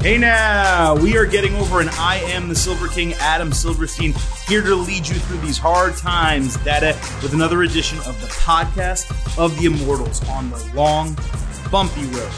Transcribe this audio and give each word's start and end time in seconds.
Hey 0.00 0.16
now, 0.16 0.94
we 0.94 1.16
are 1.16 1.26
getting 1.26 1.56
over, 1.56 1.80
and 1.80 1.90
I 1.90 2.18
am 2.26 2.48
the 2.48 2.54
Silver 2.54 2.86
King, 2.86 3.14
Adam 3.14 3.52
Silverstein, 3.52 4.14
here 4.46 4.62
to 4.62 4.76
lead 4.76 5.08
you 5.08 5.16
through 5.16 5.38
these 5.38 5.58
hard 5.58 5.96
times, 5.96 6.56
data, 6.58 6.96
with 7.20 7.34
another 7.34 7.64
edition 7.64 7.98
of 8.06 8.18
the 8.20 8.28
podcast 8.28 9.10
of 9.36 9.58
the 9.58 9.66
Immortals 9.66 10.26
on 10.28 10.50
the 10.50 10.72
long, 10.72 11.18
bumpy 11.72 12.04
road 12.04 12.30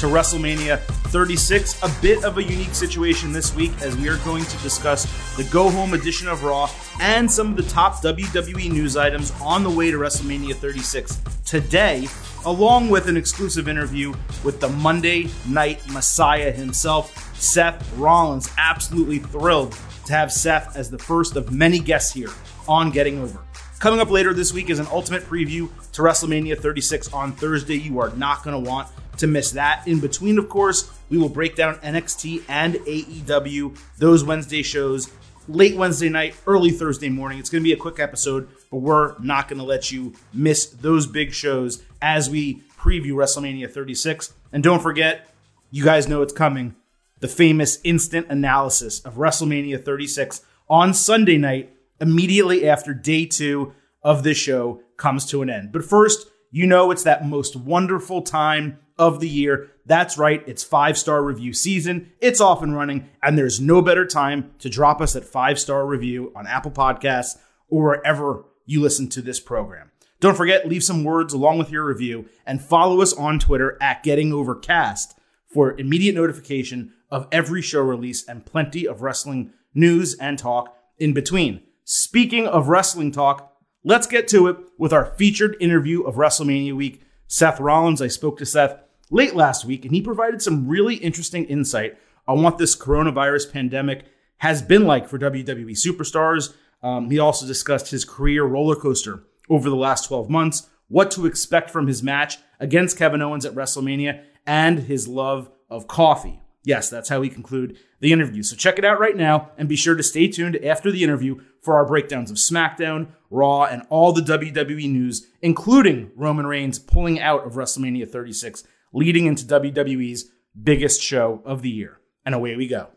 to 0.00 0.06
WrestleMania 0.06 0.80
36. 0.80 1.80
A 1.84 2.02
bit 2.02 2.24
of 2.24 2.38
a 2.38 2.42
unique 2.42 2.74
situation 2.74 3.32
this 3.32 3.54
week 3.54 3.70
as 3.80 3.96
we 3.96 4.08
are 4.08 4.18
going 4.18 4.44
to 4.44 4.58
discuss 4.58 5.04
the 5.36 5.44
go 5.44 5.70
home 5.70 5.94
edition 5.94 6.26
of 6.26 6.42
Raw 6.42 6.68
and 7.00 7.30
some 7.30 7.50
of 7.50 7.56
the 7.56 7.62
top 7.62 8.02
WWE 8.02 8.72
news 8.72 8.96
items 8.96 9.32
on 9.40 9.62
the 9.62 9.70
way 9.70 9.92
to 9.92 9.98
WrestleMania 9.98 10.56
36. 10.56 11.20
Today, 11.46 12.08
along 12.46 12.90
with 12.90 13.08
an 13.08 13.16
exclusive 13.16 13.68
interview 13.68 14.14
with 14.42 14.60
the 14.60 14.68
Monday 14.68 15.28
Night 15.48 15.80
Messiah 15.90 16.52
himself, 16.52 17.34
Seth 17.38 17.92
Rollins. 17.96 18.50
Absolutely 18.58 19.18
thrilled 19.18 19.76
to 20.06 20.12
have 20.12 20.32
Seth 20.32 20.76
as 20.76 20.90
the 20.90 20.98
first 20.98 21.36
of 21.36 21.52
many 21.52 21.78
guests 21.78 22.12
here 22.12 22.30
on 22.68 22.90
Getting 22.90 23.20
Over. 23.20 23.40
Coming 23.78 24.00
up 24.00 24.10
later 24.10 24.32
this 24.32 24.52
week 24.52 24.70
is 24.70 24.78
an 24.78 24.86
ultimate 24.90 25.24
preview 25.24 25.68
to 25.92 26.02
WrestleMania 26.02 26.58
36 26.58 27.12
on 27.12 27.32
Thursday. 27.32 27.76
You 27.76 28.00
are 28.00 28.10
not 28.16 28.42
going 28.42 28.62
to 28.62 28.70
want 28.70 28.88
to 29.18 29.26
miss 29.26 29.52
that. 29.52 29.86
In 29.86 30.00
between, 30.00 30.38
of 30.38 30.48
course, 30.48 30.90
we 31.10 31.18
will 31.18 31.28
break 31.28 31.54
down 31.54 31.76
NXT 31.76 32.44
and 32.48 32.74
AEW, 32.74 33.78
those 33.98 34.24
Wednesday 34.24 34.62
shows, 34.62 35.10
late 35.48 35.76
Wednesday 35.76 36.08
night, 36.08 36.34
early 36.46 36.70
Thursday 36.70 37.08
morning. 37.08 37.38
It's 37.38 37.50
going 37.50 37.62
to 37.62 37.68
be 37.68 37.72
a 37.72 37.76
quick 37.76 37.98
episode, 38.00 38.48
but 38.74 38.80
we're 38.80 39.16
not 39.20 39.46
going 39.46 39.60
to 39.60 39.64
let 39.64 39.92
you 39.92 40.12
miss 40.32 40.66
those 40.66 41.06
big 41.06 41.32
shows 41.32 41.80
as 42.02 42.28
we 42.28 42.56
preview 42.76 43.12
WrestleMania 43.12 43.70
36. 43.70 44.34
And 44.50 44.64
don't 44.64 44.82
forget, 44.82 45.32
you 45.70 45.84
guys 45.84 46.08
know 46.08 46.22
it's 46.22 46.32
coming 46.32 46.74
the 47.20 47.28
famous 47.28 47.78
instant 47.84 48.26
analysis 48.30 48.98
of 49.02 49.14
WrestleMania 49.14 49.84
36 49.84 50.40
on 50.68 50.92
Sunday 50.92 51.38
night, 51.38 51.72
immediately 52.00 52.68
after 52.68 52.92
day 52.92 53.26
two 53.26 53.72
of 54.02 54.24
this 54.24 54.38
show 54.38 54.82
comes 54.96 55.24
to 55.26 55.40
an 55.40 55.48
end. 55.48 55.70
But 55.70 55.84
first, 55.84 56.26
you 56.50 56.66
know 56.66 56.90
it's 56.90 57.04
that 57.04 57.24
most 57.24 57.54
wonderful 57.54 58.22
time 58.22 58.80
of 58.98 59.20
the 59.20 59.28
year. 59.28 59.70
That's 59.86 60.18
right, 60.18 60.42
it's 60.48 60.64
five 60.64 60.98
star 60.98 61.22
review 61.22 61.52
season. 61.52 62.10
It's 62.20 62.40
off 62.40 62.60
and 62.60 62.74
running, 62.74 63.08
and 63.22 63.38
there's 63.38 63.60
no 63.60 63.82
better 63.82 64.04
time 64.04 64.50
to 64.58 64.68
drop 64.68 65.00
us 65.00 65.14
at 65.14 65.24
five 65.24 65.60
star 65.60 65.86
review 65.86 66.32
on 66.34 66.48
Apple 66.48 66.72
Podcasts 66.72 67.38
or 67.68 67.84
wherever 67.84 68.44
you 68.66 68.80
listen 68.80 69.08
to 69.10 69.22
this 69.22 69.40
program. 69.40 69.90
Don't 70.20 70.36
forget, 70.36 70.68
leave 70.68 70.84
some 70.84 71.04
words 71.04 71.32
along 71.34 71.58
with 71.58 71.70
your 71.70 71.84
review 71.84 72.26
and 72.46 72.62
follow 72.62 73.00
us 73.00 73.12
on 73.12 73.38
Twitter 73.38 73.76
at 73.80 74.02
Getting 74.02 74.32
Overcast 74.32 75.18
for 75.46 75.78
immediate 75.78 76.14
notification 76.14 76.92
of 77.10 77.28
every 77.30 77.62
show 77.62 77.80
release 77.80 78.26
and 78.26 78.46
plenty 78.46 78.86
of 78.86 79.02
wrestling 79.02 79.52
news 79.74 80.14
and 80.14 80.38
talk 80.38 80.76
in 80.98 81.12
between. 81.12 81.62
Speaking 81.84 82.46
of 82.46 82.68
wrestling 82.68 83.12
talk, 83.12 83.52
let's 83.84 84.06
get 84.06 84.26
to 84.28 84.46
it 84.48 84.56
with 84.78 84.92
our 84.92 85.04
featured 85.04 85.56
interview 85.60 86.02
of 86.02 86.14
WrestleMania 86.14 86.74
week. 86.74 87.02
Seth 87.26 87.60
Rollins. 87.60 88.00
I 88.00 88.08
spoke 88.08 88.38
to 88.38 88.46
Seth 88.46 88.78
late 89.10 89.34
last 89.34 89.64
week, 89.64 89.84
and 89.84 89.94
he 89.94 90.00
provided 90.00 90.40
some 90.40 90.68
really 90.68 90.96
interesting 90.96 91.44
insight 91.44 91.98
on 92.26 92.42
what 92.42 92.58
this 92.58 92.76
coronavirus 92.76 93.52
pandemic 93.52 94.04
has 94.38 94.62
been 94.62 94.86
like 94.86 95.08
for 95.08 95.18
WWE 95.18 95.72
superstars. 95.72 96.54
Um, 96.84 97.10
he 97.10 97.18
also 97.18 97.46
discussed 97.46 97.90
his 97.90 98.04
career 98.04 98.44
roller 98.44 98.76
coaster 98.76 99.24
over 99.48 99.70
the 99.70 99.76
last 99.76 100.06
12 100.06 100.28
months, 100.28 100.68
what 100.88 101.10
to 101.12 101.24
expect 101.24 101.70
from 101.70 101.86
his 101.86 102.02
match 102.02 102.36
against 102.60 102.98
Kevin 102.98 103.22
Owens 103.22 103.46
at 103.46 103.54
WrestleMania, 103.54 104.22
and 104.46 104.80
his 104.80 105.08
love 105.08 105.50
of 105.70 105.88
coffee. 105.88 106.42
Yes, 106.62 106.90
that's 106.90 107.08
how 107.08 107.20
we 107.20 107.30
conclude 107.30 107.78
the 108.00 108.12
interview. 108.12 108.42
So 108.42 108.54
check 108.54 108.78
it 108.78 108.84
out 108.84 109.00
right 109.00 109.16
now 109.16 109.50
and 109.56 109.68
be 109.68 109.76
sure 109.76 109.94
to 109.94 110.02
stay 110.02 110.28
tuned 110.28 110.56
after 110.64 110.92
the 110.92 111.02
interview 111.02 111.40
for 111.62 111.74
our 111.76 111.86
breakdowns 111.86 112.30
of 112.30 112.36
SmackDown, 112.36 113.08
Raw, 113.30 113.64
and 113.64 113.82
all 113.88 114.12
the 114.12 114.20
WWE 114.20 114.90
news, 114.90 115.26
including 115.40 116.10
Roman 116.14 116.46
Reigns 116.46 116.78
pulling 116.78 117.18
out 117.18 117.46
of 117.46 117.54
WrestleMania 117.54 118.08
36 118.08 118.64
leading 118.92 119.26
into 119.26 119.44
WWE's 119.44 120.30
biggest 120.62 121.02
show 121.02 121.42
of 121.44 121.62
the 121.62 121.70
year. 121.70 121.98
And 122.26 122.34
away 122.34 122.56
we 122.56 122.68
go. 122.68 122.88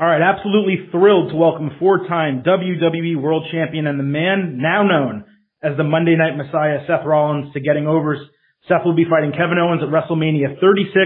All 0.00 0.08
right, 0.08 0.22
absolutely 0.24 0.88
thrilled 0.90 1.32
to 1.32 1.36
welcome 1.36 1.68
four-time 1.78 2.42
WWE 2.48 3.20
World 3.20 3.44
Champion 3.52 3.86
and 3.86 4.00
the 4.00 4.08
man 4.08 4.56
now 4.56 4.84
known 4.88 5.24
as 5.62 5.76
the 5.76 5.84
Monday 5.84 6.16
Night 6.16 6.32
Messiah, 6.34 6.80
Seth 6.88 7.04
Rollins, 7.04 7.52
to 7.52 7.60
Getting 7.60 7.86
Overs. 7.86 8.18
Seth 8.66 8.86
will 8.86 8.96
be 8.96 9.04
fighting 9.04 9.32
Kevin 9.36 9.60
Owens 9.60 9.82
at 9.84 9.92
WrestleMania 9.92 10.58
36 10.58 10.96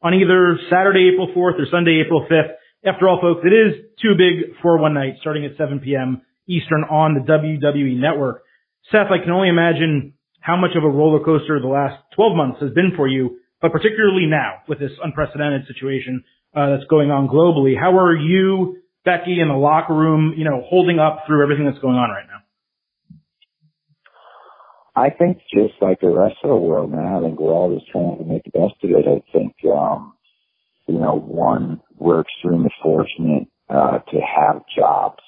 on 0.00 0.14
either 0.14 0.56
Saturday, 0.70 1.12
April 1.12 1.36
4th 1.36 1.60
or 1.60 1.66
Sunday, 1.70 2.00
April 2.00 2.24
5th. 2.24 2.56
After 2.88 3.10
all, 3.10 3.20
folks, 3.20 3.44
it 3.44 3.52
is 3.52 3.92
too 4.00 4.16
big 4.16 4.56
for 4.62 4.78
one 4.78 4.94
night, 4.94 5.20
starting 5.20 5.44
at 5.44 5.58
7 5.58 5.80
p.m. 5.80 6.22
Eastern 6.48 6.84
on 6.88 7.12
the 7.12 7.28
WWE 7.28 8.00
Network. 8.00 8.40
Seth, 8.90 9.12
I 9.12 9.22
can 9.22 9.36
only 9.36 9.50
imagine 9.50 10.14
how 10.40 10.56
much 10.56 10.72
of 10.74 10.82
a 10.82 10.88
roller 10.88 11.22
coaster 11.22 11.60
the 11.60 11.68
last 11.68 12.00
12 12.16 12.34
months 12.34 12.60
has 12.62 12.72
been 12.72 12.96
for 12.96 13.06
you, 13.06 13.40
but 13.60 13.70
particularly 13.70 14.24
now 14.24 14.64
with 14.66 14.78
this 14.78 14.96
unprecedented 15.04 15.66
situation 15.68 16.24
that's 16.54 16.88
going 16.88 17.10
on 17.10 17.28
globally. 17.28 17.78
How 17.78 17.98
are 17.98 18.16
you, 18.16 18.82
Becky, 19.04 19.40
in 19.40 19.48
the 19.48 19.54
locker 19.54 19.94
room, 19.94 20.34
you 20.36 20.44
know, 20.44 20.62
holding 20.64 20.98
up 20.98 21.24
through 21.26 21.42
everything 21.42 21.66
that's 21.66 21.78
going 21.78 21.96
on 21.96 22.10
right 22.10 22.26
now? 22.26 22.40
I 24.96 25.10
think 25.10 25.38
just 25.52 25.74
like 25.80 26.00
the 26.00 26.10
rest 26.10 26.36
of 26.44 26.50
the 26.50 26.56
world, 26.56 26.92
man, 26.92 27.04
I 27.04 27.20
think 27.20 27.40
we're 27.40 27.52
all 27.52 27.74
just 27.76 27.90
trying 27.90 28.18
to 28.18 28.24
make 28.24 28.44
the 28.44 28.50
best 28.50 28.74
of 28.82 28.90
it. 28.90 29.04
I 29.08 29.22
think, 29.36 29.54
um, 29.66 30.14
you 30.86 30.98
know, 30.98 31.18
one, 31.18 31.80
we're 31.96 32.20
extremely 32.20 32.70
fortunate, 32.80 33.48
uh, 33.68 33.98
to 33.98 34.20
have 34.20 34.62
jobs, 34.76 35.22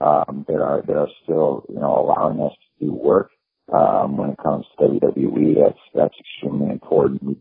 um, 0.00 0.44
that 0.46 0.60
are, 0.60 0.82
that 0.86 0.96
are 0.96 1.08
still, 1.22 1.64
you 1.70 1.80
know, 1.80 2.04
allowing 2.04 2.40
us 2.40 2.52
to 2.52 2.86
do 2.86 2.92
work 2.92 3.30
um, 3.72 4.16
when 4.16 4.30
it 4.30 4.38
comes 4.42 4.66
to 4.78 4.86
WWE. 4.86 5.54
That's 5.54 5.78
that's 5.94 6.14
extremely 6.18 6.70
important. 6.70 7.38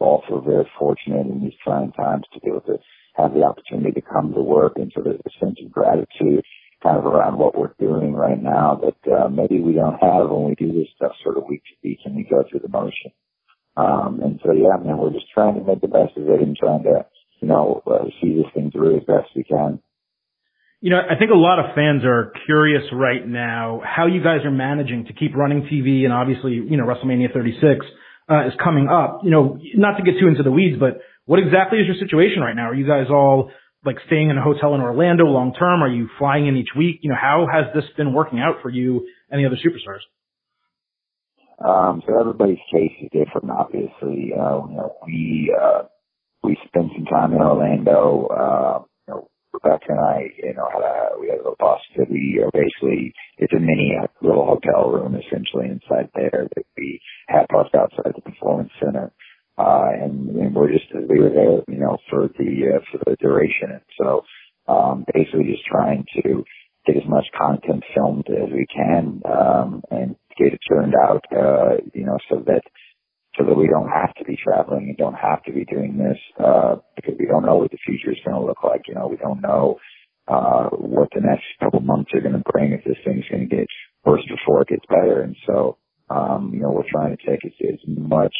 All 0.00 0.24
feel 0.26 0.40
very 0.40 0.68
fortunate 0.78 1.26
in 1.26 1.40
these 1.42 1.58
trying 1.62 1.92
times 1.92 2.24
to 2.32 2.40
be 2.40 2.48
able 2.48 2.62
to 2.62 2.78
have 3.16 3.34
the 3.34 3.44
opportunity 3.44 3.92
to 3.92 4.00
come 4.00 4.32
to 4.32 4.40
work 4.40 4.74
and 4.76 4.90
sort 4.92 5.06
of 5.06 5.14
a 5.14 5.30
sense 5.38 5.58
of 5.64 5.70
gratitude 5.70 6.44
kind 6.82 6.96
of 6.96 7.04
around 7.04 7.36
what 7.36 7.56
we're 7.58 7.74
doing 7.78 8.14
right 8.14 8.42
now 8.42 8.80
that 8.82 9.12
uh, 9.12 9.28
maybe 9.28 9.60
we 9.60 9.74
don't 9.74 10.00
have 10.00 10.30
when 10.30 10.48
we 10.48 10.54
do 10.54 10.72
this 10.72 10.88
stuff 10.96 11.12
sort 11.22 11.36
of 11.36 11.44
week 11.48 11.62
to 11.64 11.88
week 11.88 11.98
and 12.04 12.16
we 12.16 12.24
go 12.24 12.42
through 12.48 12.60
the 12.60 12.68
motion. 12.68 13.12
Um, 13.76 14.20
and 14.22 14.40
so, 14.42 14.52
yeah, 14.52 14.82
man, 14.82 14.98
we're 14.98 15.12
just 15.12 15.30
trying 15.32 15.54
to 15.54 15.64
make 15.64 15.80
the 15.80 15.88
best 15.88 16.16
of 16.16 16.28
it 16.28 16.40
and 16.40 16.56
trying 16.56 16.82
to, 16.84 17.04
you 17.40 17.48
know, 17.48 17.82
uh, 17.86 18.04
see 18.20 18.34
this 18.34 18.50
thing 18.54 18.70
through 18.70 18.96
as 18.96 19.04
best 19.04 19.28
we 19.36 19.44
can. 19.44 19.80
You 20.80 20.90
know, 20.90 20.98
I 20.98 21.18
think 21.18 21.30
a 21.30 21.36
lot 21.36 21.58
of 21.58 21.74
fans 21.74 22.02
are 22.04 22.32
curious 22.46 22.82
right 22.92 23.26
now 23.26 23.82
how 23.84 24.06
you 24.06 24.22
guys 24.24 24.44
are 24.44 24.50
managing 24.50 25.04
to 25.06 25.12
keep 25.12 25.36
running 25.36 25.68
TV 25.70 26.04
and 26.04 26.12
obviously, 26.12 26.52
you 26.52 26.78
know, 26.78 26.84
WrestleMania 26.84 27.32
36 27.34 27.84
uh, 28.30 28.46
is 28.46 28.52
coming 28.62 28.88
up. 28.88 29.20
You 29.24 29.30
know, 29.30 29.58
not 29.74 29.96
to 29.96 30.02
get 30.02 30.20
too 30.20 30.28
into 30.28 30.42
the 30.42 30.52
weeds, 30.52 30.78
but 30.78 31.00
what 31.26 31.38
exactly 31.38 31.78
is 31.78 31.86
your 31.86 31.96
situation 31.96 32.42
right 32.42 32.54
now? 32.54 32.70
Are 32.70 32.74
you 32.74 32.86
guys 32.86 33.06
all 33.10 33.50
like 33.84 33.96
staying 34.06 34.30
in 34.30 34.38
a 34.38 34.42
hotel 34.42 34.74
in 34.74 34.80
Orlando 34.80 35.24
long 35.24 35.54
term? 35.54 35.82
Are 35.82 35.92
you 35.92 36.08
flying 36.18 36.46
in 36.46 36.56
each 36.56 36.70
week? 36.76 37.00
You 37.02 37.10
know, 37.10 37.16
how 37.20 37.46
has 37.50 37.74
this 37.74 37.84
been 37.96 38.12
working 38.12 38.38
out 38.40 38.62
for 38.62 38.70
you 38.70 39.06
and 39.30 39.40
the 39.40 39.46
other 39.46 39.56
superstars? 39.56 40.04
Um, 41.62 42.02
so 42.06 42.18
everybody's 42.18 42.58
case 42.72 42.92
is 43.02 43.08
different, 43.12 43.50
obviously. 43.50 44.32
Uh, 44.32 44.66
you 44.66 44.76
know, 44.76 44.94
we, 45.06 45.54
uh, 45.60 45.82
we 46.42 46.56
spent 46.66 46.90
some 46.96 47.04
time 47.04 47.32
in 47.32 47.38
Orlando, 47.38 48.86
uh, 49.64 49.68
Rebecca 49.68 49.86
and 49.90 50.00
I, 50.00 50.18
you 50.38 50.54
know, 50.54 50.68
had 50.72 50.82
a, 50.82 51.20
we 51.20 51.28
had 51.28 51.36
a 51.36 51.44
little 51.44 51.56
bus 51.58 51.80
that 51.96 52.10
we 52.10 52.40
are 52.42 52.50
basically, 52.52 53.12
it's 53.38 53.52
a 53.52 53.60
mini 53.60 53.94
uh, 54.02 54.06
little 54.22 54.46
hotel 54.46 54.90
room 54.90 55.16
essentially 55.16 55.66
inside 55.68 56.10
there 56.14 56.48
that 56.54 56.66
we 56.76 57.00
had 57.28 57.46
bus 57.48 57.68
outside 57.74 58.12
the 58.14 58.22
performance 58.22 58.70
center. 58.82 59.12
Uh, 59.58 59.90
and, 60.02 60.30
and 60.36 60.54
we're 60.54 60.72
just, 60.72 60.86
we 60.94 61.20
were 61.20 61.30
there, 61.30 61.60
you 61.68 61.80
know, 61.80 61.98
for 62.10 62.28
the, 62.38 62.76
uh, 62.76 62.80
for 62.92 62.98
the 63.10 63.16
duration. 63.20 63.72
And 63.72 63.82
so, 64.00 64.22
um, 64.68 65.04
basically 65.12 65.44
just 65.52 65.66
trying 65.66 66.04
to 66.22 66.44
get 66.86 66.96
as 66.96 67.08
much 67.08 67.26
content 67.38 67.84
filmed 67.94 68.26
as 68.30 68.50
we 68.52 68.66
can, 68.74 69.20
um, 69.26 69.82
and 69.90 70.16
get 70.38 70.54
it 70.54 70.60
turned 70.68 70.94
out, 70.94 71.24
uh, 71.32 71.76
you 71.94 72.06
know, 72.06 72.18
so 72.30 72.42
that, 72.46 72.62
so 73.38 73.44
that 73.44 73.56
we 73.56 73.68
don't 73.68 73.88
have 73.88 74.12
to 74.14 74.24
be 74.24 74.36
traveling 74.42 74.88
and 74.88 74.96
don't 74.96 75.14
have 75.14 75.42
to 75.44 75.52
be 75.52 75.64
doing 75.64 75.96
this 75.96 76.18
uh, 76.42 76.76
because 76.96 77.14
we 77.18 77.26
don't 77.26 77.46
know 77.46 77.56
what 77.56 77.70
the 77.70 77.78
future 77.86 78.10
is 78.10 78.18
going 78.24 78.36
to 78.36 78.46
look 78.46 78.62
like. 78.64 78.82
You 78.88 78.94
know, 78.94 79.06
we 79.06 79.16
don't 79.16 79.40
know 79.40 79.78
uh, 80.26 80.68
what 80.70 81.08
the 81.14 81.20
next 81.20 81.44
couple 81.62 81.80
months 81.80 82.10
are 82.14 82.20
going 82.20 82.34
to 82.34 82.52
bring 82.52 82.72
if 82.72 82.84
this 82.84 82.98
thing's 83.04 83.24
going 83.30 83.48
to 83.48 83.56
get 83.56 83.66
worse 84.04 84.22
before 84.28 84.62
it 84.62 84.68
gets 84.68 84.84
better. 84.88 85.22
And 85.22 85.36
so, 85.46 85.78
um, 86.08 86.50
you 86.52 86.60
know, 86.60 86.70
we're 86.70 86.90
trying 86.90 87.16
to 87.16 87.22
take 87.24 87.44
as, 87.44 87.52
as 87.62 87.78
much 87.86 88.34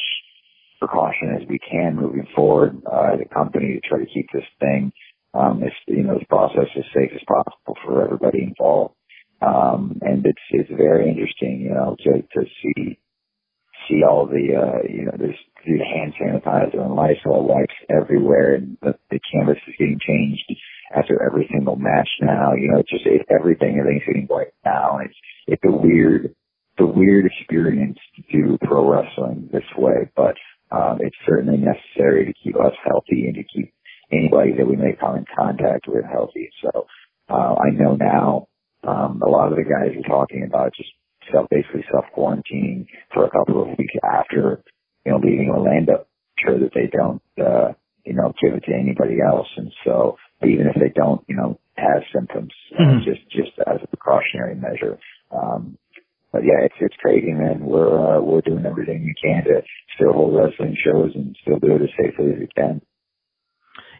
precaution 0.80 1.36
as 1.40 1.46
we 1.48 1.58
can 1.58 1.94
moving 1.94 2.26
forward 2.34 2.80
uh, 2.90 3.14
as 3.14 3.20
a 3.20 3.34
company 3.34 3.78
to 3.78 3.88
try 3.88 3.98
to 3.98 4.10
keep 4.12 4.26
this 4.32 4.44
thing, 4.58 4.92
um, 5.34 5.62
you 5.86 6.02
know, 6.02 6.18
the 6.18 6.26
process 6.26 6.66
as 6.76 6.84
safe 6.94 7.10
as 7.14 7.22
possible 7.28 7.76
for 7.84 8.02
everybody 8.02 8.42
involved. 8.42 8.94
Um, 9.40 10.00
and 10.02 10.24
it's, 10.26 10.42
it's 10.50 10.70
very 10.70 11.08
interesting, 11.08 11.60
you 11.60 11.74
know, 11.74 11.96
to, 12.00 12.22
to 12.22 12.46
see 12.62 12.98
see 13.90 14.02
all 14.06 14.26
the, 14.26 14.54
uh, 14.54 14.86
you 14.88 15.04
know, 15.04 15.12
there's 15.18 15.36
the 15.66 15.84
hand 15.84 16.14
sanitizer 16.14 16.80
and 16.80 16.94
Lysol 16.94 17.46
wipes 17.46 17.74
everywhere 17.90 18.54
and 18.54 18.78
the, 18.80 18.94
the 19.10 19.18
canvas 19.32 19.58
is 19.66 19.74
getting 19.78 19.98
changed 20.06 20.44
after 20.94 21.22
every 21.22 21.48
single 21.52 21.76
match 21.76 22.08
now. 22.20 22.54
You 22.54 22.70
know, 22.70 22.78
it's 22.78 22.90
just, 22.90 23.06
it, 23.06 23.26
everything, 23.28 23.78
everything's 23.78 24.06
getting 24.06 24.26
wiped 24.30 24.62
down. 24.64 25.02
It's, 25.04 25.16
it's 25.46 25.62
a 25.66 25.72
weird, 25.72 26.34
a 26.78 26.86
weird 26.86 27.26
experience 27.26 27.98
to 28.16 28.22
do 28.32 28.58
pro 28.62 28.88
wrestling 28.88 29.50
this 29.52 29.68
way, 29.76 30.08
but, 30.16 30.36
um, 30.70 30.98
it's 31.00 31.16
certainly 31.26 31.58
necessary 31.58 32.24
to 32.26 32.32
keep 32.42 32.54
us 32.56 32.72
healthy 32.86 33.26
and 33.26 33.34
to 33.34 33.42
keep 33.42 33.74
anybody 34.12 34.52
that 34.56 34.66
we 34.66 34.76
may 34.76 34.96
come 34.98 35.16
in 35.16 35.24
contact 35.36 35.86
with 35.88 36.04
healthy. 36.04 36.48
So, 36.62 36.86
uh, 37.28 37.54
I 37.58 37.70
know 37.70 37.96
now, 37.96 38.46
um, 38.86 39.20
a 39.22 39.28
lot 39.28 39.52
of 39.52 39.58
the 39.58 39.64
guys 39.64 39.92
are 39.98 40.08
talking 40.08 40.44
about 40.48 40.72
just 40.74 40.88
self, 41.32 41.48
basically 41.50 41.84
self 41.90 42.04
quarantining 42.16 42.86
for 43.12 43.24
a 43.24 43.30
couple 43.30 43.62
of 43.62 43.68
weeks 43.78 43.94
after, 44.04 44.62
you 45.04 45.12
know, 45.12 45.18
leaving 45.18 45.50
Orlando, 45.50 46.06
sure 46.38 46.58
that 46.58 46.74
they 46.74 46.88
don't, 46.92 47.22
uh, 47.40 47.72
you 48.04 48.14
know, 48.14 48.32
give 48.40 48.54
it 48.54 48.64
to 48.64 48.74
anybody 48.74 49.18
else. 49.20 49.48
And 49.56 49.72
so 49.84 50.16
even 50.42 50.66
if 50.66 50.74
they 50.80 50.92
don't, 50.94 51.22
you 51.28 51.36
know, 51.36 51.58
have 51.76 52.02
symptoms, 52.14 52.52
uh, 52.72 52.82
mm-hmm. 52.82 52.98
uh, 52.98 53.04
just, 53.04 53.30
just 53.30 53.52
as 53.66 53.80
a 53.82 53.86
precautionary 53.86 54.54
measure. 54.54 54.98
Um, 55.30 55.78
but 56.32 56.42
yeah, 56.44 56.64
it's, 56.64 56.74
it's 56.80 56.96
crazy, 57.00 57.32
man. 57.32 57.60
We're, 57.60 57.90
uh, 57.90 58.20
we're 58.20 58.40
doing 58.40 58.64
everything 58.64 59.02
we 59.02 59.14
can 59.20 59.44
to 59.44 59.62
still 59.96 60.12
hold 60.12 60.36
wrestling 60.36 60.76
shows 60.78 61.10
and 61.14 61.36
still 61.42 61.58
do 61.58 61.76
it 61.76 61.82
as 61.82 61.90
safely 61.98 62.32
as 62.32 62.38
we 62.38 62.48
can. 62.54 62.80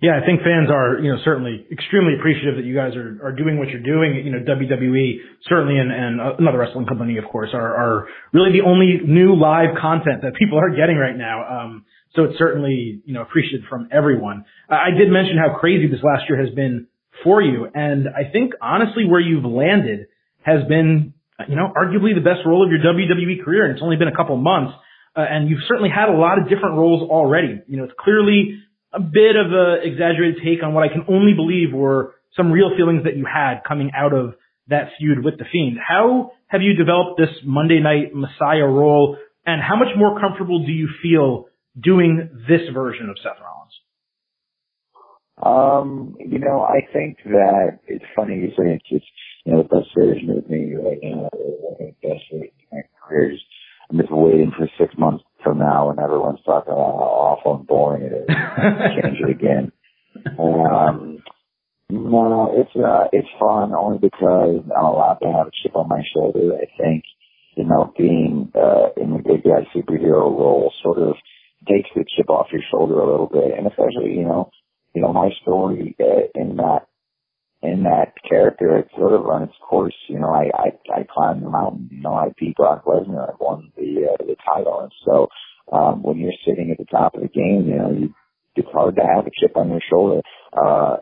Yeah, 0.01 0.17
I 0.17 0.25
think 0.25 0.41
fans 0.41 0.71
are, 0.73 0.99
you 0.99 1.13
know, 1.13 1.19
certainly 1.25 1.67
extremely 1.71 2.15
appreciative 2.17 2.57
that 2.57 2.65
you 2.65 2.75
guys 2.75 2.97
are, 2.97 3.21
are 3.23 3.33
doing 3.33 3.59
what 3.59 3.69
you're 3.69 3.85
doing. 3.85 4.25
You 4.25 4.33
know, 4.33 4.41
WWE 4.41 5.21
certainly 5.47 5.77
and, 5.77 5.93
and 5.93 6.41
another 6.41 6.57
wrestling 6.57 6.87
company, 6.87 7.19
of 7.19 7.25
course, 7.25 7.51
are, 7.53 7.77
are 7.77 8.09
really 8.33 8.51
the 8.53 8.65
only 8.65 9.01
new 9.05 9.37
live 9.37 9.77
content 9.81 10.23
that 10.23 10.33
people 10.41 10.59
are 10.59 10.71
getting 10.71 10.97
right 10.97 11.17
now. 11.17 11.45
Um, 11.45 11.85
so 12.17 12.25
it's 12.25 12.39
certainly, 12.39 13.03
you 13.05 13.13
know, 13.13 13.21
appreciated 13.21 13.69
from 13.69 13.89
everyone. 13.93 14.47
I 14.71 14.91
did 14.97 15.13
mention 15.13 15.37
how 15.37 15.59
crazy 15.61 15.87
this 15.87 16.01
last 16.03 16.25
year 16.29 16.43
has 16.43 16.53
been 16.55 16.87
for 17.23 17.43
you. 17.43 17.69
And 17.73 18.09
I 18.09 18.33
think 18.33 18.55
honestly 18.63 19.05
where 19.05 19.21
you've 19.21 19.45
landed 19.45 20.07
has 20.43 20.67
been, 20.67 21.13
you 21.47 21.57
know, 21.57 21.73
arguably 21.77 22.15
the 22.15 22.25
best 22.25 22.41
role 22.47 22.65
of 22.65 22.73
your 22.73 22.81
WWE 22.81 23.45
career. 23.45 23.67
And 23.67 23.75
it's 23.75 23.83
only 23.83 23.97
been 23.97 24.09
a 24.09 24.17
couple 24.17 24.37
months. 24.39 24.73
Uh, 25.15 25.27
and 25.29 25.51
you've 25.51 25.61
certainly 25.69 25.91
had 25.91 26.09
a 26.09 26.17
lot 26.17 26.39
of 26.39 26.49
different 26.49 26.77
roles 26.77 27.09
already. 27.11 27.61
You 27.67 27.77
know, 27.77 27.85
it's 27.85 27.95
clearly 27.99 28.63
a 28.93 29.01
bit 29.01 29.37
of 29.37 29.53
an 29.53 29.81
exaggerated 29.85 30.43
take 30.45 30.63
on 30.63 30.75
what 30.75 30.85
I 30.85 30.89
can 30.89 31.05
only 31.09 31.35
believe 31.35 31.73
were 31.73 32.15
some 32.37 32.51
real 32.51 32.71
feelings 32.77 33.05
that 33.05 33.17
you 33.17 33.27
had 33.27 33.63
coming 33.67 33.91
out 33.97 34.13
of 34.13 34.35
that 34.69 34.91
feud 34.99 35.25
with 35.25 35.39
the 35.39 35.45
Fiend. 35.51 35.79
How 35.79 36.33
have 36.47 36.63
you 36.63 36.75
developed 36.75 37.19
this 37.19 37.31
Monday 37.45 37.81
Night 37.81 38.15
Messiah 38.15 38.67
role, 38.67 39.17
and 39.47 39.61
how 39.63 39.77
much 39.77 39.89
more 39.97 40.21
comfortable 40.21 40.65
do 40.65 40.73
you 40.73 40.89
feel 41.03 41.47
doing 41.81 42.29
this 42.49 42.63
version 42.73 43.09
of 43.09 43.17
Seth 43.23 43.39
Rollins? 43.43 43.75
Um, 45.43 46.17
you 46.19 46.39
know, 46.39 46.61
I 46.61 46.81
think 46.93 47.19
that 47.25 47.79
it's 47.87 48.05
funny 48.15 48.35
you 48.35 48.49
say 48.51 48.75
it's 48.75 48.89
just, 48.89 49.11
you 49.45 49.53
know, 49.53 49.63
the 49.63 49.69
best 49.69 49.89
version 49.97 50.31
of 50.31 50.49
me 50.51 50.75
right 50.75 50.99
now, 51.03 51.29
the 51.33 51.95
best 52.03 52.23
version 52.31 52.43
of 52.43 52.73
my 52.73 52.83
career 53.03 53.33
I'm 53.91 53.99
just 53.99 54.13
waiting 54.13 54.53
for 54.57 54.69
six 54.79 54.95
months 54.97 55.25
from 55.43 55.59
now 55.59 55.89
when 55.89 55.99
everyone's 55.99 56.41
talking 56.45 56.73
about 56.73 56.97
how 56.97 57.37
awful 57.37 57.57
and 57.57 57.67
boring 57.67 58.03
it 58.03 58.13
is. 58.13 58.27
change 59.03 59.19
it 59.21 59.31
again. 59.31 59.73
Um, 60.39 61.23
no, 61.91 62.53
it's 62.55 62.71
uh, 62.77 63.09
it's 63.13 63.29
fun 63.39 63.75
only 63.75 63.99
because 63.99 64.63
I'm 64.77 64.85
allowed 64.85 65.19
to 65.23 65.33
have 65.33 65.47
a 65.49 65.57
chip 65.63 65.75
on 65.75 65.89
my 65.89 66.03
shoulder. 66.15 66.55
I 66.55 66.67
think, 66.81 67.05
you 67.57 67.65
know, 67.65 67.93
being 67.99 68.53
uh, 68.55 68.91
in 68.97 69.11
the 69.11 69.19
big 69.19 69.43
guy 69.43 69.67
superhero 69.75 70.31
role 70.31 70.73
sort 70.83 70.99
of 70.99 71.15
takes 71.69 71.91
the 71.95 72.05
chip 72.17 72.31
off 72.31 72.47
your 72.53 72.63
shoulder 72.71 72.95
a 72.95 73.11
little 73.11 73.27
bit, 73.27 73.57
and 73.57 73.67
especially, 73.67 74.15
you 74.15 74.25
know, 74.25 74.51
you 74.95 75.03
know, 75.03 75.13
my 75.13 75.31
story 75.43 75.97
uh, 76.01 76.31
in 76.35 76.57
that 76.57 76.87
in 77.63 77.83
that 77.83 78.15
character, 78.27 78.79
it 78.79 78.89
sort 78.97 79.13
of 79.13 79.23
run 79.23 79.43
its 79.43 79.57
course. 79.69 79.95
You 80.09 80.19
know, 80.19 80.31
I, 80.31 80.51
I, 80.55 81.01
I 81.01 81.07
climbed 81.09 81.43
the 81.43 81.51
mountain. 81.51 81.89
You 81.93 82.01
know, 82.01 82.15
I 82.15 82.29
beat 82.39 82.57
Brock 82.57 82.85
Lesnar. 82.87 83.31
I 83.31 83.35
won 83.39 83.71
the, 83.77 84.09
uh, 84.13 84.25
the 84.25 84.37
title. 84.47 84.81
And 84.81 84.93
so, 85.05 85.29
um, 85.71 86.03
when 86.03 86.19
you're 86.19 86.33
sitting 86.47 86.71
at 86.71 86.79
the 86.79 86.87
top 86.87 87.15
of 87.15 87.21
the 87.21 87.29
game, 87.29 87.67
you 87.69 87.77
know, 87.77 87.91
you, 87.93 88.15
it's 88.57 88.69
hard 88.73 88.97
to 88.97 89.03
have 89.03 89.27
a 89.27 89.31
chip 89.31 89.57
on 89.57 89.71
your 89.71 89.81
shoulder, 89.89 90.23
uh, 90.53 90.97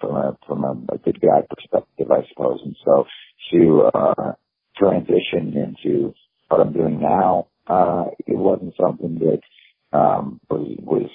from 0.00 0.16
a, 0.16 0.38
from 0.46 0.64
a, 0.64 0.94
a 0.94 0.98
good 0.98 1.20
guy 1.20 1.42
perspective, 1.50 2.10
I 2.10 2.26
suppose. 2.28 2.60
And 2.64 2.76
so 2.84 3.04
to, 3.52 3.90
uh, 3.92 4.32
transition 4.76 5.52
into 5.54 6.14
what 6.48 6.60
I'm 6.60 6.72
doing 6.72 7.00
now, 7.00 7.48
uh, 7.66 8.06
it 8.26 8.38
wasn't 8.38 8.74
something 8.80 9.18
that, 9.18 9.96
um, 9.96 10.40
was, 10.48 10.76
was 10.80 11.10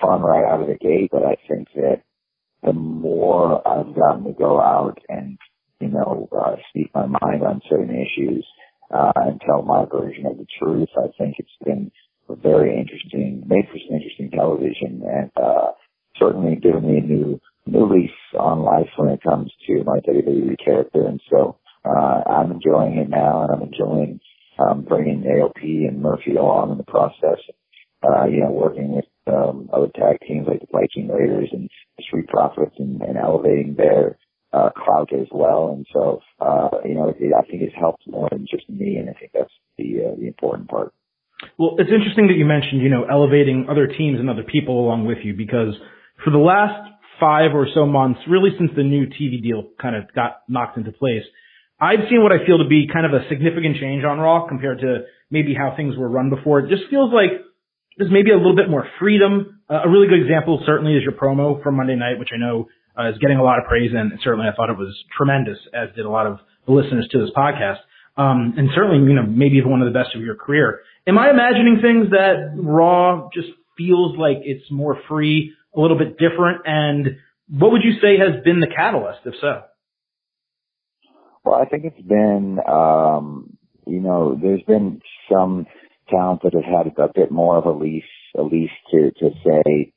fun 0.00 0.22
right 0.22 0.44
out 0.44 0.60
of 0.60 0.68
the 0.68 0.76
gate, 0.76 1.10
but 1.10 1.24
I 1.24 1.36
think 1.48 1.68
that, 1.74 2.02
the 2.64 2.72
more 2.72 3.66
I've 3.66 3.94
gotten 3.94 4.24
to 4.24 4.32
go 4.32 4.60
out 4.60 4.98
and, 5.08 5.38
you 5.80 5.88
know, 5.88 6.28
uh, 6.32 6.56
speak 6.70 6.90
my 6.94 7.06
mind 7.06 7.42
on 7.42 7.60
certain 7.68 7.90
issues, 7.90 8.46
uh, 8.90 9.12
and 9.16 9.40
tell 9.40 9.62
my 9.62 9.84
version 9.84 10.26
of 10.26 10.38
the 10.38 10.46
truth, 10.58 10.88
I 10.96 11.08
think 11.18 11.36
it's 11.38 11.48
been 11.64 11.90
very 12.28 12.78
interesting, 12.78 13.42
made 13.46 13.66
for 13.70 13.78
some 13.78 13.96
interesting 13.96 14.30
television 14.30 15.02
and, 15.04 15.30
uh, 15.36 15.72
certainly 16.16 16.56
given 16.56 16.86
me 16.86 16.98
a 16.98 17.02
new, 17.02 17.40
new 17.66 17.86
lease 17.86 18.10
on 18.38 18.62
life 18.62 18.88
when 18.96 19.10
it 19.10 19.22
comes 19.22 19.52
to 19.66 19.84
my 19.84 19.98
WWE 20.00 20.56
character. 20.64 21.06
And 21.06 21.20
so, 21.30 21.58
uh, 21.84 22.22
I'm 22.26 22.52
enjoying 22.52 22.96
it 22.98 23.10
now 23.10 23.42
and 23.42 23.52
I'm 23.52 23.62
enjoying, 23.62 24.20
um, 24.58 24.82
bringing 24.82 25.22
AOP 25.22 25.88
and 25.88 26.00
Murphy 26.00 26.36
along 26.36 26.72
in 26.72 26.78
the 26.78 26.84
process. 26.84 27.40
Uh, 28.02 28.26
you 28.26 28.40
know, 28.40 28.50
working 28.50 28.94
with 28.94 29.06
other 29.26 29.88
tag 29.94 30.18
teams 30.26 30.46
like 30.48 30.60
the 30.60 30.66
Viking 30.72 31.08
Raiders 31.08 31.48
and 31.52 31.68
Street 32.00 32.28
Profits 32.28 32.74
and, 32.78 33.00
and 33.02 33.16
elevating 33.16 33.74
their 33.76 34.18
uh, 34.52 34.70
clout 34.70 35.12
as 35.12 35.26
well. 35.32 35.72
And 35.74 35.86
so, 35.92 36.20
uh, 36.40 36.78
you 36.84 36.94
know, 36.94 37.08
it, 37.08 37.32
I 37.36 37.42
think 37.50 37.62
it's 37.62 37.74
helped 37.78 38.04
more 38.06 38.28
than 38.30 38.46
just 38.48 38.68
me, 38.70 38.96
and 38.96 39.10
I 39.10 39.14
think 39.14 39.32
that's 39.34 39.52
the 39.78 40.12
uh, 40.12 40.14
the 40.18 40.26
important 40.26 40.68
part. 40.68 40.92
Well, 41.58 41.74
it's 41.78 41.90
interesting 41.90 42.28
that 42.28 42.38
you 42.38 42.44
mentioned, 42.46 42.80
you 42.80 42.88
know, 42.88 43.04
elevating 43.10 43.66
other 43.68 43.86
teams 43.86 44.20
and 44.20 44.30
other 44.30 44.44
people 44.44 44.80
along 44.80 45.06
with 45.06 45.18
you 45.24 45.34
because 45.34 45.74
for 46.24 46.30
the 46.30 46.38
last 46.38 46.88
five 47.20 47.50
or 47.54 47.66
so 47.74 47.84
months, 47.86 48.20
really 48.28 48.50
since 48.56 48.70
the 48.76 48.82
new 48.82 49.06
TV 49.06 49.42
deal 49.42 49.70
kind 49.80 49.96
of 49.96 50.12
got 50.14 50.42
knocked 50.48 50.78
into 50.78 50.92
place, 50.92 51.24
I've 51.80 52.08
seen 52.08 52.22
what 52.22 52.32
I 52.32 52.46
feel 52.46 52.58
to 52.58 52.68
be 52.68 52.88
kind 52.90 53.04
of 53.04 53.12
a 53.12 53.28
significant 53.28 53.76
change 53.76 54.04
on 54.04 54.18
Raw 54.18 54.46
compared 54.46 54.80
to 54.80 55.04
maybe 55.30 55.54
how 55.54 55.74
things 55.76 55.96
were 55.96 56.08
run 56.08 56.30
before. 56.30 56.60
It 56.60 56.70
just 56.70 56.88
feels 56.88 57.12
like 57.12 57.42
there's 57.96 58.10
maybe 58.10 58.30
a 58.30 58.36
little 58.36 58.56
bit 58.56 58.68
more 58.68 58.86
freedom. 58.98 59.60
Uh, 59.70 59.82
a 59.84 59.88
really 59.88 60.08
good 60.08 60.20
example 60.20 60.62
certainly 60.66 60.94
is 60.94 61.02
your 61.02 61.12
promo 61.12 61.62
from 61.62 61.76
Monday 61.76 61.94
night, 61.96 62.18
which 62.18 62.30
I 62.34 62.38
know 62.38 62.68
uh, 62.98 63.10
is 63.10 63.18
getting 63.18 63.38
a 63.38 63.42
lot 63.42 63.58
of 63.58 63.66
praise, 63.66 63.90
and 63.94 64.12
certainly 64.22 64.46
I 64.48 64.54
thought 64.54 64.70
it 64.70 64.78
was 64.78 64.94
tremendous, 65.16 65.58
as 65.72 65.94
did 65.96 66.04
a 66.04 66.10
lot 66.10 66.26
of 66.26 66.38
the 66.66 66.72
listeners 66.72 67.08
to 67.12 67.18
this 67.18 67.30
podcast. 67.36 67.78
Um, 68.16 68.54
and 68.56 68.68
certainly, 68.74 68.98
you 69.08 69.14
know, 69.14 69.26
maybe 69.26 69.60
one 69.62 69.82
of 69.82 69.92
the 69.92 69.98
best 69.98 70.14
of 70.14 70.22
your 70.22 70.36
career. 70.36 70.80
Am 71.06 71.18
I 71.18 71.30
imagining 71.30 71.80
things 71.82 72.10
that 72.10 72.54
Raw 72.56 73.28
just 73.34 73.48
feels 73.76 74.16
like 74.16 74.38
it's 74.42 74.70
more 74.70 74.98
free, 75.08 75.52
a 75.76 75.80
little 75.80 75.98
bit 75.98 76.16
different? 76.18 76.62
And 76.64 77.16
what 77.48 77.72
would 77.72 77.82
you 77.82 77.94
say 78.00 78.18
has 78.18 78.42
been 78.44 78.60
the 78.60 78.68
catalyst, 78.74 79.20
if 79.24 79.34
so? 79.40 79.62
Well, 81.44 81.56
I 81.60 81.66
think 81.66 81.84
it's 81.84 82.06
been, 82.06 82.58
um, 82.66 83.58
you 83.86 84.00
know, 84.00 84.38
there's 84.40 84.62
been 84.62 85.02
some 85.30 85.66
talent 86.08 86.42
that 86.42 86.54
have 86.54 86.64
had 86.64 86.86
a 86.86 87.10
bit 87.14 87.30
more 87.30 87.56
of 87.56 87.66
a 87.66 87.72
lease, 87.72 88.04
a 88.36 88.42
lease 88.42 88.70
to, 88.90 89.10
to 89.18 89.30
say 89.44 89.92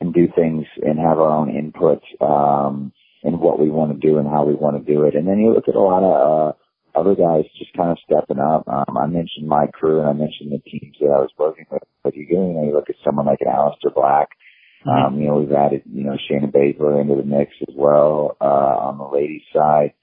and 0.00 0.12
do 0.12 0.28
things 0.34 0.66
and 0.82 0.98
have 0.98 1.18
our 1.18 1.30
own 1.30 1.50
input, 1.54 2.02
um, 2.20 2.92
in 3.22 3.38
what 3.38 3.60
we 3.60 3.70
want 3.70 3.92
to 3.92 4.06
do 4.08 4.18
and 4.18 4.26
how 4.26 4.44
we 4.44 4.54
want 4.54 4.76
to 4.76 4.92
do 4.92 5.04
it. 5.04 5.14
And 5.14 5.28
then 5.28 5.38
you 5.38 5.54
look 5.54 5.68
at 5.68 5.76
a 5.76 5.80
lot 5.80 6.02
of, 6.02 6.12
uh, 6.14 6.52
other 6.98 7.14
guys 7.14 7.44
just 7.58 7.72
kind 7.74 7.90
of 7.90 7.98
stepping 8.04 8.38
up. 8.38 8.68
Um, 8.68 8.98
I 8.98 9.06
mentioned 9.06 9.48
my 9.48 9.66
crew 9.72 10.00
and 10.00 10.08
I 10.08 10.12
mentioned 10.12 10.52
the 10.52 10.58
teams 10.58 10.96
that 11.00 11.06
I 11.06 11.20
was 11.20 11.30
working 11.38 11.64
with. 11.70 11.82
But 12.04 12.14
you, 12.14 12.26
you 12.28 12.36
know, 12.36 12.64
you 12.64 12.74
look 12.74 12.90
at 12.90 12.96
someone 13.04 13.26
like 13.26 13.38
an 13.40 13.52
Aleister 13.52 13.94
Black. 13.94 14.28
Mm-hmm. 14.84 15.14
Um, 15.14 15.20
you 15.20 15.28
know, 15.28 15.38
we've 15.38 15.52
added, 15.52 15.82
you 15.86 16.04
know, 16.04 16.18
Shayna 16.28 16.52
Baszler 16.52 17.00
into 17.00 17.14
the 17.14 17.22
mix 17.22 17.52
as 17.66 17.74
well, 17.74 18.36
uh, 18.40 18.44
on 18.44 18.98
the 18.98 19.04
ladies 19.04 19.42
side 19.54 19.94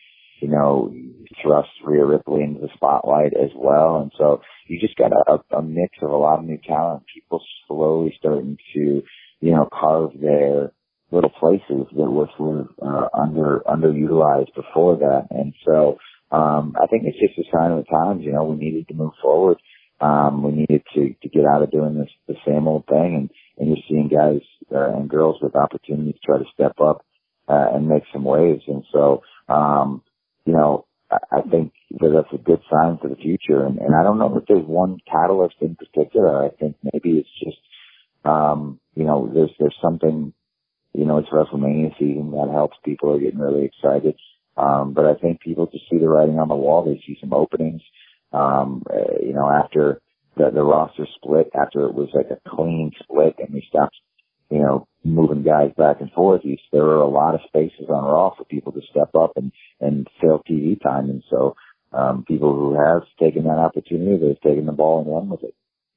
you 0.41 0.47
know, 0.47 0.93
thrust 1.41 1.69
Rhea 1.83 2.05
Ripley 2.05 2.43
into 2.43 2.61
the 2.61 2.69
spotlight 2.75 3.33
as 3.33 3.51
well. 3.55 4.01
And 4.01 4.11
so 4.17 4.41
you 4.67 4.79
just 4.79 4.97
got 4.97 5.11
a, 5.11 5.55
a 5.55 5.61
mix 5.61 5.97
of 6.01 6.09
a 6.11 6.15
lot 6.15 6.39
of 6.39 6.45
new 6.45 6.59
talent, 6.65 7.03
people 7.13 7.41
slowly 7.67 8.13
starting 8.19 8.57
to, 8.73 9.01
you 9.41 9.51
know, 9.51 9.67
carve 9.71 10.11
their 10.19 10.71
little 11.11 11.29
places 11.29 11.87
that 11.95 12.11
were 12.11 12.29
sort 12.37 12.61
of 12.61 12.67
uh, 12.81 13.07
under 13.17 13.61
underutilized 13.67 14.53
before 14.55 14.97
that. 14.97 15.27
And 15.31 15.53
so 15.65 15.97
um, 16.31 16.75
I 16.81 16.87
think 16.87 17.03
it's 17.05 17.19
just 17.19 17.47
a 17.47 17.51
sign 17.51 17.71
of 17.71 17.83
the 17.83 17.89
times. 17.89 18.23
You 18.23 18.33
know, 18.33 18.43
we 18.43 18.57
needed 18.57 18.87
to 18.89 18.93
move 18.93 19.13
forward. 19.21 19.57
Um, 20.01 20.43
we 20.43 20.51
needed 20.51 20.83
to 20.95 21.13
to 21.21 21.29
get 21.29 21.45
out 21.45 21.63
of 21.63 21.71
doing 21.71 21.95
this 21.95 22.09
the 22.27 22.35
same 22.45 22.67
old 22.67 22.85
thing, 22.87 23.15
and 23.15 23.29
and 23.57 23.67
you're 23.67 23.85
seeing 23.89 24.07
guys 24.07 24.41
uh, 24.73 24.95
and 24.95 25.09
girls 25.09 25.37
with 25.41 25.55
opportunities 25.55 26.19
try 26.23 26.37
to 26.37 26.45
step 26.53 26.79
up 26.79 27.05
uh, 27.49 27.67
and 27.73 27.89
make 27.89 28.03
some 28.13 28.23
waves. 28.23 28.63
And 28.67 28.83
so 28.93 29.23
um, 29.49 30.03
you 30.45 30.53
know, 30.53 30.85
I 31.11 31.41
think 31.49 31.73
that 31.99 32.11
that's 32.13 32.33
a 32.33 32.43
good 32.43 32.61
sign 32.71 32.99
for 33.01 33.09
the 33.09 33.15
future. 33.15 33.65
And, 33.65 33.79
and 33.79 33.95
I 33.95 34.03
don't 34.03 34.19
know 34.19 34.37
if 34.37 34.45
there's 34.47 34.65
one 34.65 34.99
catalyst 35.11 35.55
in 35.59 35.75
particular. 35.75 36.45
I 36.45 36.49
think 36.49 36.75
maybe 36.83 37.17
it's 37.17 37.29
just, 37.43 37.57
um, 38.25 38.79
you 38.95 39.05
know, 39.05 39.29
there's, 39.33 39.51
there's 39.59 39.75
something, 39.81 40.33
you 40.93 41.05
know, 41.05 41.17
it's 41.17 41.29
WrestleMania 41.29 41.97
season 41.97 42.31
that 42.31 42.49
helps 42.51 42.77
people 42.85 43.11
are 43.15 43.19
getting 43.19 43.39
really 43.39 43.65
excited. 43.65 44.15
Um, 44.55 44.93
but 44.93 45.05
I 45.05 45.15
think 45.15 45.41
people 45.41 45.67
just 45.67 45.89
see 45.89 45.97
the 45.97 46.09
writing 46.09 46.37
on 46.37 46.47
the 46.47 46.55
wall. 46.55 46.83
They 46.83 47.01
see 47.07 47.17
some 47.19 47.33
openings. 47.33 47.81
Um, 48.31 48.83
uh, 48.89 49.17
you 49.19 49.33
know, 49.33 49.49
after 49.49 50.01
the, 50.37 50.51
the 50.53 50.61
roster 50.61 51.07
split, 51.15 51.49
after 51.59 51.85
it 51.87 51.93
was 51.95 52.09
like 52.13 52.29
a 52.29 52.49
clean 52.49 52.91
split 53.01 53.35
and 53.39 53.53
we 53.53 53.65
stopped, 53.67 53.95
you 54.49 54.59
know, 54.59 54.87
moving 55.03 55.43
guys 55.43 55.71
back 55.77 55.97
and 56.01 56.11
forth, 56.11 56.41
you, 56.43 56.57
there 56.71 56.83
were 56.83 56.97
a 56.97 57.07
lot 57.07 57.35
of 57.35 57.41
spaces 57.47 57.87
on 57.89 58.03
Raw 58.03 58.35
for 58.35 58.43
people 58.45 58.71
to 58.73 58.81
step 58.89 59.09
up 59.15 59.33
and, 59.35 59.51
and 59.79 60.07
fill 60.19 60.43
TV 60.49 60.81
time. 60.81 61.09
And 61.09 61.23
so, 61.29 61.55
um, 61.91 62.23
people 62.27 62.53
who 62.53 62.75
have 62.75 63.03
taken 63.19 63.45
that 63.45 63.57
opportunity, 63.57 64.17
they've 64.17 64.41
taken 64.41 64.65
the 64.65 64.71
ball 64.71 65.01
and 65.01 65.11
run 65.11 65.29
with 65.29 65.43
it. 65.43 65.55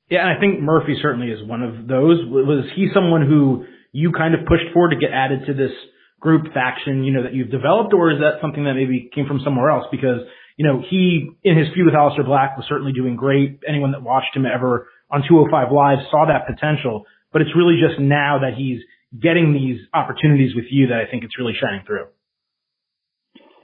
Yeah, 0.09 0.28
and 0.28 0.37
I 0.37 0.40
think 0.40 0.61
Murphy 0.61 0.97
certainly 1.00 1.28
is 1.28 1.47
one 1.47 1.62
of 1.62 1.87
those. 1.87 2.21
Was 2.28 2.64
he 2.76 2.88
someone 2.94 3.26
who 3.26 3.64
you 3.92 4.12
kind 4.12 4.35
of 4.35 4.47
pushed 4.47 4.73
for 4.73 4.88
to 4.88 4.97
get 4.97 5.11
added 5.12 5.47
to 5.47 5.54
this 5.54 5.73
group 6.21 6.52
faction, 6.54 7.04
you 7.04 7.12
know, 7.12 7.25
that 7.25 7.35
you've 7.35 7.50
developed, 7.50 7.92
or 7.92 8.11
is 8.11 8.18
that 8.21 8.40
something 8.40 8.64
that 8.64 8.75
maybe 8.75 9.11
came 9.14 9.26
from 9.26 9.40
somewhere 9.44 9.71
else? 9.71 9.85
Because, 9.90 10.21
you 10.56 10.66
know, 10.66 10.82
he, 10.88 11.28
in 11.42 11.59
his 11.59 11.68
feud 11.75 11.87
with 11.87 11.94
Aleister 11.94 12.25
Black 12.25 12.56
was 12.56 12.64
certainly 12.68 12.92
doing 12.92 13.16
great. 13.16 13.61
Anyone 13.68 13.92
that 13.92 14.02
watched 14.02 14.35
him 14.35 14.47
ever 14.47 14.88
on 15.11 15.25
205 15.28 15.73
Live 15.73 15.99
saw 16.11 16.26
that 16.26 16.47
potential, 16.47 17.04
but 17.33 17.43
it's 17.43 17.57
really 17.57 17.81
just 17.81 18.01
now 18.01 18.41
that 18.41 18.55
he's 18.57 18.81
getting 19.21 19.53
these 19.53 19.81
opportunities 19.93 20.55
with 20.55 20.67
you 20.71 20.89
that 20.89 20.99
I 20.99 21.11
think 21.11 21.25
it's 21.25 21.39
really 21.39 21.55
shining 21.59 21.85
through. 21.87 22.07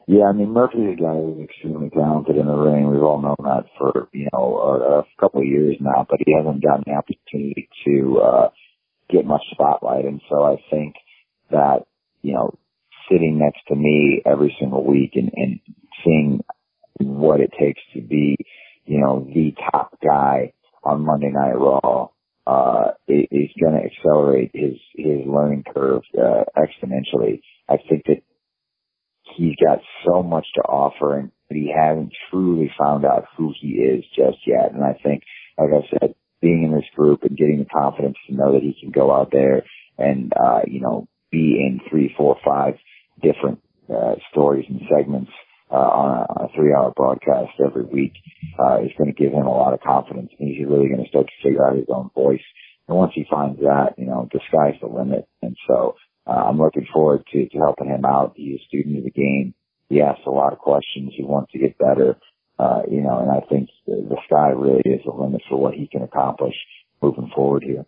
Yeah, 0.07 0.25
I 0.25 0.33
mean 0.33 0.53
Murphy's 0.53 0.97
a 0.97 1.01
guy 1.01 1.13
who's 1.13 1.45
extremely 1.45 1.91
talented 1.91 2.37
in 2.37 2.47
the 2.47 2.57
ring. 2.57 2.91
We've 2.91 3.03
all 3.03 3.21
known 3.21 3.37
that 3.45 3.65
for 3.77 4.09
you 4.13 4.29
know 4.33 4.57
a, 4.57 5.01
a 5.01 5.05
couple 5.21 5.41
of 5.41 5.47
years 5.47 5.77
now, 5.81 6.07
but 6.09 6.19
he 6.25 6.35
hasn't 6.35 6.65
gotten 6.65 6.85
the 6.87 6.97
opportunity 6.97 7.69
to 7.85 8.19
uh, 8.19 8.49
get 9.11 9.27
much 9.27 9.43
spotlight. 9.53 10.07
And 10.07 10.23
so 10.31 10.45
I 10.45 10.57
think 10.71 10.95
that 11.51 11.85
you 12.23 12.33
know 12.33 12.57
sitting 13.11 13.39
next 13.39 13.61
to 13.69 13.75
me 13.75 14.23
every 14.25 14.57
single 14.59 14.83
week 14.83 15.13
and, 15.15 15.31
and 15.35 15.61
seeing 16.03 16.41
what 17.01 17.41
it 17.41 17.53
takes 17.61 17.81
to 17.95 18.01
be 18.01 18.37
you 18.87 19.01
know 19.01 19.29
the 19.35 19.53
top 19.71 19.99
guy 20.03 20.55
on 20.85 21.05
Monday 21.05 21.31
Night 21.31 21.55
Raw 21.55 22.09
uh, 22.49 22.93
is 23.07 23.50
going 23.61 23.75
to 23.75 23.85
accelerate 23.85 24.50
his 24.55 24.78
his 24.97 25.21
learning 25.26 25.64
curve 25.75 26.02
uh, 26.17 26.45
exponentially. 26.57 27.43
I 27.69 27.76
think 27.88 28.05
that 28.07 28.23
he's 29.37 29.57
got 29.62 29.81
so 30.07 30.23
much 30.23 30.47
to 30.55 30.62
offer 30.62 31.19
and 31.19 31.31
he 31.50 31.73
hasn't 31.75 32.12
truly 32.31 32.71
found 32.78 33.05
out 33.05 33.26
who 33.37 33.52
he 33.61 33.69
is 33.69 34.05
just 34.17 34.38
yet. 34.47 34.73
And 34.73 34.83
I 34.83 34.95
think, 35.02 35.23
like 35.59 35.71
I 35.71 35.88
said, 35.90 36.14
being 36.40 36.64
in 36.64 36.73
this 36.73 36.88
group 36.97 37.23
and 37.23 37.37
getting 37.37 37.59
the 37.59 37.67
confidence 37.67 38.17
to 38.26 38.35
know 38.35 38.52
that 38.52 38.62
he 38.62 38.76
can 38.81 38.90
go 38.93 39.12
out 39.12 39.31
there 39.33 39.64
and, 39.99 40.33
uh, 40.33 40.61
you 40.67 40.81
know, 40.81 41.07
be 41.31 41.57
in 41.61 41.81
three, 41.90 42.14
four, 42.17 42.37
five 42.45 42.75
different, 43.23 43.61
uh, 43.90 44.14
stories 44.31 44.67
and 44.69 44.81
segments, 44.95 45.31
uh, 45.71 45.75
on 45.75 46.09
a, 46.19 46.45
a 46.45 46.49
three 46.55 46.73
hour 46.75 46.93
broadcast 46.97 47.53
every 47.65 47.85
week, 47.85 48.13
uh, 48.59 48.79
is 48.81 48.91
going 48.97 49.13
to 49.13 49.17
give 49.17 49.33
him 49.33 49.47
a 49.47 49.57
lot 49.57 49.75
of 49.75 49.81
confidence 49.81 50.31
and 50.39 50.49
he's 50.49 50.67
really 50.67 50.89
going 50.89 51.03
to 51.03 51.09
start 51.09 51.27
to 51.27 51.49
figure 51.49 51.67
out 51.67 51.77
his 51.77 51.89
own 51.89 52.11
voice. 52.15 52.45
And 52.89 52.97
once 52.97 53.13
he 53.15 53.27
finds 53.31 53.61
that, 53.61 53.95
you 53.99 54.07
know, 54.07 54.29
the 54.33 54.41
sky's 54.49 54.81
the 54.81 54.89
limit. 54.89 55.29
And 55.43 55.57
so, 55.69 55.95
uh, 56.27 56.45
I'm 56.49 56.59
looking 56.59 56.87
forward 56.93 57.25
to, 57.33 57.49
to 57.49 57.59
helping 57.59 57.89
him 57.89 58.05
out. 58.05 58.35
He's 58.37 58.61
a 58.61 58.65
student 58.69 58.99
of 58.99 59.05
the 59.05 59.11
game. 59.11 59.55
He 59.89 60.03
asks 60.03 60.27
a 60.27 60.31
lot 60.31 60.53
of 60.53 60.59
questions. 60.59 61.13
He 61.17 61.25
wants 61.25 61.53
to 61.53 61.59
get 61.59 61.79
better. 61.79 62.17
Uh, 62.59 62.83
you 62.91 63.01
know, 63.01 63.21
and 63.21 63.31
I 63.31 63.41
think 63.49 63.71
the, 63.87 64.05
the 64.09 64.17
sky 64.27 64.49
really 64.51 64.83
is 64.85 65.01
the 65.05 65.13
limit 65.13 65.43
for 65.49 65.57
what 65.57 65.75
he 65.75 65.87
can 65.87 66.03
accomplish 66.03 66.55
moving 67.01 67.31
forward 67.35 67.63
here. 67.63 67.87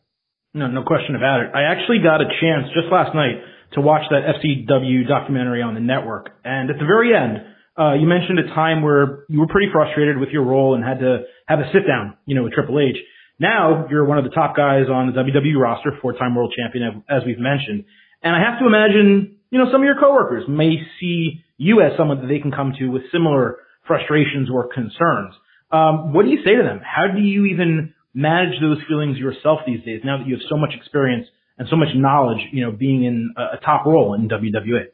No, 0.55 0.69
no 0.69 0.83
question 0.83 1.17
about 1.17 1.41
it. 1.41 1.51
I 1.55 1.71
actually 1.71 1.99
got 2.03 2.21
a 2.21 2.31
chance 2.41 2.73
just 2.75 2.91
last 2.91 3.15
night 3.15 3.43
to 3.75 3.81
watch 3.81 4.03
that 4.11 4.23
FCW 4.41 5.07
documentary 5.07 5.63
on 5.63 5.75
the 5.75 5.81
network. 5.81 6.31
And 6.45 6.71
at 6.71 6.79
the 6.79 6.87
very 6.87 7.15
end, 7.15 7.45
uh, 7.81 7.95
you 7.95 8.07
mentioned 8.07 8.39
a 8.39 8.55
time 8.55 8.83
where 8.83 9.25
you 9.29 9.41
were 9.41 9.49
pretty 9.49 9.73
frustrated 9.73 10.19
with 10.19 10.29
your 10.29 10.45
role 10.45 10.75
and 10.75 10.85
had 10.85 11.01
to 11.01 11.25
have 11.47 11.61
a 11.61 11.71
sit 11.73 11.87
down, 11.87 12.19
you 12.27 12.35
know, 12.35 12.45
with 12.45 12.53
Triple 12.53 12.79
H. 12.79 12.97
Now 13.39 13.87
you're 13.89 14.05
one 14.05 14.19
of 14.19 14.25
the 14.25 14.31
top 14.31 14.55
guys 14.55 14.85
on 14.93 15.07
the 15.07 15.13
WWE 15.17 15.59
roster, 15.59 15.93
four-time 16.03 16.35
world 16.35 16.53
champion, 16.55 17.03
as 17.09 17.23
we've 17.25 17.39
mentioned. 17.39 17.85
And 18.23 18.37
I 18.37 18.41
have 18.41 18.61
to 18.61 18.67
imagine, 18.67 19.39
you 19.51 19.59
know, 19.59 19.73
some 19.73 19.81
of 19.81 19.87
your 19.87 19.99
coworkers 19.99 20.45
may 20.47 20.77
see 21.01 21.43
you 21.57 21.81
as 21.81 21.93
someone 21.97 22.21
that 22.21 22.27
they 22.27 22.39
can 22.39 22.53
come 22.53 22.75
to 22.79 22.89
with 22.89 23.03
similar 23.11 23.57
frustrations 23.87 24.51
or 24.53 24.69
concerns. 24.69 25.35
Um, 25.73 26.13
what 26.13 26.25
do 26.25 26.31
you 26.31 26.45
say 26.45 26.55
to 26.57 26.63
them? 26.63 26.81
How 26.85 27.07
do 27.07 27.23
you 27.23 27.47
even 27.47 27.95
manage 28.13 28.61
those 28.61 28.79
feelings 28.89 29.17
yourself 29.17 29.61
these 29.67 29.83
days 29.85 30.03
now 30.05 30.19
that 30.19 30.27
you 30.27 30.35
have 30.35 30.45
so 30.51 30.59
much 30.59 30.75
experience 30.77 31.27
and 31.57 31.67
so 31.71 31.77
much 31.77 31.89
knowledge, 31.95 32.41
you 32.53 32.63
know, 32.63 32.73
being 32.73 33.05
in 33.05 33.33
a, 33.39 33.57
a 33.57 33.61
top 33.65 33.87
role 33.87 34.13
in 34.13 34.29
WWE? 34.29 34.93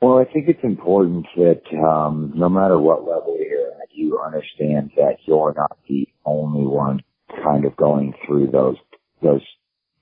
Well, 0.00 0.18
I 0.18 0.24
think 0.30 0.48
it's 0.48 0.62
important 0.64 1.26
that 1.36 1.62
um, 1.78 2.32
no 2.34 2.48
matter 2.48 2.78
what 2.78 3.00
level 3.04 3.36
you're 3.38 3.70
at, 3.70 3.88
you 3.92 4.20
understand 4.20 4.90
that 4.96 5.16
you're 5.24 5.54
not 5.56 5.78
the 5.88 6.06
only 6.24 6.66
one 6.66 7.00
kind 7.42 7.64
of 7.64 7.76
going 7.76 8.14
through 8.26 8.48
those 8.48 8.76
those 9.22 9.42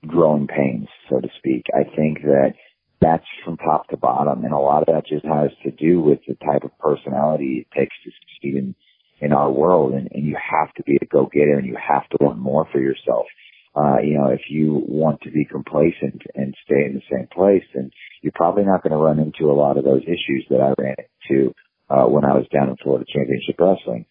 growing 0.05 0.47
pains, 0.47 0.87
so 1.09 1.21
to 1.21 1.29
speak. 1.37 1.63
I 1.73 1.83
think 1.95 2.21
that 2.23 2.53
that's 2.99 3.25
from 3.45 3.57
top 3.57 3.87
to 3.89 3.97
bottom, 3.97 4.43
and 4.43 4.53
a 4.53 4.57
lot 4.57 4.83
of 4.83 4.93
that 4.93 5.07
just 5.07 5.25
has 5.25 5.51
to 5.63 5.71
do 5.71 6.01
with 6.01 6.19
the 6.27 6.35
type 6.35 6.63
of 6.63 6.77
personality 6.79 7.65
it 7.65 7.77
takes 7.79 7.95
to 8.03 8.11
succeed 8.11 8.57
in 8.57 8.75
in 9.21 9.31
our 9.31 9.49
world, 9.51 9.93
and, 9.93 10.09
and 10.11 10.25
you 10.25 10.35
have 10.35 10.73
to 10.73 10.83
be 10.83 10.97
a 11.01 11.05
go-getter, 11.05 11.57
and 11.57 11.65
you 11.65 11.77
have 11.77 12.07
to 12.09 12.17
want 12.19 12.37
more 12.37 12.67
for 12.73 12.79
yourself. 12.81 13.25
Uh, 13.75 13.97
you 14.03 14.17
know, 14.17 14.27
if 14.27 14.41
you 14.49 14.83
want 14.87 15.19
to 15.21 15.31
be 15.31 15.45
complacent 15.45 16.21
and 16.35 16.53
stay 16.63 16.85
in 16.85 16.93
the 16.93 17.01
same 17.11 17.27
place, 17.33 17.63
then 17.73 17.89
you're 18.21 18.31
probably 18.35 18.63
not 18.63 18.83
going 18.83 18.91
to 18.91 18.97
run 18.97 19.19
into 19.19 19.51
a 19.51 19.57
lot 19.57 19.77
of 19.77 19.83
those 19.83 20.03
issues 20.03 20.45
that 20.49 20.61
I 20.61 20.73
ran 20.79 20.95
into 20.99 21.53
uh, 21.89 22.05
when 22.05 22.23
I 22.23 22.33
was 22.33 22.45
down 22.53 22.69
in 22.69 22.77
Florida 22.83 23.05
Championship 23.11 23.55
Wrestling. 23.59 24.05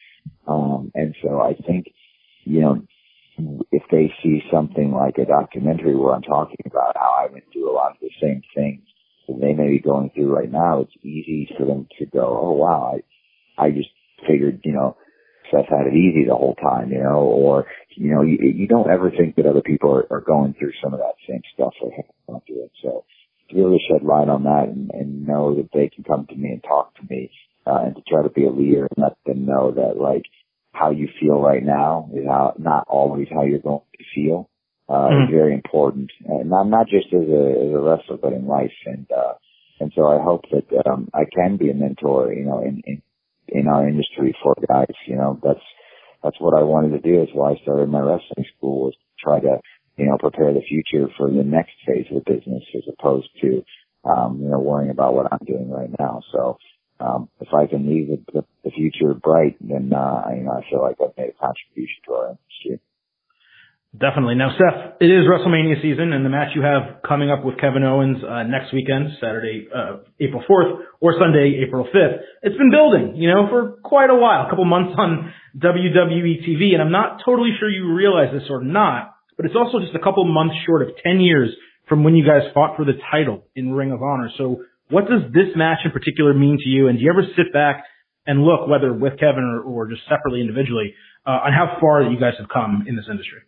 Um, 0.48 0.90
and 0.94 1.14
so 1.22 1.40
I 1.40 1.54
think, 1.54 1.86
you 2.44 2.60
know, 2.60 2.82
if 3.70 3.82
they 3.90 4.12
see 4.22 4.42
something 4.52 4.92
like 4.92 5.18
a 5.18 5.24
documentary 5.24 5.96
where 5.96 6.14
I'm 6.14 6.22
talking 6.22 6.64
about 6.66 6.96
how 6.96 7.24
I 7.24 7.32
went 7.32 7.44
through 7.52 7.70
a 7.70 7.74
lot 7.74 7.92
of 7.92 7.98
the 8.00 8.10
same 8.20 8.42
things 8.54 8.82
that 9.28 9.40
they 9.40 9.52
may 9.52 9.68
be 9.68 9.78
going 9.78 10.10
through 10.10 10.34
right 10.34 10.50
now, 10.50 10.80
it's 10.80 11.04
easy 11.04 11.48
for 11.56 11.64
them 11.64 11.86
to 11.98 12.06
go, 12.06 12.38
oh 12.42 12.52
wow, 12.52 12.98
I, 13.56 13.66
I 13.66 13.70
just 13.70 13.88
figured, 14.28 14.60
you 14.64 14.72
know, 14.72 14.96
Seth 15.52 15.68
had 15.68 15.86
it 15.86 15.94
easy 15.94 16.24
the 16.24 16.34
whole 16.34 16.56
time, 16.56 16.90
you 16.90 16.98
know, 16.98 17.20
or, 17.20 17.66
you 17.94 18.10
know, 18.14 18.22
you, 18.22 18.38
you 18.40 18.66
don't 18.66 18.90
ever 18.90 19.10
think 19.10 19.36
that 19.36 19.46
other 19.46 19.60
people 19.60 19.92
are, 19.92 20.06
are 20.10 20.20
going 20.22 20.54
through 20.58 20.72
some 20.82 20.94
of 20.94 21.00
that 21.00 21.14
same 21.28 21.42
stuff 21.52 21.74
or 21.82 21.92
have 21.94 22.06
gone 22.26 22.40
through 22.46 22.64
it. 22.64 22.72
So 22.82 23.04
to 23.50 23.56
really 23.56 23.80
shed 23.88 24.02
light 24.02 24.28
on 24.28 24.44
that 24.44 24.68
and, 24.68 24.90
and 24.90 25.26
know 25.26 25.54
that 25.56 25.68
they 25.74 25.90
can 25.94 26.04
come 26.04 26.26
to 26.30 26.34
me 26.34 26.48
and 26.48 26.62
talk 26.62 26.94
to 26.96 27.02
me, 27.08 27.30
uh, 27.66 27.82
and 27.84 27.94
to 27.96 28.02
try 28.08 28.22
to 28.22 28.30
be 28.30 28.46
a 28.46 28.50
leader 28.50 28.88
and 28.88 29.04
let 29.04 29.16
them 29.26 29.44
know 29.44 29.70
that 29.72 30.00
like, 30.00 30.24
how 30.74 30.90
you 30.90 31.06
feel 31.20 31.38
right 31.38 31.62
now 31.62 32.08
is 32.14 32.24
how 32.26 32.54
not 32.58 32.84
always 32.88 33.28
how 33.30 33.44
you're 33.44 33.58
going 33.58 33.82
to 33.98 34.04
feel. 34.14 34.48
Uh, 34.88 35.08
mm. 35.08 35.24
is 35.24 35.30
very 35.30 35.54
important, 35.54 36.10
and 36.26 36.50
not 36.50 36.64
not 36.64 36.86
just 36.88 37.06
as 37.14 37.28
a 37.28 37.44
as 37.64 37.72
a 37.72 37.80
wrestler, 37.80 38.16
but 38.16 38.32
in 38.32 38.46
life. 38.46 38.72
And 38.84 39.06
uh, 39.12 39.34
and 39.80 39.92
so 39.94 40.06
I 40.06 40.22
hope 40.22 40.44
that 40.50 40.66
um, 40.90 41.08
I 41.14 41.22
can 41.32 41.56
be 41.56 41.70
a 41.70 41.74
mentor, 41.74 42.32
you 42.32 42.44
know, 42.44 42.60
in, 42.62 42.82
in 42.84 43.02
in 43.52 43.68
our 43.68 43.88
industry 43.88 44.36
for 44.42 44.54
guys. 44.68 44.94
You 45.06 45.16
know, 45.16 45.38
that's 45.42 45.64
that's 46.22 46.40
what 46.40 46.58
I 46.58 46.64
wanted 46.64 46.90
to 46.92 47.00
do. 47.00 47.20
That's 47.20 47.34
why 47.34 47.52
I 47.52 47.60
started 47.62 47.88
my 47.88 48.00
wrestling 48.00 48.46
school 48.56 48.86
was 48.86 48.94
to 48.94 49.24
try 49.24 49.40
to 49.40 49.58
you 49.96 50.06
know 50.06 50.18
prepare 50.18 50.52
the 50.54 50.62
future 50.68 51.08
for 51.18 51.30
the 51.30 51.44
next 51.44 51.72
phase 51.86 52.06
of 52.10 52.24
the 52.24 52.32
business, 52.32 52.62
as 52.76 52.84
opposed 52.98 53.28
to 53.42 53.64
um, 54.04 54.40
you 54.42 54.50
know 54.50 54.60
worrying 54.60 54.90
about 54.90 55.14
what 55.14 55.32
I'm 55.32 55.46
doing 55.46 55.70
right 55.70 55.90
now. 55.98 56.22
So 56.32 56.58
um, 57.00 57.28
if 57.40 57.48
I 57.54 57.66
can 57.66 57.88
leave 57.88 58.08
the, 58.08 58.32
the, 58.32 58.44
the 58.64 58.70
future 58.70 59.14
bright, 59.14 59.56
then 59.60 59.92
uh, 59.92 60.24
you 60.34 60.44
know 60.44 60.52
I 60.52 60.70
feel 60.70 60.82
like 60.82 60.96
I've 61.02 61.16
made 61.16 61.30
a 61.36 61.40
contribution 61.40 62.00
to 62.06 62.12
our 62.14 62.28
industry. 62.36 62.80
Definitely. 63.92 64.36
Now, 64.36 64.56
Seth, 64.56 64.96
it 65.04 65.12
is 65.12 65.28
WrestleMania 65.28 65.82
season, 65.82 66.14
and 66.14 66.24
the 66.24 66.32
match 66.32 66.56
you 66.56 66.62
have 66.62 67.04
coming 67.06 67.30
up 67.30 67.44
with 67.44 67.60
Kevin 67.60 67.84
Owens 67.84 68.24
uh, 68.24 68.42
next 68.44 68.72
weekend, 68.72 69.20
Saturday, 69.20 69.68
uh, 69.68 70.00
April 70.18 70.42
4th, 70.48 70.80
or 71.00 71.12
Sunday, 71.20 71.60
April 71.60 71.84
5th. 71.84 72.16
It's 72.40 72.56
been 72.56 72.70
building, 72.70 73.16
you 73.16 73.28
know, 73.28 73.48
for 73.50 73.76
quite 73.84 74.08
a 74.08 74.16
while, 74.16 74.46
a 74.46 74.48
couple 74.48 74.64
months 74.64 74.96
on 74.96 75.30
WWE 75.58 76.40
TV, 76.40 76.72
and 76.72 76.80
I'm 76.80 76.90
not 76.90 77.20
totally 77.22 77.50
sure 77.60 77.68
you 77.68 77.92
realize 77.92 78.32
this 78.32 78.48
or 78.48 78.64
not, 78.64 79.14
but 79.36 79.44
it's 79.44 79.56
also 79.56 79.78
just 79.80 79.94
a 79.94 80.00
couple 80.00 80.24
months 80.24 80.54
short 80.64 80.80
of 80.80 80.96
10 81.04 81.20
years 81.20 81.50
from 81.86 82.02
when 82.02 82.16
you 82.16 82.24
guys 82.24 82.48
fought 82.54 82.76
for 82.76 82.86
the 82.86 82.96
title 83.10 83.44
in 83.54 83.74
Ring 83.74 83.92
of 83.92 84.00
Honor. 84.02 84.30
So 84.38 84.64
what 84.88 85.04
does 85.04 85.20
this 85.34 85.52
match 85.54 85.84
in 85.84 85.90
particular 85.90 86.32
mean 86.32 86.56
to 86.64 86.68
you? 86.68 86.88
And 86.88 86.96
do 86.96 87.04
you 87.04 87.10
ever 87.12 87.28
sit 87.36 87.52
back 87.52 87.84
and 88.26 88.42
look, 88.42 88.68
whether 88.68 88.90
with 88.90 89.20
Kevin 89.20 89.44
or, 89.44 89.60
or 89.60 89.90
just 89.90 90.00
separately 90.08 90.40
individually, 90.40 90.94
uh, 91.26 91.44
on 91.44 91.52
how 91.52 91.76
far 91.78 92.04
that 92.04 92.10
you 92.10 92.18
guys 92.18 92.34
have 92.38 92.48
come 92.48 92.86
in 92.88 92.96
this 92.96 93.04
industry? 93.10 93.40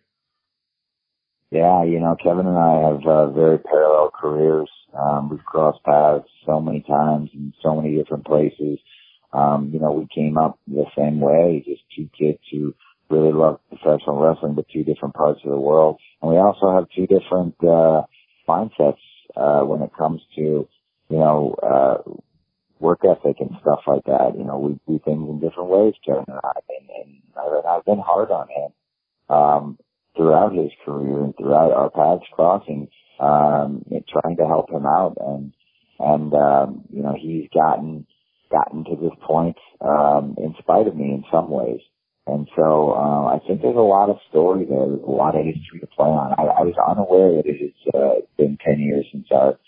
Yeah, 1.51 1.83
you 1.83 1.99
know, 1.99 2.17
Kevin 2.21 2.47
and 2.47 2.57
I 2.57 2.89
have 2.89 3.05
uh, 3.05 3.31
very 3.31 3.59
parallel 3.59 4.11
careers. 4.11 4.69
Um, 4.97 5.29
we've 5.29 5.45
crossed 5.45 5.83
paths 5.83 6.27
so 6.45 6.59
many 6.59 6.81
times 6.81 7.29
in 7.33 7.53
so 7.63 7.75
many 7.79 7.95
different 7.95 8.25
places. 8.25 8.79
Um, 9.31 9.69
you 9.73 9.79
know, 9.79 9.91
we 9.91 10.07
came 10.13 10.37
up 10.37 10.59
the 10.67 10.85
same 10.97 11.19
way, 11.19 11.63
just 11.65 11.83
two 11.95 12.09
kids 12.17 12.39
who 12.51 12.73
really 13.09 13.31
love 13.33 13.59
professional 13.69 14.19
wrestling, 14.19 14.55
but 14.55 14.65
two 14.73 14.83
different 14.83 15.13
parts 15.13 15.39
of 15.45 15.51
the 15.51 15.57
world. 15.59 15.99
And 16.21 16.31
we 16.31 16.37
also 16.37 16.73
have 16.75 16.87
two 16.95 17.07
different, 17.07 17.55
uh, 17.63 18.03
mindsets, 18.47 18.97
uh, 19.35 19.61
when 19.65 19.81
it 19.81 19.91
comes 19.97 20.21
to, 20.35 20.41
you 20.41 21.17
know, 21.17 21.55
uh, 21.61 21.97
work 22.79 22.99
ethic 23.05 23.37
and 23.39 23.51
stuff 23.61 23.81
like 23.87 24.03
that. 24.05 24.35
You 24.37 24.43
know, 24.43 24.59
we 24.59 24.79
do 24.87 24.99
things 25.03 25.29
in 25.29 25.39
different 25.39 25.69
ways, 25.69 25.93
Kevin 26.05 26.25
and 26.27 26.39
I, 26.43 26.59
and, 26.79 26.89
and 27.35 27.67
I've 27.67 27.85
been 27.85 27.99
hard 27.99 28.31
on 28.31 28.47
him, 28.49 29.35
um, 29.35 29.77
throughout 30.15 30.53
his 30.53 30.71
career 30.85 31.23
and 31.23 31.33
throughout 31.37 31.71
our 31.71 31.89
paths 31.89 32.27
crossing, 32.33 32.87
um, 33.19 33.83
trying 34.09 34.37
to 34.37 34.45
help 34.45 34.69
him 34.69 34.85
out. 34.85 35.17
And, 35.19 35.53
and, 35.99 36.33
um, 36.33 36.83
you 36.91 37.03
know, 37.03 37.15
he's 37.19 37.49
gotten, 37.53 38.05
gotten 38.51 38.83
to 38.85 38.95
this 38.95 39.13
point, 39.25 39.57
um, 39.81 40.35
in 40.37 40.55
spite 40.59 40.87
of 40.87 40.95
me 40.95 41.05
in 41.05 41.23
some 41.31 41.49
ways. 41.49 41.81
And 42.27 42.47
so, 42.55 42.93
uh, 42.93 43.35
I 43.35 43.39
think 43.45 43.61
there's 43.61 43.75
a 43.75 43.79
lot 43.79 44.09
of 44.09 44.17
story 44.29 44.65
there. 44.65 44.87
There's 44.87 45.07
a 45.07 45.11
lot 45.11 45.37
of 45.37 45.45
history 45.45 45.79
to 45.79 45.87
play 45.87 46.07
on. 46.07 46.33
I, 46.37 46.59
I 46.59 46.61
was 46.63 46.73
unaware 46.81 47.37
that 47.37 47.45
it 47.45 47.61
has, 47.61 47.93
uh, 47.93 48.25
been 48.37 48.57
10 48.65 48.79
years 48.79 49.05
since 49.11 49.27
our, 49.31 49.59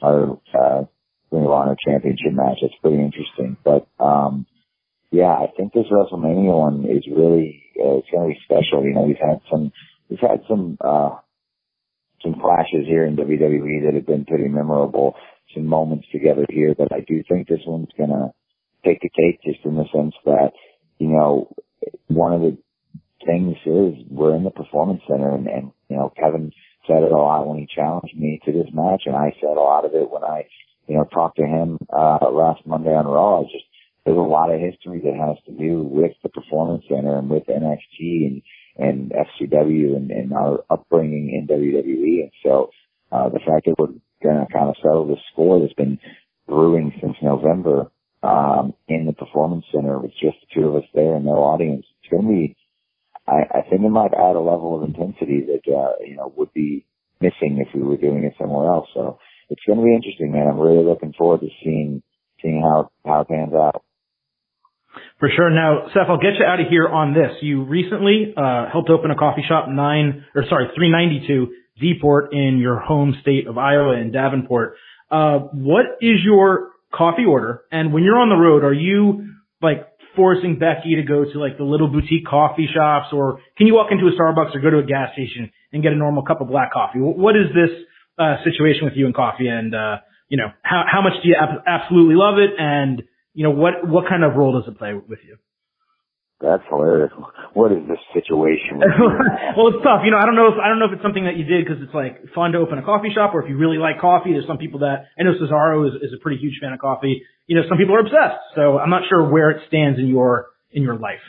our, 0.00 0.38
uh, 0.54 0.84
Ring 1.32 1.44
of 1.44 1.50
Honor 1.50 1.76
championship 1.84 2.32
match. 2.32 2.58
It's 2.62 2.74
pretty 2.80 3.02
interesting. 3.02 3.56
But, 3.64 3.88
um, 3.98 4.46
yeah, 5.10 5.34
I 5.34 5.46
think 5.56 5.72
this 5.72 5.86
WrestleMania 5.90 6.56
one 6.56 6.86
is 6.86 7.04
really, 7.10 7.62
uh, 7.78 7.98
it's 7.98 8.10
going 8.10 8.28
to 8.28 8.34
be 8.34 8.40
special. 8.44 8.84
You 8.84 8.94
know, 8.94 9.02
we've 9.02 9.16
had 9.18 9.40
some, 9.50 9.72
we've 10.08 10.20
had 10.20 10.42
some, 10.48 10.76
uh, 10.80 11.16
some 12.22 12.34
flashes 12.40 12.86
here 12.86 13.04
in 13.04 13.16
WWE 13.16 13.84
that 13.84 13.94
have 13.94 14.06
been 14.06 14.24
pretty 14.24 14.48
memorable, 14.48 15.14
some 15.54 15.66
moments 15.66 16.06
together 16.10 16.46
here, 16.48 16.74
but 16.76 16.92
I 16.92 17.00
do 17.00 17.22
think 17.28 17.48
this 17.48 17.60
one's 17.66 17.92
gonna 17.98 18.32
take 18.84 19.00
the 19.00 19.10
cake 19.10 19.40
just 19.44 19.64
in 19.64 19.76
the 19.76 19.84
sense 19.94 20.14
that, 20.24 20.52
you 20.98 21.08
know, 21.08 21.54
one 22.08 22.32
of 22.32 22.40
the 22.40 22.56
things 23.26 23.56
is 23.64 23.94
we're 24.10 24.36
in 24.36 24.44
the 24.44 24.50
performance 24.50 25.02
center 25.08 25.34
and, 25.34 25.46
and 25.46 25.72
you 25.88 25.96
know, 25.96 26.12
Kevin 26.16 26.52
said 26.86 27.02
it 27.02 27.12
a 27.12 27.16
lot 27.16 27.46
when 27.46 27.58
he 27.58 27.66
challenged 27.74 28.16
me 28.16 28.40
to 28.44 28.52
this 28.52 28.68
match 28.72 29.02
and 29.06 29.16
I 29.16 29.32
said 29.40 29.56
a 29.56 29.60
lot 29.60 29.84
of 29.84 29.94
it 29.94 30.10
when 30.10 30.22
I, 30.22 30.46
you 30.86 30.96
know, 30.96 31.04
talked 31.04 31.38
to 31.38 31.46
him, 31.46 31.78
uh, 31.92 32.30
last 32.30 32.66
Monday 32.66 32.94
on 32.94 33.06
Raw. 33.06 33.42
Just, 33.44 33.64
there's 34.04 34.18
a 34.18 34.20
lot 34.20 34.52
of 34.52 34.60
history 34.60 35.00
that 35.00 35.16
has 35.16 35.36
to 35.46 35.52
do 35.52 35.82
with 35.82 36.12
the 36.22 36.28
performance 36.28 36.84
center 36.88 37.18
and 37.18 37.30
with 37.30 37.44
NXT 37.46 38.26
and, 38.26 38.42
and 38.76 39.12
FCW 39.12 39.96
and, 39.96 40.10
and 40.10 40.32
our 40.32 40.64
upbringing 40.70 41.30
in 41.30 41.46
WWE. 41.46 42.22
And 42.22 42.32
so, 42.42 42.70
uh, 43.12 43.28
the 43.28 43.38
fact 43.38 43.66
that 43.66 43.76
we're 43.78 43.94
going 44.22 44.46
to 44.46 44.52
kind 44.52 44.68
of 44.68 44.76
settle 44.82 45.06
the 45.06 45.16
score 45.32 45.60
that's 45.60 45.74
been 45.74 45.98
brewing 46.48 46.92
since 47.00 47.16
November, 47.22 47.90
um, 48.24 48.72
in 48.88 49.04
the 49.04 49.12
performance 49.12 49.66
center 49.70 49.98
with 49.98 50.12
just 50.12 50.36
the 50.40 50.54
two 50.54 50.68
of 50.68 50.76
us 50.76 50.88
there 50.94 51.14
and 51.14 51.26
no 51.26 51.44
audience, 51.44 51.84
it's 52.00 52.10
going 52.10 52.22
to 52.22 52.28
be, 52.28 52.56
I, 53.28 53.58
I 53.58 53.62
think 53.68 53.82
it 53.82 53.90
might 53.90 54.14
add 54.14 54.36
a 54.36 54.40
level 54.40 54.76
of 54.76 54.88
intensity 54.88 55.44
that, 55.46 55.70
uh, 55.70 55.92
you 56.04 56.16
know, 56.16 56.32
would 56.36 56.52
be 56.54 56.86
missing 57.20 57.60
if 57.60 57.68
we 57.74 57.82
were 57.82 57.98
doing 57.98 58.24
it 58.24 58.34
somewhere 58.40 58.72
else. 58.72 58.88
So 58.94 59.18
it's 59.50 59.62
going 59.66 59.78
to 59.78 59.84
be 59.84 59.94
interesting, 59.94 60.32
man. 60.32 60.48
I'm 60.48 60.58
really 60.58 60.84
looking 60.84 61.12
forward 61.12 61.40
to 61.40 61.48
seeing, 61.62 62.02
seeing 62.40 62.62
how, 62.62 62.90
how 63.04 63.20
it 63.20 63.28
pans 63.28 63.52
out. 63.52 63.83
For 65.18 65.28
sure. 65.34 65.50
Now, 65.50 65.86
Seth, 65.88 66.08
I'll 66.08 66.18
get 66.18 66.34
you 66.38 66.44
out 66.44 66.60
of 66.60 66.66
here 66.68 66.88
on 66.88 67.14
this. 67.14 67.32
You 67.40 67.64
recently 67.64 68.34
uh, 68.36 68.66
helped 68.70 68.90
open 68.90 69.10
a 69.10 69.16
coffee 69.16 69.44
shop 69.46 69.68
nine, 69.68 70.24
or 70.34 70.44
sorry, 70.48 70.68
392 70.74 71.54
Deport 71.80 72.32
in 72.32 72.58
your 72.58 72.78
home 72.78 73.16
state 73.20 73.48
of 73.48 73.58
Iowa 73.58 73.96
in 73.96 74.12
Davenport. 74.12 74.76
Uh, 75.10 75.38
what 75.52 75.86
is 76.00 76.18
your 76.24 76.70
coffee 76.94 77.24
order? 77.24 77.62
And 77.72 77.92
when 77.92 78.04
you're 78.04 78.18
on 78.18 78.28
the 78.28 78.36
road, 78.36 78.64
are 78.64 78.72
you 78.72 79.34
like 79.60 79.88
forcing 80.14 80.58
Becky 80.58 80.96
to 80.96 81.02
go 81.02 81.24
to 81.24 81.38
like 81.40 81.58
the 81.58 81.64
little 81.64 81.88
boutique 81.88 82.26
coffee 82.26 82.68
shops, 82.72 83.08
or 83.12 83.40
can 83.56 83.66
you 83.66 83.74
walk 83.74 83.88
into 83.90 84.06
a 84.06 84.12
Starbucks 84.12 84.54
or 84.54 84.60
go 84.60 84.70
to 84.70 84.78
a 84.78 84.86
gas 84.86 85.12
station 85.14 85.50
and 85.72 85.82
get 85.82 85.92
a 85.92 85.96
normal 85.96 86.22
cup 86.22 86.40
of 86.40 86.48
black 86.48 86.72
coffee? 86.72 86.98
What 86.98 87.36
is 87.36 87.48
this 87.54 87.70
uh, 88.18 88.36
situation 88.44 88.84
with 88.84 88.94
you 88.94 89.06
and 89.06 89.14
coffee? 89.14 89.48
And 89.48 89.74
uh, 89.74 89.96
you 90.28 90.36
know, 90.36 90.48
how 90.62 90.84
how 90.90 91.02
much 91.02 91.14
do 91.22 91.28
you 91.28 91.36
ab- 91.40 91.64
absolutely 91.66 92.14
love 92.14 92.38
it? 92.38 92.50
And 92.58 93.02
you 93.34 93.44
know, 93.44 93.50
what, 93.50 93.86
what 93.86 94.08
kind 94.08 94.24
of 94.24 94.34
role 94.34 94.58
does 94.58 94.70
it 94.70 94.78
play 94.78 94.94
with 94.94 95.18
you? 95.26 95.36
That's 96.40 96.62
hilarious. 96.68 97.12
What 97.54 97.70
is 97.72 97.86
this 97.86 98.02
situation? 98.12 98.82
well, 99.56 99.68
it's 99.70 99.82
tough. 99.82 100.02
You 100.04 100.10
know, 100.10 100.18
I 100.18 100.26
don't 100.26 100.34
know 100.34 100.50
if 100.50 100.58
I 100.58 100.68
don't 100.68 100.78
know 100.78 100.90
if 100.90 100.98
it's 100.98 101.02
something 101.02 101.24
that 101.24 101.38
you 101.38 101.44
did 101.44 101.64
because 101.64 101.80
it's 101.80 101.94
like 101.94 102.20
fun 102.34 102.52
to 102.52 102.58
open 102.58 102.76
a 102.76 102.84
coffee 102.84 103.14
shop, 103.14 103.34
or 103.34 103.42
if 103.42 103.48
you 103.48 103.56
really 103.56 103.78
like 103.78 104.00
coffee. 104.00 104.34
There's 104.34 104.46
some 104.46 104.58
people 104.58 104.80
that 104.80 105.08
I 105.16 105.22
know 105.22 105.32
Cesaro 105.38 105.88
is, 105.88 105.94
is 106.02 106.12
a 106.12 106.20
pretty 106.20 106.42
huge 106.42 106.58
fan 106.60 106.72
of 106.74 106.80
coffee. 106.80 107.22
You 107.46 107.56
know, 107.56 107.62
some 107.68 107.78
people 107.78 107.94
are 107.94 108.00
obsessed. 108.00 108.44
So 108.56 108.78
I'm 108.78 108.90
not 108.90 109.08
sure 109.08 109.30
where 109.30 109.50
it 109.50 109.62
stands 109.68 109.98
in 109.98 110.08
your 110.08 110.50
in 110.70 110.82
your 110.82 110.98
life. 110.98 111.22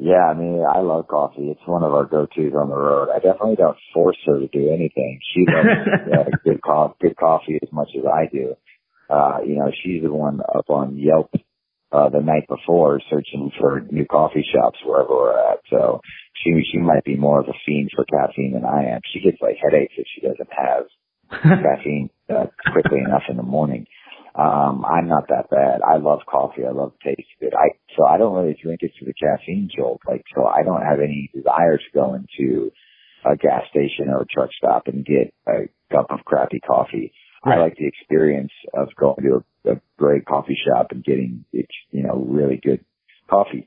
Yeah, 0.00 0.24
I 0.24 0.32
mean, 0.32 0.64
I 0.64 0.80
love 0.80 1.06
coffee. 1.06 1.52
It's 1.52 1.60
one 1.66 1.84
of 1.84 1.92
our 1.92 2.06
go-tos 2.06 2.56
on 2.56 2.70
the 2.70 2.74
road. 2.74 3.08
I 3.14 3.20
definitely 3.20 3.56
don't 3.56 3.76
force 3.92 4.16
her 4.24 4.40
to 4.40 4.48
do 4.48 4.72
anything. 4.72 5.20
She 5.34 5.44
loves 5.44 5.68
uh, 6.16 6.24
good, 6.42 6.60
co- 6.64 6.96
good 6.98 7.16
coffee 7.18 7.58
as 7.62 7.68
much 7.70 7.90
as 7.94 8.06
I 8.08 8.24
do 8.32 8.56
uh, 9.10 9.38
you 9.46 9.56
know, 9.56 9.70
she's 9.82 10.02
the 10.02 10.12
one 10.12 10.40
up 10.40 10.70
on 10.70 10.96
Yelp 10.96 11.30
uh, 11.92 12.08
the 12.08 12.20
night 12.20 12.46
before 12.48 13.00
searching 13.10 13.50
for 13.58 13.80
new 13.90 14.06
coffee 14.06 14.46
shops 14.54 14.78
wherever 14.84 15.10
we're 15.10 15.52
at. 15.52 15.58
So 15.70 16.00
she 16.42 16.62
she 16.70 16.78
might 16.78 17.04
be 17.04 17.16
more 17.16 17.40
of 17.40 17.48
a 17.48 17.58
fiend 17.66 17.90
for 17.94 18.04
caffeine 18.04 18.52
than 18.54 18.64
I 18.64 18.94
am. 18.94 19.00
She 19.12 19.20
gets 19.20 19.38
like 19.40 19.56
headaches 19.62 19.94
if 19.96 20.06
she 20.14 20.20
doesn't 20.20 20.48
have 20.50 20.84
caffeine 21.42 22.10
uh, 22.28 22.46
quickly 22.72 22.98
enough 22.98 23.24
in 23.28 23.36
the 23.36 23.42
morning. 23.42 23.86
Um, 24.34 24.84
I'm 24.84 25.08
not 25.08 25.26
that 25.28 25.50
bad. 25.50 25.80
I 25.82 25.96
love 25.96 26.20
coffee. 26.30 26.64
I 26.64 26.70
love 26.70 26.92
the 27.02 27.10
taste 27.10 27.28
of 27.40 27.48
it. 27.48 27.54
I 27.54 27.74
so 27.96 28.06
I 28.06 28.16
don't 28.16 28.34
really 28.34 28.56
drink 28.62 28.80
it 28.82 28.92
for 28.98 29.04
the 29.04 29.14
caffeine 29.14 29.68
jolt. 29.76 30.00
Like 30.06 30.22
so, 30.34 30.46
I 30.46 30.62
don't 30.62 30.82
have 30.82 31.00
any 31.00 31.30
desire 31.34 31.78
to 31.78 31.90
go 31.92 32.14
into 32.14 32.70
a 33.24 33.36
gas 33.36 33.62
station 33.70 34.08
or 34.08 34.22
a 34.22 34.26
truck 34.26 34.50
stop 34.56 34.86
and 34.86 35.04
get 35.04 35.34
a 35.48 35.68
cup 35.92 36.06
of 36.10 36.24
crappy 36.24 36.60
coffee. 36.60 37.12
I 37.42 37.56
like 37.56 37.76
the 37.76 37.86
experience 37.86 38.52
of 38.74 38.88
going 38.98 39.22
to 39.22 39.44
a, 39.64 39.72
a 39.72 39.80
great 39.98 40.26
coffee 40.26 40.58
shop 40.66 40.88
and 40.90 41.02
getting, 41.02 41.44
you 41.52 42.02
know, 42.02 42.16
really 42.28 42.60
good 42.62 42.84
coffee. 43.28 43.66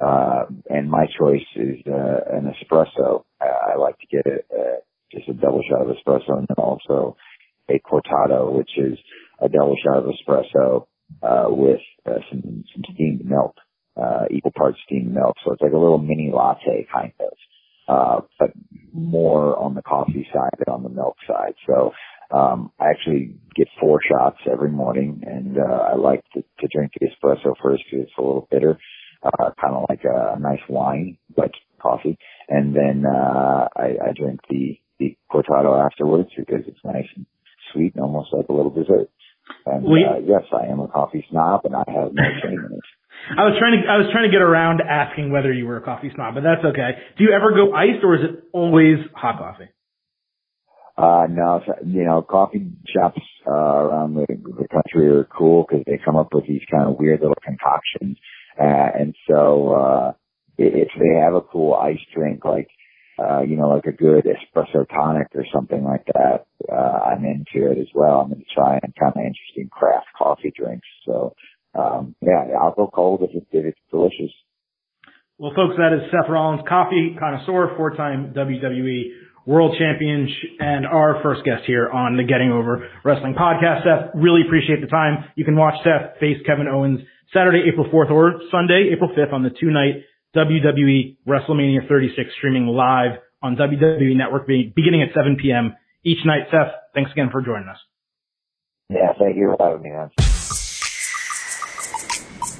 Uh, 0.00 0.46
and 0.70 0.90
my 0.90 1.04
choice 1.18 1.44
is, 1.56 1.76
uh, 1.86 2.20
an 2.32 2.50
espresso. 2.50 3.24
I, 3.40 3.74
I 3.74 3.76
like 3.76 3.98
to 3.98 4.06
get 4.06 4.26
a, 4.26 4.36
a, 4.54 4.78
just 5.12 5.28
a 5.28 5.34
double 5.34 5.62
shot 5.68 5.82
of 5.82 5.94
espresso 5.94 6.38
and 6.38 6.48
then 6.48 6.56
also 6.56 7.16
a 7.68 7.78
cortado, 7.80 8.56
which 8.56 8.70
is 8.78 8.98
a 9.40 9.48
double 9.48 9.76
shot 9.84 9.98
of 9.98 10.04
espresso, 10.06 10.86
uh, 11.22 11.50
with, 11.50 11.80
uh, 12.06 12.20
some, 12.30 12.64
some 12.72 12.84
steamed 12.94 13.24
milk, 13.26 13.56
uh, 14.00 14.24
equal 14.30 14.52
parts 14.56 14.78
steamed 14.86 15.12
milk. 15.12 15.36
So 15.44 15.52
it's 15.52 15.60
like 15.60 15.72
a 15.72 15.78
little 15.78 15.98
mini 15.98 16.30
latte 16.32 16.86
kind 16.90 17.12
of, 17.20 17.32
uh, 17.86 18.20
but 18.38 18.52
more 18.94 19.58
on 19.58 19.74
the 19.74 19.82
coffee 19.82 20.26
side 20.32 20.58
than 20.58 20.72
on 20.72 20.82
the 20.82 20.88
milk 20.88 21.16
side. 21.26 21.54
So, 21.66 21.92
um, 22.32 22.70
I 22.78 22.90
actually 22.90 23.36
get 23.56 23.68
four 23.80 24.00
shots 24.08 24.38
every 24.50 24.70
morning, 24.70 25.22
and 25.26 25.58
uh, 25.58 25.92
I 25.92 25.94
like 25.96 26.22
to, 26.34 26.42
to 26.42 26.68
drink 26.72 26.92
the 27.00 27.06
espresso 27.06 27.54
first 27.62 27.82
because 27.90 28.06
it's 28.06 28.18
a 28.18 28.22
little 28.22 28.48
bitter, 28.50 28.78
uh, 29.22 29.50
kind 29.60 29.74
of 29.74 29.86
like 29.88 30.04
a, 30.04 30.38
nice 30.38 30.60
wine, 30.68 31.18
but 31.34 31.50
coffee. 31.80 32.18
And 32.48 32.74
then 32.74 33.04
uh, 33.06 33.68
I, 33.76 33.96
I 34.08 34.12
drink 34.16 34.40
the 34.48 34.78
the 34.98 35.16
cortado 35.32 35.82
afterwards 35.82 36.28
because 36.36 36.60
it's 36.66 36.78
nice 36.84 37.08
and 37.16 37.24
sweet 37.72 37.94
and 37.94 38.04
almost 38.04 38.28
like 38.32 38.46
a 38.48 38.52
little 38.52 38.70
dessert. 38.70 39.08
And 39.66 39.84
well, 39.84 40.16
uh, 40.16 40.18
yes, 40.20 40.42
I 40.52 40.70
am 40.70 40.80
a 40.80 40.88
coffee 40.88 41.24
snob, 41.30 41.64
and 41.64 41.74
I 41.74 41.84
have 41.88 42.12
no 42.12 42.22
shame 42.42 42.58
in 42.58 42.72
it. 42.76 42.84
I 43.36 43.42
was 43.44 43.56
trying 43.58 43.82
to 43.82 43.88
I 43.88 43.96
was 43.98 44.06
trying 44.12 44.30
to 44.30 44.32
get 44.32 44.42
around 44.42 44.80
asking 44.80 45.30
whether 45.30 45.52
you 45.52 45.66
were 45.66 45.76
a 45.76 45.82
coffee 45.82 46.10
snob, 46.14 46.34
but 46.34 46.42
that's 46.42 46.64
okay. 46.64 46.96
Do 47.18 47.24
you 47.24 47.32
ever 47.32 47.52
go 47.52 47.74
iced 47.74 48.02
or 48.02 48.14
is 48.16 48.22
it 48.24 48.44
always 48.52 48.96
hot 49.14 49.38
coffee? 49.38 49.68
Uh, 50.96 51.26
no, 51.30 51.62
you 51.86 52.04
know, 52.04 52.22
coffee 52.22 52.70
shops, 52.86 53.20
uh, 53.46 53.52
around 53.52 54.14
the, 54.14 54.26
the 54.28 54.68
country 54.68 55.08
are 55.08 55.24
cool 55.24 55.64
because 55.66 55.84
they 55.86 55.98
come 56.04 56.16
up 56.16 56.28
with 56.32 56.46
these 56.46 56.62
kind 56.70 56.88
of 56.88 56.98
weird 56.98 57.20
little 57.20 57.36
concoctions. 57.44 58.18
Uh, 58.60 58.90
and 58.98 59.14
so, 59.28 59.72
uh, 59.72 60.12
if 60.58 60.88
they 60.98 61.18
have 61.18 61.34
a 61.34 61.40
cool 61.40 61.74
ice 61.74 62.00
drink, 62.14 62.44
like, 62.44 62.68
uh, 63.18 63.40
you 63.40 63.56
know, 63.56 63.68
like 63.68 63.86
a 63.86 63.92
good 63.92 64.24
espresso 64.24 64.86
tonic 64.88 65.28
or 65.34 65.44
something 65.54 65.84
like 65.84 66.04
that, 66.06 66.46
uh, 66.70 66.98
I'm 67.12 67.24
into 67.24 67.70
it 67.70 67.78
as 67.78 67.88
well. 67.94 68.20
I'm 68.20 68.28
going 68.28 68.40
to 68.40 68.54
try 68.54 68.78
and 68.82 68.94
kind 68.98 69.12
of 69.14 69.22
interesting 69.22 69.68
craft 69.70 70.06
coffee 70.16 70.52
drinks. 70.54 70.86
So, 71.06 71.34
um, 71.74 72.14
yeah, 72.20 72.44
I'll 72.60 72.74
go 72.74 72.90
cold 72.92 73.22
if, 73.22 73.34
it, 73.34 73.46
if 73.52 73.66
it's 73.66 73.80
delicious. 73.90 74.32
Well, 75.38 75.52
folks, 75.56 75.76
that 75.76 75.96
is 75.96 76.10
Seth 76.10 76.28
Rollins, 76.28 76.60
coffee 76.68 77.16
connoisseur, 77.18 77.74
four-time 77.76 78.34
WWE 78.36 79.02
world 79.50 79.74
champion 79.76 80.28
and 80.60 80.86
our 80.86 81.18
first 81.24 81.44
guest 81.44 81.64
here 81.66 81.90
on 81.90 82.16
the 82.16 82.22
Getting 82.22 82.52
Over 82.52 82.88
Wrestling 83.04 83.34
podcast. 83.34 83.82
Seth, 83.82 84.14
really 84.14 84.42
appreciate 84.46 84.80
the 84.80 84.86
time. 84.86 85.24
You 85.34 85.44
can 85.44 85.56
watch 85.56 85.74
Seth 85.82 86.20
face 86.20 86.36
Kevin 86.46 86.68
Owens 86.68 87.00
Saturday, 87.34 87.64
April 87.66 87.90
4th 87.90 88.12
or 88.12 88.40
Sunday, 88.52 88.90
April 88.92 89.10
5th 89.10 89.32
on 89.32 89.42
the 89.42 89.50
two 89.50 89.72
night 89.72 90.06
WWE 90.36 91.16
WrestleMania 91.26 91.88
36 91.88 92.30
streaming 92.38 92.68
live 92.68 93.18
on 93.42 93.56
WWE 93.56 94.14
Network 94.14 94.46
beginning 94.46 95.02
at 95.02 95.12
7 95.12 95.36
p.m. 95.42 95.74
each 96.04 96.24
night. 96.24 96.46
Seth, 96.52 96.70
thanks 96.94 97.10
again 97.10 97.30
for 97.32 97.42
joining 97.42 97.66
us. 97.66 97.78
Yeah, 98.88 99.12
thank 99.18 99.36
you 99.36 99.56
for 99.58 99.66
having 99.66 99.82
me 99.82 99.90
on. 99.90 100.10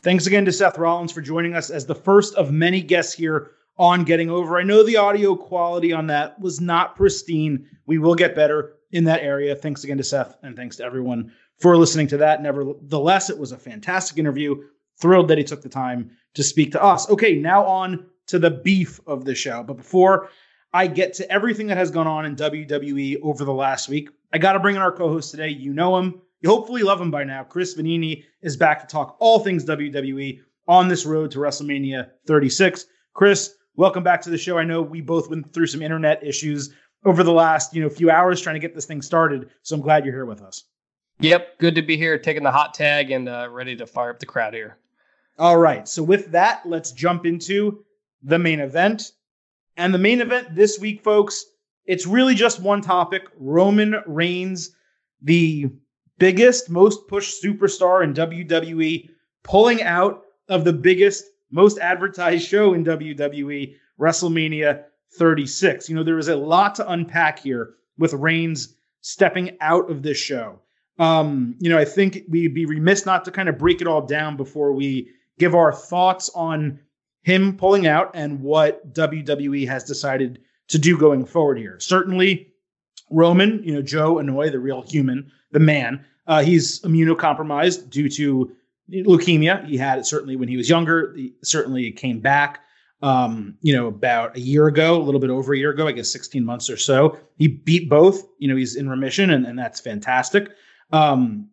Thanks 0.03 0.26
again 0.26 0.46
to 0.46 0.53
Seth 0.53 0.76
Rollins 0.76 1.12
for 1.12 1.20
joining 1.20 1.55
us 1.55 1.70
as 1.70 1.87
the 1.87 1.94
first 1.94 2.35
of 2.35 2.50
many 2.50 2.83
guests 2.83 3.12
here 3.12 3.53
on 3.78 4.04
Getting 4.04 4.30
Over. 4.30 4.59
I 4.59 4.62
know 4.62 4.83
the 4.85 4.96
audio 4.96 5.35
quality 5.35 5.92
on 5.92 6.06
that 6.09 6.38
was 6.40 6.61
not 6.61 6.96
pristine. 6.96 7.66
We 7.87 7.98
will 7.98 8.14
get 8.14 8.35
better 8.35 8.74
in 8.92 9.04
that 9.04 9.22
area. 9.22 9.54
Thanks 9.54 9.85
again 9.85 9.96
to 9.98 10.04
Seth, 10.04 10.37
and 10.42 10.56
thanks 10.56 10.76
to 10.76 10.85
everyone 10.85 11.33
for 11.59 11.76
listening 11.76 12.09
to 12.09 12.18
that. 12.18 12.42
Nevertheless, 12.42 13.30
it 13.30 13.38
was 13.38 13.52
a 13.52 13.59
fantastic 13.59 14.18
interview. 14.18 14.56
Thrilled 15.00 15.28
that 15.28 15.38
he 15.38 15.44
took 15.44 15.62
the 15.62 15.68
time 15.68 16.11
to 16.35 16.42
speak 16.42 16.72
to 16.72 16.83
us. 16.83 17.09
Okay, 17.09 17.35
now 17.35 17.64
on 17.64 18.06
to 18.26 18.38
the 18.38 18.50
beef 18.50 19.00
of 19.06 19.24
the 19.24 19.35
show. 19.35 19.62
But 19.62 19.78
before 19.78 20.28
I 20.72 20.87
get 20.87 21.14
to 21.14 21.30
everything 21.30 21.66
that 21.68 21.78
has 21.78 21.90
gone 21.90 22.06
on 22.06 22.26
in 22.26 22.37
WWE 22.37 23.20
over 23.22 23.44
the 23.44 23.52
last 23.52 23.88
week, 23.88 24.11
I 24.33 24.38
got 24.38 24.52
to 24.52 24.61
bring 24.61 24.76
in 24.76 24.83
our 24.83 24.92
co 24.92 25.09
host 25.09 25.30
today. 25.30 25.48
You 25.48 25.72
know 25.72 25.96
him. 25.96 26.20
You 26.42 26.50
hopefully 26.50 26.83
love 26.83 27.00
him 27.00 27.11
by 27.11 27.24
now. 27.24 27.44
Chris 27.44 27.74
Vannini 27.74 28.24
is 28.42 28.56
back 28.56 28.80
to 28.80 28.87
talk 28.87 29.16
all 29.20 29.40
things 29.40 29.64
WWE 29.64 30.40
on 30.68 30.88
this 30.88 31.04
road 31.04 31.30
to 31.33 31.38
WrestleMania 31.38 32.11
36. 32.26 32.87
Chris, 33.12 33.56
welcome 33.80 34.02
back 34.02 34.20
to 34.20 34.28
the 34.28 34.36
show. 34.36 34.58
I 34.58 34.64
know 34.64 34.82
we 34.82 35.00
both 35.00 35.30
went 35.30 35.54
through 35.54 35.68
some 35.68 35.80
internet 35.80 36.22
issues 36.22 36.74
over 37.06 37.22
the 37.22 37.32
last 37.32 37.74
you 37.74 37.82
know 37.82 37.88
few 37.88 38.10
hours 38.10 38.38
trying 38.38 38.56
to 38.56 38.60
get 38.60 38.74
this 38.74 38.84
thing 38.84 39.00
started, 39.00 39.48
so 39.62 39.74
I'm 39.74 39.80
glad 39.80 40.04
you're 40.04 40.14
here 40.14 40.26
with 40.26 40.42
us. 40.42 40.64
Yep, 41.20 41.58
good 41.58 41.74
to 41.76 41.82
be 41.82 41.96
here, 41.96 42.18
taking 42.18 42.42
the 42.42 42.50
hot 42.50 42.74
tag 42.74 43.10
and 43.10 43.26
uh, 43.26 43.48
ready 43.50 43.74
to 43.76 43.86
fire 43.86 44.10
up 44.10 44.18
the 44.18 44.26
crowd 44.26 44.52
here. 44.52 44.76
All 45.38 45.56
right, 45.56 45.88
so 45.88 46.02
with 46.02 46.30
that, 46.32 46.60
let's 46.66 46.92
jump 46.92 47.24
into 47.24 47.82
the 48.22 48.38
main 48.38 48.60
event. 48.60 49.12
And 49.78 49.94
the 49.94 49.98
main 49.98 50.20
event 50.20 50.54
this 50.54 50.78
week, 50.78 51.02
folks, 51.02 51.42
it's 51.86 52.06
really 52.06 52.34
just 52.34 52.60
one 52.60 52.82
topic 52.82 53.28
Roman 53.38 54.02
Reigns, 54.06 54.76
the 55.22 55.70
biggest, 56.18 56.68
most 56.68 57.08
pushed 57.08 57.42
superstar 57.42 58.04
in 58.04 58.12
WWE, 58.12 59.08
pulling 59.42 59.82
out 59.82 60.24
of 60.50 60.64
the 60.64 60.72
biggest, 60.74 61.24
most 61.50 61.78
advertised 61.78 62.46
show 62.46 62.74
in 62.74 62.84
WWE, 62.84 63.74
WrestleMania 63.98 64.84
36. 65.16 65.88
You 65.88 65.96
know, 65.96 66.02
there 66.02 66.18
is 66.18 66.28
a 66.28 66.36
lot 66.36 66.74
to 66.76 66.88
unpack 66.88 67.40
here 67.40 67.74
with 67.98 68.12
Reigns 68.14 68.74
stepping 69.00 69.56
out 69.60 69.90
of 69.90 70.02
this 70.02 70.18
show. 70.18 70.60
Um, 70.98 71.56
you 71.58 71.70
know, 71.70 71.78
I 71.78 71.84
think 71.84 72.24
we'd 72.28 72.54
be 72.54 72.66
remiss 72.66 73.06
not 73.06 73.24
to 73.24 73.30
kind 73.30 73.48
of 73.48 73.58
break 73.58 73.80
it 73.80 73.86
all 73.86 74.02
down 74.02 74.36
before 74.36 74.72
we 74.72 75.10
give 75.38 75.54
our 75.54 75.72
thoughts 75.72 76.30
on 76.34 76.78
him 77.22 77.56
pulling 77.56 77.86
out 77.86 78.10
and 78.14 78.40
what 78.42 78.92
WWE 78.92 79.66
has 79.66 79.84
decided 79.84 80.40
to 80.68 80.78
do 80.78 80.96
going 80.98 81.24
forward 81.24 81.58
here. 81.58 81.78
Certainly, 81.80 82.52
Roman, 83.10 83.62
you 83.64 83.74
know, 83.74 83.82
Joe 83.82 84.16
Anoa'i, 84.16 84.52
the 84.52 84.60
real 84.60 84.82
human, 84.82 85.30
the 85.50 85.58
man, 85.58 86.04
uh, 86.26 86.42
he's 86.42 86.80
immunocompromised 86.82 87.90
due 87.90 88.08
to 88.10 88.52
leukemia. 88.90 89.66
He 89.66 89.76
had 89.76 89.98
it 89.98 90.07
certainly 90.07 90.37
when 90.37 90.48
he 90.48 90.57
was 90.57 90.68
younger. 90.68 91.14
He 91.16 91.35
certainly 91.42 91.92
came 91.92 92.20
back, 92.20 92.61
um, 93.03 93.57
you 93.62 93.74
know, 93.74 93.87
about 93.87 94.37
a 94.37 94.40
year 94.40 94.66
ago, 94.66 95.00
a 95.00 95.03
little 95.03 95.20
bit 95.20 95.31
over 95.31 95.55
a 95.55 95.59
year 95.59 95.70
ago, 95.70 95.87
I 95.87 95.92
guess 95.92 96.11
16 96.11 96.44
months 96.44 96.68
or 96.68 96.76
so. 96.76 97.18
He 97.37 97.48
beat 97.48 97.88
both. 97.88 98.26
You 98.38 98.48
know, 98.48 98.57
he's 98.57 98.76
in 98.76 98.88
remission, 98.88 99.31
and, 99.31 99.46
and 99.46 99.59
that's 99.59 99.81
fantastic. 99.81 100.50
Um, 100.92 101.48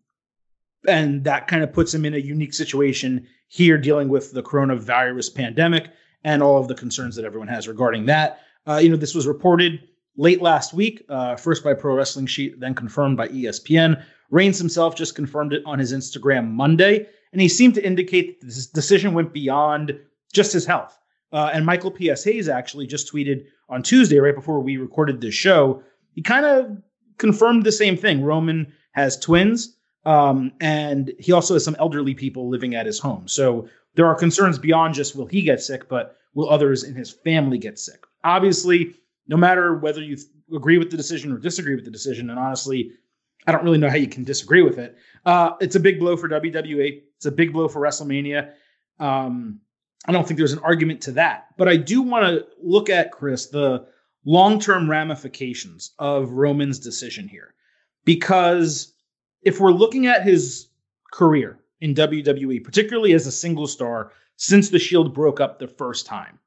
and 0.88 1.24
that 1.26 1.48
kind 1.48 1.64
of 1.64 1.74
puts 1.74 1.94
him 1.94 2.06
in 2.06 2.14
a 2.14 2.18
unique 2.18 2.54
situation 2.54 3.28
here 3.48 3.78
dealing 3.78 4.10
with 4.10 4.32
the 4.32 4.44
coronavirus 4.44 5.34
pandemic 5.34 5.90
and 6.24 6.44
all 6.44 6.60
of 6.60 6.68
the 6.68 6.76
concerns 6.76 7.16
that 7.16 7.26
everyone 7.26 7.48
has 7.48 7.68
regarding 7.68 8.06
that. 8.06 8.40
Uh, 8.68 8.78
you 8.78 8.90
know, 8.90 8.98
this 8.98 9.16
was 9.16 9.28
reported 9.28 9.82
late 10.18 10.42
last 10.42 10.74
week, 10.74 11.06
uh, 11.10 11.36
first 11.36 11.64
by 11.64 11.74
Pro 11.74 11.96
Wrestling 11.96 12.26
Sheet, 12.26 12.60
then 12.60 12.74
confirmed 12.74 13.16
by 13.18 13.28
ESPN. 13.30 14.04
Reigns 14.30 14.58
himself 14.58 14.96
just 14.96 15.16
confirmed 15.16 15.54
it 15.54 15.64
on 15.66 15.80
his 15.80 15.94
Instagram 15.94 16.52
Monday, 16.52 17.08
and 17.32 17.42
he 17.42 17.48
seemed 17.48 17.76
to 17.76 17.86
indicate 17.86 18.40
that 18.40 18.48
this 18.48 18.68
decision 18.68 19.14
went 19.14 19.34
beyond 19.34 19.98
just 20.34 20.54
his 20.54 20.66
health. 20.66 20.98
Uh, 21.32 21.50
and 21.54 21.66
Michael 21.66 21.92
P.S. 21.92 22.24
Hayes 22.24 22.48
actually 22.48 22.88
just 22.88 23.12
tweeted 23.12 23.46
on 23.70 23.84
Tuesday, 23.84 24.18
right 24.20 24.36
before 24.36 24.60
we 24.62 24.78
recorded 24.78 25.20
this 25.20 25.34
show, 25.34 25.84
he 26.14 26.22
kind 26.22 26.46
of 26.46 26.78
confirmed 27.18 27.66
the 27.66 27.72
same 27.72 27.98
thing. 27.98 28.24
Roman 28.24 28.72
has 28.92 29.20
twins, 29.20 29.76
um, 30.06 30.52
and 30.62 31.14
he 31.20 31.32
also 31.32 31.54
has 31.54 31.66
some 31.66 31.76
elderly 31.80 32.14
people 32.14 32.50
living 32.50 32.76
at 32.76 32.86
his 32.86 33.00
home. 33.00 33.28
So 33.28 33.68
there 33.96 34.06
are 34.06 34.16
concerns 34.16 34.58
beyond 34.58 34.94
just 34.94 35.16
will 35.16 35.26
he 35.26 35.42
get 35.42 35.62
sick, 35.62 35.90
but 35.90 36.18
will 36.34 36.50
others 36.50 36.84
in 36.84 36.96
his 36.96 37.12
family 37.12 37.58
get 37.58 37.78
sick? 37.78 38.06
Obviously, 38.24 38.96
no 39.28 39.36
matter 39.36 39.76
whether 39.76 40.02
you 40.02 40.18
agree 40.56 40.78
with 40.78 40.92
the 40.92 40.98
decision 40.98 41.32
or 41.32 41.38
disagree 41.38 41.76
with 41.76 41.86
the 41.86 41.92
decision, 41.92 42.30
and 42.30 42.40
honestly, 42.40 42.92
I 43.48 43.54
don't 43.54 43.64
really 43.64 43.78
know 43.78 43.90
how 43.90 43.96
you 43.96 44.10
can 44.10 44.26
disagree 44.26 44.62
with 44.62 44.78
it. 44.78 44.98
Uh, 45.26 45.52
it's 45.62 45.76
a 45.76 45.80
big 45.80 46.00
blow 46.00 46.18
for 46.18 46.28
WWE. 46.28 47.02
It's 47.16 47.26
a 47.26 47.32
big 47.32 47.54
blow 47.54 47.70
for 47.70 47.82
WrestleMania. 47.82 48.52
Um, 49.00 49.62
I 50.06 50.12
don't 50.12 50.28
think 50.28 50.38
there's 50.38 50.52
an 50.52 50.60
argument 50.60 51.02
to 51.04 51.14
that. 51.14 51.48
But 51.58 51.70
I 51.70 51.78
do 51.78 52.02
want 52.02 52.26
to 52.26 52.46
look 52.62 52.90
at, 52.90 53.12
Chris, 53.12 53.48
the 53.48 53.88
long 54.26 54.60
term 54.60 54.90
ramifications 54.90 55.94
of 55.98 56.32
Roman's 56.32 56.78
decision 56.78 57.28
here. 57.28 57.54
Because 58.04 58.94
if 59.42 59.60
we're 59.62 59.72
looking 59.72 60.08
at 60.08 60.24
his 60.24 60.68
career 61.14 61.58
in 61.80 61.96
WWE, 61.96 62.64
particularly 62.64 63.14
as 63.14 63.28
a 63.28 63.32
single 63.32 63.68
star 63.68 64.12
since 64.36 64.70
the 64.70 64.80
Shield 64.80 65.14
broke 65.14 65.40
up 65.40 65.58
the 65.58 65.68
first 65.68 66.06
time, 66.06 66.38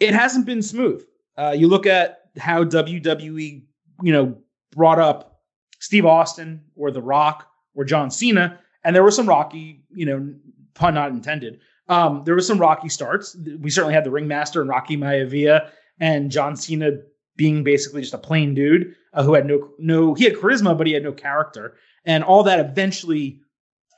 it 0.00 0.14
hasn't 0.14 0.46
been 0.46 0.62
smooth. 0.62 1.04
Uh, 1.36 1.54
you 1.56 1.68
look 1.68 1.86
at 1.86 2.30
how 2.38 2.64
WWE, 2.64 3.62
you 4.02 4.12
know, 4.12 4.38
brought 4.72 4.98
up 4.98 5.35
Steve 5.78 6.06
Austin 6.06 6.62
or 6.74 6.90
The 6.90 7.02
Rock 7.02 7.48
or 7.74 7.84
John 7.84 8.10
Cena, 8.10 8.58
and 8.84 8.94
there 8.94 9.02
were 9.02 9.10
some 9.10 9.28
rocky, 9.28 9.84
you 9.92 10.06
know, 10.06 10.34
pun 10.74 10.94
not 10.94 11.10
intended. 11.10 11.60
Um, 11.88 12.22
there 12.24 12.34
was 12.34 12.46
some 12.46 12.58
rocky 12.58 12.88
starts. 12.88 13.36
We 13.60 13.70
certainly 13.70 13.94
had 13.94 14.04
the 14.04 14.10
ringmaster 14.10 14.60
and 14.60 14.70
Rocky 14.70 14.96
Maivia, 14.96 15.70
and 16.00 16.30
John 16.30 16.56
Cena 16.56 16.92
being 17.36 17.62
basically 17.62 18.00
just 18.00 18.14
a 18.14 18.18
plain 18.18 18.54
dude 18.54 18.94
uh, 19.12 19.22
who 19.22 19.34
had 19.34 19.46
no 19.46 19.70
no 19.78 20.14
he 20.14 20.24
had 20.24 20.34
charisma, 20.34 20.76
but 20.76 20.86
he 20.86 20.92
had 20.92 21.02
no 21.02 21.12
character, 21.12 21.76
and 22.04 22.24
all 22.24 22.42
that 22.44 22.60
eventually 22.60 23.40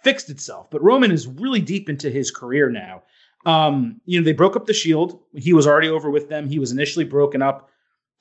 fixed 0.03 0.31
itself. 0.31 0.71
But 0.71 0.83
Roman 0.83 1.11
is 1.11 1.27
really 1.27 1.61
deep 1.61 1.89
into 1.89 2.11
his 2.11 2.31
career 2.31 2.71
now. 2.71 3.03
Um, 3.47 4.01
you 4.05 4.21
know, 4.21 4.25
they 4.25 4.33
broke 4.33 4.57
up 4.57 4.67
the 4.67 4.75
Shield. 4.75 5.21
He 5.35 5.53
was 5.53 5.67
already 5.67 5.89
over 5.89 6.11
with 6.11 6.29
them. 6.29 6.49
He 6.49 6.59
was 6.59 6.73
initially 6.73 7.05
broken 7.05 7.43
up. 7.43 7.71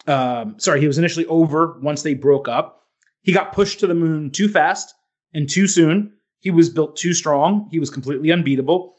Um, 0.06 0.60
sorry, 0.60 0.80
he 0.80 0.88
was 0.88 0.98
initially 0.98 1.26
over 1.26 1.78
once 1.82 2.04
they 2.04 2.14
broke 2.14 2.48
up. 2.48 2.87
He 3.28 3.34
got 3.34 3.52
pushed 3.52 3.82
to 3.82 3.88
the 3.88 3.94
moon 3.94 4.32
too 4.32 4.48
fast 4.48 4.96
and 5.34 5.50
too 5.50 5.68
soon. 5.68 6.14
He 6.40 6.50
was 6.50 6.70
built 6.70 6.96
too 6.96 7.14
strong. 7.14 7.68
He 7.70 7.78
was 7.78 7.90
completely 7.90 8.32
unbeatable. 8.32 8.96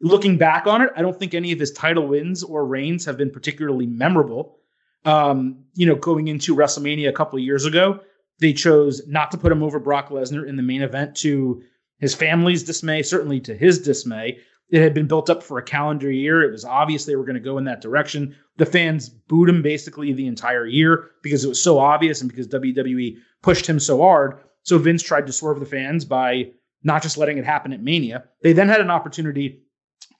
Looking 0.00 0.38
back 0.38 0.68
on 0.68 0.80
it, 0.80 0.90
I 0.96 1.02
don't 1.02 1.18
think 1.18 1.34
any 1.34 1.50
of 1.50 1.58
his 1.58 1.72
title 1.72 2.06
wins 2.06 2.44
or 2.44 2.64
reigns 2.64 3.04
have 3.04 3.16
been 3.16 3.32
particularly 3.32 3.88
memorable. 3.88 4.60
Um, 5.04 5.64
you 5.74 5.86
know, 5.86 5.96
going 5.96 6.28
into 6.28 6.54
WrestleMania 6.54 7.08
a 7.08 7.12
couple 7.12 7.36
years 7.40 7.64
ago, 7.64 7.98
they 8.38 8.52
chose 8.52 9.04
not 9.08 9.32
to 9.32 9.38
put 9.38 9.50
him 9.50 9.64
over 9.64 9.80
Brock 9.80 10.10
Lesnar 10.10 10.46
in 10.48 10.54
the 10.54 10.62
main 10.62 10.82
event 10.82 11.16
to 11.16 11.60
his 11.98 12.14
family's 12.14 12.62
dismay, 12.62 13.02
certainly 13.02 13.40
to 13.40 13.56
his 13.56 13.80
dismay. 13.80 14.38
It 14.70 14.82
had 14.82 14.94
been 14.94 15.06
built 15.06 15.30
up 15.30 15.42
for 15.42 15.58
a 15.58 15.62
calendar 15.62 16.10
year. 16.10 16.42
It 16.42 16.50
was 16.50 16.64
obvious 16.64 17.04
they 17.04 17.16
were 17.16 17.24
going 17.24 17.34
to 17.34 17.40
go 17.40 17.58
in 17.58 17.64
that 17.64 17.80
direction. 17.80 18.34
The 18.56 18.66
fans 18.66 19.08
booed 19.08 19.48
him 19.48 19.62
basically 19.62 20.12
the 20.12 20.26
entire 20.26 20.66
year 20.66 21.10
because 21.22 21.44
it 21.44 21.48
was 21.48 21.62
so 21.62 21.78
obvious 21.78 22.20
and 22.20 22.30
because 22.30 22.48
WWE 22.48 23.16
pushed 23.42 23.66
him 23.66 23.78
so 23.78 24.00
hard. 24.00 24.40
So 24.62 24.78
Vince 24.78 25.02
tried 25.02 25.26
to 25.26 25.32
swerve 25.32 25.60
the 25.60 25.66
fans 25.66 26.04
by 26.04 26.52
not 26.82 27.02
just 27.02 27.18
letting 27.18 27.38
it 27.38 27.44
happen 27.44 27.72
at 27.72 27.82
Mania. 27.82 28.24
They 28.42 28.52
then 28.52 28.68
had 28.68 28.80
an 28.80 28.90
opportunity 28.90 29.62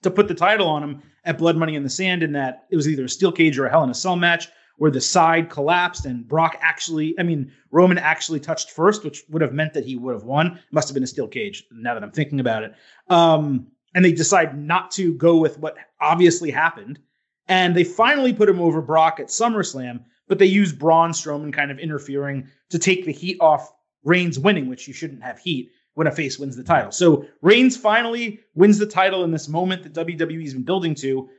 to 0.03 0.11
put 0.11 0.27
the 0.27 0.35
title 0.35 0.67
on 0.67 0.83
him 0.83 1.01
at 1.23 1.37
Blood 1.37 1.57
Money 1.57 1.75
in 1.75 1.83
the 1.83 1.89
Sand 1.89 2.23
in 2.23 2.33
that 2.33 2.65
it 2.69 2.75
was 2.75 2.87
either 2.87 3.05
a 3.05 3.09
steel 3.09 3.31
cage 3.31 3.57
or 3.57 3.65
a 3.65 3.69
Hell 3.69 3.83
in 3.83 3.89
a 3.89 3.95
Cell 3.95 4.15
match 4.15 4.47
where 4.77 4.91
the 4.91 5.01
side 5.01 5.49
collapsed 5.49 6.05
and 6.05 6.27
Brock 6.27 6.57
actually, 6.61 7.15
I 7.17 7.23
mean, 7.23 7.51
Roman 7.71 7.97
actually 7.97 8.39
touched 8.39 8.71
first, 8.71 9.03
which 9.03 9.23
would 9.29 9.41
have 9.41 9.53
meant 9.53 9.73
that 9.73 9.85
he 9.85 9.95
would 9.95 10.13
have 10.13 10.23
won. 10.23 10.59
Must 10.71 10.87
have 10.87 10.93
been 10.93 11.03
a 11.03 11.07
steel 11.07 11.27
cage 11.27 11.63
now 11.71 11.93
that 11.93 12.03
I'm 12.03 12.11
thinking 12.11 12.39
about 12.39 12.63
it. 12.63 12.73
Um, 13.09 13.67
and 13.95 14.03
they 14.03 14.11
decide 14.11 14.55
not 14.55 14.91
to 14.91 15.13
go 15.15 15.37
with 15.37 15.57
what 15.57 15.77
obviously 16.01 16.51
happened. 16.51 16.99
And 17.47 17.75
they 17.75 17.83
finally 17.83 18.33
put 18.33 18.49
him 18.49 18.59
over 18.59 18.81
Brock 18.81 19.19
at 19.19 19.27
SummerSlam, 19.27 20.03
but 20.27 20.37
they 20.37 20.45
use 20.45 20.73
Braun 20.73 21.11
Strowman 21.11 21.53
kind 21.53 21.71
of 21.71 21.79
interfering 21.79 22.47
to 22.69 22.77
take 22.77 23.05
the 23.05 23.11
heat 23.11 23.37
off 23.39 23.71
Reigns 24.03 24.37
winning, 24.37 24.69
which 24.69 24.87
you 24.87 24.93
shouldn't 24.93 25.23
have 25.23 25.39
heat 25.39 25.71
when 25.95 26.07
a 26.07 26.11
face 26.11 26.37
wins 26.37 26.55
the 26.55 26.63
title. 26.63 26.91
So 26.91 27.25
Reigns 27.41 27.77
finally 27.77 28.41
wins 28.53 28.77
the 28.77 28.85
title 28.85 29.23
in 29.23 29.31
this 29.31 29.47
moment 29.47 29.83
that 29.83 29.93
WWE's 29.93 30.53
been 30.53 30.63
building 30.63 30.93
to. 30.95 31.29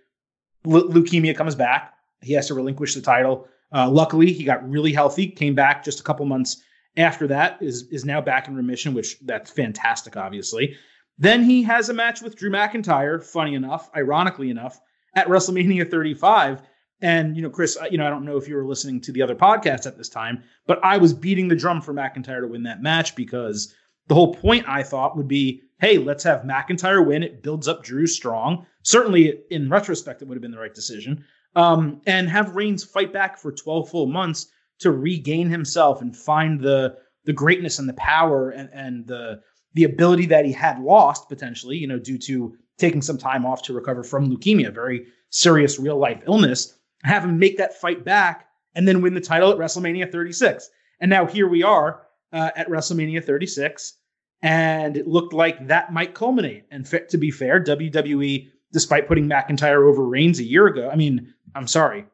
Le- 0.65 0.89
leukemia 0.89 1.37
comes 1.37 1.55
back. 1.55 1.95
He 2.23 2.33
has 2.33 2.49
to 2.49 2.55
relinquish 2.55 2.95
the 2.95 3.03
title. 3.03 3.47
Uh, 3.73 3.91
luckily, 3.91 4.33
he 4.33 4.45
got 4.45 4.69
really 4.69 4.93
healthy, 4.93 5.27
came 5.29 5.55
back 5.55 5.85
just 5.85 6.01
a 6.01 6.03
couple 6.03 6.25
months 6.25 6.63
after 6.97 7.27
that, 7.27 7.59
is 7.61 7.87
is 7.91 8.05
now 8.05 8.21
back 8.21 8.49
in 8.49 8.57
remission, 8.57 8.95
which 8.95 9.19
that's 9.21 9.51
fantastic, 9.51 10.17
obviously. 10.17 10.77
Then 11.19 11.43
he 11.45 11.63
has 11.63 11.89
a 11.89 11.95
match 11.95 12.21
with 12.21 12.37
Drew 12.37 12.51
McIntyre, 12.51 13.25
funny 13.25 13.55
enough, 13.55 13.91
ironically 13.97 14.51
enough, 14.51 14.81
at 15.15 15.29
WrestleMania 15.29 15.91
35. 15.91 16.63
And, 17.01 17.37
you 17.37 17.43
know, 17.43 17.51
Chris, 17.51 17.79
you 17.91 17.99
know, 17.99 18.07
I 18.07 18.11
don't 18.11 18.25
know 18.25 18.37
if 18.37 18.49
you 18.49 18.55
were 18.55 18.67
listening 18.67 19.01
to 19.03 19.13
the 19.13 19.23
other 19.23 19.35
podcast 19.35 19.87
at 19.87 19.97
this 19.97 20.09
time, 20.09 20.43
but 20.67 20.83
I 20.83 20.97
was 20.97 21.13
beating 21.13 21.49
the 21.49 21.57
drum 21.57 21.81
for 21.81 21.93
McIntyre 21.93 22.41
to 22.41 22.49
win 22.49 22.63
that 22.65 22.83
match 22.83 23.15
because 23.15 23.75
the 24.09 24.15
whole 24.15 24.35
point 24.35 24.69
I 24.69 24.83
thought 24.83 25.17
would 25.17 25.29
be 25.29 25.63
hey, 25.79 25.99
let's 25.99 26.25
have 26.25 26.41
McIntyre 26.41 27.05
win. 27.05 27.23
It 27.23 27.43
builds 27.43 27.69
up 27.69 27.83
Drew 27.83 28.07
strong. 28.07 28.65
Certainly, 28.83 29.41
in 29.51 29.69
retrospect, 29.69 30.23
it 30.23 30.25
would 30.29 30.37
have 30.37 30.43
been 30.43 30.51
the 30.51 30.59
right 30.59 30.75
decision. 30.75 31.23
Um, 31.55 32.01
and 32.07 32.29
have 32.29 32.57
Reigns 32.57 32.85
fight 32.85 33.13
back 33.13 33.39
for 33.39 33.53
12 33.53 33.91
full 33.91 34.07
months 34.07 34.47
to 34.81 34.91
regain 34.91 35.49
himself 35.49 36.01
and 36.01 36.17
find 36.17 36.61
the 36.61 36.97
the 37.25 37.33
greatness 37.33 37.81
and 37.81 37.89
the 37.89 37.95
power 37.95 38.51
and, 38.51 38.71
and 38.73 39.07
the 39.07 39.41
the 39.77 39.85
ability 39.85 40.25
that 40.25 40.47
he 40.47 40.53
had 40.53 40.81
lost 40.81 41.29
potentially, 41.29 41.77
you 41.77 41.87
know, 41.87 41.99
due 41.99 42.17
to 42.17 42.57
taking 42.79 43.03
some 43.03 43.19
time 43.19 43.45
off 43.45 43.63
to 43.63 43.75
recover 43.75 44.03
from 44.03 44.35
leukemia, 44.35 44.73
very 44.73 45.07
serious 45.29 45.79
real 45.79 45.99
life 45.99 46.23
illness. 46.27 46.79
Have 47.05 47.25
him 47.25 47.39
make 47.39 47.59
that 47.59 47.79
fight 47.79 48.03
back 48.03 48.49
and 48.75 48.89
then 48.89 49.03
win 49.03 49.13
the 49.13 49.21
title 49.21 49.53
at 49.53 49.59
WrestleMania 49.59 50.11
36. 50.11 50.71
And 51.01 51.11
now 51.11 51.27
here 51.27 51.47
we 51.47 51.63
are 51.63 52.07
uh, 52.33 52.53
at 52.57 52.71
WrestleMania 52.71 53.23
36, 53.23 53.99
and 54.41 54.97
it 54.97 55.07
looked 55.07 55.35
like 55.35 55.69
that 55.69 55.93
might 55.93 56.15
culminate. 56.15 56.65
And 56.71 56.89
fit 56.89 57.11
to 57.11 57.19
be 57.19 57.31
fair, 57.31 57.63
WWE, 57.63 58.49
despite 58.73 59.07
putting 59.07 59.29
McIntyre 59.29 59.87
over 59.87 60.07
Reigns 60.07 60.41
a 60.41 60.45
year 60.45 60.67
ago, 60.69 60.89
I 60.91 60.97
mean, 60.97 61.35
I'm 61.55 61.67
sorry, 61.67 62.07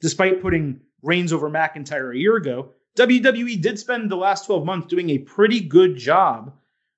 despite 0.00 0.42
putting 0.42 0.80
Reigns 1.02 1.32
over 1.32 1.48
McIntyre 1.48 2.12
a 2.12 2.18
year 2.18 2.34
ago, 2.34 2.70
WWE 2.98 3.62
did 3.62 3.78
spend 3.78 4.10
the 4.10 4.16
last 4.16 4.46
12 4.46 4.66
months 4.66 4.88
doing 4.88 5.10
a 5.10 5.18
pretty 5.18 5.60
good 5.60 5.96
job 5.96 6.52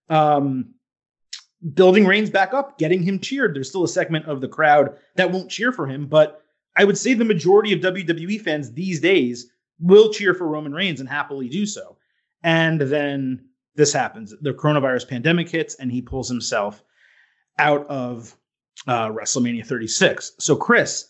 um, 0.09 0.75
building 1.75 2.07
Reigns 2.07 2.31
back 2.31 2.55
up, 2.55 2.79
getting 2.79 3.03
him 3.03 3.19
cheered. 3.19 3.55
There's 3.55 3.69
still 3.69 3.85
a 3.85 3.89
segment 3.89 4.27
of 4.27 4.41
the 4.41 4.49
crowd 4.49 4.97
that 5.17 5.31
won't 5.31 5.51
cheer 5.51 5.73
for 5.73 5.87
him, 5.87 6.07
but 6.07 6.43
I 6.77 6.85
would 6.85 6.99
say 6.99 7.15
the 7.15 7.25
majority 7.25 7.73
of 7.73 7.81
WWE 7.81 8.41
fans 8.41 8.73
these 8.73 9.01
days 9.01 9.51
will 9.81 10.13
cheer 10.13 10.35
for 10.35 10.47
Roman 10.47 10.73
Reigns 10.73 11.01
and 11.01 11.09
happily 11.09 11.49
do 11.49 11.67
so. 11.67 11.97
And 12.43 12.81
then 12.81 13.47
this 13.75 13.93
happens. 13.93 14.35
The 14.41 14.53
coronavirus 14.53 15.09
pandemic 15.09 15.49
hits 15.49 15.75
and 15.77 15.91
he 15.91 16.03
pulls 16.03 16.29
himself 16.29 16.83
out 17.59 17.87
of 17.89 18.37
uh, 18.87 19.09
WrestleMania 19.09 19.67
36. 19.67 20.33
So, 20.39 20.57
Chris, 20.57 21.09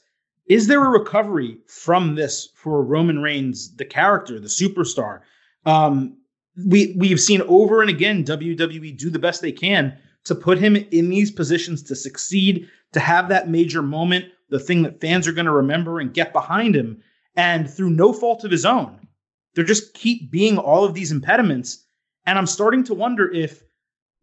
is 0.49 0.67
there 0.67 0.85
a 0.85 0.89
recovery 0.89 1.59
from 1.67 2.15
this 2.15 2.49
for 2.55 2.83
Roman 2.83 3.21
Reigns, 3.21 3.75
the 3.77 3.85
character, 3.85 4.41
the 4.41 4.49
superstar? 4.49 5.21
Um, 5.67 6.18
we 6.67 6.95
we've 6.99 7.21
seen 7.21 7.43
over 7.43 7.81
and 7.81 7.91
again 7.91 8.25
WWE 8.25 8.97
do 8.97 9.11
the 9.11 9.19
best 9.19 9.43
they 9.43 9.53
can 9.53 9.97
to 10.25 10.35
put 10.35 10.59
him 10.59 10.77
in 10.77 11.09
these 11.09 11.31
positions 11.31 11.83
to 11.85 11.97
succeed, 11.97 12.69
to 12.93 13.01
have 13.01 13.29
that 13.29 13.49
major 13.49 13.83
moment, 13.83 14.27
the 14.51 14.59
thing 14.59 14.83
that 14.83 15.01
fans 15.01 15.27
are 15.27 15.33
going 15.33 15.47
to 15.47 15.53
remember 15.53 16.01
and 16.01 16.15
get 16.15 16.33
behind 16.33 16.75
him. 16.75 17.03
And 17.37 17.71
through 17.71 17.91
no 17.91 18.13
fault 18.13 18.45
of 18.45 18.51
his 18.51 18.65
own, 18.65 19.07
there 19.55 19.65
just 19.65 19.95
keep 19.95 20.31
being 20.31 20.59
all 20.59 20.85
of 20.85 20.95
these 20.95 21.13
impediments. 21.13 21.85
And 22.27 22.39
I'm 22.39 22.47
starting 22.47 22.85
to 22.85 22.95
wonder 22.95 23.31
if 23.33 23.63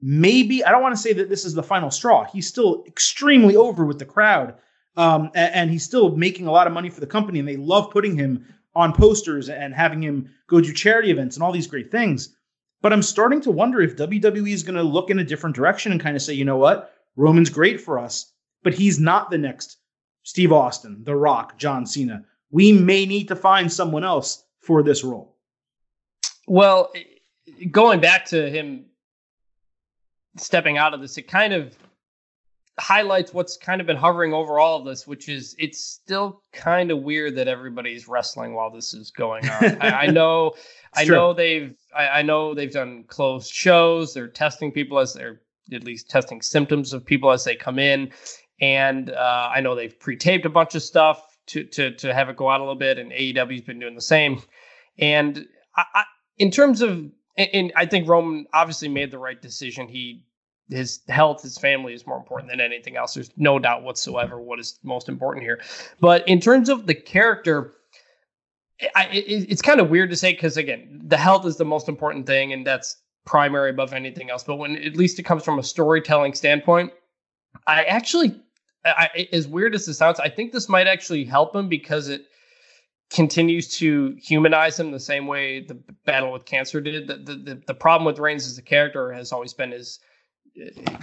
maybe 0.02 0.63
I 0.63 0.71
don't 0.71 0.82
want 0.82 0.95
to 0.95 1.02
say 1.02 1.13
that 1.13 1.30
this 1.30 1.45
is 1.45 1.54
the 1.54 1.63
final 1.63 1.89
straw. 1.89 2.26
He's 2.26 2.48
still 2.48 2.84
extremely 2.88 3.56
over 3.56 3.86
with 3.86 4.00
the 4.00 4.06
crowd. 4.06 4.56
Um, 4.98 5.32
and, 5.34 5.54
and, 5.54 5.71
he's 5.71 5.84
still 5.84 6.15
making 6.15 6.48
a 6.48 6.52
lot 6.52 6.67
of 6.67 6.74
money 6.74 6.89
for 6.89 7.02
the 7.02 7.08
company, 7.08 7.39
and 7.39 7.48
they 7.48 7.58
love 7.58 7.91
putting 7.91 8.15
him 8.15 8.45
on 8.75 8.93
posters 8.93 9.49
and 9.49 9.73
having 9.73 10.01
him 10.01 10.29
go 10.47 10.59
do 10.61 10.73
charity 10.73 11.11
events 11.11 11.35
and 11.35 11.43
all 11.43 11.51
these 11.51 11.67
great 11.67 11.91
things. 11.91 12.35
But 12.81 12.93
I'm 12.93 13.01
starting 13.01 13.41
to 13.41 13.51
wonder 13.51 13.81
if 13.81 13.95
WWE 13.95 14.51
is 14.51 14.63
going 14.63 14.75
to 14.75 14.83
look 14.83 15.09
in 15.09 15.19
a 15.19 15.23
different 15.23 15.55
direction 15.55 15.91
and 15.91 16.01
kind 16.01 16.15
of 16.15 16.21
say, 16.21 16.33
you 16.33 16.45
know 16.45 16.57
what, 16.57 16.93
Roman's 17.15 17.49
great 17.49 17.81
for 17.81 17.97
us, 17.97 18.33
but 18.63 18.73
he's 18.73 18.99
not 18.99 19.31
the 19.31 19.38
next 19.38 19.77
Steve 20.23 20.51
Austin, 20.51 21.03
The 21.03 21.15
Rock, 21.15 21.57
John 21.57 21.85
Cena. 21.85 22.25
We 22.51 22.71
may 22.73 23.05
need 23.05 23.27
to 23.29 23.35
find 23.35 23.71
someone 23.71 24.03
else 24.03 24.43
for 24.59 24.83
this 24.83 25.03
role. 25.03 25.35
Well, 26.47 26.91
going 27.71 28.01
back 28.01 28.25
to 28.25 28.49
him 28.49 28.85
stepping 30.38 30.77
out 30.77 30.93
of 30.93 31.01
this, 31.01 31.17
it 31.17 31.27
kind 31.27 31.53
of 31.53 31.77
highlights 32.79 33.33
what's 33.33 33.57
kind 33.57 33.79
of 33.79 33.88
been 33.88 33.95
hovering 33.95 34.33
over 34.33 34.59
all 34.59 34.79
of 34.79 34.85
this, 34.85 35.07
which 35.07 35.29
is 35.29 35.55
it's 35.57 35.81
still 35.81 36.41
kind 36.51 36.91
of 36.91 37.01
weird 37.01 37.35
that 37.35 37.47
everybody's 37.47 38.07
wrestling 38.07 38.53
while 38.53 38.69
this 38.69 38.93
is 38.93 39.11
going 39.11 39.47
on. 39.49 39.81
I, 39.81 39.89
I, 39.89 40.05
know, 40.11 40.53
I 40.93 41.05
true. 41.05 41.15
know 41.15 41.33
they've, 41.33 41.75
I, 41.95 42.07
I, 42.07 42.21
know 42.21 42.53
they've 42.53 42.71
done 42.71 43.05
closed 43.07 43.51
shows. 43.51 44.13
They're 44.13 44.27
testing 44.27 44.71
people 44.71 44.99
as 44.99 45.13
they're 45.13 45.41
at 45.71 45.83
least 45.83 46.09
testing 46.09 46.41
symptoms 46.41 46.93
of 46.93 47.05
people 47.05 47.31
as 47.31 47.43
they 47.43 47.55
come 47.55 47.79
in, 47.79 48.11
and 48.61 49.09
uh, 49.09 49.49
I 49.53 49.61
know 49.61 49.75
they've 49.75 49.97
pre-taped 49.97 50.45
a 50.45 50.49
bunch 50.49 50.75
of 50.75 50.83
stuff 50.83 51.21
to 51.47 51.63
to 51.63 51.91
to 51.95 52.13
have 52.13 52.29
it 52.29 52.35
go 52.35 52.49
out 52.49 52.59
a 52.59 52.63
little 52.63 52.75
bit, 52.75 52.99
and 52.99 53.11
AEW's 53.11 53.61
been 53.61 53.79
doing 53.79 53.95
the 53.95 54.01
same. 54.01 54.41
And 54.97 55.45
I, 55.75 56.03
in 56.38 56.51
terms 56.51 56.81
of, 56.81 57.05
and 57.38 57.71
I 57.75 57.85
think 57.85 58.07
Roman 58.07 58.45
obviously 58.53 58.89
made 58.89 59.11
the 59.11 59.19
right 59.19 59.41
decision. 59.41 59.88
He 59.88 60.23
his 60.69 61.01
health, 61.08 61.43
his 61.43 61.58
family 61.58 61.93
is 61.93 62.08
more 62.08 62.17
important 62.17 62.49
than 62.49 62.60
anything 62.60 62.97
else. 62.97 63.13
There's 63.13 63.30
no 63.38 63.60
doubt 63.60 63.84
whatsoever 63.84 64.39
what 64.39 64.60
is 64.60 64.80
most 64.84 65.08
important 65.08 65.43
here. 65.43 65.62
But 65.99 66.28
in 66.28 66.39
terms 66.39 66.69
of 66.69 66.88
the 66.88 66.95
character, 66.95 67.73
I, 68.95 69.06
it, 69.08 69.47
it's 69.49 69.62
kind 69.62 69.80
of 69.80 69.89
weird 69.89 70.10
to 70.10 70.15
say 70.15 70.34
because 70.34 70.58
again, 70.58 71.01
the 71.06 71.17
health 71.17 71.45
is 71.45 71.58
the 71.58 71.65
most 71.65 71.88
important 71.88 72.25
thing, 72.25 72.51
and 72.51 72.65
that's 72.65 72.97
primary 73.25 73.69
above 73.69 73.93
anything 73.93 74.30
else. 74.30 74.43
But 74.43 74.56
when 74.58 74.75
at 74.78 74.95
least 74.95 75.19
it 75.19 75.23
comes 75.23 75.43
from 75.43 75.60
a 75.60 75.63
storytelling 75.63 76.34
standpoint, 76.34 76.93
I 77.67 77.84
actually, 77.84 78.41
I, 78.86 79.28
as 79.32 79.47
weird 79.47 79.75
as 79.75 79.86
this 79.86 79.97
sounds, 79.97 80.19
I 80.19 80.30
think 80.30 80.51
this 80.51 80.67
might 80.67 80.88
actually 80.88 81.25
help 81.25 81.56
him 81.56 81.69
because 81.69 82.10
it 82.10 82.25
continues 83.12 83.67
to 83.78 84.15
humanize 84.19 84.80
him 84.80 84.91
the 84.91 84.99
same 84.99 85.28
way 85.28 85.62
the 85.62 85.75
battle 86.06 86.32
with 86.32 86.45
cancer 86.45 86.82
did. 86.82 87.08
The 87.08 87.17
the, 87.17 87.36
the, 87.36 87.62
the 87.67 87.73
problem 87.73 88.06
with 88.06 88.19
Reigns 88.19 88.47
as 88.47 88.58
a 88.58 88.63
character 88.63 89.12
has 89.12 89.32
always 89.32 89.54
been 89.54 89.71
his 89.71 89.99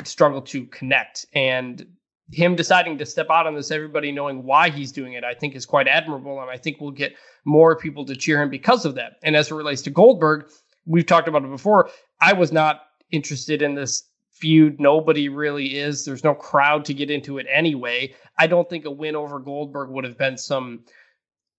struggle 0.05 0.43
to 0.43 0.67
connect. 0.67 1.27
And 1.35 1.87
him 2.33 2.57
deciding 2.57 2.99
to 2.99 3.07
step 3.07 3.27
out 3.31 3.47
on 3.47 3.55
this, 3.55 3.71
everybody 3.71 4.11
knowing 4.11 4.43
why 4.43 4.71
he's 4.71 4.93
doing 4.93 5.13
it, 5.15 5.25
I 5.25 5.35
think 5.35 5.55
is 5.55 5.67
quite 5.67 5.89
admirable. 5.89 6.41
And 6.41 6.51
I 6.51 6.57
think 6.57 6.81
we'll 6.81 6.91
get 6.91 7.15
more 7.45 7.77
people 7.77 8.05
to 8.07 8.17
cheer 8.17 8.41
him 8.41 8.51
because 8.51 8.85
of 8.85 8.95
that. 8.95 9.15
And 9.23 9.37
as 9.37 9.51
it 9.51 9.55
relates 9.55 9.83
to 9.83 9.91
Goldberg, 9.91 10.51
we've 10.87 11.07
talked 11.07 11.29
about 11.29 11.45
it 11.45 11.51
before. 11.51 11.91
I 12.21 12.33
was 12.33 12.53
not 12.53 12.83
interested 13.11 13.63
in 13.63 13.75
this 13.75 14.05
feud. 14.31 14.81
Nobody 14.81 15.29
really 15.29 15.79
is. 15.79 16.05
There's 16.05 16.25
no 16.25 16.35
crowd 16.35 16.85
to 16.87 16.95
get 16.95 17.11
into 17.11 17.39
it 17.39 17.47
anyway. 17.51 18.15
I 18.39 18.47
don't 18.47 18.69
think 18.69 18.87
a 18.87 18.91
win 18.91 19.15
over 19.15 19.39
Goldberg 19.39 19.91
would 19.91 20.05
have 20.05 20.19
been 20.19 20.39
some 20.39 20.85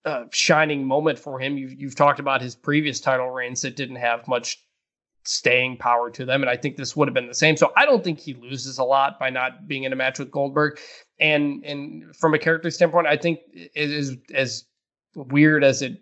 uh, 0.06 0.26
shining 0.32 0.86
moment 0.86 1.20
for 1.20 1.40
him. 1.40 1.58
You've, 1.58 1.80
you've 1.80 1.96
talked 1.96 2.20
about 2.20 2.42
his 2.42 2.56
previous 2.56 3.00
title 3.00 3.30
reigns 3.30 3.62
that 3.62 3.76
didn't 3.76 3.98
have 3.98 4.28
much 4.28 4.62
staying 5.24 5.78
power 5.78 6.10
to 6.12 6.26
them. 6.26 6.42
And 6.42 6.50
I 6.50 6.58
think 6.58 6.78
this 6.78 6.96
would 6.96 7.08
have 7.08 7.14
been 7.14 7.28
the 7.28 7.34
same. 7.34 7.58
So 7.58 7.72
I 7.78 7.86
don't 7.86 8.04
think 8.04 8.20
he 8.20 8.34
loses 8.34 8.78
a 8.78 8.84
lot 8.84 9.20
by 9.20 9.30
not 9.30 9.68
being 9.68 9.84
in 9.84 9.94
a 9.94 9.96
match 9.96 10.20
with 10.20 10.32
Goldberg. 10.32 10.80
And 11.20 11.64
and 11.64 12.16
from 12.16 12.34
a 12.34 12.40
character 12.40 12.70
standpoint, 12.72 13.08
I 13.08 13.18
think 13.18 13.40
it 13.54 13.72
is 13.76 14.18
as 14.34 14.66
weird 15.16 15.64
as 15.64 15.82
it 15.82 16.02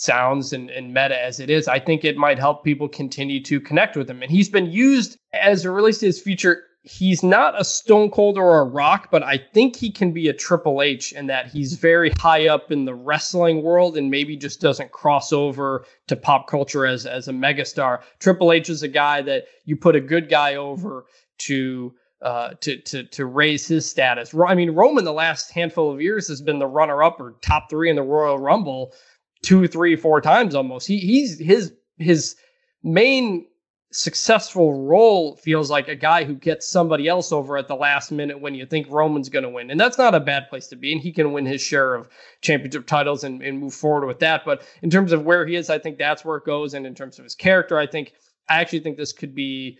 sounds 0.00 0.52
and, 0.52 0.70
and 0.70 0.88
meta 0.88 1.22
as 1.22 1.40
it 1.40 1.50
is, 1.50 1.68
I 1.68 1.78
think 1.78 2.04
it 2.04 2.16
might 2.16 2.38
help 2.38 2.64
people 2.64 2.88
continue 2.88 3.42
to 3.44 3.60
connect 3.60 3.96
with 3.96 4.08
him. 4.08 4.22
And 4.22 4.30
he's 4.30 4.48
been 4.48 4.70
used 4.70 5.18
as 5.34 5.64
it 5.64 5.68
relates 5.68 5.98
to 5.98 6.06
his 6.06 6.20
future 6.20 6.64
he's 6.82 7.22
not 7.22 7.60
a 7.60 7.64
Stone 7.64 8.10
Cold 8.10 8.38
or 8.38 8.58
a 8.58 8.64
Rock, 8.64 9.08
but 9.10 9.22
I 9.22 9.38
think 9.52 9.76
he 9.76 9.90
can 9.90 10.12
be 10.12 10.28
a 10.28 10.32
Triple 10.32 10.80
H 10.80 11.12
in 11.12 11.26
that 11.26 11.48
he's 11.48 11.74
very 11.74 12.10
high 12.18 12.48
up 12.48 12.72
in 12.72 12.84
the 12.84 12.94
wrestling 12.94 13.62
world 13.62 13.96
and 13.96 14.10
maybe 14.10 14.36
just 14.36 14.60
doesn't 14.60 14.92
cross 14.92 15.32
over 15.32 15.84
to 16.08 16.16
pop 16.16 16.46
culture 16.46 16.86
as 16.86 17.06
as 17.06 17.28
a 17.28 17.32
megastar. 17.32 18.00
Triple 18.18 18.52
H 18.52 18.70
is 18.70 18.82
a 18.82 18.88
guy 18.88 19.22
that 19.22 19.44
you 19.64 19.76
put 19.76 19.96
a 19.96 20.00
good 20.00 20.28
guy 20.28 20.54
over 20.54 21.04
to 21.38 21.92
uh, 22.22 22.50
to 22.60 22.80
to 22.82 23.04
to 23.04 23.26
raise 23.26 23.66
his 23.66 23.88
status. 23.88 24.34
I 24.34 24.54
mean, 24.54 24.70
Roman 24.70 25.04
the 25.04 25.12
last 25.12 25.52
handful 25.52 25.92
of 25.92 26.00
years 26.00 26.28
has 26.28 26.40
been 26.40 26.58
the 26.58 26.66
runner 26.66 27.02
up 27.02 27.20
or 27.20 27.36
top 27.42 27.68
three 27.68 27.90
in 27.90 27.96
the 27.96 28.02
Royal 28.02 28.38
Rumble 28.38 28.92
two, 29.42 29.66
three, 29.66 29.96
four 29.96 30.20
times 30.20 30.54
almost. 30.54 30.86
He 30.86 30.98
he's 30.98 31.38
his 31.38 31.72
his 31.98 32.36
main 32.82 33.46
successful 33.92 34.86
role 34.86 35.34
feels 35.36 35.68
like 35.68 35.88
a 35.88 35.96
guy 35.96 36.22
who 36.22 36.34
gets 36.34 36.68
somebody 36.68 37.08
else 37.08 37.32
over 37.32 37.56
at 37.56 37.66
the 37.66 37.74
last 37.74 38.12
minute 38.12 38.40
when 38.40 38.54
you 38.54 38.64
think 38.64 38.86
Roman's 38.88 39.28
going 39.28 39.42
to 39.42 39.48
win. 39.48 39.70
And 39.70 39.80
that's 39.80 39.98
not 39.98 40.14
a 40.14 40.20
bad 40.20 40.48
place 40.48 40.68
to 40.68 40.76
be. 40.76 40.92
And 40.92 41.00
he 41.00 41.10
can 41.12 41.32
win 41.32 41.44
his 41.44 41.60
share 41.60 41.94
of 41.94 42.08
championship 42.40 42.86
titles 42.86 43.24
and, 43.24 43.42
and 43.42 43.58
move 43.58 43.74
forward 43.74 44.06
with 44.06 44.20
that. 44.20 44.44
But 44.44 44.62
in 44.82 44.90
terms 44.90 45.10
of 45.10 45.24
where 45.24 45.44
he 45.44 45.56
is, 45.56 45.70
I 45.70 45.78
think 45.78 45.98
that's 45.98 46.24
where 46.24 46.36
it 46.36 46.44
goes. 46.44 46.74
And 46.74 46.86
in 46.86 46.94
terms 46.94 47.18
of 47.18 47.24
his 47.24 47.34
character, 47.34 47.78
I 47.78 47.86
think, 47.86 48.12
I 48.48 48.60
actually 48.60 48.80
think 48.80 48.96
this 48.96 49.12
could 49.12 49.34
be 49.34 49.78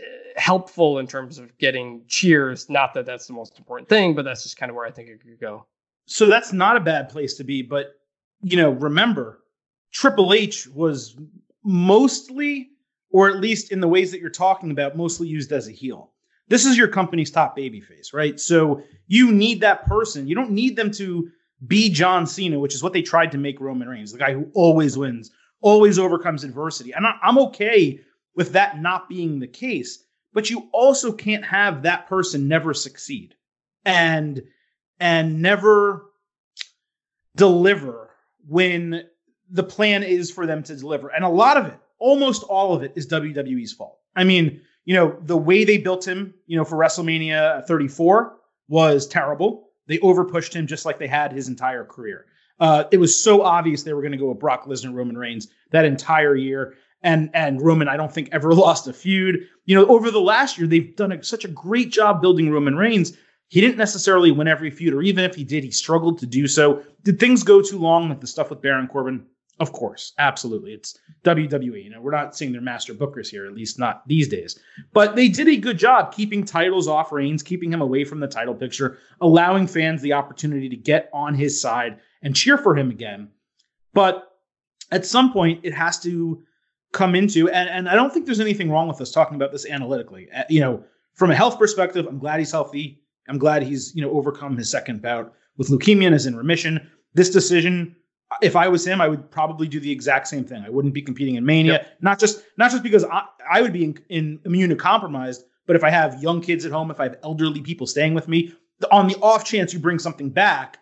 uh, 0.00 0.40
helpful 0.40 0.98
in 0.98 1.06
terms 1.06 1.38
of 1.38 1.56
getting 1.58 2.02
cheers. 2.08 2.68
Not 2.68 2.92
that 2.94 3.06
that's 3.06 3.28
the 3.28 3.34
most 3.34 3.56
important 3.56 3.88
thing, 3.88 4.16
but 4.16 4.24
that's 4.24 4.42
just 4.42 4.56
kind 4.56 4.70
of 4.70 4.74
where 4.74 4.86
I 4.86 4.90
think 4.90 5.10
it 5.10 5.22
could 5.22 5.40
go. 5.40 5.64
So 6.06 6.26
that's 6.26 6.52
not 6.52 6.76
a 6.76 6.80
bad 6.80 7.08
place 7.08 7.34
to 7.34 7.44
be. 7.44 7.62
But, 7.62 7.92
you 8.42 8.56
know, 8.56 8.70
remember, 8.70 9.44
Triple 9.92 10.32
H 10.32 10.66
was 10.66 11.16
mostly 11.62 12.70
or 13.10 13.28
at 13.28 13.40
least 13.40 13.72
in 13.72 13.80
the 13.80 13.88
ways 13.88 14.10
that 14.10 14.20
you're 14.20 14.30
talking 14.30 14.70
about, 14.70 14.96
mostly 14.96 15.28
used 15.28 15.52
as 15.52 15.68
a 15.68 15.72
heel. 15.72 16.12
This 16.48 16.64
is 16.66 16.78
your 16.78 16.88
company's 16.88 17.30
top 17.30 17.56
babyface, 17.56 18.12
right? 18.12 18.40
So 18.40 18.82
you 19.06 19.32
need 19.32 19.60
that 19.60 19.86
person. 19.86 20.26
You 20.26 20.34
don't 20.34 20.50
need 20.50 20.76
them 20.76 20.90
to 20.92 21.28
be 21.66 21.90
John 21.90 22.26
Cena, 22.26 22.58
which 22.58 22.74
is 22.74 22.82
what 22.82 22.92
they 22.92 23.02
tried 23.02 23.32
to 23.32 23.38
make 23.38 23.60
Roman 23.60 23.88
Reigns, 23.88 24.12
the 24.12 24.18
guy 24.18 24.32
who 24.32 24.50
always 24.54 24.96
wins, 24.96 25.30
always 25.60 25.98
overcomes 25.98 26.44
adversity. 26.44 26.92
And 26.92 27.06
I'm 27.22 27.38
okay 27.38 28.00
with 28.34 28.52
that 28.52 28.80
not 28.80 29.08
being 29.08 29.40
the 29.40 29.48
case. 29.48 30.04
but 30.32 30.50
you 30.50 30.68
also 30.72 31.12
can't 31.12 31.44
have 31.44 31.82
that 31.82 32.06
person 32.06 32.48
never 32.48 32.74
succeed 32.74 33.34
and 33.84 34.42
and 35.00 35.42
never 35.42 36.10
deliver 37.36 38.10
when 38.46 39.04
the 39.50 39.62
plan 39.62 40.02
is 40.02 40.30
for 40.30 40.46
them 40.46 40.62
to 40.62 40.76
deliver. 40.76 41.08
And 41.08 41.24
a 41.24 41.28
lot 41.28 41.56
of 41.56 41.66
it, 41.66 41.78
almost 41.98 42.42
all 42.44 42.74
of 42.74 42.82
it, 42.82 42.92
is 42.96 43.06
WWE's 43.08 43.72
fault. 43.72 43.98
I 44.16 44.24
mean, 44.24 44.60
you 44.84 44.94
know, 44.94 45.16
the 45.22 45.36
way 45.36 45.64
they 45.64 45.78
built 45.78 46.06
him, 46.06 46.34
you 46.46 46.56
know, 46.56 46.64
for 46.64 46.78
WrestleMania 46.78 47.66
34 47.66 48.36
was 48.68 49.06
terrible. 49.06 49.68
They 49.86 49.98
overpushed 49.98 50.54
him 50.54 50.66
just 50.66 50.84
like 50.84 50.98
they 50.98 51.06
had 51.06 51.32
his 51.32 51.48
entire 51.48 51.84
career. 51.84 52.26
Uh, 52.60 52.84
it 52.90 52.98
was 52.98 53.22
so 53.22 53.42
obvious 53.42 53.82
they 53.82 53.92
were 53.92 54.02
going 54.02 54.12
to 54.12 54.18
go 54.18 54.28
with 54.28 54.38
Brock 54.38 54.64
Lesnar, 54.64 54.92
Roman 54.92 55.16
Reigns 55.16 55.48
that 55.70 55.84
entire 55.84 56.34
year. 56.34 56.74
And 57.02 57.30
and 57.32 57.62
Roman, 57.62 57.88
I 57.88 57.96
don't 57.96 58.12
think 58.12 58.30
ever 58.32 58.54
lost 58.54 58.88
a 58.88 58.92
feud. 58.92 59.46
You 59.64 59.76
know, 59.76 59.86
over 59.86 60.10
the 60.10 60.20
last 60.20 60.58
year, 60.58 60.66
they've 60.66 60.94
done 60.96 61.12
a, 61.12 61.22
such 61.22 61.44
a 61.44 61.48
great 61.48 61.90
job 61.90 62.20
building 62.20 62.50
Roman 62.50 62.76
Reigns. 62.76 63.16
He 63.48 63.60
didn't 63.60 63.78
necessarily 63.78 64.30
win 64.30 64.48
every 64.48 64.70
feud, 64.70 64.92
or 64.92 65.02
even 65.02 65.24
if 65.24 65.34
he 65.34 65.44
did, 65.44 65.64
he 65.64 65.70
struggled 65.70 66.18
to 66.18 66.26
do 66.26 66.46
so. 66.46 66.82
Did 67.02 67.18
things 67.18 67.42
go 67.42 67.62
too 67.62 67.78
long, 67.78 68.08
like 68.08 68.20
the 68.20 68.26
stuff 68.26 68.50
with 68.50 68.60
Baron 68.60 68.88
Corbin? 68.88 69.24
Of 69.60 69.72
course, 69.72 70.12
absolutely. 70.18 70.72
It's 70.72 70.98
WWE. 71.24 71.82
You 71.82 71.90
know, 71.90 72.00
we're 72.00 72.12
not 72.12 72.36
seeing 72.36 72.52
their 72.52 72.60
master 72.60 72.94
bookers 72.94 73.28
here, 73.28 73.44
at 73.44 73.54
least 73.54 73.78
not 73.78 74.06
these 74.06 74.28
days. 74.28 74.58
But 74.92 75.16
they 75.16 75.28
did 75.28 75.48
a 75.48 75.56
good 75.56 75.78
job 75.78 76.14
keeping 76.14 76.44
titles 76.44 76.86
off 76.86 77.10
Reigns, 77.10 77.42
keeping 77.42 77.72
him 77.72 77.80
away 77.80 78.04
from 78.04 78.20
the 78.20 78.28
title 78.28 78.54
picture, 78.54 78.98
allowing 79.20 79.66
fans 79.66 80.00
the 80.00 80.12
opportunity 80.12 80.68
to 80.68 80.76
get 80.76 81.10
on 81.12 81.34
his 81.34 81.60
side 81.60 81.98
and 82.22 82.36
cheer 82.36 82.56
for 82.56 82.76
him 82.76 82.90
again. 82.90 83.28
But 83.94 84.38
at 84.92 85.04
some 85.04 85.32
point, 85.32 85.60
it 85.64 85.74
has 85.74 85.98
to 86.00 86.40
come 86.92 87.16
into, 87.16 87.48
and, 87.48 87.68
and 87.68 87.88
I 87.88 87.96
don't 87.96 88.12
think 88.12 88.26
there's 88.26 88.40
anything 88.40 88.70
wrong 88.70 88.86
with 88.86 89.00
us 89.00 89.10
talking 89.10 89.34
about 89.34 89.50
this 89.50 89.66
analytically. 89.66 90.28
Uh, 90.34 90.44
you 90.48 90.60
know, 90.60 90.84
from 91.14 91.32
a 91.32 91.34
health 91.34 91.58
perspective, 91.58 92.06
I'm 92.06 92.18
glad 92.18 92.38
he's 92.38 92.52
healthy. 92.52 93.02
I'm 93.28 93.38
glad 93.38 93.62
he's 93.62 93.94
you 93.94 94.02
know 94.02 94.10
overcome 94.12 94.56
his 94.56 94.70
second 94.70 95.02
bout 95.02 95.34
with 95.56 95.68
leukemia 95.68 96.06
and 96.06 96.14
is 96.14 96.26
in 96.26 96.36
remission. 96.36 96.90
This 97.14 97.30
decision 97.30 97.96
if 98.42 98.56
I 98.56 98.68
was 98.68 98.86
him, 98.86 99.00
I 99.00 99.08
would 99.08 99.30
probably 99.30 99.68
do 99.68 99.80
the 99.80 99.90
exact 99.90 100.28
same 100.28 100.44
thing. 100.44 100.62
I 100.64 100.70
wouldn't 100.70 100.94
be 100.94 101.02
competing 101.02 101.36
in 101.36 101.44
Mania, 101.44 101.72
yep. 101.72 101.96
not 102.00 102.18
just 102.18 102.42
not 102.56 102.70
just 102.70 102.82
because 102.82 103.04
I, 103.04 103.24
I 103.50 103.62
would 103.62 103.72
be 103.72 103.84
in, 103.84 103.98
in 104.08 104.38
immunocompromised, 104.40 105.42
but 105.66 105.76
if 105.76 105.84
I 105.84 105.90
have 105.90 106.22
young 106.22 106.40
kids 106.40 106.64
at 106.64 106.72
home, 106.72 106.90
if 106.90 107.00
I 107.00 107.04
have 107.04 107.18
elderly 107.22 107.60
people 107.60 107.86
staying 107.86 108.14
with 108.14 108.28
me, 108.28 108.52
on 108.90 109.08
the 109.08 109.16
off 109.16 109.44
chance 109.44 109.72
you 109.72 109.78
bring 109.78 109.98
something 109.98 110.30
back, 110.30 110.78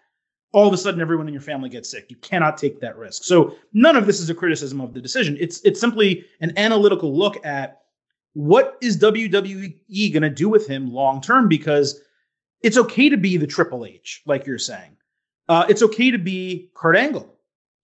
all 0.53 0.67
of 0.67 0.73
a 0.73 0.77
sudden 0.77 1.01
everyone 1.01 1.27
in 1.29 1.35
your 1.35 1.43
family 1.43 1.69
gets 1.69 1.91
sick. 1.91 2.07
You 2.09 2.17
cannot 2.17 2.57
take 2.57 2.81
that 2.81 2.97
risk. 2.97 3.25
So 3.25 3.55
none 3.73 3.97
of 3.97 4.07
this 4.07 4.21
is 4.21 4.31
a 4.31 4.35
criticism 4.35 4.81
of 4.81 4.95
the 4.95 5.01
decision. 5.01 5.37
It's 5.41 5.61
it's 5.63 5.81
simply 5.81 6.25
an 6.41 6.53
analytical 6.57 7.17
look 7.17 7.45
at 7.45 7.83
what 8.35 8.77
is 8.81 8.99
WWE 8.99 10.13
going 10.13 10.23
to 10.23 10.31
do 10.31 10.49
with 10.49 10.67
him 10.67 10.93
long 10.93 11.21
term 11.21 11.49
because 11.49 12.01
it's 12.63 12.77
okay 12.77 13.09
to 13.09 13.17
be 13.17 13.37
the 13.37 13.47
Triple 13.47 13.85
H, 13.85 14.23
like 14.27 14.47
you're 14.47 14.59
saying. 14.59 14.97
Uh, 15.49 15.65
it's 15.69 15.83
okay 15.83 16.11
to 16.11 16.19
be 16.19 16.71
Kurt 16.75 16.97
Angle 16.97 17.36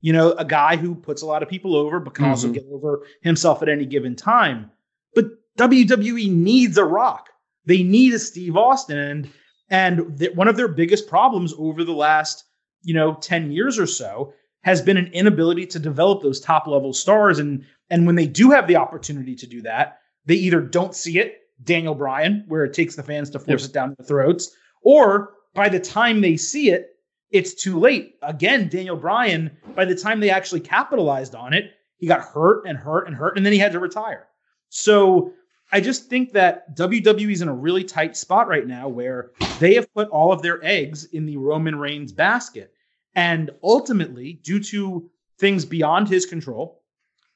you 0.03 0.13
know, 0.13 0.33
a 0.33 0.45
guy 0.45 0.77
who 0.77 0.95
puts 0.95 1.23
a 1.23 1.27
lot 1.27 1.43
of 1.43 1.49
people 1.49 1.75
over, 1.75 1.99
but 2.01 2.15
can 2.15 2.25
mm-hmm. 2.25 2.31
also 2.31 2.51
get 2.51 2.67
over 2.71 3.07
himself 3.23 3.63
at 3.63 3.69
any 3.69 3.87
given 3.87 4.15
time. 4.15 4.71
But 5.15 5.27
WWE 5.59 6.31
needs 6.31 6.77
a 6.77 6.85
rock. 6.85 7.31
They 7.65 7.83
need 7.83 8.13
a 8.13 8.19
Steve 8.19 8.57
Austin. 8.57 8.99
And, 8.99 9.31
and 9.71 10.19
th- 10.19 10.35
one 10.35 10.49
of 10.49 10.57
their 10.57 10.69
biggest 10.69 11.09
problems 11.09 11.55
over 11.57 11.85
the 11.85 11.93
last, 11.93 12.45
you 12.83 12.93
know, 12.93 13.15
10 13.15 13.53
years 13.53 13.79
or 13.79 13.87
so 13.87 14.35
has 14.63 14.83
been 14.83 14.97
an 14.97 15.07
inability 15.13 15.67
to 15.67 15.79
develop 15.79 16.23
those 16.23 16.41
top 16.41 16.67
level 16.67 16.93
stars. 16.93 17.39
And, 17.39 17.65
and 17.89 18.05
when 18.05 18.17
they 18.17 18.27
do 18.27 18.51
have 18.51 18.67
the 18.67 18.77
opportunity 18.77 19.37
to 19.37 19.47
do 19.47 19.63
that, 19.63 20.01
they 20.27 20.35
either 20.35 20.61
don't 20.61 20.97
see 20.97 21.19
it, 21.19 21.39
Daniel 21.63 21.95
Bryan, 21.95 22.45
where 22.49 22.65
it 22.65 22.75
takes 22.75 22.97
the 22.97 23.03
fans 23.05 23.31
to 23.31 23.39
force 23.39 23.63
yep. 23.63 23.71
it 23.71 23.73
down 23.73 23.95
their 23.97 24.07
throats, 24.07 24.55
or 24.83 25.35
by 25.55 25.69
the 25.69 25.81
time 25.81 26.21
they 26.21 26.37
see 26.37 26.71
it, 26.71 26.92
it's 27.33 27.55
too 27.55 27.79
late. 27.79 28.17
Again, 28.23 28.69
Daniel 28.69 28.97
Bryan, 28.97 29.51
by 29.75 29.85
the 29.85 29.95
time 29.95 30.21
they 30.21 30.31
actually 30.31 30.61
capitalized 30.61 31.35
on 31.35 31.55
it, 31.55 31.73
he 31.97 32.07
got 32.07 32.21
hurt 32.21 32.67
and 32.67 32.77
hurt 32.77 33.07
and 33.07 33.17
hurt, 33.17 33.37
and 33.37 33.45
then 33.47 33.53
he 33.53 33.59
had 33.59 33.73
to 33.73 33.81
retire. 33.81 34.29
So 34.69 35.33
I 35.71 35.81
just 35.81 36.11
think 36.11 36.33
that 36.33 36.77
WWE 36.77 37.33
is 37.33 37.43
in 37.43 37.49
a 37.49 37.55
really 37.55 37.85
tight 37.85 38.17
spot 38.17 38.49
right 38.49 38.67
now 38.67 38.89
where 38.89 39.31
they 39.59 39.75
have 39.75 39.93
put 39.95 40.09
all 40.09 40.33
of 40.33 40.43
their 40.43 40.63
eggs 40.65 41.05
in 41.05 41.27
the 41.27 41.39
Roman 41.39 41.77
Reigns 41.77 42.13
basket. 42.13 42.73
And 43.15 43.51
ultimately, 43.63 44.35
due 44.43 44.61
to 44.65 45.11
things 45.39 45.65
beyond 45.65 46.09
his 46.09 46.27
control, 46.27 46.83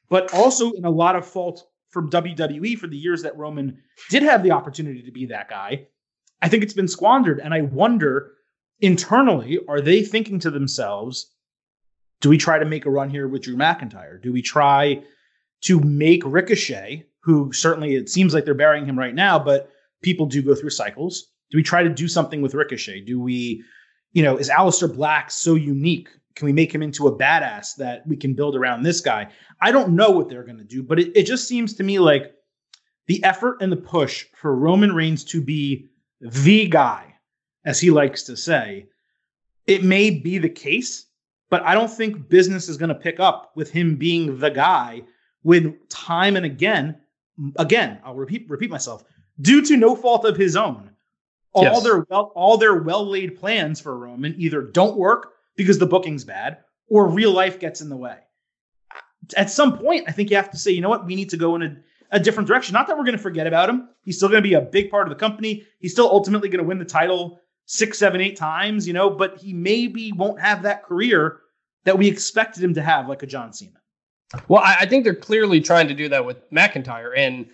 but 0.09 0.33
also 0.35 0.73
in 0.73 0.85
a 0.85 0.91
lot 0.91 1.17
of 1.17 1.27
fault 1.27 1.67
from 1.89 2.11
WWE 2.11 2.79
for 2.79 2.87
the 2.87 2.97
years 2.97 3.23
that 3.23 3.37
Roman 3.37 3.79
did 4.11 4.23
have 4.23 4.43
the 4.43 4.51
opportunity 4.51 5.03
to 5.03 5.11
be 5.11 5.27
that 5.27 5.49
guy, 5.49 5.87
I 6.43 6.49
think 6.49 6.63
it's 6.63 6.75
been 6.75 6.89
squandered. 6.89 7.41
And 7.41 7.55
I 7.55 7.63
wonder 7.63 8.33
internally, 8.81 9.59
are 9.69 9.81
they 9.81 10.03
thinking 10.03 10.39
to 10.41 10.51
themselves, 10.51 11.33
do 12.21 12.29
we 12.29 12.39
try 12.39 12.59
to 12.59 12.65
make 12.65 12.87
a 12.87 12.91
run 12.91 13.11
here 13.11 13.29
with 13.29 13.43
Drew 13.43 13.57
McIntyre? 13.57 14.21
Do 14.23 14.33
we 14.33 14.43
try 14.43 15.03
to 15.63 15.81
make 15.81 16.23
Ricochet, 16.25 17.07
who 17.21 17.53
certainly 17.53 17.95
it 17.95 18.09
seems 18.09 18.35
like 18.35 18.45
they're 18.45 18.55
burying 18.55 18.87
him 18.87 18.99
right 18.99 19.15
now, 19.15 19.39
but 19.39 19.71
people 20.03 20.27
do 20.27 20.43
go 20.43 20.55
through 20.55 20.71
cycles? 20.71 21.31
Do 21.51 21.59
we 21.59 21.63
try 21.63 21.83
to 21.83 21.89
do 21.89 22.09
something 22.09 22.43
with 22.43 22.55
Ricochet? 22.55 23.03
Do 23.03 23.21
we, 23.21 23.63
you 24.13 24.23
know, 24.23 24.37
is 24.37 24.51
Aleister 24.51 24.93
Black 24.93 25.31
so 25.31 25.55
unique? 25.55 26.09
Can 26.35 26.47
we 26.47 26.53
make 26.53 26.75
him 26.75 26.83
into 26.83 27.07
a 27.07 27.17
badass 27.17 27.77
that 27.77 28.07
we 28.07 28.17
can 28.17 28.35
build 28.35 28.57
around 28.57 28.83
this 28.83 29.01
guy? 29.01 29.29
I 29.61 29.73
don't 29.73 29.95
know 29.95 30.11
what 30.11 30.29
they're 30.29 30.45
going 30.45 30.59
to 30.59 30.65
do, 30.65 30.83
but 30.83 30.99
it, 30.99 31.17
it 31.17 31.27
just 31.27 31.49
seems 31.49 31.75
to 31.75 31.83
me 31.83 31.99
like 31.99 32.35
the 33.07 33.23
effort 33.25 33.59
and 33.63 33.73
the 33.73 33.77
push 33.77 34.27
for 34.35 34.55
Roman 34.55 34.95
Reigns 34.95 35.25
to 35.25 35.41
be 35.41 35.87
the 36.21 36.67
guy 36.67 37.16
as 37.67 37.81
he 37.81 37.91
likes 37.91 38.23
to 38.23 38.37
say, 38.37 38.87
it 39.67 39.85
may 39.85 40.11
be 40.11 40.39
the 40.39 40.49
case, 40.49 41.07
but 41.51 41.63
I 41.63 41.75
don't 41.75 41.91
think 41.91 42.29
business 42.29 42.69
is 42.69 42.77
going 42.77 42.89
to 42.89 42.95
pick 42.95 43.21
up 43.21 43.53
with 43.57 43.71
him 43.71 43.97
being 43.97 44.39
the 44.39 44.51
guy 44.51 45.03
when 45.43 45.79
time 45.89 46.37
and 46.37 46.47
again, 46.47 46.97
again, 47.57 47.99
I'll 48.05 48.15
repeat 48.15 48.49
repeat 48.49 48.71
myself, 48.71 49.05
due 49.41 49.63
to 49.63 49.77
no 49.77 49.95
fault 49.95 50.25
of 50.25 50.37
his 50.37 50.57
own, 50.57 50.91
all 51.53 51.65
yes. 51.65 51.83
their 51.83 52.07
well 52.09 52.33
all 52.35 52.57
their 52.57 52.83
well 52.83 53.07
laid 53.07 53.37
plans 53.37 53.81
for 53.81 53.97
Roman 53.97 54.35
either 54.39 54.63
don't 54.63 54.97
work 54.97 55.35
because 55.57 55.79
the 55.79 55.87
booking's 55.87 56.25
bad 56.25 56.59
or 56.89 57.09
real 57.09 57.33
life 57.33 57.59
gets 57.61 57.81
in 57.81 57.89
the 57.89 57.97
way. 57.97 58.17
At 59.37 59.51
some 59.51 59.79
point, 59.79 60.05
I 60.07 60.13
think 60.13 60.31
you 60.31 60.37
have 60.37 60.51
to 60.51 60.59
say, 60.59 60.71
you 60.71 60.81
know 60.81 60.89
what, 60.89 61.07
we 61.07 61.17
need 61.17 61.31
to 61.31 61.37
go 61.37 61.57
in 61.57 61.63
a, 61.63 61.77
a 62.13 62.21
different 62.21 62.47
direction. 62.47 62.75
Not 62.75 62.87
that 62.87 62.97
we're 62.97 63.05
going 63.05 63.17
to 63.17 63.23
forget 63.23 63.47
about 63.47 63.69
him. 63.69 63.89
He's 64.03 64.17
still 64.17 64.29
going 64.29 64.43
to 64.43 64.49
be 64.49 64.55
a 64.55 64.61
big 64.61 64.91
part 64.91 65.07
of 65.07 65.11
the 65.11 65.19
company. 65.19 65.65
He's 65.81 65.93
still 65.93 66.09
ultimately 66.09 66.49
going 66.49 66.63
to 66.63 66.69
win 66.69 66.79
the 66.79 66.85
title 66.85 67.41
six, 67.67 67.99
seven, 67.99 68.21
eight 68.21 68.37
times, 68.37 68.87
you 68.87 68.93
know, 68.93 69.11
but 69.11 69.39
he 69.39 69.53
maybe 69.53 70.13
won't 70.13 70.41
have 70.41 70.63
that 70.63 70.85
career 70.85 71.41
that 71.85 71.99
we 71.99 72.09
expected 72.09 72.63
him 72.63 72.75
to 72.75 72.83
have, 72.83 73.09
like 73.09 73.23
a 73.23 73.27
John 73.27 73.53
Cena. 73.53 73.73
Well, 74.49 74.63
I, 74.63 74.79
I 74.81 74.87
think 74.87 75.05
they're 75.05 75.15
clearly 75.15 75.61
trying 75.61 75.89
to 75.89 75.95
do 75.95 76.09
that 76.09 76.25
with 76.25 76.49
McIntyre. 76.51 77.13
And 77.17 77.47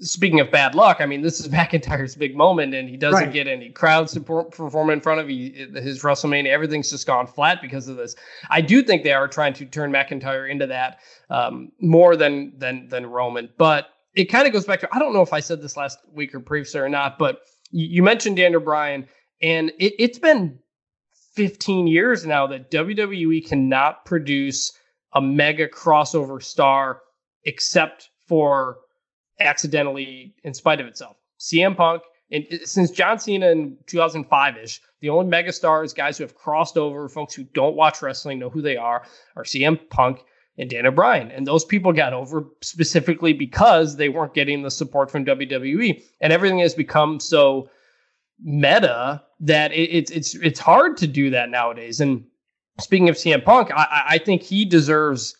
speaking 0.00 0.40
of 0.40 0.50
bad 0.50 0.74
luck, 0.74 0.98
I 1.00 1.06
mean, 1.06 1.22
this 1.22 1.40
is 1.40 1.48
McIntyre's 1.50 2.14
big 2.14 2.36
moment, 2.36 2.74
and 2.74 2.88
he 2.88 2.96
doesn't 2.96 3.24
right. 3.24 3.32
get 3.32 3.46
any 3.46 3.70
crowd 3.70 4.08
support 4.10 4.50
perform 4.50 4.90
in 4.90 5.00
front 5.00 5.20
of 5.20 5.28
he, 5.28 5.50
his 5.74 6.02
WrestleMania. 6.02 6.48
Everything's 6.48 6.90
just 6.90 7.06
gone 7.06 7.26
flat 7.26 7.60
because 7.62 7.88
of 7.88 7.96
this. 7.96 8.14
I 8.50 8.60
do 8.60 8.82
think 8.82 9.02
they 9.02 9.12
are 9.12 9.28
trying 9.28 9.54
to 9.54 9.66
turn 9.66 9.92
McIntyre 9.92 10.50
into 10.50 10.66
that 10.66 11.00
um, 11.30 11.72
more 11.80 12.16
than 12.16 12.52
than 12.58 12.88
than 12.88 13.06
Roman, 13.06 13.50
but 13.58 13.88
it 14.14 14.26
kind 14.26 14.46
of 14.46 14.52
goes 14.52 14.64
back 14.64 14.80
to 14.80 14.88
I 14.92 14.98
don't 14.98 15.12
know 15.12 15.22
if 15.22 15.32
I 15.32 15.40
said 15.40 15.60
this 15.60 15.76
last 15.76 15.98
week 16.12 16.34
or 16.34 16.40
previously 16.40 16.80
or 16.80 16.88
not, 16.88 17.18
but 17.18 17.40
you, 17.70 17.86
you 17.86 18.02
mentioned 18.02 18.36
Daniel 18.36 18.60
Bryan 18.60 19.08
and 19.42 19.70
it, 19.78 19.94
it's 19.98 20.18
been 20.18 20.58
15 21.34 21.86
years 21.86 22.24
now 22.24 22.46
that 22.46 22.70
WWE 22.70 23.46
cannot 23.46 24.04
produce 24.04 24.72
a 25.12 25.20
mega 25.20 25.68
crossover 25.68 26.42
star 26.42 27.00
except 27.44 28.10
for 28.26 28.78
accidentally 29.40 30.34
in 30.44 30.54
spite 30.54 30.80
of 30.80 30.86
itself. 30.86 31.16
CM 31.38 31.76
Punk, 31.76 32.02
and 32.30 32.46
since 32.64 32.90
John 32.90 33.18
Cena 33.18 33.50
in 33.50 33.76
2005 33.86 34.56
ish, 34.56 34.80
the 35.00 35.10
only 35.10 35.26
mega 35.26 35.52
stars, 35.52 35.92
guys 35.92 36.16
who 36.16 36.24
have 36.24 36.34
crossed 36.34 36.76
over, 36.76 37.08
folks 37.08 37.34
who 37.34 37.44
don't 37.44 37.76
watch 37.76 38.00
wrestling 38.00 38.38
know 38.38 38.48
who 38.48 38.62
they 38.62 38.76
are, 38.76 39.02
are 39.36 39.44
CM 39.44 39.78
Punk 39.90 40.24
and 40.56 40.70
Daniel 40.70 40.92
Bryan. 40.92 41.30
And 41.30 41.46
those 41.46 41.64
people 41.64 41.92
got 41.92 42.12
over 42.12 42.44
specifically 42.62 43.32
because 43.32 43.96
they 43.96 44.08
weren't 44.08 44.34
getting 44.34 44.62
the 44.62 44.70
support 44.70 45.10
from 45.10 45.24
WWE. 45.24 46.02
And 46.20 46.32
everything 46.32 46.60
has 46.60 46.74
become 46.74 47.20
so 47.20 47.68
meta 48.42 49.22
that 49.40 49.72
it, 49.72 49.90
it's 49.90 50.10
it's 50.10 50.34
it's 50.36 50.60
hard 50.60 50.96
to 50.98 51.06
do 51.06 51.30
that 51.30 51.50
nowadays. 51.50 52.00
And 52.00 52.24
speaking 52.80 53.08
of 53.08 53.16
CM 53.16 53.44
Punk, 53.44 53.70
I, 53.72 54.04
I 54.10 54.18
think 54.18 54.42
he 54.42 54.64
deserves 54.64 55.36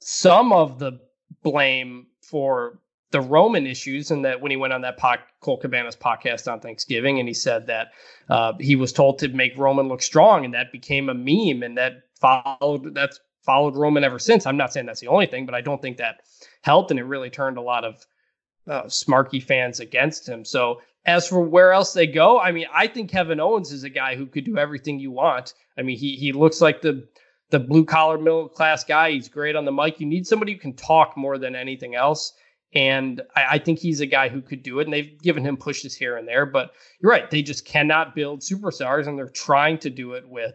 some 0.00 0.52
of 0.52 0.78
the 0.78 1.00
blame 1.42 2.06
for 2.22 2.80
the 3.10 3.20
Roman 3.20 3.66
issues, 3.66 4.10
and 4.10 4.24
that 4.24 4.40
when 4.40 4.50
he 4.50 4.56
went 4.56 4.72
on 4.72 4.80
that 4.80 4.98
po- 4.98 5.14
Colt 5.40 5.62
Cabana's 5.62 5.94
podcast 5.94 6.50
on 6.50 6.60
Thanksgiving, 6.60 7.20
and 7.20 7.28
he 7.28 7.34
said 7.34 7.66
that 7.68 7.92
uh, 8.28 8.54
he 8.58 8.74
was 8.74 8.92
told 8.92 9.20
to 9.20 9.28
make 9.28 9.56
Roman 9.56 9.88
look 9.88 10.02
strong, 10.02 10.44
and 10.44 10.54
that 10.54 10.72
became 10.72 11.08
a 11.08 11.14
meme, 11.14 11.62
and 11.62 11.78
that 11.78 12.02
followed 12.20 12.94
that's 12.94 13.20
followed 13.44 13.76
Roman 13.76 14.04
ever 14.04 14.18
since. 14.18 14.46
I'm 14.46 14.56
not 14.56 14.72
saying 14.72 14.86
that's 14.86 15.00
the 15.00 15.08
only 15.08 15.26
thing, 15.26 15.46
but 15.46 15.54
I 15.54 15.60
don't 15.60 15.80
think 15.80 15.98
that 15.98 16.22
helped, 16.62 16.90
and 16.90 16.98
it 16.98 17.04
really 17.04 17.30
turned 17.30 17.56
a 17.56 17.62
lot 17.62 17.84
of 17.84 18.04
uh, 18.66 18.84
Smarky 18.84 19.42
fans 19.42 19.80
against 19.80 20.28
him. 20.28 20.44
So 20.44 20.80
as 21.06 21.28
for 21.28 21.40
where 21.40 21.72
else 21.72 21.92
they 21.92 22.06
go, 22.06 22.40
I 22.40 22.52
mean, 22.52 22.66
I 22.72 22.86
think 22.86 23.10
Kevin 23.10 23.40
Owens 23.40 23.72
is 23.72 23.84
a 23.84 23.90
guy 23.90 24.16
who 24.16 24.26
could 24.26 24.44
do 24.44 24.58
everything 24.58 24.98
you 24.98 25.10
want. 25.10 25.54
I 25.78 25.82
mean, 25.82 25.98
he 25.98 26.16
he 26.16 26.32
looks 26.32 26.60
like 26.60 26.80
the 26.80 27.06
the 27.50 27.60
blue 27.60 27.84
collar 27.84 28.18
middle 28.18 28.48
class 28.48 28.84
guy. 28.84 29.12
He's 29.12 29.28
great 29.28 29.56
on 29.56 29.64
the 29.64 29.72
mic. 29.72 30.00
You 30.00 30.06
need 30.06 30.26
somebody 30.26 30.52
who 30.52 30.58
can 30.58 30.74
talk 30.74 31.16
more 31.16 31.38
than 31.38 31.54
anything 31.54 31.94
else. 31.94 32.32
And 32.74 33.22
I, 33.36 33.44
I, 33.52 33.58
think 33.58 33.78
he's 33.78 34.00
a 34.00 34.06
guy 34.06 34.28
who 34.28 34.42
could 34.42 34.64
do 34.64 34.80
it. 34.80 34.86
And 34.86 34.92
they've 34.92 35.16
given 35.22 35.46
him 35.46 35.56
pushes 35.56 35.94
here 35.94 36.16
and 36.16 36.26
there. 36.26 36.46
But 36.46 36.72
you're 37.00 37.12
right. 37.12 37.30
They 37.30 37.42
just 37.42 37.64
cannot 37.64 38.16
build 38.16 38.40
superstars. 38.40 39.06
And 39.06 39.16
they're 39.16 39.28
trying 39.28 39.78
to 39.78 39.90
do 39.90 40.14
it 40.14 40.28
with 40.28 40.54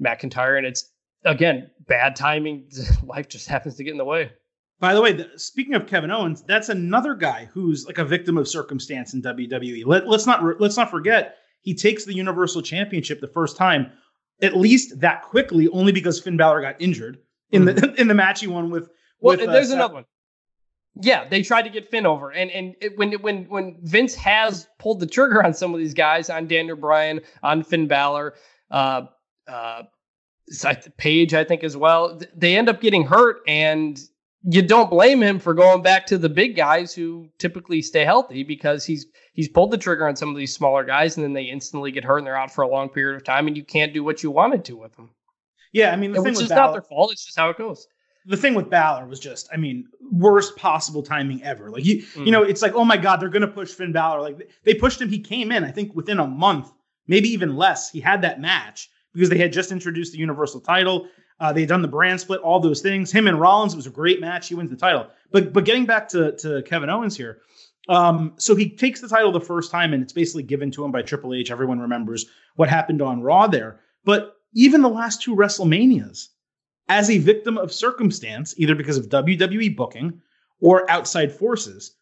McIntyre. 0.00 0.56
And 0.56 0.66
it's, 0.66 0.88
again, 1.24 1.70
bad 1.88 2.14
timing. 2.14 2.70
Life 3.02 3.28
just 3.28 3.48
happens 3.48 3.74
to 3.76 3.84
get 3.84 3.90
in 3.90 3.98
the 3.98 4.04
way. 4.04 4.30
By 4.78 4.92
the 4.94 5.00
way, 5.00 5.12
the, 5.12 5.30
speaking 5.36 5.74
of 5.74 5.86
Kevin 5.86 6.10
Owens, 6.10 6.42
that's 6.42 6.68
another 6.68 7.14
guy 7.14 7.48
who's 7.52 7.86
like 7.86 7.98
a 7.98 8.04
victim 8.04 8.36
of 8.36 8.46
circumstance 8.46 9.14
in 9.14 9.22
WWE. 9.22 9.86
Let, 9.86 10.06
let's 10.06 10.26
not 10.26 10.60
let's 10.60 10.76
not 10.76 10.90
forget 10.90 11.36
he 11.62 11.74
takes 11.74 12.04
the 12.04 12.14
Universal 12.14 12.62
Championship 12.62 13.20
the 13.20 13.28
first 13.28 13.56
time, 13.56 13.90
at 14.42 14.56
least 14.56 15.00
that 15.00 15.22
quickly, 15.22 15.68
only 15.68 15.92
because 15.92 16.20
Finn 16.20 16.36
Balor 16.36 16.60
got 16.60 16.80
injured 16.80 17.18
in 17.50 17.64
mm-hmm. 17.64 17.78
the 17.78 17.94
in 18.00 18.08
the 18.08 18.14
match 18.14 18.40
he 18.40 18.46
won 18.46 18.70
with. 18.70 18.90
Well, 19.20 19.36
with, 19.36 19.48
uh, 19.48 19.52
there's 19.52 19.70
uh, 19.70 19.74
another 19.74 19.94
one. 19.94 20.04
Yeah, 21.00 21.28
they 21.28 21.42
tried 21.42 21.62
to 21.62 21.70
get 21.70 21.90
Finn 21.90 22.06
over, 22.06 22.32
and 22.32 22.50
and 22.50 22.74
it, 22.80 22.98
when 22.98 23.12
when 23.14 23.44
when 23.44 23.78
Vince 23.82 24.14
has 24.14 24.68
pulled 24.78 25.00
the 25.00 25.06
trigger 25.06 25.42
on 25.42 25.54
some 25.54 25.72
of 25.72 25.80
these 25.80 25.94
guys, 25.94 26.28
on 26.28 26.46
Daniel 26.46 26.76
Bryan, 26.76 27.20
on 27.42 27.62
Finn 27.62 27.86
Balor, 27.86 28.34
uh, 28.70 29.02
uh, 29.48 29.82
Paige, 30.98 31.34
I 31.34 31.44
think 31.44 31.64
as 31.64 31.76
well, 31.76 32.20
they 32.34 32.56
end 32.56 32.68
up 32.68 32.80
getting 32.80 33.04
hurt, 33.04 33.40
and 33.48 34.00
you 34.48 34.62
don't 34.62 34.88
blame 34.88 35.22
him 35.22 35.38
for 35.38 35.54
going 35.54 35.82
back 35.82 36.06
to 36.06 36.18
the 36.18 36.28
big 36.28 36.56
guys 36.56 36.94
who 36.94 37.28
typically 37.38 37.82
stay 37.82 38.04
healthy 38.04 38.42
because 38.42 38.84
he's 38.84 39.06
he's 39.32 39.48
pulled 39.48 39.70
the 39.70 39.78
trigger 39.78 40.08
on 40.08 40.16
some 40.16 40.30
of 40.30 40.36
these 40.36 40.54
smaller 40.54 40.84
guys, 40.84 41.16
and 41.16 41.24
then 41.24 41.32
they 41.32 41.44
instantly 41.44 41.90
get 41.90 42.04
hurt 42.04 42.18
and 42.18 42.26
they're 42.26 42.36
out 42.36 42.52
for 42.52 42.62
a 42.62 42.68
long 42.68 42.88
period 42.88 43.16
of 43.16 43.24
time, 43.24 43.46
and 43.46 43.56
you 43.56 43.64
can't 43.64 43.92
do 43.92 44.04
what 44.04 44.22
you 44.22 44.30
wanted 44.30 44.64
to 44.64 44.76
with 44.76 44.94
them. 44.96 45.10
Yeah, 45.72 45.92
I 45.92 45.96
mean, 45.96 46.12
the 46.12 46.22
which 46.22 46.40
is 46.40 46.48
Balor, 46.48 46.60
not 46.60 46.72
their 46.72 46.82
fault; 46.82 47.12
it's 47.12 47.24
just 47.24 47.38
how 47.38 47.50
it 47.50 47.58
goes 47.58 47.86
the 48.26 48.36
thing 48.36 48.54
with 48.54 48.68
Balor 48.68 49.06
was 49.06 49.20
just, 49.20 49.48
I 49.52 49.56
mean, 49.56 49.86
worst 50.10 50.56
possible 50.56 51.02
timing 51.02 51.42
ever. 51.44 51.70
Like 51.70 51.84
you, 51.84 52.02
mm. 52.02 52.26
you 52.26 52.32
know, 52.32 52.42
it's 52.42 52.60
like, 52.60 52.74
oh 52.74 52.84
my 52.84 52.96
God, 52.96 53.20
they're 53.20 53.28
gonna 53.28 53.46
push 53.46 53.70
Finn 53.70 53.92
Balor. 53.92 54.20
Like 54.20 54.50
they 54.64 54.74
pushed 54.74 55.00
him. 55.00 55.08
He 55.08 55.20
came 55.20 55.52
in, 55.52 55.62
I 55.64 55.70
think, 55.70 55.94
within 55.94 56.18
a 56.18 56.26
month, 56.26 56.72
maybe 57.06 57.28
even 57.28 57.56
less. 57.56 57.90
He 57.90 58.00
had 58.00 58.22
that 58.22 58.40
match 58.40 58.90
because 59.14 59.30
they 59.30 59.38
had 59.38 59.52
just 59.52 59.70
introduced 59.70 60.12
the 60.12 60.18
Universal 60.18 60.60
title. 60.62 61.08
Uh, 61.38 61.52
they 61.52 61.60
had 61.60 61.68
done 61.68 61.82
the 61.82 61.88
brand 61.88 62.20
split, 62.20 62.40
all 62.40 62.60
those 62.60 62.80
things. 62.80 63.12
Him 63.12 63.26
and 63.26 63.38
Rollins, 63.38 63.74
it 63.74 63.76
was 63.76 63.86
a 63.86 63.90
great 63.90 64.20
match. 64.20 64.48
He 64.48 64.54
wins 64.54 64.70
the 64.70 64.76
title. 64.76 65.08
But 65.30 65.52
but 65.52 65.64
getting 65.64 65.86
back 65.86 66.08
to 66.10 66.32
to 66.38 66.62
Kevin 66.62 66.88
Owens 66.88 67.16
here, 67.16 67.40
um, 67.88 68.34
so 68.36 68.54
he 68.54 68.70
takes 68.70 69.00
the 69.00 69.08
title 69.08 69.32
the 69.32 69.40
first 69.40 69.70
time, 69.70 69.92
and 69.92 70.02
it's 70.02 70.12
basically 70.12 70.42
given 70.42 70.70
to 70.72 70.84
him 70.84 70.92
by 70.92 71.02
Triple 71.02 71.34
H. 71.34 71.50
Everyone 71.50 71.78
remembers 71.78 72.26
what 72.56 72.68
happened 72.68 73.02
on 73.02 73.22
Raw 73.22 73.46
there. 73.46 73.80
But 74.04 74.36
even 74.54 74.82
the 74.82 74.88
last 74.88 75.22
two 75.22 75.36
WrestleManias, 75.36 76.28
as 76.88 77.10
a 77.10 77.18
victim 77.18 77.58
of 77.58 77.72
circumstance, 77.72 78.54
either 78.56 78.74
because 78.74 78.96
of 78.96 79.08
WWE 79.08 79.76
booking 79.76 80.20
or 80.60 80.90
outside 80.90 81.32
forces, 81.32 81.96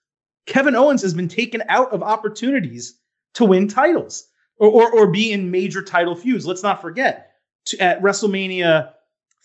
Kevin 0.47 0.77
Owens 0.77 1.03
has 1.03 1.15
been 1.15 1.29
taken 1.29 1.63
out 1.69 1.91
of 1.93 2.03
opportunities 2.03 2.99
to 3.35 3.45
win 3.45 3.67
titles 3.67 4.29
or, 4.59 4.69
or, 4.69 4.93
or 4.93 5.11
be 5.11 5.33
in 5.33 5.51
major 5.51 5.83
title 5.83 6.15
feuds. 6.15 6.47
Let's 6.47 6.63
not 6.63 6.83
forget 6.83 7.33
to, 7.67 7.79
at 7.81 8.03
WrestleMania 8.03 8.93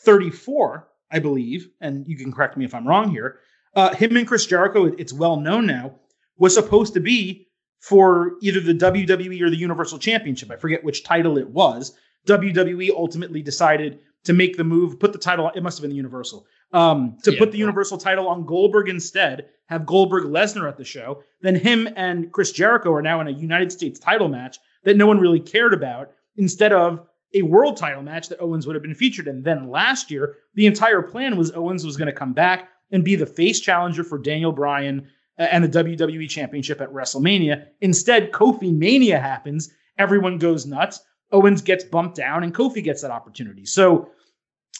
34, 0.02 0.88
I 1.12 1.20
believe, 1.20 1.70
and 1.82 2.08
you 2.08 2.18
can 2.18 2.32
correct 2.32 2.58
me 2.58 2.66
if 2.66 2.74
I'm 2.74 2.88
wrong 2.88 3.12
here, 3.12 3.40
uh, 3.76 3.94
him 3.94 4.16
and 4.18 4.28
Chris 4.28 4.46
Jericho, 4.46 4.86
it's 4.86 5.14
well 5.14 5.40
known 5.40 5.66
now, 5.66 5.96
was 6.38 6.54
supposed 6.54 6.94
to 6.96 7.00
be 7.00 7.48
for 7.80 8.34
either 8.42 8.60
the 8.60 8.74
WWE 8.74 9.42
or 9.42 9.50
the 9.50 9.58
Universal 9.58 10.00
Championship. 10.00 10.52
I 10.52 10.58
forget 10.58 10.84
which 10.84 11.04
title 11.04 11.38
it 11.38 11.50
was. 11.50 11.96
WWE 12.28 12.90
ultimately 12.92 13.42
decided 13.42 14.00
to 14.26 14.34
make 14.34 14.58
the 14.58 14.64
move, 14.64 15.00
put 15.00 15.14
the 15.14 15.20
title, 15.20 15.50
it 15.56 15.64
must 15.64 15.78
have 15.78 15.84
been 15.84 15.92
the 15.92 15.96
Universal, 15.96 16.46
um, 16.74 17.18
to 17.24 17.32
yeah, 17.32 17.40
put 17.40 17.52
the 17.52 17.58
yeah. 17.58 17.64
Universal 17.64 17.98
title 17.98 18.28
on 18.28 18.46
Goldberg 18.46 18.90
instead, 18.90 19.48
have 19.68 19.86
Goldberg 19.86 20.26
Lesnar 20.26 20.68
at 20.68 20.78
the 20.78 20.84
show. 20.84 21.24
Then 21.42 21.56
him 21.56 21.88
and 21.96 22.32
Chris 22.32 22.52
Jericho 22.52 22.92
are 22.94 23.02
now 23.02 23.22
in 23.22 23.28
a 23.28 23.32
United 23.32 23.72
States 23.72 24.00
title 24.00 24.28
match 24.28 24.58
that 24.84 24.98
no 24.98 25.08
one 25.08 25.20
really 25.20 25.40
cared 25.40 25.74
about 25.74 26.12
instead 26.36 26.74
of 26.74 27.08
a 27.34 27.42
world 27.44 27.78
title 27.78 28.02
match 28.02 28.30
that 28.30 28.42
Owens 28.42 28.66
would 28.66 28.76
have 28.76 28.84
been 28.84 28.96
featured 28.96 29.28
in. 29.28 29.44
Then 29.44 29.70
last 29.70 30.10
year, 30.10 30.38
the 30.56 30.66
entire 30.66 31.02
plan 31.02 31.38
was 31.38 31.52
Owens 31.52 31.86
was 31.86 31.98
going 31.98 32.08
to 32.08 32.14
come 32.14 32.34
back 32.34 32.70
and 32.92 33.04
be 33.04 33.16
the 33.16 33.26
face 33.26 33.60
challenger 33.60 34.04
for 34.04 34.18
Daniel 34.18 34.52
Bryan 34.52 35.08
uh, 35.38 35.44
and 35.44 35.64
the 35.64 35.84
WWE 35.84 36.30
Championship 36.30 36.82
at 36.82 36.92
WrestleMania. 36.92 37.68
Instead, 37.82 38.32
Kofi 38.32 38.76
Mania 38.76 39.20
happens. 39.20 39.70
Everyone 39.98 40.38
goes 40.38 40.66
nuts. 40.66 41.02
Owens 41.32 41.62
gets 41.62 41.84
bumped 41.84 42.16
down 42.16 42.44
and 42.44 42.54
Kofi 42.54 42.84
gets 42.84 43.04
that 43.04 43.12
opportunity. 43.12 43.66
So, 43.66 44.10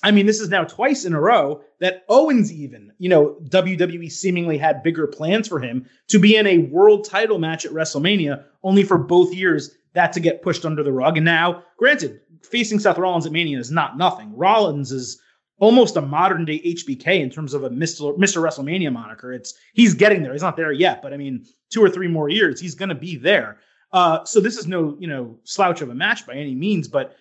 I 0.02 0.12
mean, 0.12 0.26
this 0.26 0.40
is 0.40 0.50
now 0.50 0.64
twice 0.64 1.06
in 1.06 1.14
a 1.14 1.22
row 1.22 1.62
that 1.80 2.04
Owens, 2.10 2.52
even, 2.52 2.92
you 2.98 3.10
know, 3.10 3.38
WWE 3.50 4.12
seemingly 4.12 4.58
had 4.58 4.82
bigger 4.82 5.06
plans 5.06 5.48
for 5.48 5.60
him 5.60 5.86
to 6.08 6.18
be 6.18 6.36
in 6.36 6.48
a 6.48 6.60
world 6.60 7.06
title 7.06 7.38
match 7.38 7.66
at 7.66 7.74
WrestleMania, 7.74 8.44
only 8.64 8.84
for 8.84 8.98
both 8.98 9.34
years 9.34 9.76
that 9.94 10.14
to 10.14 10.20
get 10.20 10.42
pushed 10.42 10.66
under 10.66 10.84
the 10.84 10.92
rug. 10.92 11.18
And 11.18 11.26
now, 11.26 11.64
granted, 11.78 12.22
facing 12.42 12.80
Seth 12.80 12.98
Rollins 12.98 13.26
at 13.26 13.32
Mania 13.32 13.60
is 13.60 13.72
not 13.72 13.98
nothing. 13.98 14.36
Rollins 14.36 14.92
is 14.92 15.22
almost 15.60 15.98
a 15.98 16.02
modern 16.02 16.46
day 16.46 16.60
HBK 16.60 17.20
in 17.20 17.30
terms 17.30 17.54
of 17.54 17.64
a 17.64 17.70
Mr. 17.70 18.18
Mr. 18.18 18.42
WrestleMania 18.42 18.92
moniker. 18.92 19.34
It's 19.34 19.54
he's 19.74 19.94
getting 19.94 20.24
there. 20.24 20.34
He's 20.34 20.42
not 20.42 20.58
there 20.58 20.72
yet, 20.72 21.02
but 21.02 21.14
I 21.14 21.18
mean, 21.18 21.46
two 21.70 21.84
or 21.84 21.90
three 21.90 22.08
more 22.08 22.30
years, 22.30 22.60
he's 22.60 22.76
going 22.76 22.90
to 22.90 22.96
be 22.96 23.18
there. 23.18 23.58
Uh, 23.92 24.24
so 24.24 24.40
this 24.40 24.58
is 24.58 24.68
no, 24.68 24.96
you 25.00 25.08
know, 25.08 25.38
slouch 25.44 25.82
of 25.82 25.90
a 25.90 25.96
match 25.96 26.26
by 26.26 26.34
any 26.34 26.56
means, 26.56 26.88
but 26.88 27.16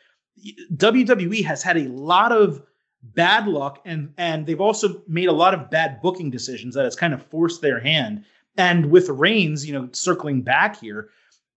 WWE 0.77 1.45
has 1.45 1.63
had 1.63 1.77
a 1.77 1.89
lot 1.89 2.33
of 2.33 2.63
bad 3.03 3.47
luck 3.47 3.81
and 3.85 4.13
and 4.19 4.45
they've 4.45 4.61
also 4.61 5.03
made 5.07 5.29
a 5.29 5.33
lot 5.33 5.55
of 5.55 5.71
bad 5.71 6.03
booking 6.03 6.31
decisions 6.31 6.75
that 6.75 6.85
has 6.85 6.97
kind 6.97 7.15
of 7.15 7.23
forced 7.27 7.61
their 7.61 7.81
hand. 7.81 8.25
And 8.57 8.91
with 8.91 9.09
Reigns, 9.09 9.67
you 9.67 9.73
know, 9.73 9.89
circling 9.93 10.43
back 10.43 10.81
here, 10.81 11.11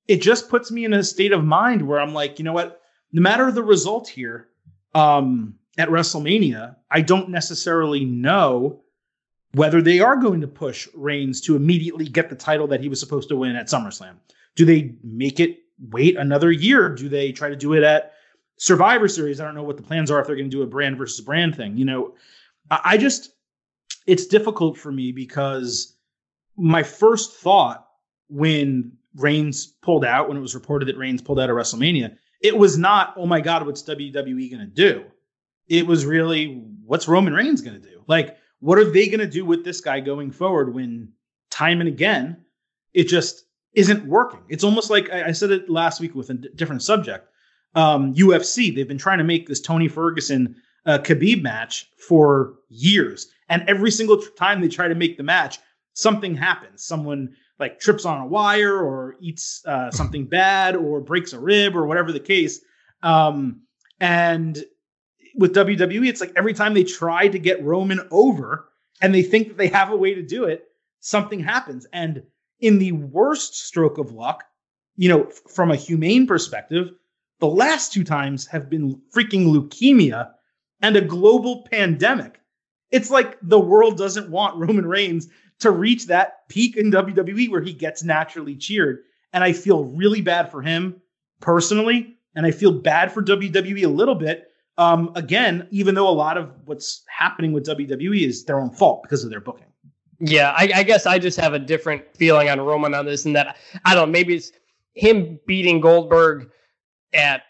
it 0.08 0.22
just 0.22 0.50
puts 0.50 0.72
me 0.72 0.86
in 0.86 0.94
a 0.94 1.04
state 1.04 1.32
of 1.32 1.44
mind 1.44 1.88
where 1.88 2.00
I'm 2.00 2.14
like, 2.14 2.38
you 2.38 2.46
know 2.46 2.54
what? 2.54 2.81
No 3.14 3.22
matter 3.22 3.52
the 3.52 3.64
result 3.64 4.08
here 4.08 4.48
um, 4.96 5.56
at 5.78 5.90
WrestleMania, 5.90 6.76
I 6.90 7.02
don't 7.02 7.30
necessarily 7.30 8.06
know 8.06 8.82
whether 9.54 9.82
they 9.82 10.00
are 10.00 10.16
going 10.16 10.42
to 10.42 10.48
push 10.48 10.88
Reigns 10.94 11.42
to 11.42 11.56
immediately 11.56 12.06
get 12.06 12.30
the 12.30 12.36
title 12.36 12.68
that 12.68 12.82
he 12.82 12.90
was 12.90 13.00
supposed 13.00 13.30
to 13.30 13.36
win 13.36 13.56
at 13.56 13.68
SummerSlam. 13.68 14.16
Do 14.56 14.66
they 14.66 14.96
make 15.04 15.40
it 15.40 15.60
wait 15.90 16.16
another 16.16 16.52
year? 16.52 16.90
Do 16.90 17.10
they 17.10 17.32
try 17.32 17.50
to 17.50 17.56
do 17.56 17.74
it 17.74 17.84
at 17.84 18.14
Survivor 18.58 19.08
Series? 19.08 19.42
I 19.42 19.46
don't 19.46 19.56
know 19.56 19.64
what 19.64 19.78
the 19.78 19.84
plans 19.84 20.10
are 20.10 20.22
if 20.22 20.28
they're 20.28 20.36
going 20.36 20.50
to 20.50 20.56
do 20.56 20.64
a 20.64 20.68
brand 20.68 20.98
versus 20.98 21.24
brand 21.24 21.56
thing. 21.56 21.76
You 21.76 21.86
know, 21.86 22.14
I 22.70 22.98
just, 22.98 23.34
it's 24.08 24.26
difficult 24.26 24.78
for 24.78 24.92
me 24.92 25.12
because 25.12 25.96
my 26.56 26.84
first 26.84 27.34
thought 27.34 27.88
when 28.30 28.94
Reigns 29.16 29.66
pulled 29.66 30.06
out, 30.06 30.30
when 30.30 30.38
it 30.38 30.42
was 30.42 30.56
reported 30.56 30.88
that 30.88 30.98
Reigns 30.98 31.22
pulled 31.22 31.40
out 31.40 31.50
of 31.50 31.58
WrestleMania, 31.58 32.16
it 32.42 32.58
was 32.58 32.78
not, 32.78 33.14
oh 33.18 33.26
my 33.26 33.42
God, 33.42 33.66
what's 33.66 33.84
WWE 33.84 34.52
going 34.52 34.60
to 34.60 34.66
do? 34.66 35.06
It 35.68 35.86
was 35.86 36.06
really, 36.06 36.66
what's 36.86 37.08
Roman 37.08 37.34
Reigns 37.34 37.62
going 37.62 37.80
to 37.80 37.88
do? 37.88 38.04
Like, 38.08 38.38
what 38.60 38.78
are 38.78 38.90
they 38.90 39.08
going 39.08 39.20
to 39.20 39.28
do 39.28 39.46
with 39.46 39.64
this 39.64 39.82
guy 39.82 40.00
going 40.00 40.32
forward 40.32 40.74
when 40.74 41.14
time 41.50 41.80
and 41.80 41.88
again, 41.88 42.44
it 42.94 43.06
just 43.06 43.46
isn't 43.74 44.06
working. 44.06 44.42
It's 44.50 44.64
almost 44.64 44.90
like 44.90 45.10
I, 45.10 45.32
said 45.32 45.52
it 45.52 45.70
last 45.70 46.02
week 46.02 46.14
with 46.14 46.30
a 46.30 46.34
different 46.34 46.82
subject. 46.82 47.28
Um, 47.74 48.14
UFC, 48.14 48.76
they've 48.76 48.88
been 48.88 48.98
trying 48.98 49.20
to 49.20 49.24
make 49.24 49.48
this 49.48 49.62
Tony 49.62 49.88
Ferguson 49.88 50.56
uh, 50.86 50.98
Khabib 50.98 51.42
match 51.42 51.90
for 51.98 52.56
years. 52.70 53.28
And 53.50 53.64
every 53.68 53.92
single 53.92 54.22
time 54.38 54.62
they 54.62 54.68
try 54.68 54.88
to 54.88 54.96
make 54.96 55.18
the 55.18 55.24
match, 55.24 55.60
something 55.94 56.36
happens. 56.36 56.84
Someone 56.84 57.36
like 57.62 57.80
trips 57.80 58.04
on 58.04 58.20
a 58.20 58.26
wire 58.26 58.76
or 58.76 59.16
eats 59.22 59.64
uh, 59.66 59.90
something 59.92 60.26
bad 60.26 60.76
or 60.76 61.00
breaks 61.00 61.32
a 61.32 61.40
rib 61.40 61.76
or 61.78 61.86
whatever 61.86 62.12
the 62.12 62.20
case. 62.20 62.60
Um, 63.04 63.62
and 64.02 64.62
with 65.36 65.56
WWE, 65.56 66.10
it's 66.10 66.20
like 66.20 66.34
every 66.36 66.54
time 66.54 66.74
they 66.74 66.84
try 66.84 67.28
to 67.28 67.40
get 67.40 67.64
Roman 67.64 68.02
over 68.12 68.68
and 69.02 69.16
they 69.16 69.24
think 69.24 69.48
that 69.48 69.58
they 69.58 69.68
have 69.68 69.92
a 69.92 69.96
way 69.96 70.14
to 70.14 70.22
do 70.22 70.44
it, 70.44 70.66
something 71.00 71.40
happens. 71.40 71.88
And 71.94 72.24
in 72.60 72.80
the 72.80 72.92
worst 72.92 73.56
stroke 73.56 73.98
of 73.98 74.12
luck, 74.12 74.44
you 74.98 75.08
know, 75.08 75.30
from 75.50 75.72
a 75.72 75.76
humane 75.76 76.28
perspective, 76.28 76.92
the 77.40 77.48
last 77.48 77.94
two 77.94 78.04
times 78.04 78.46
have 78.48 78.70
been 78.70 79.02
freaking 79.16 79.48
leukemia 79.48 80.32
and 80.82 80.96
a 80.96 81.02
global 81.02 81.68
pandemic. 81.72 82.40
It's 82.92 83.10
like 83.10 83.38
the 83.42 83.60
world 83.60 83.98
doesn't 83.98 84.30
want 84.30 84.58
Roman 84.58 84.86
Reigns 84.86 85.30
to 85.62 85.72
reach 85.72 86.08
that 86.08 86.48
peak 86.50 86.78
in 86.78 86.92
WWE 86.92 87.50
where 87.50 87.62
he 87.62 87.74
gets 87.74 88.04
naturally 88.04 88.56
cheered. 88.56 89.04
And 89.34 89.44
I 89.44 89.54
feel 89.54 89.86
really 89.86 90.22
bad 90.22 90.52
for 90.52 90.62
him 90.62 91.02
personally. 91.40 92.18
And 92.36 92.46
I 92.46 92.52
feel 92.52 92.72
bad 92.72 93.12
for 93.12 93.22
WWE 93.22 93.86
a 93.86 93.90
little 93.90 94.16
bit. 94.16 94.50
Um, 94.78 95.12
again, 95.16 95.68
even 95.72 95.96
though 95.96 96.08
a 96.08 96.12
lot 96.12 96.38
of 96.38 96.52
what's 96.66 97.04
happening 97.08 97.52
with 97.52 97.66
WWE 97.66 98.28
is 98.28 98.46
their 98.46 98.60
own 98.60 98.72
fault 98.72 99.04
because 99.04 99.24
of 99.24 99.30
their 99.30 99.42
booking. 99.42 99.68
Yeah, 100.20 100.54
I, 100.56 100.72
I, 100.76 100.84
guess 100.84 101.06
I 101.06 101.18
just 101.18 101.40
have 101.40 101.54
a 101.54 101.60
different 101.60 102.04
feeling 102.16 102.50
on 102.50 102.62
Roman 102.62 102.94
on 102.94 103.06
this, 103.06 103.26
and 103.26 103.36
that 103.36 103.58
I 103.86 103.96
don't 103.96 104.08
know, 104.08 104.12
maybe 104.12 104.36
it's 104.36 104.52
him 104.94 105.40
beating 105.48 105.82
Goldberg 105.82 106.52
at 107.14 107.44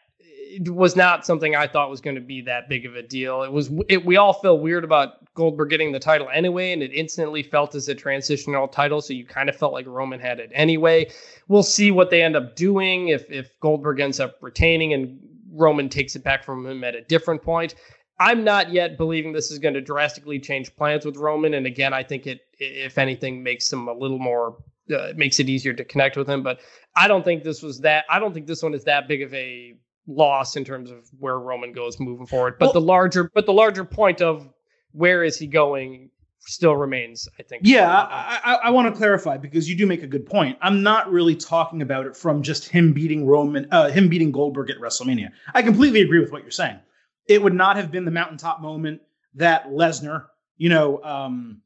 was 0.60 0.96
not 0.96 1.26
something 1.26 1.56
I 1.56 1.68
thought 1.68 1.90
was 1.90 2.02
going 2.02 2.16
to 2.16 2.22
be 2.22 2.42
that 2.42 2.70
big 2.70 2.86
of 2.86 2.96
a 2.96 3.02
deal. 3.02 3.44
It 3.44 3.52
was 3.52 3.72
it, 3.90 4.06
we 4.06 4.18
all 4.18 4.34
felt 4.34 4.62
weird 4.62 4.84
about 4.84 5.34
Goldberg 5.34 5.70
getting 5.70 5.92
the 5.92 6.00
title 6.00 6.30
anyway, 6.34 6.72
and 6.72 6.84
it 6.84 6.94
instantly 6.94 7.44
felt 7.44 7.76
as 7.76 7.88
a 7.88 7.96
transitional 7.96 8.68
title, 8.68 9.02
so 9.02 9.14
you 9.14 9.26
kind 9.26 9.50
of 9.50 9.56
felt 9.56 9.74
like 9.74 9.88
Roman 9.88 10.20
had 10.20 10.40
it 10.40 10.52
anyway. 10.54 11.10
We'll 11.48 11.64
see 11.64 11.92
what 11.92 12.10
they 12.10 12.22
end 12.22 12.36
up 12.36 12.56
doing 12.56 13.10
if 13.10 13.30
if 13.32 13.60
Goldberg 13.60 14.00
ends 14.00 14.20
up 14.20 14.38
retaining 14.42 14.94
and 14.94 15.20
Roman 15.54 15.90
takes 15.90 16.16
it 16.16 16.24
back 16.24 16.44
from 16.44 16.66
him 16.66 16.84
at 16.84 16.96
a 16.96 17.02
different 17.02 17.42
point. 17.42 17.76
I'm 18.20 18.44
not 18.44 18.72
yet 18.72 18.98
believing 18.98 19.34
this 19.34 19.50
is 19.50 19.58
going 19.58 19.74
to 19.74 19.82
drastically 19.82 20.40
change 20.40 20.76
plans 20.76 21.06
with 21.06 21.18
Roman, 21.18 21.56
and 21.56 21.66
again, 21.66 21.94
I 21.94 22.04
think 22.04 22.28
it, 22.28 22.42
if 22.60 22.98
anything, 22.98 23.42
makes 23.42 23.72
him 23.72 23.88
a 23.88 23.94
little 23.94 24.20
more 24.20 24.58
uh, 24.96 25.14
makes 25.16 25.40
it 25.40 25.50
easier 25.50 25.74
to 25.74 25.84
connect 25.84 26.18
with 26.18 26.30
him. 26.30 26.44
But 26.44 26.60
I 26.96 27.08
don't 27.08 27.24
think 27.24 27.44
this 27.44 27.62
was 27.62 27.80
that. 27.80 28.06
I 28.10 28.20
don't 28.20 28.34
think 28.34 28.48
this 28.48 28.62
one 28.62 28.74
is 28.74 28.84
that 28.84 29.08
big 29.08 29.22
of 29.22 29.34
a 29.34 29.76
loss 30.08 30.56
in 30.56 30.66
terms 30.66 30.92
of 30.92 31.10
where 31.20 31.40
Roman 31.40 31.74
goes 31.74 32.00
moving 32.00 32.26
forward. 32.26 32.56
But 32.60 32.68
well, 32.68 32.74
the 32.74 32.82
larger, 32.82 33.32
but 33.34 33.46
the 33.46 33.54
larger 33.54 33.86
point 33.86 34.22
of 34.22 34.48
where 34.92 35.24
is 35.24 35.38
he 35.38 35.48
going 35.48 36.10
still 36.40 36.76
remains, 36.76 37.30
I 37.40 37.44
think. 37.44 37.62
Yeah, 37.66 37.90
I, 37.90 38.40
I, 38.44 38.54
I 38.56 38.70
want 38.72 38.94
to 38.94 38.98
clarify 38.98 39.38
because 39.38 39.70
you 39.70 39.76
do 39.76 39.86
make 39.86 40.04
a 40.04 40.08
good 40.08 40.26
point. 40.26 40.58
I'm 40.62 40.84
not 40.84 41.12
really 41.12 41.36
talking 41.36 41.82
about 41.82 42.06
it 42.06 42.18
from 42.18 42.42
just 42.42 42.68
him 42.68 42.94
beating 42.94 43.26
Roman, 43.26 43.68
uh, 43.72 43.90
him 43.90 44.10
beating 44.10 44.32
Goldberg 44.32 44.70
at 44.70 44.78
WrestleMania. 44.78 45.30
I 45.54 45.62
completely 45.62 46.02
agree 46.02 46.20
with 46.20 46.32
what 46.32 46.42
you're 46.42 46.52
saying. 46.52 46.80
It 47.28 47.42
would 47.42 47.54
not 47.54 47.78
have 47.78 47.92
been 47.92 48.06
the 48.06 48.12
mountaintop 48.12 48.60
moment 48.60 49.02
that 49.36 49.70
Lesnar, 49.70 50.26
you 50.58 50.70
know, 50.70 51.02
um, 51.04 51.62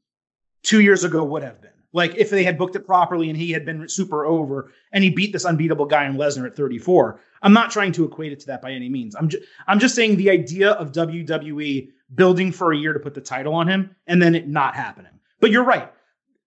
two 0.62 0.80
years 0.80 1.04
ago 1.04 1.24
would 1.24 1.42
have 1.42 1.60
been. 1.60 1.70
Like 1.96 2.14
if 2.16 2.28
they 2.28 2.44
had 2.44 2.58
booked 2.58 2.76
it 2.76 2.86
properly 2.86 3.30
and 3.30 3.38
he 3.38 3.50
had 3.52 3.64
been 3.64 3.88
super 3.88 4.26
over 4.26 4.70
and 4.92 5.02
he 5.02 5.08
beat 5.08 5.32
this 5.32 5.46
unbeatable 5.46 5.86
guy 5.86 6.04
in 6.04 6.16
Lesnar 6.16 6.46
at 6.46 6.54
34. 6.54 7.18
I'm 7.40 7.54
not 7.54 7.70
trying 7.70 7.92
to 7.92 8.04
equate 8.04 8.32
it 8.32 8.40
to 8.40 8.46
that 8.48 8.60
by 8.60 8.72
any 8.72 8.90
means. 8.90 9.16
I'm 9.16 9.30
just 9.30 9.44
I'm 9.66 9.78
just 9.78 9.94
saying 9.94 10.16
the 10.16 10.28
idea 10.28 10.72
of 10.72 10.92
WWE 10.92 11.88
building 12.14 12.52
for 12.52 12.70
a 12.70 12.76
year 12.76 12.92
to 12.92 13.00
put 13.00 13.14
the 13.14 13.22
title 13.22 13.54
on 13.54 13.66
him 13.66 13.96
and 14.06 14.20
then 14.20 14.34
it 14.34 14.46
not 14.46 14.76
happening. 14.76 15.12
But 15.40 15.50
you're 15.50 15.64
right. 15.64 15.90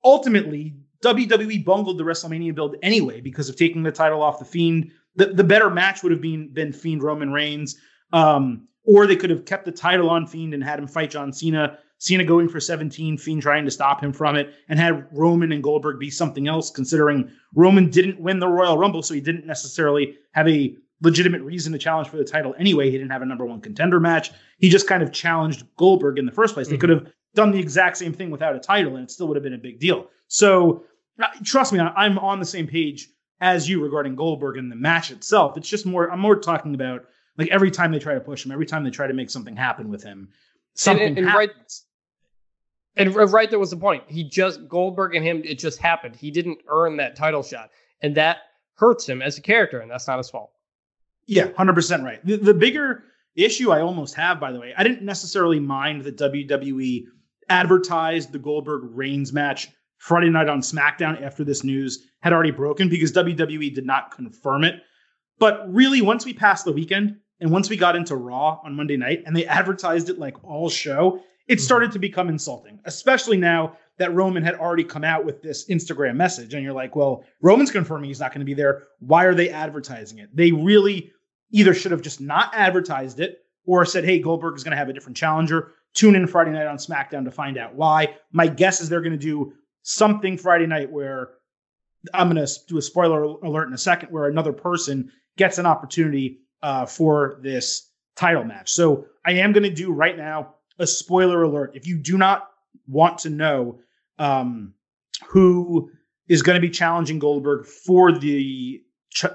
Ultimately, 0.04 0.76
WWE 1.04 1.66
bungled 1.66 1.98
the 1.98 2.04
WrestleMania 2.04 2.54
build 2.54 2.76
anyway 2.84 3.20
because 3.20 3.50
of 3.50 3.56
taking 3.56 3.82
the 3.82 3.92
title 3.92 4.22
off 4.22 4.38
the 4.38 4.46
Fiend. 4.46 4.92
The, 5.16 5.34
the 5.34 5.44
better 5.44 5.72
match 5.72 6.04
would 6.04 6.12
have 6.12 6.22
been 6.22 6.54
been 6.54 6.72
Fiend 6.72 7.02
Roman 7.02 7.34
Reigns. 7.34 7.76
Um, 8.14 8.68
or 8.84 9.08
they 9.08 9.16
could 9.16 9.32
have 9.32 9.46
kept 9.46 9.66
the 9.66 9.72
title 9.72 10.12
on 10.12 10.28
Fiend 10.28 10.54
and 10.54 10.64
had 10.64 10.78
him 10.78 10.88
fight 10.88 11.10
John 11.10 11.34
Cena. 11.34 11.80
Cena 12.00 12.24
going 12.24 12.48
for 12.48 12.60
17, 12.60 13.18
Fiend 13.18 13.42
trying 13.42 13.66
to 13.66 13.72
stop 13.72 14.02
him 14.02 14.12
from 14.14 14.36
it, 14.36 14.54
and 14.70 14.80
had 14.80 15.08
Roman 15.12 15.52
and 15.52 15.62
Goldberg 15.62 16.00
be 16.00 16.10
something 16.10 16.48
else, 16.48 16.72
considering 16.72 17.30
Roman 17.54 17.90
didn't 17.90 18.20
win 18.20 18.40
the 18.40 18.48
Royal 18.48 18.78
Rumble, 18.78 19.04
so 19.04 19.14
he 19.14 19.22
didn't 19.22 19.46
necessarily 19.46 20.16
have 20.32 20.48
a 20.48 20.76
legitimate 21.02 21.42
reason 21.42 21.74
to 21.74 21.78
challenge 21.78 22.08
for 22.08 22.18
the 22.18 22.24
title 22.24 22.56
anyway. 22.58 22.86
He 22.86 22.98
didn't 22.98 23.12
have 23.12 23.22
a 23.22 23.26
number 23.26 23.46
one 23.46 23.62
contender 23.62 24.00
match. 24.00 24.32
He 24.58 24.70
just 24.70 24.88
kind 24.88 25.04
of 25.04 25.12
challenged 25.12 25.64
Goldberg 25.78 26.18
in 26.18 26.26
the 26.26 26.32
first 26.32 26.54
place. 26.54 26.68
Mm-hmm. 26.68 26.74
They 26.74 26.80
could 26.80 26.90
have 26.90 27.08
done 27.36 27.52
the 27.52 27.60
exact 27.60 27.98
same 27.98 28.14
thing 28.14 28.32
without 28.32 28.56
a 28.56 28.60
title, 28.60 28.96
and 28.96 29.04
it 29.04 29.12
still 29.12 29.28
would 29.28 29.36
have 29.36 29.44
been 29.44 29.54
a 29.54 29.58
big 29.58 29.80
deal. 29.80 30.08
So 30.28 30.84
uh, 31.22 31.28
trust 31.44 31.74
me, 31.74 31.80
I'm 31.80 32.18
on 32.20 32.40
the 32.40 32.46
same 32.46 32.68
page 32.68 33.10
as 33.42 33.70
you 33.70 33.84
regarding 33.84 34.16
Goldberg 34.16 34.58
and 34.58 34.72
the 34.72 34.76
match 34.76 35.12
itself. 35.12 35.58
It's 35.58 35.70
just 35.70 35.86
more, 35.86 36.12
I'm 36.12 36.20
more 36.20 36.38
talking 36.38 36.76
about 36.76 37.06
like 37.38 37.50
every 37.50 37.72
time 37.72 37.92
they 37.92 38.00
try 38.00 38.14
to 38.14 38.20
push 38.20 38.46
him, 38.46 38.52
every 38.52 38.66
time 38.66 38.84
they 38.84 38.90
try 38.90 39.08
to 39.08 39.14
make 39.14 39.30
something 39.30 39.56
happen 39.56 39.90
with 39.90 40.04
him, 40.04 40.30
something 40.76 41.08
and, 41.08 41.18
and, 41.18 41.28
and 41.28 41.36
right, 41.36 41.52
and 43.00 43.16
right 43.16 43.50
there 43.50 43.60
was 43.60 43.72
the 43.72 43.78
point. 43.78 44.04
He 44.08 44.24
just 44.24 44.68
Goldberg 44.68 45.16
and 45.16 45.26
him, 45.26 45.42
it 45.44 45.58
just 45.58 45.80
happened. 45.80 46.16
He 46.16 46.32
didn't 46.32 46.60
earn 46.68 46.98
that 46.98 47.16
title 47.16 47.42
shot, 47.42 47.70
and 48.02 48.16
that 48.16 48.40
hurts 48.76 49.08
him 49.08 49.22
as 49.22 49.38
a 49.38 49.42
character, 49.42 49.80
and 49.80 49.90
that's 49.90 50.08
not 50.08 50.18
his 50.18 50.30
fault. 50.30 50.52
Yeah, 51.26 51.52
hundred 51.56 51.74
percent 51.74 52.04
right. 52.04 52.24
The, 52.26 52.38
the 52.38 52.54
bigger 52.54 53.04
issue 53.36 53.72
I 53.72 53.82
almost 53.82 54.16
have, 54.16 54.40
by 54.40 54.52
the 54.52 54.60
way, 54.60 54.74
I 54.78 54.84
didn't 54.84 55.04
necessarily 55.04 55.60
mind 55.60 56.04
that 56.04 56.18
WWE 56.18 57.06
advertised 57.50 58.32
the 58.32 58.40
Goldberg 58.40 58.82
Reigns 58.84 59.34
match 59.34 59.70
Friday 59.98 60.30
night 60.30 60.50
on 60.50 60.62
SmackDown 60.62 61.22
after 61.22 61.44
this 61.44 61.64
news 61.64 62.06
had 62.22 62.34
already 62.34 62.52
broken 62.52 62.90
because 62.90 63.12
WWE 63.12 63.74
did 63.74 63.86
not 63.86 64.12
confirm 64.12 64.64
it. 64.64 64.82
But 65.40 65.72
really, 65.74 66.02
once 66.02 66.26
we 66.26 66.34
passed 66.34 66.66
the 66.66 66.74
weekend, 66.74 67.18
and 67.40 67.52
once 67.52 67.70
we 67.70 67.78
got 67.78 67.96
into 67.96 68.16
Raw 68.16 68.60
on 68.64 68.76
Monday 68.76 68.98
night 68.98 69.24
and 69.26 69.36
they 69.36 69.46
advertised 69.46 70.10
it 70.10 70.20
like 70.20 70.44
all 70.44 70.70
show, 70.70 71.22
it 71.50 71.56
mm-hmm. 71.56 71.64
started 71.64 71.92
to 71.92 72.00
become 72.00 72.30
insulting, 72.30 72.80
especially 72.86 73.36
now 73.36 73.76
that 73.98 74.14
Roman 74.14 74.44
had 74.44 74.56
already 74.56 74.86
come 74.86 75.04
out 75.04 75.26
with 75.26 75.42
this 75.42 75.68
Instagram 75.68 76.16
message. 76.16 76.54
And 76.54 76.64
you're 76.64 76.74
like, 76.74 76.96
well, 76.96 77.26
Roman's 77.42 77.72
confirming 77.72 78.08
he's 78.08 78.22
not 78.22 78.32
going 78.32 78.40
to 78.40 78.46
be 78.46 78.54
there. 78.54 78.84
Why 79.00 79.26
are 79.26 79.36
they 79.36 79.50
advertising 79.50 80.20
it? 80.20 80.34
They 80.34 80.54
really 80.54 81.12
either 81.52 81.74
should 81.74 81.92
have 81.92 82.02
just 82.02 82.22
not 82.22 82.52
advertised 82.54 83.20
it 83.20 83.40
or 83.66 83.84
said, 83.84 84.06
hey, 84.06 84.20
Goldberg 84.20 84.56
is 84.56 84.64
going 84.64 84.72
to 84.72 84.78
have 84.78 84.88
a 84.88 84.94
different 84.94 85.18
challenger. 85.18 85.74
Tune 85.94 86.16
in 86.16 86.28
Friday 86.28 86.52
night 86.52 86.68
on 86.68 86.78
SmackDown 86.78 87.26
to 87.26 87.32
find 87.32 87.58
out 87.58 87.76
why. 87.76 88.16
My 88.32 88.48
guess 88.48 88.80
is 88.80 88.88
they're 88.88 89.02
going 89.02 89.12
to 89.12 89.18
do 89.18 89.52
something 89.82 90.38
Friday 90.38 90.68
night 90.68 90.92
where 90.92 91.32
I'm 92.14 92.30
going 92.32 92.46
to 92.46 92.54
do 92.68 92.78
a 92.78 92.82
spoiler 92.82 93.24
alert 93.24 93.68
in 93.68 93.74
a 93.74 93.78
second, 93.78 94.12
where 94.12 94.28
another 94.28 94.54
person 94.54 95.12
gets 95.36 95.58
an 95.58 95.66
opportunity 95.66 96.40
uh, 96.62 96.86
for 96.86 97.40
this 97.42 97.90
title 98.16 98.44
match. 98.44 98.72
So 98.72 99.08
I 99.26 99.32
am 99.34 99.52
going 99.52 99.64
to 99.64 99.74
do 99.74 99.92
right 99.92 100.16
now 100.16 100.56
a 100.80 100.88
spoiler 100.88 101.44
alert. 101.44 101.72
If 101.76 101.86
you 101.86 101.98
do 101.98 102.18
not 102.18 102.50
want 102.88 103.20
to 103.20 103.30
know 103.30 103.80
um, 104.18 104.74
who 105.28 105.92
is 106.28 106.42
going 106.42 106.56
to 106.56 106.62
be 106.62 106.70
challenging 106.70 107.20
Goldberg 107.20 107.66
for 107.66 108.12
the 108.12 108.82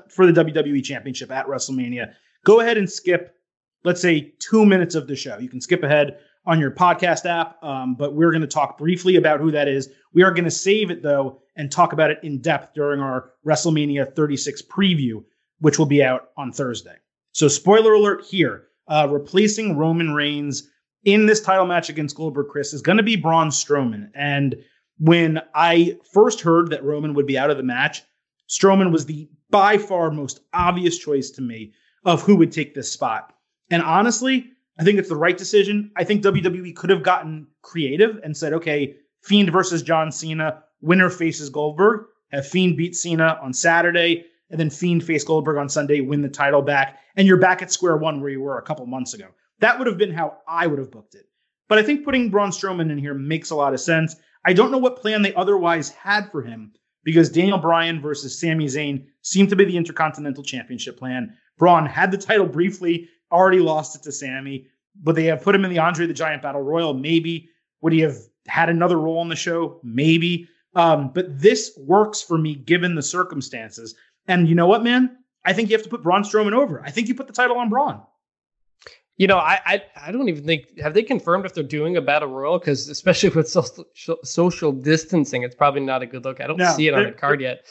for 0.09 0.31
the 0.31 0.45
WWE 0.45 0.85
Championship 0.85 1.31
at 1.31 1.47
WrestleMania, 1.47 2.15
go 2.45 2.61
ahead 2.61 2.79
and 2.79 2.91
skip, 2.91 3.35
let's 3.83 4.01
say, 4.01 4.33
two 4.39 4.65
minutes 4.65 4.95
of 4.95 5.07
the 5.07 5.17
show. 5.17 5.39
You 5.39 5.49
can 5.49 5.61
skip 5.61 5.83
ahead 5.83 6.19
on 6.47 6.61
your 6.61 6.71
podcast 6.71 7.27
app, 7.27 7.63
um, 7.63 7.95
but 7.95 8.15
we're 8.15 8.31
going 8.31 8.43
to 8.43 8.47
talk 8.47 8.79
briefly 8.79 9.17
about 9.17 9.41
who 9.41 9.51
that 9.51 9.67
is. 9.67 9.89
We 10.13 10.23
are 10.23 10.31
going 10.31 10.45
to 10.45 10.51
save 10.51 10.91
it 10.91 11.03
though 11.03 11.41
and 11.57 11.71
talk 11.71 11.93
about 11.93 12.11
it 12.11 12.19
in 12.23 12.41
depth 12.41 12.75
during 12.75 13.01
our 13.01 13.33
WrestleMania 13.47 14.15
36 14.15 14.63
preview, 14.63 15.25
which 15.61 15.79
will 15.79 15.87
be 15.87 16.03
out 16.03 16.31
on 16.37 16.53
Thursday. 16.53 16.97
So, 17.33 17.49
spoiler 17.49 17.95
alert 17.95 18.25
here 18.25 18.69
uh, 18.87 19.09
replacing 19.11 19.77
Roman 19.77 20.15
Reigns 20.15 20.71
in 21.05 21.27
this 21.27 21.41
title 21.41 21.67
match 21.67 21.89
against 21.89 22.17
Goldberg 22.17 22.49
Chris 22.49 22.73
is 22.73 22.83
going 22.83 22.99
to 22.99 23.03
be 23.03 23.17
Braun 23.17 23.49
Strowman. 23.49 24.11
And 24.15 24.57
when 24.99 25.41
I 25.55 25.99
first 26.13 26.41
heard 26.41 26.71
that 26.71 26.85
Roman 26.85 27.15
would 27.15 27.27
be 27.27 27.39
out 27.39 27.51
of 27.51 27.57
the 27.57 27.63
match, 27.63 28.03
Strowman 28.49 28.93
was 28.93 29.07
the 29.07 29.29
by 29.51 29.79
far 29.79 30.11
most 30.11 30.41
obvious 30.53 30.99
choice 30.99 31.31
to 31.31 31.43
me 31.43 31.73
of 32.05 32.23
who 32.23 32.37
would 32.37 32.53
take 32.53 32.75
this 32.75 32.91
spot. 32.91 33.33
And 33.71 33.83
honestly, 33.83 34.51
I 34.79 34.85
think 34.85 34.99
it's 34.99 35.09
the 35.09 35.17
right 35.17 35.37
decision. 35.37 35.91
I 35.97 36.05
think 36.05 36.23
WWE 36.23 36.75
could 36.75 36.91
have 36.91 37.03
gotten 37.03 37.47
creative 37.63 38.19
and 38.23 38.37
said, 38.37 38.53
okay, 38.55 38.97
Fiend 39.23 39.51
versus 39.51 39.83
John 39.83 40.11
Cena, 40.11 40.63
winner 40.81 41.09
faces 41.09 41.49
Goldberg, 41.51 42.07
have 42.33 42.47
Fiend 42.47 42.77
beat 42.77 42.95
Cena 42.95 43.39
on 43.43 43.53
Saturday, 43.53 44.27
and 44.51 44.61
then 44.61 44.71
Fiend 44.71 45.05
face 45.05 45.25
Goldberg 45.25 45.57
on 45.57 45.69
Sunday, 45.69 46.01
win 46.01 46.23
the 46.23 46.29
title 46.29 46.63
back, 46.63 46.99
and 47.17 47.27
you're 47.27 47.39
back 47.39 47.63
at 47.63 47.73
square 47.73 47.97
one 47.97 48.21
where 48.21 48.31
you 48.31 48.41
were 48.41 48.59
a 48.59 48.63
couple 48.63 48.85
months 48.87 49.15
ago. 49.15 49.29
That 49.65 49.79
would 49.79 49.87
have 49.87 49.97
been 49.97 50.13
how 50.13 50.37
I 50.47 50.67
would 50.67 50.79
have 50.79 50.91
booked 50.91 51.15
it. 51.15 51.25
But 51.71 51.79
I 51.79 51.83
think 51.83 52.05
putting 52.05 52.29
Braun 52.29 52.51
Strowman 52.51 52.91
in 52.93 52.99
here 52.99 53.15
makes 53.15 53.49
a 53.49 53.55
lot 53.55 53.73
of 53.73 53.81
sense. 53.81 54.15
I 54.45 54.53
don't 54.53 54.71
know 54.71 54.77
what 54.77 55.01
plan 55.01 55.23
they 55.23 55.33
otherwise 55.33 55.89
had 55.89 56.31
for 56.31 56.43
him 56.43 56.75
because 57.03 57.31
Daniel 57.31 57.57
Bryan 57.57 57.99
versus 58.03 58.39
Sami 58.39 58.67
Zayn 58.67 59.07
seemed 59.23 59.49
to 59.49 59.57
be 59.57 59.65
the 59.65 59.79
Intercontinental 59.79 60.45
Championship 60.45 60.99
plan. 60.99 61.35
Braun 61.57 61.87
had 61.87 62.11
the 62.11 62.19
title 62.19 62.45
briefly, 62.45 63.09
already 63.33 63.59
lost 63.59 63.97
it 63.97 64.03
to 64.03 64.13
Sami, 64.13 64.67
but 65.03 65.15
they 65.15 65.25
have 65.25 65.43
put 65.43 65.55
him 65.55 65.65
in 65.65 65.71
the 65.71 65.79
Andre 65.79 66.07
the 66.07 66.13
Giant 66.13 66.43
Battle 66.43 66.61
Royal. 66.61 66.93
Maybe 66.93 67.49
would 67.81 67.95
he 67.95 68.01
have 68.01 68.19
had 68.47 68.69
another 68.69 68.99
role 68.99 69.21
on 69.21 69.31
the 69.31 69.35
show? 69.35 69.81
Maybe. 69.83 70.47
Um, 70.75 71.11
but 71.15 71.41
this 71.41 71.73
works 71.79 72.21
for 72.21 72.37
me 72.37 72.55
given 72.55 72.97
the 72.97 73.03
circumstances. 73.03 73.95
And 74.29 74.47
you 74.47 74.57
know 74.57 74.67
what, 74.67 74.85
man? 74.85 75.17
I 75.43 75.55
think 75.55 75.71
you 75.71 75.77
have 75.77 75.85
to 75.85 75.91
put 75.91 76.03
Braun 76.03 76.23
Strowman 76.23 76.53
over. 76.53 76.83
I 76.85 76.91
think 76.91 77.09
you 77.09 77.15
put 77.15 77.29
the 77.29 77.33
title 77.33 77.57
on 77.57 77.71
Braun. 77.71 78.03
You 79.17 79.29
know, 79.29 79.39
I, 79.39 79.61
I, 79.65 79.83
I 80.07 80.13
don't 80.13 80.29
even 80.29 80.45
think 80.45 80.79
have 80.81 80.93
they 80.93 81.05
confirmed 81.05 81.47
if 81.47 81.55
they're 81.55 81.63
doing 81.63 81.97
a 81.97 82.03
battle 82.03 82.29
royal 82.29 82.59
because 82.59 82.89
especially 82.89 83.29
with 83.29 83.49
social, 83.49 83.85
social 84.25 84.73
distancing, 84.73 85.45
it's 85.45 85.55
probably 85.55 85.83
not 85.83 86.03
a 86.03 86.07
good 86.07 86.25
look. 86.25 86.41
I 86.41 86.49
don't 86.49 86.57
no, 86.57 86.73
see 86.73 86.89
it 86.89 86.95
on 86.95 87.05
the 87.05 87.13
card 87.13 87.41
yet. 87.41 87.65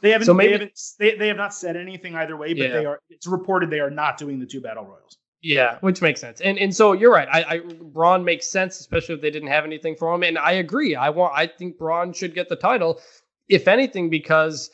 They 0.00 0.10
haven't. 0.10 0.26
So 0.26 0.34
maybe, 0.34 0.48
they, 0.48 0.52
haven't 0.54 0.80
they, 0.98 1.16
they 1.16 1.28
have 1.28 1.36
not 1.36 1.54
said 1.54 1.76
anything 1.76 2.16
either 2.16 2.36
way, 2.36 2.52
but 2.52 2.62
yeah. 2.62 2.72
they 2.72 2.86
are. 2.86 3.00
It's 3.10 3.26
reported 3.26 3.70
they 3.70 3.80
are 3.80 3.90
not 3.90 4.18
doing 4.18 4.40
the 4.40 4.46
two 4.46 4.60
battle 4.60 4.84
royals. 4.84 5.18
Yeah, 5.40 5.78
which 5.80 6.02
makes 6.02 6.20
sense. 6.20 6.40
And 6.40 6.58
and 6.58 6.74
so 6.74 6.92
you're 6.92 7.12
right. 7.12 7.28
I, 7.30 7.44
I 7.44 7.60
Braun 7.80 8.24
makes 8.24 8.50
sense, 8.50 8.80
especially 8.80 9.14
if 9.14 9.20
they 9.20 9.30
didn't 9.30 9.50
have 9.50 9.64
anything 9.64 9.94
for 9.94 10.12
him. 10.12 10.24
And 10.24 10.36
I 10.36 10.52
agree. 10.52 10.96
I 10.96 11.10
want. 11.10 11.32
I 11.36 11.46
think 11.46 11.78
Braun 11.78 12.12
should 12.12 12.34
get 12.34 12.48
the 12.48 12.56
title, 12.56 13.00
if 13.48 13.68
anything, 13.68 14.10
because 14.10 14.70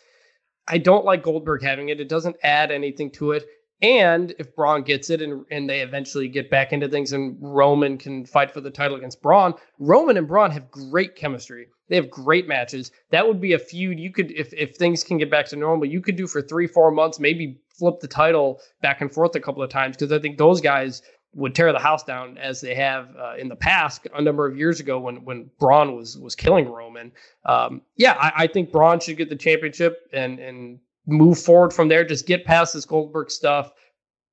I 0.66 0.78
don't 0.78 1.04
like 1.04 1.22
Goldberg 1.22 1.62
having 1.62 1.90
it. 1.90 2.00
It 2.00 2.08
doesn't 2.08 2.36
add 2.42 2.70
anything 2.70 3.10
to 3.12 3.32
it. 3.32 3.44
And 3.84 4.34
if 4.38 4.56
Braun 4.56 4.82
gets 4.82 5.10
it 5.10 5.20
and, 5.20 5.44
and 5.50 5.68
they 5.68 5.80
eventually 5.80 6.26
get 6.26 6.48
back 6.48 6.72
into 6.72 6.88
things 6.88 7.12
and 7.12 7.36
Roman 7.38 7.98
can 7.98 8.24
fight 8.24 8.50
for 8.50 8.62
the 8.62 8.70
title 8.70 8.96
against 8.96 9.20
Braun, 9.20 9.52
Roman 9.78 10.16
and 10.16 10.26
Braun 10.26 10.50
have 10.52 10.70
great 10.70 11.16
chemistry. 11.16 11.66
They 11.90 11.96
have 11.96 12.08
great 12.08 12.48
matches. 12.48 12.92
That 13.10 13.28
would 13.28 13.42
be 13.42 13.52
a 13.52 13.58
feud 13.58 14.00
you 14.00 14.10
could, 14.10 14.30
if 14.30 14.54
if 14.54 14.76
things 14.76 15.04
can 15.04 15.18
get 15.18 15.30
back 15.30 15.44
to 15.48 15.56
normal, 15.56 15.84
you 15.84 16.00
could 16.00 16.16
do 16.16 16.26
for 16.26 16.40
three, 16.40 16.66
four 16.66 16.90
months, 16.92 17.20
maybe 17.20 17.60
flip 17.78 18.00
the 18.00 18.08
title 18.08 18.58
back 18.80 19.02
and 19.02 19.12
forth 19.12 19.36
a 19.36 19.40
couple 19.40 19.62
of 19.62 19.68
times 19.68 19.98
because 19.98 20.12
I 20.12 20.18
think 20.18 20.38
those 20.38 20.62
guys 20.62 21.02
would 21.34 21.54
tear 21.54 21.70
the 21.70 21.78
house 21.78 22.04
down 22.04 22.38
as 22.38 22.62
they 22.62 22.74
have 22.76 23.14
uh, 23.18 23.34
in 23.36 23.50
the 23.50 23.56
past 23.56 24.06
a 24.14 24.22
number 24.22 24.46
of 24.46 24.56
years 24.56 24.80
ago 24.80 24.98
when 24.98 25.26
when 25.26 25.50
Braun 25.60 25.94
was 25.94 26.16
was 26.16 26.34
killing 26.34 26.70
Roman. 26.70 27.12
Um, 27.44 27.82
yeah, 27.96 28.16
I, 28.18 28.44
I, 28.44 28.46
think 28.46 28.72
Braun 28.72 29.00
should 29.00 29.18
get 29.18 29.28
the 29.28 29.36
championship 29.36 30.08
and 30.10 30.38
and 30.38 30.78
move 31.06 31.38
forward 31.38 31.72
from 31.72 31.88
there. 31.88 32.04
Just 32.04 32.26
get 32.26 32.44
past 32.44 32.74
this 32.74 32.84
Goldberg 32.84 33.30
stuff. 33.30 33.72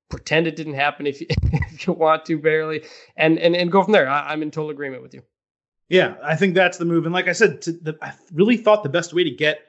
Pretend 0.10 0.48
it 0.48 0.56
didn't 0.56 0.74
happen 0.74 1.08
if 1.08 1.22
you 1.22 1.28
if 1.44 1.88
you 1.88 1.94
want 1.94 2.26
to 2.26 2.38
barely, 2.38 2.84
and 3.16 3.40
and 3.40 3.56
and 3.56 3.72
go 3.72 3.84
from 3.84 3.94
there. 3.94 4.10
I, 4.10 4.32
I'm 4.32 4.42
in 4.42 4.52
total 4.52 4.72
agreement 4.72 5.04
with 5.04 5.14
you. 5.14 5.22
Yeah, 5.90 6.16
I 6.24 6.36
think 6.36 6.56
that's 6.56 6.78
the 6.78 6.86
move. 6.86 7.06
And 7.06 7.14
like 7.14 7.28
I 7.28 7.34
said, 7.34 7.62
the, 7.62 7.98
I 8.02 8.14
really 8.34 8.56
thought 8.56 8.84
the 8.84 8.90
best 8.90 9.14
way 9.14 9.26
to 9.26 9.32
get 9.32 9.60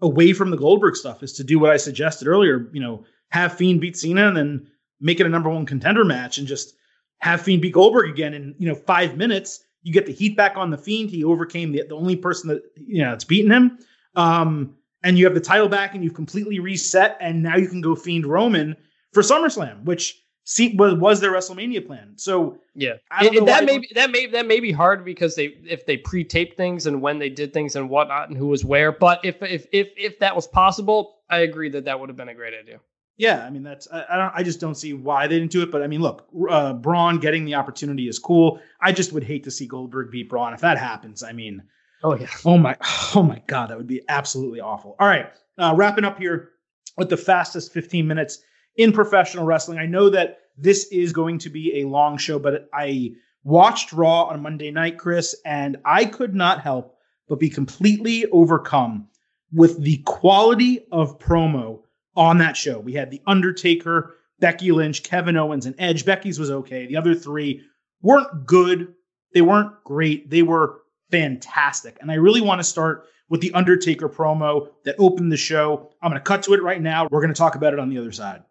away 0.00 0.32
from 0.32 0.50
the 0.50 0.56
Goldberg 0.56 0.94
stuff 0.94 1.22
is 1.22 1.32
to 1.34 1.44
do 1.44 1.58
what 1.58 1.70
I 1.70 1.76
suggested 1.76 2.28
earlier. 2.28 2.68
You 2.72 2.80
know, 2.80 3.04
have 3.30 3.56
Fiend 3.56 3.80
beat 3.80 3.96
Cena 3.96 4.28
and 4.28 4.36
then 4.36 4.68
make 5.00 5.18
it 5.18 5.26
a 5.26 5.28
number 5.28 5.50
one 5.50 5.66
contender 5.66 6.04
match 6.04 6.38
and 6.38 6.46
just 6.46 6.74
have 7.18 7.42
Fiend 7.42 7.62
beat 7.62 7.72
Goldberg 7.72 8.10
again 8.10 8.34
in 8.34 8.54
you 8.58 8.68
know 8.68 8.74
five 8.74 9.16
minutes. 9.16 9.64
You 9.82 9.92
get 9.92 10.06
the 10.06 10.12
heat 10.12 10.36
back 10.36 10.56
on 10.56 10.70
the 10.70 10.78
Fiend. 10.78 11.10
He 11.10 11.24
overcame 11.24 11.72
the, 11.72 11.82
the 11.88 11.96
only 11.96 12.16
person 12.16 12.48
that 12.48 12.62
you 12.76 13.02
know 13.02 13.10
that's 13.10 13.24
beaten 13.24 13.50
him. 13.50 13.78
Um, 14.14 14.76
and 15.04 15.18
you 15.18 15.24
have 15.24 15.34
the 15.34 15.40
title 15.40 15.68
back, 15.68 15.94
and 15.94 16.02
you've 16.04 16.14
completely 16.14 16.58
reset. 16.58 17.16
And 17.20 17.42
now 17.42 17.56
you 17.56 17.68
can 17.68 17.80
go 17.80 17.94
Fiend 17.94 18.26
Roman 18.26 18.76
for 19.12 19.22
SummerSlam, 19.22 19.84
which 19.84 20.22
see 20.44 20.74
was 20.76 20.94
was 20.94 21.20
their 21.20 21.32
WrestleMania 21.32 21.86
plan. 21.86 22.14
So 22.16 22.58
yeah, 22.74 22.94
that 23.20 23.64
may 23.64 23.78
be, 23.78 23.88
that 23.94 24.10
may 24.10 24.26
that 24.26 24.46
may 24.46 24.60
be 24.60 24.72
hard 24.72 25.04
because 25.04 25.34
they 25.34 25.56
if 25.64 25.86
they 25.86 25.96
pre-tape 25.96 26.56
things 26.56 26.86
and 26.86 27.00
when 27.00 27.18
they 27.18 27.28
did 27.28 27.52
things 27.52 27.76
and 27.76 27.88
whatnot 27.88 28.28
and 28.28 28.36
who 28.36 28.48
was 28.48 28.64
where. 28.64 28.92
But 28.92 29.24
if 29.24 29.42
if 29.42 29.66
if 29.72 29.90
if 29.96 30.18
that 30.20 30.34
was 30.34 30.46
possible, 30.46 31.16
I 31.30 31.38
agree 31.38 31.68
that 31.70 31.84
that 31.84 31.98
would 31.98 32.08
have 32.08 32.16
been 32.16 32.28
a 32.28 32.34
great 32.34 32.54
idea. 32.54 32.80
Yeah, 33.16 33.44
I 33.44 33.50
mean 33.50 33.62
that's 33.62 33.86
I, 33.92 34.04
I, 34.10 34.16
don't 34.16 34.32
I 34.36 34.42
just 34.42 34.60
don't 34.60 34.74
see 34.74 34.94
why 34.94 35.26
they 35.26 35.38
didn't 35.38 35.52
do 35.52 35.62
it. 35.62 35.70
But 35.70 35.82
I 35.82 35.86
mean, 35.86 36.00
look, 36.00 36.26
uh, 36.48 36.72
Braun 36.72 37.18
getting 37.18 37.44
the 37.44 37.54
opportunity 37.54 38.08
is 38.08 38.18
cool. 38.18 38.60
I 38.80 38.92
just 38.92 39.12
would 39.12 39.24
hate 39.24 39.44
to 39.44 39.50
see 39.50 39.66
Goldberg 39.66 40.10
beat 40.10 40.28
Braun 40.28 40.54
if 40.54 40.60
that 40.60 40.78
happens. 40.78 41.22
I 41.22 41.32
mean, 41.32 41.62
oh 42.02 42.16
yeah, 42.16 42.28
oh 42.44 42.58
my, 42.58 42.76
oh 43.14 43.22
my 43.22 43.42
God, 43.46 43.70
that 43.70 43.78
would 43.78 43.86
be 43.86 44.02
absolutely 44.08 44.60
awful. 44.60 44.96
All 44.98 45.08
right, 45.08 45.30
uh, 45.58 45.74
wrapping 45.76 46.04
up 46.04 46.18
here 46.18 46.50
with 46.96 47.08
the 47.08 47.16
fastest 47.16 47.72
15 47.72 48.06
minutes 48.06 48.38
in 48.76 48.92
professional 48.92 49.44
wrestling. 49.44 49.78
I 49.78 49.86
know 49.86 50.10
that 50.10 50.38
this 50.56 50.86
is 50.92 51.12
going 51.12 51.38
to 51.38 51.50
be 51.50 51.80
a 51.80 51.88
long 51.88 52.18
show, 52.18 52.38
but 52.38 52.68
I 52.72 53.12
watched 53.44 53.92
Raw 53.92 54.24
on 54.24 54.42
Monday 54.42 54.70
night, 54.70 54.98
Chris, 54.98 55.34
and 55.44 55.78
I 55.84 56.04
could 56.04 56.34
not 56.34 56.60
help 56.60 56.96
but 57.28 57.38
be 57.38 57.48
completely 57.48 58.26
overcome 58.26 59.08
with 59.52 59.82
the 59.82 59.98
quality 60.04 60.86
of 60.92 61.18
promo 61.18 61.80
on 62.16 62.38
that 62.38 62.56
show. 62.56 62.78
We 62.78 62.92
had 62.92 63.10
The 63.10 63.22
Undertaker, 63.26 64.16
Becky 64.40 64.72
Lynch, 64.72 65.02
Kevin 65.02 65.36
Owens, 65.36 65.66
and 65.66 65.74
Edge. 65.78 66.04
Becky's 66.04 66.38
was 66.38 66.50
okay. 66.50 66.86
The 66.86 66.96
other 66.96 67.14
three 67.14 67.62
weren't 68.02 68.46
good. 68.46 68.94
They 69.34 69.42
weren't 69.42 69.72
great. 69.84 70.28
They 70.30 70.42
were 70.42 70.81
fantastic. 71.12 71.98
And 72.00 72.10
I 72.10 72.14
really 72.14 72.40
want 72.40 72.58
to 72.58 72.64
start 72.64 73.06
with 73.28 73.40
The 73.40 73.52
Undertaker 73.52 74.08
promo 74.08 74.68
that 74.84 74.96
opened 74.98 75.30
the 75.30 75.36
show. 75.36 75.90
I'm 76.02 76.10
going 76.10 76.20
to 76.20 76.24
cut 76.24 76.42
to 76.44 76.54
it 76.54 76.62
right 76.62 76.82
now. 76.82 77.06
We're 77.08 77.20
going 77.20 77.32
to 77.32 77.38
talk 77.38 77.54
about 77.54 77.72
it 77.72 77.78
on 77.78 77.88
the 77.88 77.98
other 77.98 78.10
side. 78.10 78.42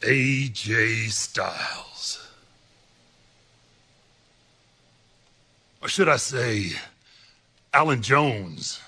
AJ 0.00 1.10
Styles. 1.10 2.26
Or 5.82 5.88
should 5.88 6.08
I 6.08 6.16
say, 6.16 6.72
Alan 7.74 8.00
Jones? 8.00 8.80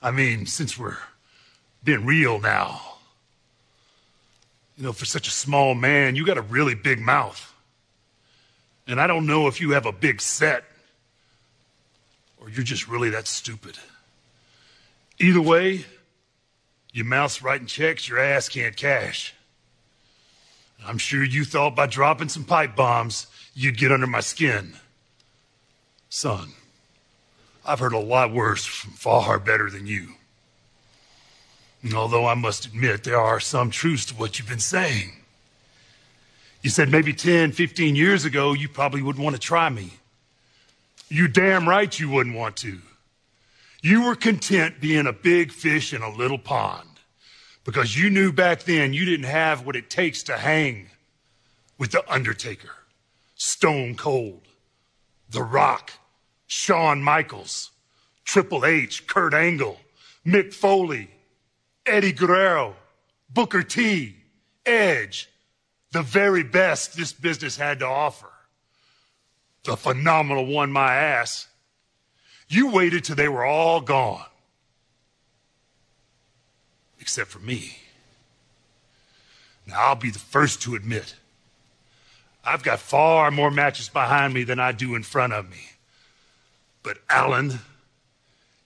I 0.00 0.10
mean, 0.10 0.46
since 0.46 0.78
we're 0.78 0.96
being 1.84 2.06
real 2.06 2.40
now. 2.40 2.80
You 4.76 4.84
know, 4.84 4.92
for 4.92 5.04
such 5.04 5.26
a 5.26 5.32
small 5.32 5.74
man, 5.74 6.14
you 6.14 6.24
got 6.24 6.38
a 6.38 6.42
really 6.42 6.76
big 6.76 7.00
mouth. 7.00 7.52
And 8.86 9.00
I 9.00 9.06
don't 9.06 9.26
know 9.26 9.48
if 9.48 9.60
you 9.60 9.72
have 9.72 9.84
a 9.84 9.92
big 9.92 10.20
set 10.20 10.64
or 12.48 12.50
you're 12.50 12.64
just 12.64 12.88
really 12.88 13.10
that 13.10 13.26
stupid. 13.26 13.78
Either 15.20 15.40
way, 15.40 15.84
your 16.92 17.04
mouth's 17.04 17.42
writing 17.42 17.66
checks 17.66 18.08
your 18.08 18.18
ass 18.18 18.48
can't 18.48 18.74
cash. 18.74 19.34
I'm 20.86 20.96
sure 20.96 21.22
you 21.22 21.44
thought 21.44 21.76
by 21.76 21.86
dropping 21.86 22.30
some 22.30 22.44
pipe 22.44 22.74
bombs, 22.74 23.26
you'd 23.52 23.76
get 23.76 23.92
under 23.92 24.06
my 24.06 24.20
skin. 24.20 24.74
Son, 26.08 26.52
I've 27.66 27.80
heard 27.80 27.92
a 27.92 27.98
lot 27.98 28.32
worse 28.32 28.64
from 28.64 28.92
far 28.92 29.38
better 29.38 29.68
than 29.68 29.86
you. 29.86 30.14
And 31.82 31.92
Although 31.92 32.26
I 32.26 32.34
must 32.34 32.66
admit, 32.66 33.04
there 33.04 33.20
are 33.20 33.40
some 33.40 33.70
truths 33.70 34.06
to 34.06 34.14
what 34.14 34.38
you've 34.38 34.48
been 34.48 34.58
saying. 34.58 35.12
You 36.62 36.70
said 36.70 36.90
maybe 36.90 37.12
10, 37.12 37.52
15 37.52 37.94
years 37.94 38.24
ago, 38.24 38.54
you 38.54 38.68
probably 38.68 39.02
wouldn't 39.02 39.22
want 39.22 39.36
to 39.36 39.40
try 39.40 39.68
me. 39.68 39.92
You 41.08 41.26
damn 41.26 41.68
right 41.68 41.98
you 41.98 42.10
wouldn't 42.10 42.36
want 42.36 42.56
to. 42.58 42.78
You 43.80 44.04
were 44.04 44.14
content 44.14 44.80
being 44.80 45.06
a 45.06 45.12
big 45.12 45.52
fish 45.52 45.94
in 45.94 46.02
a 46.02 46.10
little 46.10 46.38
pond 46.38 47.00
because 47.64 47.96
you 47.96 48.10
knew 48.10 48.32
back 48.32 48.64
then 48.64 48.92
you 48.92 49.04
didn't 49.04 49.26
have 49.26 49.64
what 49.64 49.76
it 49.76 49.88
takes 49.88 50.22
to 50.24 50.36
hang 50.36 50.88
with 51.78 51.92
The 51.92 52.12
Undertaker, 52.12 52.70
Stone 53.36 53.94
Cold, 53.94 54.48
The 55.30 55.42
Rock, 55.42 55.92
Shawn 56.46 57.02
Michaels, 57.02 57.70
Triple 58.24 58.66
H, 58.66 59.06
Kurt 59.06 59.32
Angle, 59.32 59.78
Mick 60.26 60.52
Foley, 60.52 61.10
Eddie 61.86 62.12
Guerrero, 62.12 62.76
Booker 63.30 63.62
T, 63.62 64.16
Edge, 64.66 65.30
the 65.92 66.02
very 66.02 66.42
best 66.42 66.96
this 66.96 67.12
business 67.14 67.56
had 67.56 67.78
to 67.78 67.86
offer. 67.86 68.28
The 69.64 69.76
phenomenal 69.76 70.46
one, 70.46 70.72
my 70.72 70.94
ass. 70.94 71.48
You 72.48 72.70
waited 72.70 73.04
till 73.04 73.16
they 73.16 73.28
were 73.28 73.44
all 73.44 73.80
gone. 73.80 74.24
Except 77.00 77.30
for 77.30 77.38
me. 77.38 77.78
Now, 79.66 79.88
I'll 79.88 79.94
be 79.94 80.10
the 80.10 80.18
first 80.18 80.62
to 80.62 80.74
admit, 80.74 81.14
I've 82.44 82.62
got 82.62 82.78
far 82.78 83.30
more 83.30 83.50
matches 83.50 83.90
behind 83.90 84.32
me 84.32 84.44
than 84.44 84.58
I 84.58 84.72
do 84.72 84.94
in 84.94 85.02
front 85.02 85.34
of 85.34 85.50
me. 85.50 85.72
But, 86.82 86.98
Alan, 87.10 87.58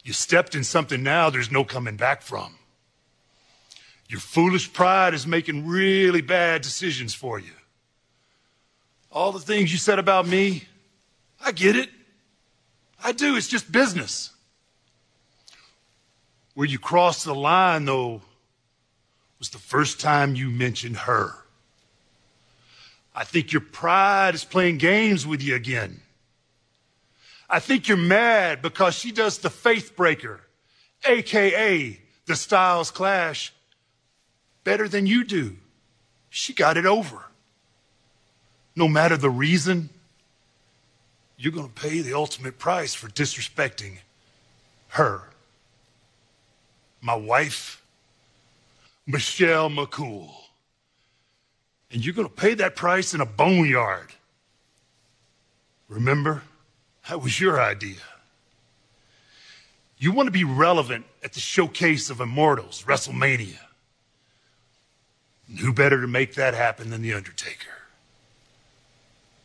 you 0.04 0.12
stepped 0.12 0.54
in 0.54 0.62
something 0.62 1.02
now 1.02 1.30
there's 1.30 1.50
no 1.50 1.64
coming 1.64 1.96
back 1.96 2.22
from. 2.22 2.54
Your 4.08 4.20
foolish 4.20 4.72
pride 4.72 5.14
is 5.14 5.26
making 5.26 5.66
really 5.66 6.20
bad 6.20 6.62
decisions 6.62 7.14
for 7.14 7.38
you. 7.38 7.52
All 9.10 9.32
the 9.32 9.40
things 9.40 9.72
you 9.72 9.78
said 9.78 9.98
about 9.98 10.28
me, 10.28 10.64
I 11.44 11.52
get 11.52 11.76
it. 11.76 11.90
I 13.02 13.12
do. 13.12 13.36
It's 13.36 13.48
just 13.48 13.70
business. 13.70 14.30
Where 16.54 16.66
you 16.66 16.78
crossed 16.78 17.24
the 17.24 17.34
line, 17.34 17.84
though, 17.84 18.22
was 19.38 19.50
the 19.50 19.58
first 19.58 20.00
time 20.00 20.34
you 20.34 20.50
mentioned 20.50 20.98
her. 20.98 21.34
I 23.14 23.24
think 23.24 23.52
your 23.52 23.60
pride 23.60 24.34
is 24.34 24.44
playing 24.44 24.78
games 24.78 25.26
with 25.26 25.42
you 25.42 25.54
again. 25.54 26.00
I 27.50 27.58
think 27.58 27.88
you're 27.88 27.98
mad 27.98 28.62
because 28.62 28.94
she 28.94 29.12
does 29.12 29.38
the 29.38 29.50
faith 29.50 29.94
breaker, 29.96 30.40
AKA 31.04 32.00
the 32.26 32.36
Styles 32.36 32.90
Clash, 32.90 33.52
better 34.64 34.88
than 34.88 35.06
you 35.06 35.24
do. 35.24 35.56
She 36.30 36.54
got 36.54 36.78
it 36.78 36.86
over. 36.86 37.24
No 38.74 38.88
matter 38.88 39.18
the 39.18 39.28
reason, 39.28 39.90
you're 41.42 41.52
going 41.52 41.66
to 41.66 41.74
pay 41.74 42.00
the 42.00 42.14
ultimate 42.14 42.56
price 42.56 42.94
for 42.94 43.08
disrespecting 43.08 43.98
her. 44.90 45.22
My 47.00 47.16
wife, 47.16 47.82
Michelle 49.08 49.68
McCool. 49.68 50.30
And 51.90 52.04
you're 52.04 52.14
going 52.14 52.28
to 52.28 52.32
pay 52.32 52.54
that 52.54 52.76
price 52.76 53.12
in 53.12 53.20
a 53.20 53.26
boneyard. 53.26 54.12
Remember, 55.88 56.42
that 57.08 57.20
was 57.20 57.40
your 57.40 57.60
idea. 57.60 57.96
You 59.98 60.12
want 60.12 60.28
to 60.28 60.32
be 60.32 60.44
relevant 60.44 61.06
at 61.24 61.32
the 61.32 61.40
showcase 61.40 62.08
of 62.08 62.20
Immortals, 62.20 62.84
WrestleMania. 62.86 63.58
And 65.48 65.58
who 65.58 65.72
better 65.72 66.00
to 66.00 66.06
make 66.06 66.36
that 66.36 66.54
happen 66.54 66.90
than 66.90 67.02
The 67.02 67.14
Undertaker? 67.14 67.72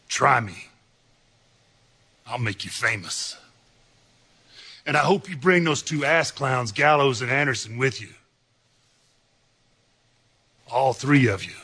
Try 0.07 0.39
me. 0.39 0.67
I'll 2.27 2.37
make 2.37 2.65
you 2.65 2.71
famous. 2.71 3.37
And 4.85 4.95
I 4.95 5.01
hope 5.01 5.29
you 5.29 5.37
bring 5.37 5.63
those 5.63 5.81
two 5.81 6.05
ass 6.05 6.31
clowns, 6.31 6.71
Gallows 6.71 7.21
and 7.21 7.31
Anderson, 7.31 7.77
with 7.77 8.01
you. 8.01 8.09
All 10.71 10.93
three 10.93 11.27
of 11.27 11.43
you 11.43 11.55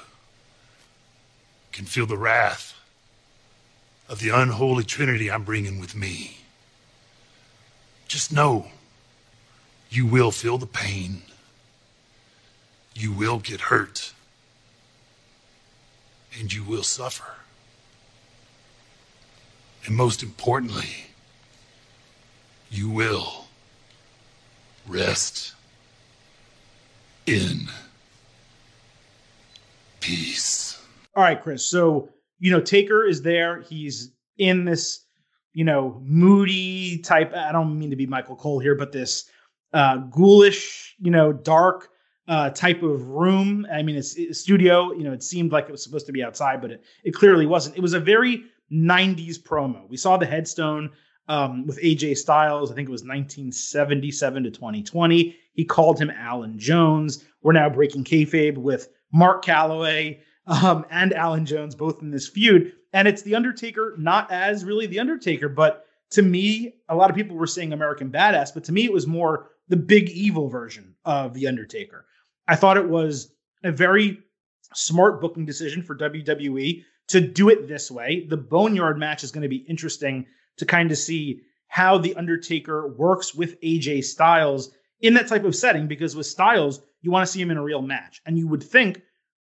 can 1.71 1.85
feel 1.85 2.05
the 2.05 2.17
wrath 2.17 2.73
of 4.07 4.19
the 4.19 4.29
unholy 4.29 4.83
trinity 4.83 5.29
I'm 5.31 5.43
bringing 5.43 5.79
with 5.79 5.95
me. 5.95 6.37
just 8.07 8.31
know 8.31 8.67
you 9.89 10.05
will 10.05 10.31
feel 10.31 10.57
the 10.57 10.67
pain. 10.67 11.23
You 12.93 13.11
will 13.11 13.39
get 13.39 13.61
hurt. 13.61 14.13
And 16.39 16.51
you 16.51 16.63
will 16.63 16.83
suffer. 16.83 17.42
And 19.85 19.95
most 19.95 20.23
importantly, 20.23 21.07
you 22.71 22.89
will 22.89 23.45
rest 24.87 25.53
in 27.25 27.67
peace. 29.99 30.81
All 31.15 31.23
right, 31.23 31.41
Chris. 31.41 31.65
So, 31.65 32.09
you 32.39 32.51
know, 32.51 32.61
Taker 32.61 33.05
is 33.05 33.21
there. 33.21 33.61
He's 33.61 34.11
in 34.37 34.65
this, 34.65 35.05
you 35.53 35.63
know, 35.63 36.01
moody 36.03 36.99
type. 36.99 37.33
I 37.33 37.51
don't 37.51 37.77
mean 37.77 37.89
to 37.89 37.95
be 37.95 38.05
Michael 38.05 38.35
Cole 38.35 38.59
here, 38.59 38.75
but 38.75 38.91
this 38.91 39.29
uh, 39.73 39.97
ghoulish, 39.97 40.95
you 40.99 41.11
know, 41.11 41.31
dark 41.33 41.89
uh, 42.27 42.49
type 42.51 42.83
of 42.83 43.09
room. 43.09 43.67
I 43.71 43.83
mean, 43.83 43.95
it's, 43.95 44.15
it's 44.15 44.39
studio. 44.39 44.93
You 44.93 45.03
know, 45.03 45.13
it 45.13 45.23
seemed 45.23 45.51
like 45.51 45.65
it 45.65 45.71
was 45.71 45.83
supposed 45.83 46.05
to 46.07 46.13
be 46.13 46.23
outside, 46.23 46.61
but 46.61 46.71
it, 46.71 46.83
it 47.03 47.11
clearly 47.11 47.45
wasn't. 47.45 47.77
It 47.77 47.81
was 47.81 47.93
a 47.93 47.99
very 47.99 48.45
90s 48.71 49.41
promo. 49.41 49.87
We 49.89 49.97
saw 49.97 50.17
the 50.17 50.25
headstone 50.25 50.91
um, 51.27 51.65
with 51.65 51.79
AJ 51.81 52.17
Styles. 52.17 52.71
I 52.71 52.75
think 52.75 52.89
it 52.89 52.91
was 52.91 53.01
1977 53.01 54.43
to 54.43 54.51
2020. 54.51 55.35
He 55.53 55.65
called 55.65 55.99
him 55.99 56.09
Alan 56.09 56.57
Jones. 56.57 57.23
We're 57.41 57.53
now 57.53 57.69
breaking 57.69 58.03
kayfabe 58.03 58.57
with 58.57 58.89
Mark 59.11 59.45
Calaway 59.45 60.19
um, 60.47 60.85
and 60.89 61.13
Alan 61.13 61.45
Jones 61.45 61.75
both 61.75 62.01
in 62.01 62.11
this 62.11 62.27
feud. 62.27 62.73
And 62.93 63.07
it's 63.07 63.21
The 63.21 63.35
Undertaker, 63.35 63.95
not 63.97 64.31
as 64.31 64.65
really 64.65 64.87
The 64.87 64.99
Undertaker, 64.99 65.49
but 65.49 65.85
to 66.11 66.21
me, 66.21 66.75
a 66.89 66.95
lot 66.95 67.09
of 67.09 67.15
people 67.15 67.35
were 67.35 67.47
saying 67.47 67.73
American 67.73 68.11
Badass, 68.11 68.53
but 68.53 68.63
to 68.65 68.71
me, 68.71 68.85
it 68.85 68.93
was 68.93 69.07
more 69.07 69.49
the 69.67 69.77
big 69.77 70.09
evil 70.09 70.47
version 70.47 70.95
of 71.05 71.33
The 71.33 71.47
Undertaker. 71.47 72.05
I 72.47 72.55
thought 72.55 72.77
it 72.77 72.87
was 72.87 73.33
a 73.63 73.71
very 73.71 74.19
smart 74.73 75.21
booking 75.21 75.45
decision 75.45 75.81
for 75.81 75.95
WWE 75.95 76.83
to 77.09 77.21
do 77.21 77.49
it 77.49 77.67
this 77.67 77.91
way. 77.91 78.25
The 78.29 78.37
Boneyard 78.37 78.97
match 78.97 79.23
is 79.23 79.31
going 79.31 79.43
to 79.43 79.49
be 79.49 79.65
interesting 79.67 80.25
to 80.57 80.65
kind 80.65 80.91
of 80.91 80.97
see 80.97 81.41
how 81.67 81.97
The 81.97 82.15
Undertaker 82.15 82.87
works 82.87 83.33
with 83.33 83.59
AJ 83.61 84.03
Styles 84.05 84.71
in 85.01 85.15
that 85.15 85.27
type 85.27 85.43
of 85.43 85.55
setting, 85.55 85.87
because 85.87 86.15
with 86.15 86.25
Styles, 86.25 86.81
you 87.01 87.11
want 87.11 87.25
to 87.25 87.31
see 87.31 87.41
him 87.41 87.51
in 87.51 87.57
a 87.57 87.63
real 87.63 87.81
match. 87.81 88.21
And 88.25 88.37
you 88.37 88.47
would 88.47 88.63
think 88.63 89.01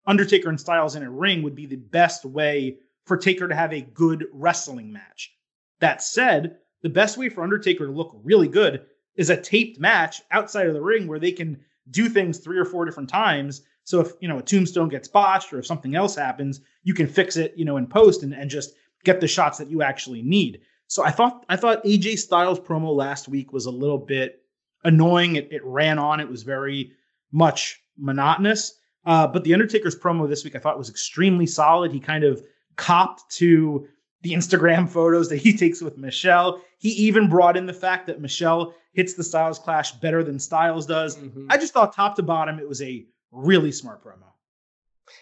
Undertaker 0.05 0.49
and 0.49 0.59
Styles 0.59 0.95
in 0.95 1.03
a 1.03 1.09
ring 1.09 1.43
would 1.43 1.55
be 1.55 1.65
the 1.65 1.77
best 1.77 2.25
way 2.25 2.77
for 3.05 3.15
Taker 3.15 3.47
to 3.47 3.55
have 3.55 3.71
a 3.71 3.81
good 3.81 4.25
wrestling 4.33 4.91
match. 4.91 5.33
That 5.79 6.01
said, 6.01 6.57
the 6.81 6.89
best 6.89 7.17
way 7.17 7.29
for 7.29 7.43
Undertaker 7.43 7.85
to 7.85 7.91
look 7.91 8.19
really 8.23 8.47
good 8.47 8.85
is 9.15 9.29
a 9.29 9.41
taped 9.41 9.79
match 9.79 10.21
outside 10.31 10.67
of 10.67 10.73
the 10.73 10.81
ring 10.81 11.07
where 11.07 11.19
they 11.19 11.31
can 11.31 11.59
do 11.89 12.09
things 12.09 12.39
three 12.39 12.57
or 12.57 12.65
four 12.65 12.85
different 12.85 13.09
times. 13.09 13.61
So 13.85 14.01
if 14.01 14.11
you 14.19 14.27
know 14.27 14.39
a 14.39 14.43
tombstone 14.43 14.89
gets 14.89 15.07
botched 15.07 15.53
or 15.53 15.59
if 15.59 15.65
something 15.65 15.95
else 15.95 16.15
happens, 16.15 16.59
you 16.83 16.93
can 16.93 17.07
fix 17.07 17.37
it, 17.37 17.53
you 17.55 17.63
know, 17.63 17.77
in 17.77 17.87
post 17.87 18.23
and, 18.23 18.33
and 18.33 18.49
just 18.49 18.73
get 19.05 19.21
the 19.21 19.27
shots 19.27 19.57
that 19.59 19.69
you 19.69 19.81
actually 19.81 20.21
need. 20.21 20.59
So 20.87 21.05
I 21.05 21.11
thought 21.11 21.45
I 21.47 21.55
thought 21.55 21.83
AJ 21.85 22.19
Styles 22.19 22.59
promo 22.59 22.93
last 22.93 23.27
week 23.27 23.53
was 23.53 23.65
a 23.65 23.71
little 23.71 23.97
bit 23.97 24.41
annoying. 24.83 25.35
It, 25.35 25.47
it 25.51 25.63
ran 25.63 25.97
on. 25.97 26.19
It 26.19 26.29
was 26.29 26.43
very 26.43 26.91
much 27.31 27.81
monotonous. 27.97 28.79
Uh, 29.05 29.27
but 29.27 29.43
the 29.43 29.53
Undertaker's 29.53 29.97
promo 29.97 30.27
this 30.27 30.43
week 30.43 30.55
I 30.55 30.59
thought 30.59 30.77
was 30.77 30.89
extremely 30.89 31.45
solid. 31.45 31.91
He 31.91 31.99
kind 31.99 32.23
of 32.23 32.41
copped 32.75 33.29
to 33.37 33.87
the 34.21 34.33
Instagram 34.33 34.89
photos 34.97 35.29
that 35.29 35.37
he 35.37 35.55
takes 35.55 35.81
with 35.81 35.97
Michelle. 35.97 36.59
He 36.79 36.89
even 36.89 37.29
brought 37.29 37.55
in 37.55 37.67
the 37.67 37.73
fact 37.73 38.07
that 38.07 38.19
Michelle 38.19 38.73
hits 38.93 39.13
the 39.13 39.23
Styles 39.23 39.59
Clash 39.59 39.91
better 39.93 40.23
than 40.23 40.39
Styles 40.39 40.85
does. 40.85 41.17
Mm-hmm. 41.17 41.47
I 41.49 41.57
just 41.57 41.73
thought 41.73 41.93
top 41.93 42.15
to 42.15 42.23
bottom 42.23 42.59
it 42.59 42.67
was 42.67 42.81
a 42.81 43.05
really 43.35 43.71
smart 43.71 44.03
promo. 44.03 44.31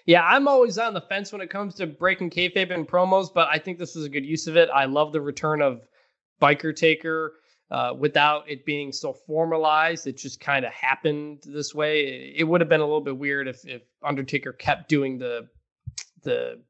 Yeah, 0.06 0.24
I'm 0.24 0.48
always 0.48 0.78
on 0.78 0.94
the 0.94 1.02
fence 1.02 1.32
when 1.32 1.42
it 1.42 1.50
comes 1.50 1.76
to 1.76 1.88
breaking 1.88 2.30
kayfabe 2.30 2.72
and 2.72 2.88
promos, 2.88 3.34
but 3.34 3.48
I 3.50 3.58
think 3.58 3.80
this 3.80 3.96
was 3.96 4.06
a 4.06 4.10
good 4.10 4.26
use 4.26 4.48
of 4.48 4.56
it. 4.56 4.70
I 4.74 4.86
love 4.86 5.12
the 5.12 5.22
return 5.22 5.62
of 5.62 5.88
Biker 6.42 6.76
Taker 6.76 7.34
uh, 7.72 7.94
without 7.98 8.50
it 8.50 8.66
being 8.66 8.92
so 8.92 9.14
formalized. 9.14 10.08
It 10.08 10.18
just 10.18 10.40
kind 10.40 10.66
of 10.66 10.72
happened 10.72 11.44
this 11.46 11.74
way. 11.74 12.34
It 12.36 12.44
would 12.44 12.62
have 12.62 12.70
been 12.70 12.82
a 12.82 12.86
little 12.86 13.02
bit 13.02 13.18
weird 13.18 13.48
if, 13.48 13.66
if 13.66 13.82
Undertaker 14.04 14.54
kept 14.54 14.90
doing 14.90 15.18
the 15.18 15.48
the 16.24 16.62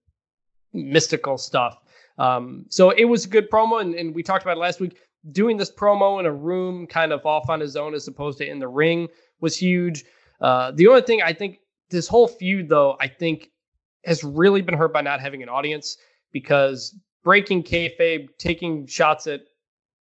mystical 0.73 1.37
stuff. 1.37 1.77
Um, 2.17 2.65
so 2.69 2.89
it 2.89 3.05
was 3.05 3.25
a 3.25 3.29
good 3.29 3.49
promo, 3.49 3.81
and, 3.81 3.93
and 3.95 4.15
we 4.15 4.23
talked 4.23 4.43
about 4.43 4.57
it 4.57 4.59
last 4.59 4.79
week. 4.79 4.97
Doing 5.31 5.57
this 5.57 5.71
promo 5.71 6.19
in 6.19 6.25
a 6.25 6.33
room, 6.33 6.87
kind 6.87 7.13
of 7.13 7.25
off 7.25 7.49
on 7.49 7.59
his 7.59 7.75
own, 7.75 7.93
as 7.93 8.07
opposed 8.07 8.39
to 8.39 8.49
in 8.49 8.59
the 8.59 8.67
ring, 8.67 9.07
was 9.39 9.55
huge. 9.55 10.03
Uh, 10.43 10.71
the 10.71 10.87
only 10.87 11.01
thing 11.01 11.21
I 11.21 11.33
think 11.33 11.59
this 11.89 12.07
whole 12.07 12.27
feud, 12.27 12.67
though, 12.67 12.97
I 12.99 13.07
think 13.07 13.49
has 14.05 14.23
really 14.23 14.61
been 14.61 14.75
hurt 14.75 14.91
by 14.91 15.01
not 15.01 15.21
having 15.21 15.41
an 15.41 15.47
audience 15.47 15.97
because 16.33 16.93
breaking 17.23 17.63
kayfabe, 17.63 18.27
taking 18.37 18.85
shots 18.85 19.25
at 19.25 19.41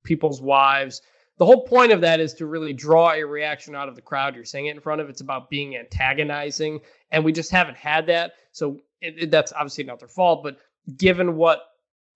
people's 0.02 0.42
wives. 0.42 1.00
The 1.38 1.46
whole 1.46 1.64
point 1.64 1.92
of 1.92 2.00
that 2.00 2.18
is 2.18 2.34
to 2.34 2.46
really 2.46 2.72
draw 2.72 3.12
a 3.12 3.22
reaction 3.22 3.76
out 3.76 3.88
of 3.88 3.94
the 3.94 4.02
crowd 4.02 4.34
you're 4.34 4.44
saying 4.44 4.66
it 4.66 4.74
in 4.74 4.80
front 4.80 5.00
of. 5.00 5.08
It's 5.08 5.20
about 5.20 5.48
being 5.48 5.76
antagonizing, 5.76 6.80
and 7.12 7.24
we 7.24 7.32
just 7.32 7.52
haven't 7.52 7.76
had 7.76 8.06
that. 8.08 8.32
So 8.50 8.80
it, 9.00 9.22
it, 9.22 9.30
that's 9.30 9.52
obviously 9.52 9.84
not 9.84 10.00
their 10.00 10.08
fault, 10.08 10.42
but 10.42 10.58
given 10.96 11.36
what 11.36 11.60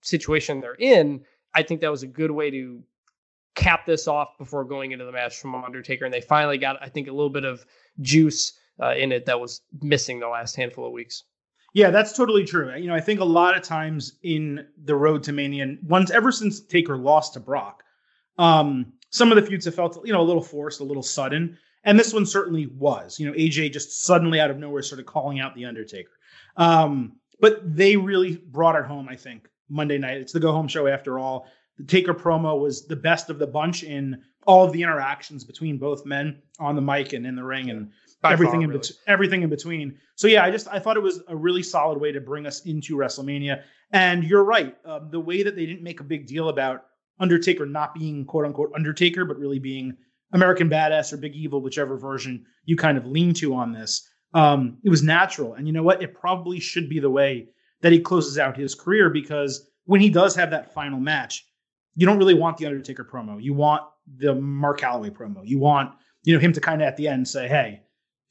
situation 0.02 0.60
they're 0.60 0.74
in, 0.74 1.24
I 1.54 1.62
think 1.62 1.80
that 1.80 1.90
was 1.90 2.02
a 2.02 2.08
good 2.08 2.32
way 2.32 2.50
to 2.50 2.82
cap 3.56 3.86
this 3.86 4.06
off 4.06 4.38
before 4.38 4.64
going 4.64 4.92
into 4.92 5.04
the 5.04 5.12
match 5.12 5.38
from 5.38 5.54
Undertaker. 5.54 6.04
And 6.04 6.14
they 6.14 6.20
finally 6.20 6.58
got, 6.58 6.80
I 6.80 6.88
think, 6.88 7.08
a 7.08 7.12
little 7.12 7.30
bit 7.30 7.44
of 7.44 7.66
juice 8.00 8.52
uh, 8.80 8.94
in 8.94 9.10
it 9.10 9.26
that 9.26 9.40
was 9.40 9.62
missing 9.82 10.20
the 10.20 10.28
last 10.28 10.54
handful 10.54 10.86
of 10.86 10.92
weeks. 10.92 11.24
Yeah, 11.74 11.90
that's 11.90 12.12
totally 12.12 12.44
true. 12.44 12.74
You 12.74 12.86
know, 12.86 12.94
I 12.94 13.00
think 13.00 13.20
a 13.20 13.24
lot 13.24 13.56
of 13.56 13.62
times 13.62 14.18
in 14.22 14.66
the 14.84 14.94
road 14.94 15.22
to 15.24 15.32
Mania, 15.32 15.76
once 15.82 16.10
ever 16.10 16.30
since 16.30 16.60
Taker 16.60 16.96
lost 16.96 17.34
to 17.34 17.40
Brock, 17.40 17.82
um, 18.38 18.92
some 19.10 19.32
of 19.32 19.36
the 19.36 19.42
feuds 19.42 19.64
have 19.64 19.74
felt, 19.74 20.00
you 20.06 20.12
know, 20.12 20.20
a 20.20 20.22
little 20.22 20.42
forced, 20.42 20.80
a 20.80 20.84
little 20.84 21.02
sudden. 21.02 21.58
And 21.84 21.98
this 21.98 22.12
one 22.12 22.26
certainly 22.26 22.66
was. 22.66 23.18
You 23.20 23.26
know, 23.26 23.32
AJ 23.32 23.72
just 23.72 24.04
suddenly 24.04 24.40
out 24.40 24.50
of 24.50 24.58
nowhere 24.58 24.82
started 24.82 25.06
calling 25.06 25.40
out 25.40 25.54
The 25.54 25.66
Undertaker. 25.66 26.10
Um, 26.56 27.16
but 27.40 27.60
they 27.76 27.96
really 27.96 28.36
brought 28.36 28.76
it 28.76 28.86
home, 28.86 29.08
I 29.08 29.16
think, 29.16 29.48
Monday 29.68 29.98
night. 29.98 30.16
It's 30.16 30.32
the 30.32 30.40
go 30.40 30.52
home 30.52 30.68
show 30.68 30.86
after 30.86 31.18
all. 31.18 31.46
The 31.78 31.84
Taker 31.84 32.14
promo 32.14 32.58
was 32.60 32.86
the 32.86 32.96
best 32.96 33.30
of 33.30 33.38
the 33.38 33.46
bunch 33.46 33.82
in 33.82 34.22
all 34.46 34.64
of 34.64 34.72
the 34.72 34.82
interactions 34.82 35.44
between 35.44 35.78
both 35.78 36.06
men 36.06 36.40
on 36.58 36.74
the 36.74 36.82
mic 36.82 37.12
and 37.12 37.26
in 37.26 37.34
the 37.34 37.44
ring. 37.44 37.70
And 37.70 37.90
by 38.22 38.32
everything 38.32 38.60
far, 38.60 38.62
in 38.62 38.68
really. 38.70 38.80
between, 38.80 38.98
everything 39.06 39.42
in 39.42 39.50
between. 39.50 39.98
So 40.14 40.28
yeah, 40.28 40.44
I 40.44 40.50
just 40.50 40.68
I 40.68 40.78
thought 40.78 40.96
it 40.96 41.02
was 41.02 41.22
a 41.28 41.36
really 41.36 41.62
solid 41.62 41.98
way 41.98 42.12
to 42.12 42.20
bring 42.20 42.46
us 42.46 42.64
into 42.64 42.96
WrestleMania. 42.96 43.62
And 43.92 44.24
you're 44.24 44.44
right, 44.44 44.76
um, 44.84 45.08
the 45.10 45.20
way 45.20 45.42
that 45.42 45.56
they 45.56 45.66
didn't 45.66 45.82
make 45.82 46.00
a 46.00 46.04
big 46.04 46.26
deal 46.26 46.48
about 46.48 46.86
Undertaker 47.20 47.66
not 47.66 47.94
being 47.94 48.24
quote 48.24 48.44
unquote 48.44 48.72
Undertaker, 48.74 49.24
but 49.24 49.38
really 49.38 49.58
being 49.58 49.96
American 50.32 50.68
Badass 50.68 51.12
or 51.12 51.18
Big 51.18 51.34
Evil, 51.34 51.60
whichever 51.60 51.96
version 51.96 52.44
you 52.64 52.76
kind 52.76 52.98
of 52.98 53.06
lean 53.06 53.32
to 53.34 53.54
on 53.54 53.72
this. 53.72 54.08
Um, 54.34 54.78
it 54.84 54.90
was 54.90 55.02
natural, 55.02 55.54
and 55.54 55.66
you 55.66 55.72
know 55.72 55.82
what? 55.82 56.02
It 56.02 56.14
probably 56.14 56.60
should 56.60 56.88
be 56.88 56.98
the 56.98 57.10
way 57.10 57.48
that 57.80 57.92
he 57.92 58.00
closes 58.00 58.38
out 58.38 58.56
his 58.56 58.74
career 58.74 59.08
because 59.08 59.70
when 59.84 60.00
he 60.00 60.10
does 60.10 60.34
have 60.34 60.50
that 60.50 60.74
final 60.74 60.98
match, 60.98 61.46
you 61.96 62.06
don't 62.06 62.18
really 62.18 62.34
want 62.34 62.56
the 62.58 62.66
Undertaker 62.66 63.04
promo. 63.04 63.42
You 63.42 63.54
want 63.54 63.82
the 64.18 64.34
Mark 64.34 64.80
Calaway 64.80 65.10
promo. 65.10 65.40
You 65.44 65.58
want 65.58 65.94
you 66.22 66.34
know 66.34 66.40
him 66.40 66.52
to 66.52 66.60
kind 66.60 66.82
of 66.82 66.88
at 66.88 66.96
the 66.96 67.08
end 67.08 67.26
say, 67.26 67.48
"Hey, 67.48 67.82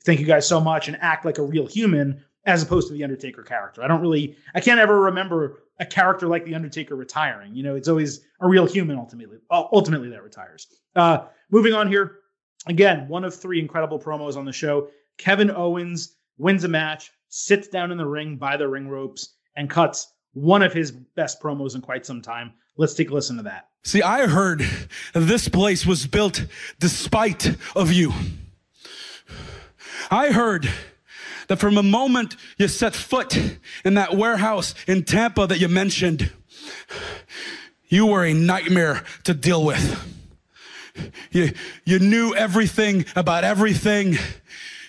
thank 0.06 0.20
you 0.20 0.26
guys 0.26 0.48
so 0.48 0.62
much 0.62 0.88
and 0.88 0.98
act 1.02 1.26
like 1.26 1.38
a 1.38 1.44
real 1.44 1.66
human 1.66 2.24
as 2.46 2.62
opposed 2.62 2.88
to 2.88 2.94
the 2.94 3.04
Undertaker 3.04 3.44
character. 3.44 3.84
I 3.84 3.88
don't 3.88 4.02
really, 4.02 4.36
I 4.54 4.62
can't 4.62 4.80
ever 4.80 5.02
remember 5.02 5.64
a 5.80 5.86
character 5.86 6.28
like 6.28 6.46
the 6.46 6.56
Undertaker 6.56 6.96
retiring. 6.96 7.56
You 7.56 7.64
know, 7.64 7.76
it's 7.76 7.88
always 7.88 8.22
a 8.40 8.48
real 8.48 8.66
human 8.66 8.98
ultimately, 8.98 9.38
ultimately 9.52 10.10
that 10.10 10.24
retires. 10.24 10.68
Uh, 10.96 11.26
moving 11.50 11.74
on 11.74 11.88
here, 11.88 12.20
again, 12.68 13.08
one 13.08 13.26
of 13.26 13.34
three 13.34 13.60
incredible 13.60 14.00
promos 14.00 14.38
on 14.38 14.46
the 14.46 14.54
show. 14.54 14.90
Kevin 15.18 15.50
Owens 15.50 16.18
wins 16.38 16.64
a 16.64 16.68
match, 16.68 17.12
sits 17.30 17.68
down 17.68 17.92
in 17.92 17.98
the 17.98 18.06
ring 18.06 18.38
by 18.38 18.58
the 18.58 18.68
ring 18.68 18.88
ropes, 18.88 19.36
and 19.56 19.70
cuts 19.70 20.14
one 20.34 20.62
of 20.62 20.74
his 20.74 20.92
best 20.92 21.42
promos 21.42 21.76
in 21.76 21.82
quite 21.82 22.06
some 22.06 22.22
time. 22.22 22.54
Let's 22.78 22.94
take 22.94 23.10
a 23.10 23.14
listen 23.14 23.38
to 23.38 23.44
that. 23.44 23.70
See, 23.84 24.02
I 24.02 24.28
heard 24.28 24.68
this 25.14 25.48
place 25.48 25.86
was 25.86 26.08
built 26.08 26.46
despite 26.80 27.56
of 27.76 27.92
you. 27.92 28.14
I 30.12 30.32
heard 30.32 30.70
that 31.48 31.58
from 31.58 31.76
the 31.76 31.84
moment 31.84 32.36
you 32.58 32.68
set 32.68 32.96
foot 32.96 33.38
in 33.84 33.94
that 33.94 34.16
warehouse 34.16 34.76
in 34.88 35.04
Tampa 35.04 35.48
that 35.48 35.60
you 35.60 35.68
mentioned, 35.68 36.32
you 37.88 38.08
were 38.08 38.26
a 38.26 38.34
nightmare 38.34 39.04
to 39.24 39.34
deal 39.34 39.64
with. 39.64 40.14
You, 41.32 41.52
you 41.84 42.00
knew 42.00 42.34
everything 42.34 43.06
about 43.16 43.44
everything. 43.44 44.18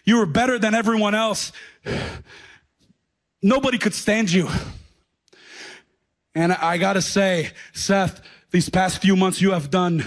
You 0.05 0.19
were 0.19 0.27
better 0.27 0.59
than 0.59 0.75
everyone 0.75 1.15
else. 1.15 1.53
Nobody 3.43 3.79
could 3.79 3.95
stand 3.95 4.33
you. 4.33 4.49
And 6.37 6.53
I 6.53 6.77
gotta 6.77 7.01
say, 7.01 7.53
Seth, 7.73 8.21
these 8.51 8.69
past 8.69 9.01
few 9.01 9.17
months 9.17 9.41
you 9.41 9.53
have 9.53 9.71
done 9.71 10.05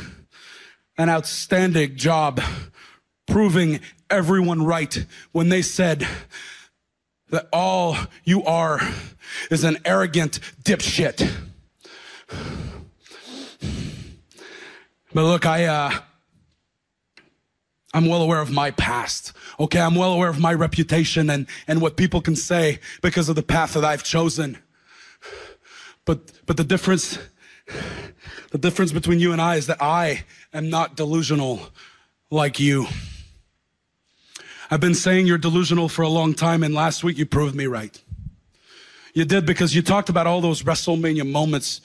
an 0.95 1.09
outstanding 1.09 1.95
job 1.95 2.39
proving 3.25 3.79
everyone 4.11 4.63
right 4.63 5.07
when 5.31 5.49
they 5.49 5.63
said 5.63 6.07
that 7.31 7.49
all 7.51 7.97
you 8.25 8.43
are 8.43 8.79
is 9.49 9.63
an 9.63 9.79
arrogant 9.83 10.39
dipshit. 10.63 11.27
But 15.11 15.23
look, 15.23 15.47
I, 15.47 15.65
uh, 15.65 15.91
I'm 17.91 18.05
well 18.05 18.21
aware 18.21 18.39
of 18.39 18.51
my 18.51 18.69
past. 18.69 19.33
Okay. 19.59 19.81
I'm 19.81 19.95
well 19.95 20.13
aware 20.13 20.29
of 20.29 20.39
my 20.39 20.53
reputation 20.53 21.27
and, 21.31 21.47
and 21.67 21.81
what 21.81 21.97
people 21.97 22.21
can 22.21 22.35
say 22.35 22.77
because 23.01 23.29
of 23.29 23.35
the 23.35 23.41
path 23.41 23.73
that 23.73 23.83
I've 23.83 24.03
chosen. 24.03 24.59
But, 26.09 26.31
but 26.47 26.57
the 26.57 26.63
difference, 26.63 27.19
the 28.49 28.57
difference 28.57 28.91
between 28.91 29.19
you 29.19 29.31
and 29.31 29.39
I 29.39 29.57
is 29.57 29.67
that 29.67 29.79
I 29.79 30.23
am 30.51 30.71
not 30.71 30.95
delusional 30.95 31.61
like 32.31 32.59
you. 32.59 32.87
I've 34.71 34.79
been 34.79 34.95
saying 34.95 35.27
you're 35.27 35.37
delusional 35.37 35.87
for 35.87 36.01
a 36.01 36.09
long 36.09 36.33
time, 36.33 36.63
and 36.63 36.73
last 36.73 37.03
week 37.03 37.19
you 37.19 37.27
proved 37.27 37.53
me 37.53 37.67
right. 37.67 37.95
You 39.13 39.23
did 39.23 39.45
because 39.45 39.75
you 39.75 39.83
talked 39.83 40.09
about 40.09 40.25
all 40.25 40.41
those 40.41 40.63
WrestleMania 40.63 41.29
moments 41.29 41.81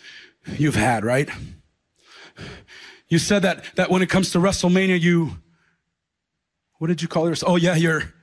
you've 0.56 0.74
had, 0.74 1.04
right? 1.04 1.28
You 3.10 3.18
said 3.18 3.42
that, 3.42 3.66
that 3.74 3.90
when 3.90 4.00
it 4.00 4.08
comes 4.08 4.30
to 4.30 4.38
WrestleMania, 4.38 4.98
you, 4.98 5.36
what 6.78 6.86
did 6.86 7.02
you 7.02 7.08
call 7.08 7.28
yourself? 7.28 7.52
Oh 7.52 7.56
yeah, 7.56 7.74
you're, 7.74 8.14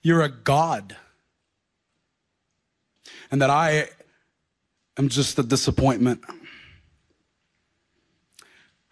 you're 0.00 0.22
a 0.22 0.30
god. 0.30 0.96
And 3.30 3.42
that 3.42 3.50
I 3.50 3.90
am 4.98 5.08
just 5.08 5.38
a 5.38 5.42
disappointment. 5.42 6.22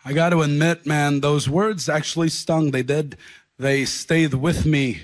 I 0.04 0.12
got 0.12 0.30
to 0.30 0.42
admit, 0.42 0.86
man, 0.86 1.20
those 1.20 1.48
words 1.48 1.88
actually 1.88 2.30
stung. 2.30 2.70
They 2.70 2.82
did. 2.82 3.16
They 3.58 3.84
stayed 3.84 4.34
with 4.34 4.64
me 4.64 5.02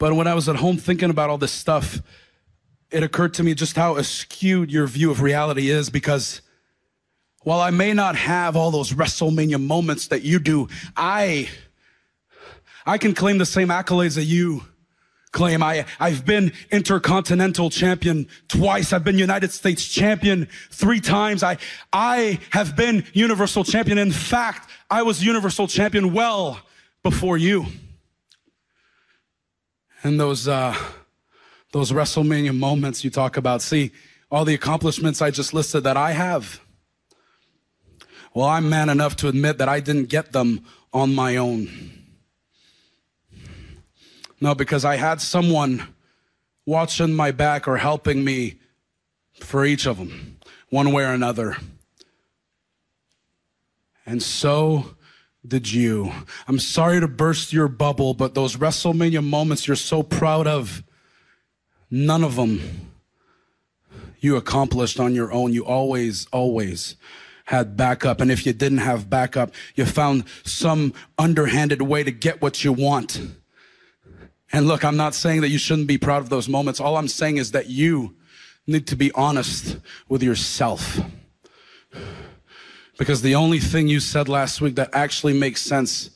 but 0.00 0.14
when 0.14 0.26
I 0.26 0.32
was 0.32 0.48
at 0.48 0.56
home 0.56 0.78
thinking 0.78 1.10
about 1.10 1.28
all 1.28 1.36
this 1.36 1.52
stuff, 1.52 2.00
it 2.90 3.02
occurred 3.02 3.34
to 3.34 3.42
me 3.42 3.54
just 3.54 3.76
how 3.76 3.96
askewed 3.96 4.70
your 4.70 4.86
view 4.86 5.10
of 5.10 5.20
reality 5.20 5.68
is 5.68 5.90
because 5.90 6.40
while 7.42 7.60
I 7.60 7.68
may 7.68 7.92
not 7.92 8.16
have 8.16 8.56
all 8.56 8.70
those 8.70 8.94
WrestleMania 8.94 9.62
moments 9.62 10.08
that 10.08 10.22
you 10.22 10.38
do, 10.38 10.68
I, 10.96 11.50
I 12.86 12.96
can 12.96 13.14
claim 13.14 13.36
the 13.36 13.44
same 13.44 13.68
accolades 13.68 14.14
that 14.14 14.24
you 14.24 14.64
claim. 15.32 15.62
I, 15.62 15.86
I've 15.98 16.24
been 16.24 16.52
intercontinental 16.70 17.70
champion 17.70 18.28
twice. 18.48 18.92
I've 18.92 19.04
been 19.04 19.18
United 19.18 19.52
States 19.52 19.86
champion 19.86 20.48
three 20.70 21.00
times. 21.00 21.42
I, 21.42 21.58
I 21.92 22.40
have 22.50 22.76
been 22.76 23.04
universal 23.12 23.64
champion. 23.64 23.98
In 23.98 24.12
fact, 24.12 24.70
I 24.90 25.02
was 25.02 25.24
universal 25.24 25.68
champion 25.68 26.12
well 26.12 26.60
before 27.02 27.38
you 27.38 27.66
and 30.02 30.18
those 30.18 30.48
uh, 30.48 30.74
those 31.72 31.92
WrestleMania 31.92 32.56
moments 32.56 33.04
you 33.04 33.10
talk 33.10 33.36
about. 33.36 33.62
See, 33.62 33.92
all 34.30 34.44
the 34.44 34.54
accomplishments 34.54 35.22
I 35.22 35.30
just 35.30 35.54
listed 35.54 35.84
that 35.84 35.96
I 35.96 36.12
have. 36.12 36.60
Well, 38.34 38.46
I'm 38.46 38.68
man 38.68 38.88
enough 38.88 39.16
to 39.16 39.28
admit 39.28 39.58
that 39.58 39.68
I 39.68 39.80
didn't 39.80 40.08
get 40.08 40.32
them 40.32 40.64
on 40.92 41.14
my 41.14 41.36
own. 41.36 41.90
No, 44.40 44.54
because 44.54 44.84
I 44.84 44.96
had 44.96 45.20
someone 45.20 45.94
watching 46.64 47.12
my 47.12 47.30
back 47.30 47.68
or 47.68 47.76
helping 47.76 48.24
me 48.24 48.58
for 49.40 49.64
each 49.64 49.86
of 49.86 49.98
them, 49.98 50.38
one 50.70 50.92
way 50.92 51.04
or 51.04 51.12
another. 51.12 51.56
And 54.06 54.22
so 54.22 54.96
did 55.46 55.70
you. 55.70 56.12
I'm 56.48 56.58
sorry 56.58 57.00
to 57.00 57.08
burst 57.08 57.52
your 57.52 57.68
bubble, 57.68 58.14
but 58.14 58.34
those 58.34 58.56
WrestleMania 58.56 59.24
moments 59.24 59.66
you're 59.66 59.76
so 59.76 60.02
proud 60.02 60.46
of, 60.46 60.82
none 61.90 62.24
of 62.24 62.36
them 62.36 62.90
you 64.20 64.36
accomplished 64.36 65.00
on 65.00 65.14
your 65.14 65.32
own. 65.32 65.52
You 65.52 65.64
always, 65.64 66.26
always 66.32 66.96
had 67.46 67.76
backup. 67.76 68.20
And 68.20 68.30
if 68.30 68.46
you 68.46 68.52
didn't 68.52 68.78
have 68.78 69.10
backup, 69.10 69.52
you 69.74 69.86
found 69.86 70.24
some 70.44 70.92
underhanded 71.18 71.82
way 71.82 72.04
to 72.04 72.10
get 72.10 72.40
what 72.42 72.62
you 72.62 72.72
want. 72.72 73.20
And 74.52 74.66
look, 74.66 74.84
I'm 74.84 74.96
not 74.96 75.14
saying 75.14 75.42
that 75.42 75.48
you 75.48 75.58
shouldn't 75.58 75.86
be 75.86 75.98
proud 75.98 76.22
of 76.22 76.28
those 76.28 76.48
moments. 76.48 76.80
All 76.80 76.96
I'm 76.96 77.08
saying 77.08 77.36
is 77.36 77.52
that 77.52 77.68
you 77.68 78.16
need 78.66 78.86
to 78.88 78.96
be 78.96 79.12
honest 79.12 79.78
with 80.08 80.22
yourself. 80.22 81.00
Because 82.98 83.22
the 83.22 83.34
only 83.34 83.58
thing 83.58 83.88
you 83.88 84.00
said 84.00 84.28
last 84.28 84.60
week 84.60 84.74
that 84.74 84.90
actually 84.92 85.32
makes 85.32 85.62
sense 85.62 86.10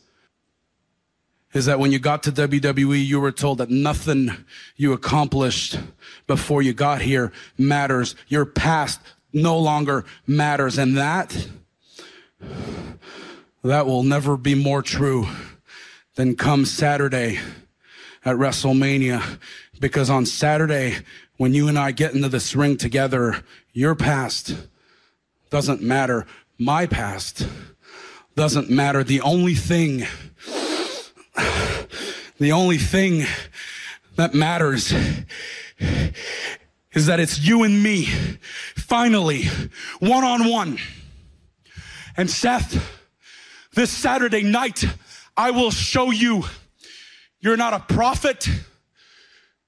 is 1.54 1.66
that 1.66 1.78
when 1.78 1.92
you 1.92 2.00
got 2.00 2.24
to 2.24 2.32
WWE, 2.32 3.04
you 3.04 3.20
were 3.20 3.32
told 3.32 3.58
that 3.58 3.70
nothing 3.70 4.30
you 4.76 4.92
accomplished 4.92 5.78
before 6.26 6.60
you 6.62 6.72
got 6.72 7.00
here 7.00 7.32
matters. 7.56 8.16
Your 8.26 8.44
past 8.44 9.00
no 9.32 9.58
longer 9.58 10.04
matters. 10.26 10.76
And 10.76 10.96
that, 10.96 11.48
that 13.62 13.86
will 13.86 14.02
never 14.02 14.36
be 14.36 14.56
more 14.56 14.82
true 14.82 15.28
than 16.16 16.34
come 16.34 16.64
Saturday 16.64 17.38
at 18.24 18.36
WrestleMania. 18.36 19.38
Because 19.80 20.10
on 20.10 20.26
Saturday, 20.26 20.96
when 21.36 21.52
you 21.52 21.68
and 21.68 21.78
I 21.78 21.90
get 21.90 22.14
into 22.14 22.28
this 22.28 22.54
ring 22.54 22.76
together, 22.76 23.44
your 23.72 23.94
past 23.94 24.54
doesn't 25.50 25.82
matter. 25.82 26.26
My 26.58 26.86
past 26.86 27.46
doesn't 28.36 28.70
matter. 28.70 29.04
The 29.04 29.20
only 29.20 29.54
thing, 29.54 30.06
the 32.38 32.52
only 32.52 32.78
thing 32.78 33.24
that 34.16 34.34
matters 34.34 34.92
is 36.92 37.06
that 37.06 37.18
it's 37.18 37.40
you 37.40 37.64
and 37.64 37.82
me, 37.82 38.04
finally, 38.76 39.44
one 39.98 40.24
on 40.24 40.48
one. 40.48 40.78
And 42.16 42.30
Seth, 42.30 43.00
this 43.74 43.90
Saturday 43.90 44.44
night, 44.44 44.84
I 45.36 45.50
will 45.50 45.72
show 45.72 46.12
you 46.12 46.44
you're 47.44 47.58
not 47.58 47.74
a 47.74 47.80
prophet. 47.94 48.48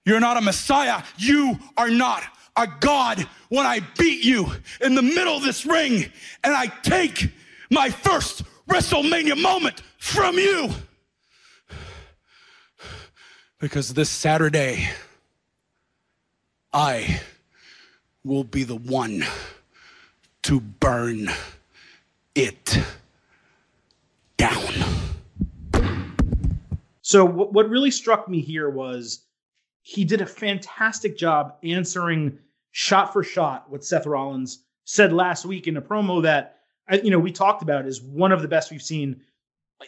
You're 0.07 0.19
not 0.19 0.39
a 0.39 0.41
Messiah. 0.41 1.03
You 1.19 1.59
are 1.77 1.91
not 1.91 2.23
a 2.57 2.67
God 2.81 3.21
when 3.51 3.67
I 3.67 3.81
beat 3.99 4.25
you 4.25 4.51
in 4.81 4.95
the 4.95 5.03
middle 5.03 5.37
of 5.37 5.43
this 5.43 5.67
ring 5.67 6.11
and 6.43 6.55
I 6.55 6.69
take 6.83 7.31
my 7.71 7.91
first 7.91 8.45
WrestleMania 8.67 9.41
moment 9.41 9.83
from 9.99 10.39
you. 10.39 10.71
Because 13.59 13.93
this 13.93 14.09
Saturday, 14.09 14.89
I 16.73 17.21
will 18.25 18.45
be 18.45 18.65
the 18.65 18.77
one 18.77 19.23
to 20.45 20.61
burn 20.61 21.29
it 22.35 22.79
down. 24.39 24.96
So, 27.07 27.25
what 27.25 27.53
what 27.53 27.71
really 27.71 27.93
struck 27.93 28.29
me 28.29 28.41
here 28.41 28.69
was 28.69 29.27
he 29.83 30.05
did 30.05 30.23
a 30.23 30.27
fantastic 30.27 31.17
job 31.17 31.55
answering 31.63 32.37
shot 32.73 33.13
for 33.13 33.23
shot 33.23 33.71
what 33.71 33.85
Seth 33.85 34.07
Rollins 34.07 34.65
said 34.83 35.13
last 35.13 35.47
week 35.47 35.69
in 35.69 35.77
a 35.77 35.81
promo 35.81 36.21
that 36.25 36.57
uh, 36.91 36.99
you 37.05 37.13
know 37.13 37.21
we 37.21 37.31
talked 37.31 37.63
about 37.63 37.87
is 37.87 38.03
one 38.03 38.33
of 38.33 38.43
the 38.43 38.49
best 38.49 38.73
we've 38.73 38.83
seen 38.83 39.21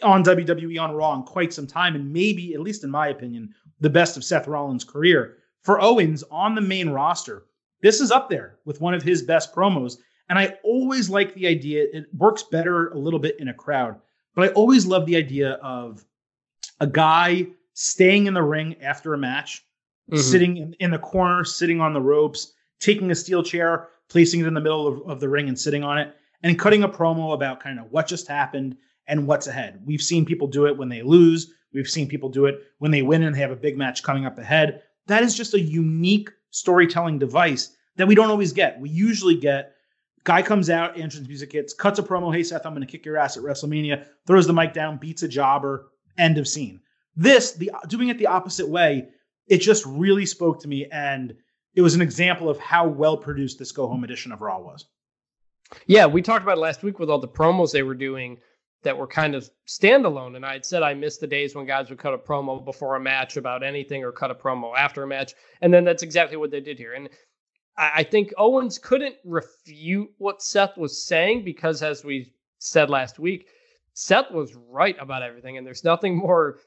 on 0.01 0.23
WWE 0.23 0.81
on 0.81 0.95
Raw 0.95 1.13
in 1.17 1.25
quite 1.25 1.53
some 1.53 1.67
time, 1.67 1.97
and 1.97 2.13
maybe, 2.13 2.55
at 2.55 2.61
least 2.61 2.85
in 2.85 2.91
my 2.91 3.09
opinion, 3.09 3.53
the 3.81 3.91
best 3.91 4.17
of 4.17 4.23
Seth 4.23 4.47
Rollins' 4.47 4.85
career. 4.85 5.39
For 5.63 5.81
Owens 5.81 6.23
on 6.31 6.55
the 6.55 6.61
main 6.61 6.89
roster, 6.89 7.47
this 7.83 8.01
is 8.01 8.13
up 8.13 8.31
there 8.31 8.61
with 8.65 8.81
one 8.81 8.95
of 8.95 9.03
his 9.03 9.23
best 9.23 9.53
promos. 9.53 9.97
And 10.29 10.39
I 10.39 10.57
always 10.63 11.11
like 11.11 11.35
the 11.35 11.49
idea, 11.49 11.89
it 11.93 12.15
works 12.15 12.45
better 12.45 12.91
a 12.91 12.99
little 12.99 13.19
bit 13.19 13.41
in 13.41 13.49
a 13.49 13.55
crowd, 13.55 13.97
but 14.37 14.49
I 14.49 14.53
always 14.53 14.87
love 14.87 15.05
the 15.05 15.17
idea 15.17 15.55
of 15.55 16.05
a 16.81 16.87
guy 16.87 17.47
staying 17.75 18.27
in 18.27 18.35
the 18.35 18.43
ring 18.43 18.77
after 18.83 19.15
a 19.15 19.19
match, 19.19 19.65
mm-hmm. 20.11 20.21
sitting 20.21 20.57
in, 20.57 20.75
in 20.81 20.91
the 20.91 20.99
corner, 20.99 21.45
sitting 21.45 21.81
on 21.81 21.93
the 21.93 22.01
ropes, 22.01 22.53
taking 22.81 23.11
a 23.11 23.15
steel 23.15 23.43
chair, 23.43 23.89
placing 24.09 24.41
it 24.41 24.47
in 24.47 24.55
the 24.55 24.61
middle 24.61 24.87
of, 24.87 25.03
of 25.09 25.21
the 25.21 25.29
ring 25.29 25.49
and 25.49 25.59
sitting 25.59 25.85
on 25.85 25.99
it, 25.99 26.15
and 26.43 26.59
cutting 26.59 26.83
a 26.83 26.89
promo 26.89 27.35
about 27.35 27.61
kind 27.61 27.79
of 27.79 27.91
what 27.91 28.07
just 28.07 28.29
happened 28.29 28.77
and 29.07 29.27
what's 29.27 29.47
ahead. 29.47 29.81
We've 29.85 30.03
seen 30.03 30.25
people 30.25 30.47
do 30.47 30.67
it 30.67 30.77
when 30.77 30.89
they 30.89 31.03
lose. 31.03 31.53
We've 31.73 31.89
seen 31.89 32.09
people 32.09 32.29
do 32.29 32.47
it 32.47 32.63
when 32.79 32.91
they 32.91 33.03
win 33.03 33.23
and 33.23 33.35
they 33.35 33.41
have 33.41 33.51
a 33.51 33.57
big 33.57 33.77
match 33.77 34.03
coming 34.03 34.27
up 34.27 34.39
ahead. 34.39 34.83
That 35.07 35.23
is 35.23 35.35
just 35.35 35.55
a 35.55 35.61
unique 35.61 36.31
storytelling 36.51 37.19
device 37.19 37.77
that 37.97 38.07
we 38.07 38.15
don't 38.15 38.31
always 38.31 38.53
get. 38.53 38.81
We 38.81 38.91
usually 38.91 39.37
get 39.37 39.75
guy 40.25 40.43
comes 40.43 40.69
out, 40.69 40.99
entrance 40.99 41.27
music 41.27 41.53
hits, 41.53 41.73
cuts 41.73 41.99
a 41.99 42.03
promo. 42.03 42.35
Hey 42.35 42.43
Seth, 42.43 42.67
I'm 42.67 42.75
going 42.75 42.87
to 42.87 42.91
kick 42.91 43.05
your 43.05 43.17
ass 43.17 43.37
at 43.37 43.43
WrestleMania. 43.43 44.07
Throws 44.27 44.47
the 44.47 44.53
mic 44.53 44.73
down, 44.73 44.99
beats 44.99 45.23
a 45.23 45.29
jobber. 45.29 45.89
End 46.19 46.37
of 46.37 46.47
scene. 46.47 46.81
This, 47.17 47.53
the 47.53 47.71
doing 47.89 48.09
it 48.09 48.19
the 48.19 48.27
opposite 48.27 48.69
way, 48.69 49.09
it 49.47 49.59
just 49.59 49.87
really 49.87 50.27
spoke 50.27 50.61
to 50.61 50.69
me 50.69 50.87
and 50.93 51.35
it 51.75 51.83
was 51.83 51.95
an 51.95 52.03
example 52.03 52.49
of 52.49 52.59
how 52.59 52.87
well 52.87 53.17
produced 53.17 53.59
this 53.59 53.73
go 53.73 53.87
home 53.87 54.05
edition 54.05 54.33
of 54.33 54.43
Raw 54.43 54.59
was. 54.59 54.87
Yeah, 55.87 56.07
we 56.07 56.23
talked 56.23 56.43
about 56.43 56.59
last 56.59 56.83
week 56.83 56.99
with 56.99 57.09
all 57.11 57.21
the 57.21 57.29
promos 57.29 57.73
they 57.73 57.83
were 57.83 57.95
doing. 57.95 58.39
that 58.83 58.97
were 58.97 59.07
kind 59.07 59.35
of 59.35 59.51
standalone. 59.67 60.37
And 60.37 60.45
I 60.47 60.53
had 60.53 60.65
said 60.65 60.83
I 60.83 60.95
missed 60.95 61.21
the 61.21 61.27
days 61.27 61.55
when 61.55 61.67
guys 61.67 61.91
would 61.91 61.99
cut 61.99 62.15
a 62.15 62.19
promo 62.19 62.65
before 62.65 62.97
a 62.97 63.01
match 63.01 63.37
about 63.37 63.63
anything 63.63 64.05
or 64.05 64.13
cut 64.13 64.31
a 64.31 64.35
promo 64.35 64.77
after 64.77 65.03
a 65.03 65.07
match. 65.07 65.35
And 65.61 65.73
then 65.73 65.85
that's 65.85 66.03
exactly 66.03 66.37
what 66.37 66.51
they 66.51 66.61
did 66.61 66.79
here. 66.79 66.95
And 66.95 67.09
I 67.77 68.03
think 68.03 68.33
Owens 68.37 68.79
couldn't 68.79 69.17
refute 69.25 70.11
what 70.19 70.43
Seth 70.43 70.77
was 70.77 71.07
saying 71.07 71.45
because, 71.45 71.83
as 71.83 72.05
we 72.05 72.33
said 72.59 72.91
last 72.91 73.19
week, 73.19 73.47
Seth 73.99 74.31
was 74.31 74.55
right 74.55 74.97
about 75.01 75.25
everything. 75.25 75.59
And 75.59 75.67
there's 75.67 75.83
nothing 75.83 76.17
more 76.17 76.61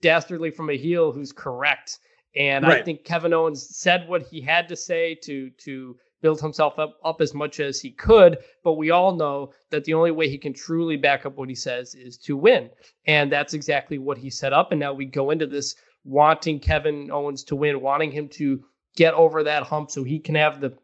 dastardly 0.00 0.50
from 0.50 0.70
a 0.70 0.76
heel 0.76 1.12
who's 1.12 1.32
correct. 1.32 1.98
And 2.34 2.64
right. 2.64 2.80
I 2.80 2.82
think 2.82 3.04
Kevin 3.04 3.34
Owens 3.34 3.76
said 3.76 4.08
what 4.08 4.22
he 4.22 4.40
had 4.40 4.68
to 4.68 4.76
say 4.76 5.14
to 5.24 5.50
to 5.64 5.96
build 6.22 6.40
himself 6.40 6.78
up, 6.78 6.96
up 7.04 7.20
as 7.20 7.34
much 7.34 7.60
as 7.60 7.78
he 7.78 7.90
could. 7.90 8.38
But 8.64 8.74
we 8.74 8.90
all 8.90 9.14
know 9.14 9.52
that 9.70 9.84
the 9.84 9.92
only 9.92 10.10
way 10.12 10.30
he 10.30 10.38
can 10.38 10.54
truly 10.54 10.96
back 10.96 11.26
up 11.26 11.36
what 11.36 11.50
he 11.50 11.54
says 11.54 11.94
is 11.94 12.16
to 12.20 12.38
win. 12.38 12.70
And 13.06 13.30
that's 13.30 13.52
exactly 13.52 13.98
what 13.98 14.16
he 14.16 14.30
set 14.30 14.54
up. 14.54 14.72
And 14.72 14.80
now 14.80 14.94
we 14.94 15.04
go 15.04 15.30
into 15.30 15.46
this 15.46 15.74
wanting 16.04 16.58
Kevin 16.58 17.10
Owens 17.10 17.44
to 17.44 17.56
win, 17.56 17.82
wanting 17.82 18.12
him 18.12 18.28
to 18.30 18.64
get 18.96 19.12
over 19.12 19.42
that 19.42 19.64
hump 19.64 19.90
so 19.90 20.04
he 20.04 20.18
can 20.18 20.36
have 20.36 20.62
the 20.62 20.74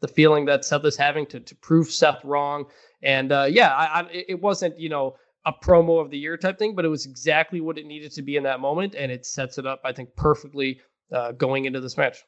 the 0.00 0.08
feeling 0.08 0.44
that 0.44 0.64
Seth 0.64 0.84
is 0.84 0.96
having 0.96 1.26
to 1.26 1.40
to 1.40 1.56
prove 1.56 1.90
Seth 1.90 2.24
wrong. 2.24 2.66
And 3.02 3.32
uh, 3.32 3.48
yeah, 3.50 3.74
I, 3.74 4.00
I, 4.02 4.08
it 4.10 4.40
wasn't 4.40 4.78
you 4.78 4.88
know 4.88 5.16
a 5.44 5.52
promo 5.52 6.00
of 6.00 6.10
the 6.10 6.18
year 6.18 6.36
type 6.36 6.58
thing, 6.58 6.74
but 6.74 6.84
it 6.84 6.88
was 6.88 7.06
exactly 7.06 7.60
what 7.60 7.78
it 7.78 7.86
needed 7.86 8.12
to 8.12 8.22
be 8.22 8.36
in 8.36 8.44
that 8.44 8.60
moment, 8.60 8.94
and 8.94 9.10
it 9.10 9.26
sets 9.26 9.58
it 9.58 9.66
up 9.66 9.80
I 9.84 9.92
think 9.92 10.14
perfectly 10.16 10.80
uh, 11.12 11.32
going 11.32 11.64
into 11.64 11.80
this 11.80 11.96
match. 11.96 12.24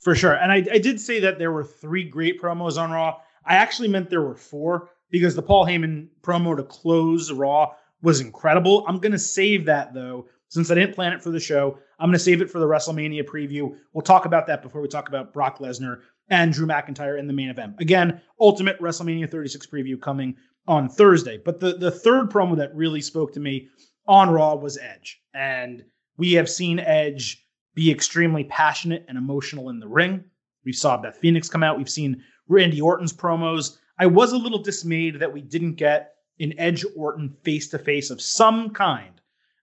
For 0.00 0.14
sure. 0.14 0.34
And 0.34 0.52
I, 0.52 0.56
I 0.72 0.78
did 0.78 1.00
say 1.00 1.20
that 1.20 1.38
there 1.38 1.52
were 1.52 1.64
three 1.64 2.04
great 2.04 2.40
promos 2.40 2.80
on 2.80 2.90
Raw. 2.90 3.20
I 3.44 3.56
actually 3.56 3.88
meant 3.88 4.10
there 4.10 4.22
were 4.22 4.36
four 4.36 4.90
because 5.10 5.34
the 5.34 5.42
Paul 5.42 5.66
Heyman 5.66 6.08
promo 6.22 6.56
to 6.56 6.62
close 6.62 7.32
Raw 7.32 7.74
was 8.02 8.20
incredible. 8.20 8.84
I'm 8.86 8.98
going 8.98 9.12
to 9.12 9.18
save 9.18 9.64
that 9.66 9.94
though, 9.94 10.28
since 10.48 10.70
I 10.70 10.74
didn't 10.74 10.94
plan 10.94 11.12
it 11.12 11.22
for 11.22 11.30
the 11.30 11.40
show. 11.40 11.78
I'm 11.98 12.08
going 12.08 12.18
to 12.18 12.18
save 12.20 12.42
it 12.42 12.50
for 12.50 12.60
the 12.60 12.66
WrestleMania 12.66 13.24
preview. 13.24 13.76
We'll 13.92 14.02
talk 14.02 14.24
about 14.24 14.46
that 14.46 14.62
before 14.62 14.80
we 14.80 14.88
talk 14.88 15.08
about 15.08 15.32
Brock 15.32 15.58
Lesnar 15.58 16.00
and 16.30 16.52
Drew 16.52 16.66
McIntyre 16.66 17.18
in 17.18 17.26
the 17.26 17.32
main 17.32 17.48
event. 17.48 17.76
Again, 17.80 18.20
Ultimate 18.38 18.80
WrestleMania 18.80 19.28
36 19.28 19.66
preview 19.66 20.00
coming 20.00 20.36
on 20.68 20.88
Thursday. 20.88 21.38
But 21.44 21.58
the, 21.58 21.72
the 21.72 21.90
third 21.90 22.30
promo 22.30 22.56
that 22.58 22.76
really 22.76 23.00
spoke 23.00 23.32
to 23.32 23.40
me 23.40 23.68
on 24.06 24.30
Raw 24.30 24.54
was 24.54 24.78
Edge. 24.78 25.20
And 25.34 25.84
we 26.16 26.34
have 26.34 26.48
seen 26.48 26.78
Edge 26.78 27.44
be 27.74 27.90
extremely 27.90 28.44
passionate 28.44 29.04
and 29.08 29.18
emotional 29.18 29.70
in 29.70 29.80
the 29.80 29.88
ring. 29.88 30.24
We 30.64 30.72
saw 30.72 30.96
Beth 30.96 31.16
Phoenix 31.16 31.48
come 31.48 31.62
out. 31.62 31.78
We've 31.78 31.88
seen 31.88 32.22
Randy 32.48 32.80
Orton's 32.80 33.12
promos. 33.12 33.78
I 33.98 34.06
was 34.06 34.32
a 34.32 34.38
little 34.38 34.62
dismayed 34.62 35.20
that 35.20 35.32
we 35.32 35.40
didn't 35.40 35.74
get 35.74 36.14
an 36.40 36.54
Edge 36.58 36.84
Orton 36.96 37.34
face 37.42 37.68
to 37.70 37.78
face 37.78 38.10
of 38.10 38.20
some 38.20 38.70
kind, 38.70 39.20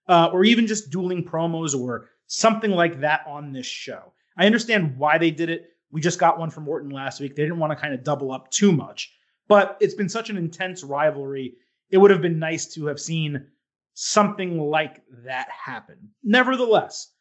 uh, 0.08 0.30
or 0.32 0.44
even 0.44 0.66
just 0.66 0.90
dueling 0.90 1.24
promos 1.24 1.78
or 1.78 2.08
something 2.26 2.70
like 2.70 3.00
that 3.00 3.20
on 3.26 3.52
this 3.52 3.66
show. 3.66 4.12
I 4.36 4.46
understand 4.46 4.96
why 4.98 5.18
they 5.18 5.30
did 5.30 5.48
it. 5.48 5.70
We 5.90 6.00
just 6.00 6.18
got 6.18 6.38
one 6.38 6.50
from 6.50 6.68
Orton 6.68 6.90
last 6.90 7.20
week. 7.20 7.34
They 7.34 7.42
didn't 7.42 7.58
want 7.58 7.72
to 7.72 7.76
kind 7.76 7.94
of 7.94 8.04
double 8.04 8.32
up 8.32 8.50
too 8.50 8.72
much, 8.72 9.15
but 9.48 9.76
it's 9.80 9.94
been 9.94 10.08
such 10.08 10.30
an 10.30 10.36
intense 10.36 10.82
rivalry. 10.82 11.54
It 11.90 11.98
would 11.98 12.10
have 12.10 12.22
been 12.22 12.38
nice 12.38 12.66
to 12.74 12.86
have 12.86 13.00
seen 13.00 13.46
something 13.94 14.58
like 14.60 15.02
that 15.24 15.48
happen. 15.50 16.10
Nevertheless, 16.22 17.12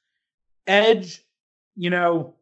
Edge, 0.68 1.24
you 1.76 1.90
know, 1.90 2.36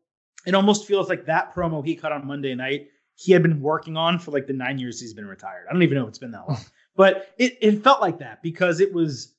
it 0.46 0.56
almost 0.56 0.88
feels 0.88 1.10
like 1.10 1.26
that 1.26 1.54
promo 1.54 1.86
he 1.86 1.96
cut 1.96 2.12
on 2.12 2.26
Monday 2.26 2.56
night, 2.56 2.88
he 3.16 3.32
had 3.32 3.44
been 3.44 3.62
working 3.62 3.96
on 3.96 4.20
for 4.20 4.32
like 4.32 4.48
the 4.48 4.54
nine 4.54 4.78
years 4.78 5.00
he's 5.00 5.14
been 5.14 5.28
retired. 5.28 5.66
I 5.70 5.74
don't 5.74 5.84
even 5.84 5.98
know 5.98 6.04
if 6.04 6.10
it's 6.10 6.20
been 6.20 6.32
that 6.32 6.48
long, 6.48 6.60
but 6.96 7.34
it, 7.38 7.58
it 7.62 7.84
felt 7.84 8.02
like 8.02 8.20
that 8.20 8.42
because 8.42 8.80
it 8.80 8.94
was 8.94 9.34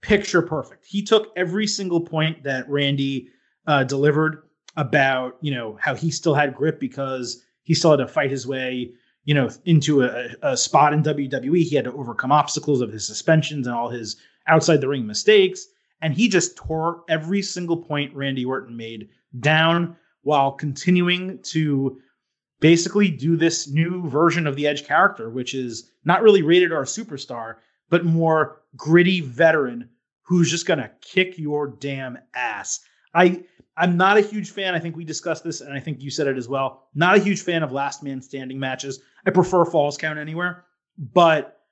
picture 0.00 0.42
perfect. 0.42 0.86
He 0.86 1.02
took 1.02 1.32
every 1.36 1.66
single 1.66 2.00
point 2.00 2.42
that 2.44 2.68
Randy 2.68 3.28
uh, 3.66 3.84
delivered 3.84 4.42
about, 4.76 5.36
you 5.40 5.52
know, 5.52 5.76
how 5.80 5.94
he 5.94 6.10
still 6.10 6.34
had 6.34 6.54
grip 6.54 6.80
because 6.80 7.44
he 7.62 7.74
still 7.74 7.90
had 7.90 7.98
to 7.98 8.08
fight 8.08 8.30
his 8.30 8.46
way, 8.46 8.92
you 9.24 9.34
know, 9.34 9.50
into 9.64 10.02
a, 10.02 10.28
a 10.42 10.56
spot 10.56 10.92
in 10.92 11.02
WWE. 11.02 11.62
He 11.62 11.76
had 11.76 11.84
to 11.84 11.92
overcome 11.92 12.32
obstacles 12.32 12.80
of 12.80 12.92
his 12.92 13.06
suspensions 13.06 13.66
and 13.66 13.76
all 13.76 13.90
his 13.90 14.16
outside 14.46 14.80
the 14.80 14.88
ring 14.88 15.06
mistakes. 15.06 15.66
And 16.02 16.14
he 16.14 16.28
just 16.28 16.56
tore 16.56 17.04
every 17.08 17.42
single 17.42 17.76
point 17.76 18.14
Randy 18.14 18.44
Orton 18.44 18.76
made 18.76 19.08
down 19.38 19.96
while 20.22 20.52
continuing 20.52 21.38
to 21.42 22.00
basically 22.60 23.10
do 23.10 23.36
this 23.36 23.68
new 23.68 24.08
version 24.08 24.46
of 24.46 24.56
the 24.56 24.66
Edge 24.66 24.86
character, 24.86 25.30
which 25.30 25.54
is 25.54 25.90
not 26.04 26.22
really 26.22 26.42
rated 26.42 26.72
R 26.72 26.84
superstar, 26.84 27.56
but 27.88 28.04
more 28.04 28.62
gritty 28.76 29.20
veteran 29.20 29.88
who's 30.22 30.50
just 30.50 30.66
gonna 30.66 30.90
kick 31.00 31.38
your 31.38 31.66
damn 31.66 32.18
ass. 32.34 32.80
I 33.14 33.44
I'm 33.80 33.96
not 33.96 34.18
a 34.18 34.20
huge 34.20 34.50
fan. 34.50 34.74
I 34.74 34.78
think 34.78 34.94
we 34.94 35.04
discussed 35.04 35.42
this, 35.42 35.62
and 35.62 35.72
I 35.72 35.80
think 35.80 36.02
you 36.02 36.10
said 36.10 36.26
it 36.26 36.36
as 36.36 36.48
well. 36.48 36.88
Not 36.94 37.16
a 37.16 37.20
huge 37.20 37.40
fan 37.40 37.62
of 37.62 37.72
last 37.72 38.02
man 38.02 38.20
standing 38.20 38.60
matches. 38.60 39.00
I 39.26 39.30
prefer 39.30 39.64
falls 39.64 39.96
count 39.96 40.18
anywhere, 40.18 40.66
but 40.98 41.62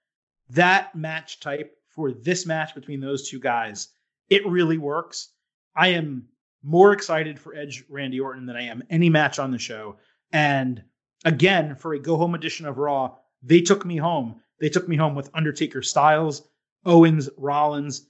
that 0.51 0.95
match 0.95 1.41
type 1.41 1.77
for 1.91 2.11
this 2.11 2.47
match 2.47 2.75
between 2.75 3.01
those 3.01 3.29
two 3.29 3.39
guys 3.39 3.89
it 4.31 4.47
really 4.47 4.79
works. 4.79 5.31
I 5.75 5.89
am 5.89 6.29
more 6.63 6.93
excited 6.93 7.39
for 7.39 7.55
Edge 7.55 7.85
Randy 7.89 8.21
Orton 8.21 8.47
than 8.47 8.57
I 8.57 8.65
am 8.65 8.83
any 8.91 9.09
match 9.09 9.39
on 9.39 9.51
the 9.51 9.59
show. 9.59 9.97
And 10.33 10.83
again, 11.25 11.77
for 11.77 11.95
a 11.95 11.99
go 11.99 12.17
home 12.17 12.35
edition 12.35 12.67
of 12.67 12.79
Raw, 12.79 13.17
they 13.43 13.61
took 13.61 13.85
me 13.85 13.97
home. 13.97 14.41
They 14.61 14.69
took 14.69 14.89
me 14.89 14.97
home 14.97 15.15
with 15.15 15.31
Undertaker 15.35 15.83
Styles, 15.83 16.47
Owens, 16.85 17.29
Rollins, 17.37 18.07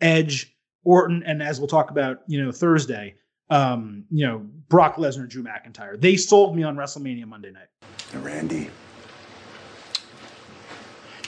Edge, 0.00 0.56
Orton, 0.82 1.22
and 1.24 1.42
as 1.42 1.60
we'll 1.60 1.68
talk 1.68 1.90
about, 1.90 2.22
you 2.26 2.42
know, 2.42 2.52
Thursday, 2.52 3.16
um, 3.50 4.04
you 4.10 4.26
know, 4.26 4.38
Brock 4.68 4.96
Lesnar, 4.96 5.28
Drew 5.28 5.42
McIntyre. 5.42 6.00
They 6.00 6.16
sold 6.16 6.56
me 6.56 6.62
on 6.62 6.76
WrestleMania 6.76 7.26
Monday 7.26 7.50
night. 7.50 7.66
Randy, 8.14 8.70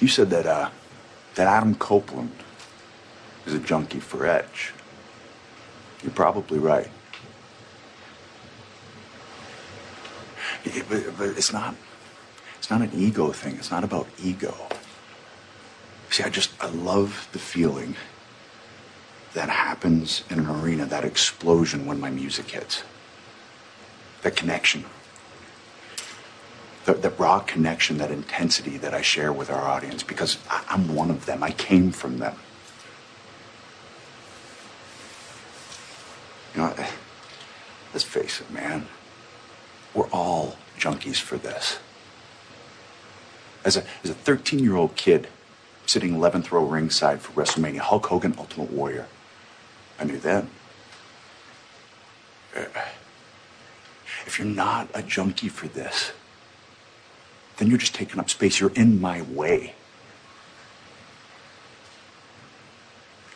you 0.01 0.09
said 0.09 0.31
that 0.31 0.47
uh, 0.47 0.71
that 1.35 1.47
Adam 1.47 1.75
Copeland 1.75 2.33
is 3.47 3.55
a 3.55 3.59
junkie 3.59 4.01
for 4.01 4.27
Edge. 4.27 4.73
You're 6.03 6.13
probably 6.13 6.59
right. 6.59 6.89
but, 10.89 11.19
but 11.19 11.29
it's 11.31 11.53
not. 11.53 11.75
It's 12.59 12.71
not 12.71 12.81
an 12.81 12.91
ego 12.95 13.33
thing. 13.33 13.57
It's 13.57 13.73
not 13.73 13.83
about 13.83 14.07
ego. 14.23 14.55
See, 16.11 16.23
I 16.23 16.29
just 16.29 16.51
I 16.63 16.69
love 16.69 17.29
the 17.33 17.39
feeling 17.39 17.97
that 19.35 19.49
happens 19.49 20.25
in 20.31 20.39
an 20.39 20.47
arena, 20.47 20.85
that 20.87 21.05
explosion 21.05 21.87
when 21.87 21.99
my 22.01 22.11
music 22.11 22.51
hits. 22.51 22.83
That 24.23 24.37
connection. 24.37 24.85
That, 26.85 27.03
that 27.03 27.19
raw 27.19 27.39
connection, 27.41 27.99
that 27.99 28.11
intensity 28.11 28.77
that 28.79 28.93
I 28.93 29.03
share 29.03 29.33
with 29.33 29.51
our 29.51 29.63
audience 29.63 30.03
because 30.03 30.39
I, 30.51 30.65
I'm 30.69 30.95
one 30.95 31.11
of 31.11 31.27
them. 31.27 31.43
I 31.43 31.51
came 31.51 31.93
from 31.93 32.19
them. 32.19 32.37
You 36.55 36.63
know, 36.63 36.75
let's 37.95 38.05
face 38.05 38.41
it, 38.41 38.51
man. 38.51 38.87
We're 39.95 40.09
all 40.11 40.59
junkies 40.79 41.21
for 41.21 41.39
this. 41.39 41.79
As 43.65 43.77
a, 43.77 43.85
as 44.03 44.11
a 44.11 44.15
13 44.15 44.59
year 44.59 44.77
old 44.77 44.97
kid 44.97 45.29
sitting 45.87 46.15
11th 46.15 46.51
row 46.51 46.65
ringside 46.65 47.21
for 47.21 47.33
WrestleMania, 47.41 47.79
Hulk 47.79 48.07
Hogan, 48.07 48.35
Ultimate 48.39 48.71
Warrior, 48.71 49.07
I 50.03 50.05
knew 50.05 50.19
then. 50.19 50.51
Uh, 52.57 52.65
if 54.27 54.37
you're 54.37 54.49
not 54.49 54.89
a 54.95 55.03
junkie 55.03 55.49
for 55.49 55.69
this, 55.69 56.11
then 57.59 57.69
you're 57.69 57.79
just 57.79 57.95
taking 57.95 58.19
up 58.19 58.29
space. 58.29 58.59
You're 58.59 58.73
in 58.73 59.01
my 59.01 59.23
way. 59.23 59.77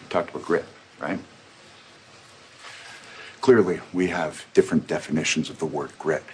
You 0.00 0.08
talked 0.08 0.30
about 0.30 0.42
grit, 0.42 0.64
right? 0.98 1.20
Clearly, 3.40 3.78
we 3.92 4.08
have 4.08 4.44
different 4.52 4.88
definitions 4.88 5.48
of 5.48 5.60
the 5.60 5.66
word 5.66 5.92
grit. 6.00 6.24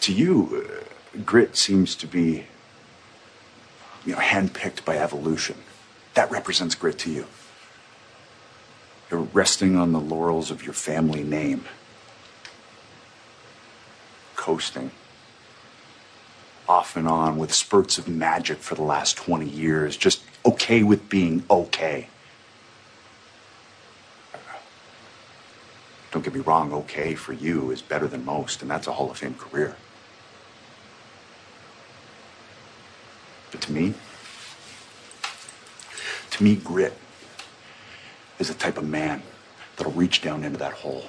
to 0.00 0.14
you, 0.14 0.66
uh, 0.66 1.20
grit 1.26 1.58
seems 1.58 1.94
to 1.96 2.06
be, 2.06 2.46
you 4.06 4.12
know, 4.12 4.18
handpicked 4.18 4.82
by 4.86 4.96
evolution. 4.96 5.56
That 6.14 6.30
represents 6.30 6.74
grit 6.74 6.98
to 7.00 7.10
you. 7.10 7.26
You're 9.10 9.20
resting 9.20 9.76
on 9.76 9.92
the 9.92 10.00
laurels 10.00 10.50
of 10.50 10.64
your 10.64 10.72
family 10.72 11.22
name, 11.22 11.64
coasting 14.36 14.90
off 16.68 16.96
and 16.96 17.06
on 17.06 17.36
with 17.36 17.52
spurts 17.52 17.98
of 17.98 18.08
magic 18.08 18.58
for 18.58 18.74
the 18.74 18.82
last 18.82 19.16
20 19.16 19.46
years, 19.46 19.96
just 19.96 20.22
okay 20.46 20.82
with 20.82 21.08
being 21.08 21.44
okay. 21.50 22.08
Don't 26.10 26.24
get 26.24 26.32
me 26.32 26.40
wrong, 26.40 26.72
okay 26.72 27.14
for 27.14 27.32
you 27.32 27.70
is 27.70 27.82
better 27.82 28.06
than 28.06 28.24
most, 28.24 28.62
and 28.62 28.70
that's 28.70 28.86
a 28.86 28.92
Hall 28.92 29.10
of 29.10 29.18
Fame 29.18 29.34
career. 29.34 29.76
But 33.50 33.60
to 33.62 33.72
me, 33.72 33.94
to 36.34 36.42
me, 36.42 36.56
grit 36.56 36.92
is 38.40 38.48
the 38.48 38.54
type 38.54 38.76
of 38.76 38.88
man 38.88 39.22
that'll 39.76 39.92
reach 39.92 40.20
down 40.20 40.42
into 40.42 40.58
that 40.58 40.72
hole, 40.72 41.04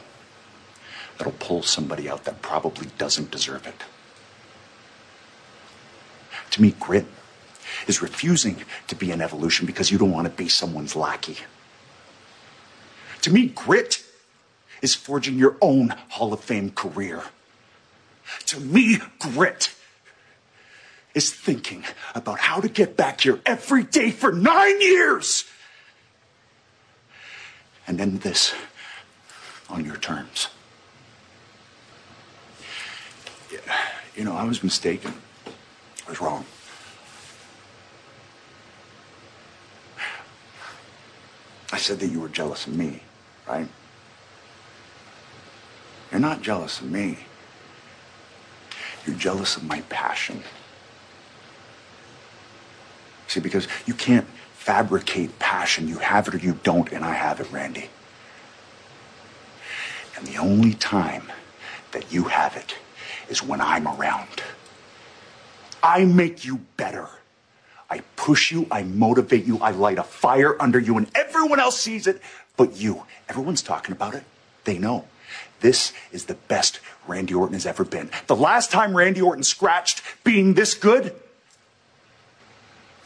that'll 1.17 1.33
pull 1.33 1.63
somebody 1.63 2.07
out 2.07 2.25
that 2.25 2.43
probably 2.43 2.89
doesn't 2.99 3.31
deserve 3.31 3.65
it. 3.65 3.83
To 6.51 6.61
me, 6.61 6.75
grit 6.79 7.07
is 7.87 8.03
refusing 8.03 8.63
to 8.85 8.93
be 8.93 9.09
an 9.09 9.19
evolution 9.19 9.65
because 9.65 9.89
you 9.89 9.97
don't 9.97 10.11
want 10.11 10.27
to 10.27 10.33
be 10.33 10.47
someone's 10.47 10.95
lackey. 10.95 11.37
To 13.23 13.31
me, 13.31 13.47
grit 13.47 14.05
is 14.83 14.93
forging 14.93 15.39
your 15.39 15.57
own 15.59 15.89
Hall 16.09 16.33
of 16.33 16.41
Fame 16.41 16.69
career. 16.69 17.23
To 18.45 18.59
me, 18.59 18.99
grit 19.17 19.74
is 21.15 21.33
thinking 21.33 21.83
about 22.13 22.37
how 22.39 22.59
to 22.59 22.67
get 22.67 22.95
back 22.95 23.21
here 23.21 23.39
every 23.45 23.83
day 23.83 24.11
for 24.11 24.31
nine 24.31 24.79
years 24.81 25.45
and 27.87 27.99
end 27.99 28.21
this 28.21 28.53
on 29.69 29.85
your 29.85 29.95
terms. 29.95 30.49
You 34.15 34.23
know, 34.23 34.35
I 34.35 34.43
was 34.43 34.63
mistaken. 34.63 35.13
I 36.05 36.09
was 36.09 36.21
wrong. 36.21 36.45
I 41.71 41.77
said 41.77 41.99
that 41.99 42.07
you 42.07 42.19
were 42.19 42.29
jealous 42.29 42.67
of 42.67 42.75
me, 42.75 43.01
right? 43.47 43.67
You're 46.11 46.21
not 46.21 46.41
jealous 46.41 46.79
of 46.79 46.89
me. 46.91 47.19
You're 49.05 49.17
jealous 49.17 49.57
of 49.57 49.63
my 49.63 49.81
passion. 49.81 50.43
See, 53.35 53.41
because 53.41 53.67
you 53.85 53.93
can't 53.93 54.25
fabricate 54.53 55.39
passion. 55.39 55.89
You 55.89 55.97
have 55.97 56.29
it 56.29 56.35
or 56.35 56.37
you 56.37 56.57
don't, 56.63 56.89
and 56.93 57.03
I 57.03 57.15
have 57.15 57.41
it, 57.41 57.51
Randy. 57.51 57.89
And 60.15 60.25
the 60.25 60.37
only 60.37 60.73
time 60.73 61.33
that 61.91 62.13
you 62.13 62.23
have 62.23 62.55
it 62.55 62.77
is 63.27 63.43
when 63.43 63.59
I'm 63.59 63.89
around. 63.89 64.41
I 65.83 66.05
make 66.05 66.45
you 66.45 66.61
better. 66.77 67.09
I 67.89 68.03
push 68.15 68.53
you, 68.53 68.67
I 68.71 68.83
motivate 68.83 69.43
you, 69.43 69.59
I 69.59 69.71
light 69.71 69.97
a 69.97 70.03
fire 70.03 70.55
under 70.61 70.79
you, 70.79 70.97
and 70.97 71.11
everyone 71.13 71.59
else 71.59 71.77
sees 71.77 72.07
it 72.07 72.21
but 72.55 72.77
you. 72.77 73.03
Everyone's 73.27 73.61
talking 73.61 73.91
about 73.91 74.15
it. 74.15 74.23
They 74.63 74.77
know. 74.77 75.09
This 75.59 75.91
is 76.13 76.27
the 76.27 76.35
best 76.35 76.79
Randy 77.05 77.33
Orton 77.33 77.53
has 77.53 77.65
ever 77.65 77.83
been. 77.83 78.11
The 78.27 78.35
last 78.37 78.71
time 78.71 78.95
Randy 78.95 79.21
Orton 79.21 79.43
scratched 79.43 80.01
being 80.23 80.53
this 80.53 80.73
good 80.73 81.13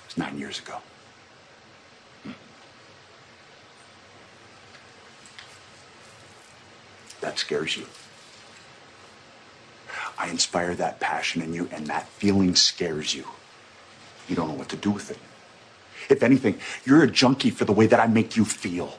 was 0.09 0.17
nine 0.17 0.39
years 0.39 0.59
ago. 0.59 0.77
That 7.21 7.37
scares 7.37 7.77
you. 7.77 7.85
I 10.17 10.29
inspire 10.29 10.73
that 10.75 10.99
passion 10.99 11.41
in 11.41 11.53
you, 11.53 11.69
and 11.71 11.87
that 11.87 12.07
feeling 12.07 12.55
scares 12.55 13.13
you. 13.13 13.25
You 14.27 14.35
don't 14.35 14.47
know 14.47 14.53
what 14.53 14.69
to 14.69 14.75
do 14.75 14.91
with 14.91 15.11
it. 15.11 15.17
If 16.09 16.23
anything, 16.23 16.59
you're 16.85 17.03
a 17.03 17.07
junkie 17.09 17.49
for 17.49 17.65
the 17.65 17.71
way 17.71 17.87
that 17.87 17.99
I 17.99 18.07
make 18.07 18.35
you 18.35 18.45
feel. 18.45 18.97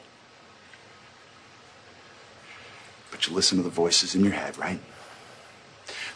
But 3.09 3.27
you 3.27 3.33
listen 3.33 3.57
to 3.57 3.63
the 3.63 3.69
voices 3.69 4.15
in 4.15 4.23
your 4.23 4.33
head, 4.33 4.57
right? 4.57 4.79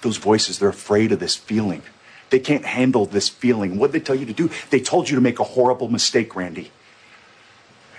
Those 0.02 0.18
voices, 0.18 0.60
they're 0.60 0.70
afraid 0.70 1.12
of 1.12 1.20
this 1.20 1.36
feeling. 1.36 1.82
They 2.30 2.40
can't 2.40 2.66
handle 2.66 3.06
this 3.06 3.30
feeling. 3.30 3.78
What 3.78 3.92
did 3.92 4.02
they 4.02 4.06
tell 4.06 4.16
you 4.16 4.26
to 4.26 4.34
do? 4.34 4.50
They 4.70 4.80
told 4.80 5.10
you 5.10 5.16
to 5.16 5.22
make 5.22 5.40
a 5.40 5.44
horrible 5.44 5.90
mistake, 5.90 6.36
Randy. 6.36 6.72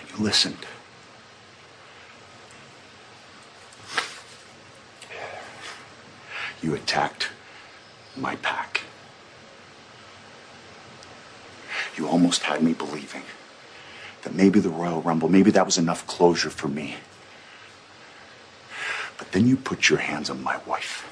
And 0.01 0.11
you 0.11 0.25
listened. 0.25 0.67
You 6.63 6.75
attacked 6.75 7.29
my 8.17 8.37
pack. 8.37 8.83
You 11.97 12.09
almost 12.09 12.43
had 12.43 12.63
me 12.63 12.73
believing 12.73 13.23
that 14.23 14.35
maybe 14.35 14.59
the 14.59 14.71
Royal 14.71 15.01
Rumble, 15.01 15.29
maybe 15.29 15.51
that 15.53 15.65
was 15.65 15.79
enough 15.79 16.07
closure 16.07 16.51
for 16.51 16.69
me. 16.69 16.97
But 19.17 19.33
then 19.33 19.47
you 19.47 19.57
put 19.57 19.89
your 19.89 20.01
hands 20.01 20.29
on 20.29 20.43
my 20.43 20.59
wife. 20.67 21.09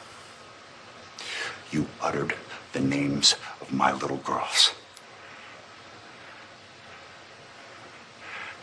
You 1.71 1.87
uttered 2.03 2.35
the 2.75 2.81
names 2.81 3.37
of 3.61 3.73
my 3.73 3.93
little 3.93 4.19
girls. 4.19 4.75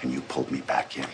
And 0.02 0.12
you 0.12 0.22
pulled 0.22 0.52
me 0.52 0.62
back 0.62 0.98
in. 0.98 1.08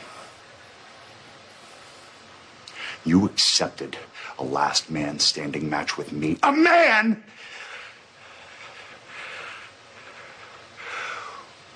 You 3.06 3.26
accepted 3.26 3.98
a 4.39 4.43
last 4.43 4.89
man 4.89 5.20
standing 5.20 5.70
match 5.70 5.98
with 5.98 6.12
me. 6.12 6.38
A 6.43 6.52
man 6.52 7.24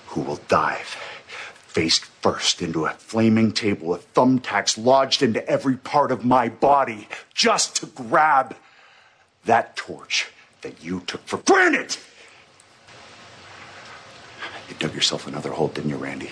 who 0.08 0.22
will 0.22 0.40
dive 0.48 0.98
face 1.68 2.00
first 2.00 2.62
into 2.62 2.86
a 2.86 2.90
flaming 2.90 3.52
table 3.54 3.88
with 3.88 4.14
thumbtacks 4.14 4.84
lodged 4.84 5.22
into 5.22 5.48
every 5.48 5.78
part 5.78 6.12
of 6.12 6.26
my 6.26 6.50
body 6.50 7.08
just 7.34 7.78
to 7.78 7.86
grab 7.86 8.56
that 9.46 9.76
torch 9.78 10.28
that 10.62 10.84
you 10.84 11.02
took 11.02 11.22
for 11.26 11.38
granted. 11.38 11.98
You 14.70 14.76
dug 14.80 14.94
yourself 14.94 15.28
another 15.28 15.52
hole, 15.52 15.68
didn't 15.68 15.90
you, 15.90 15.98
Randy? 15.98 16.32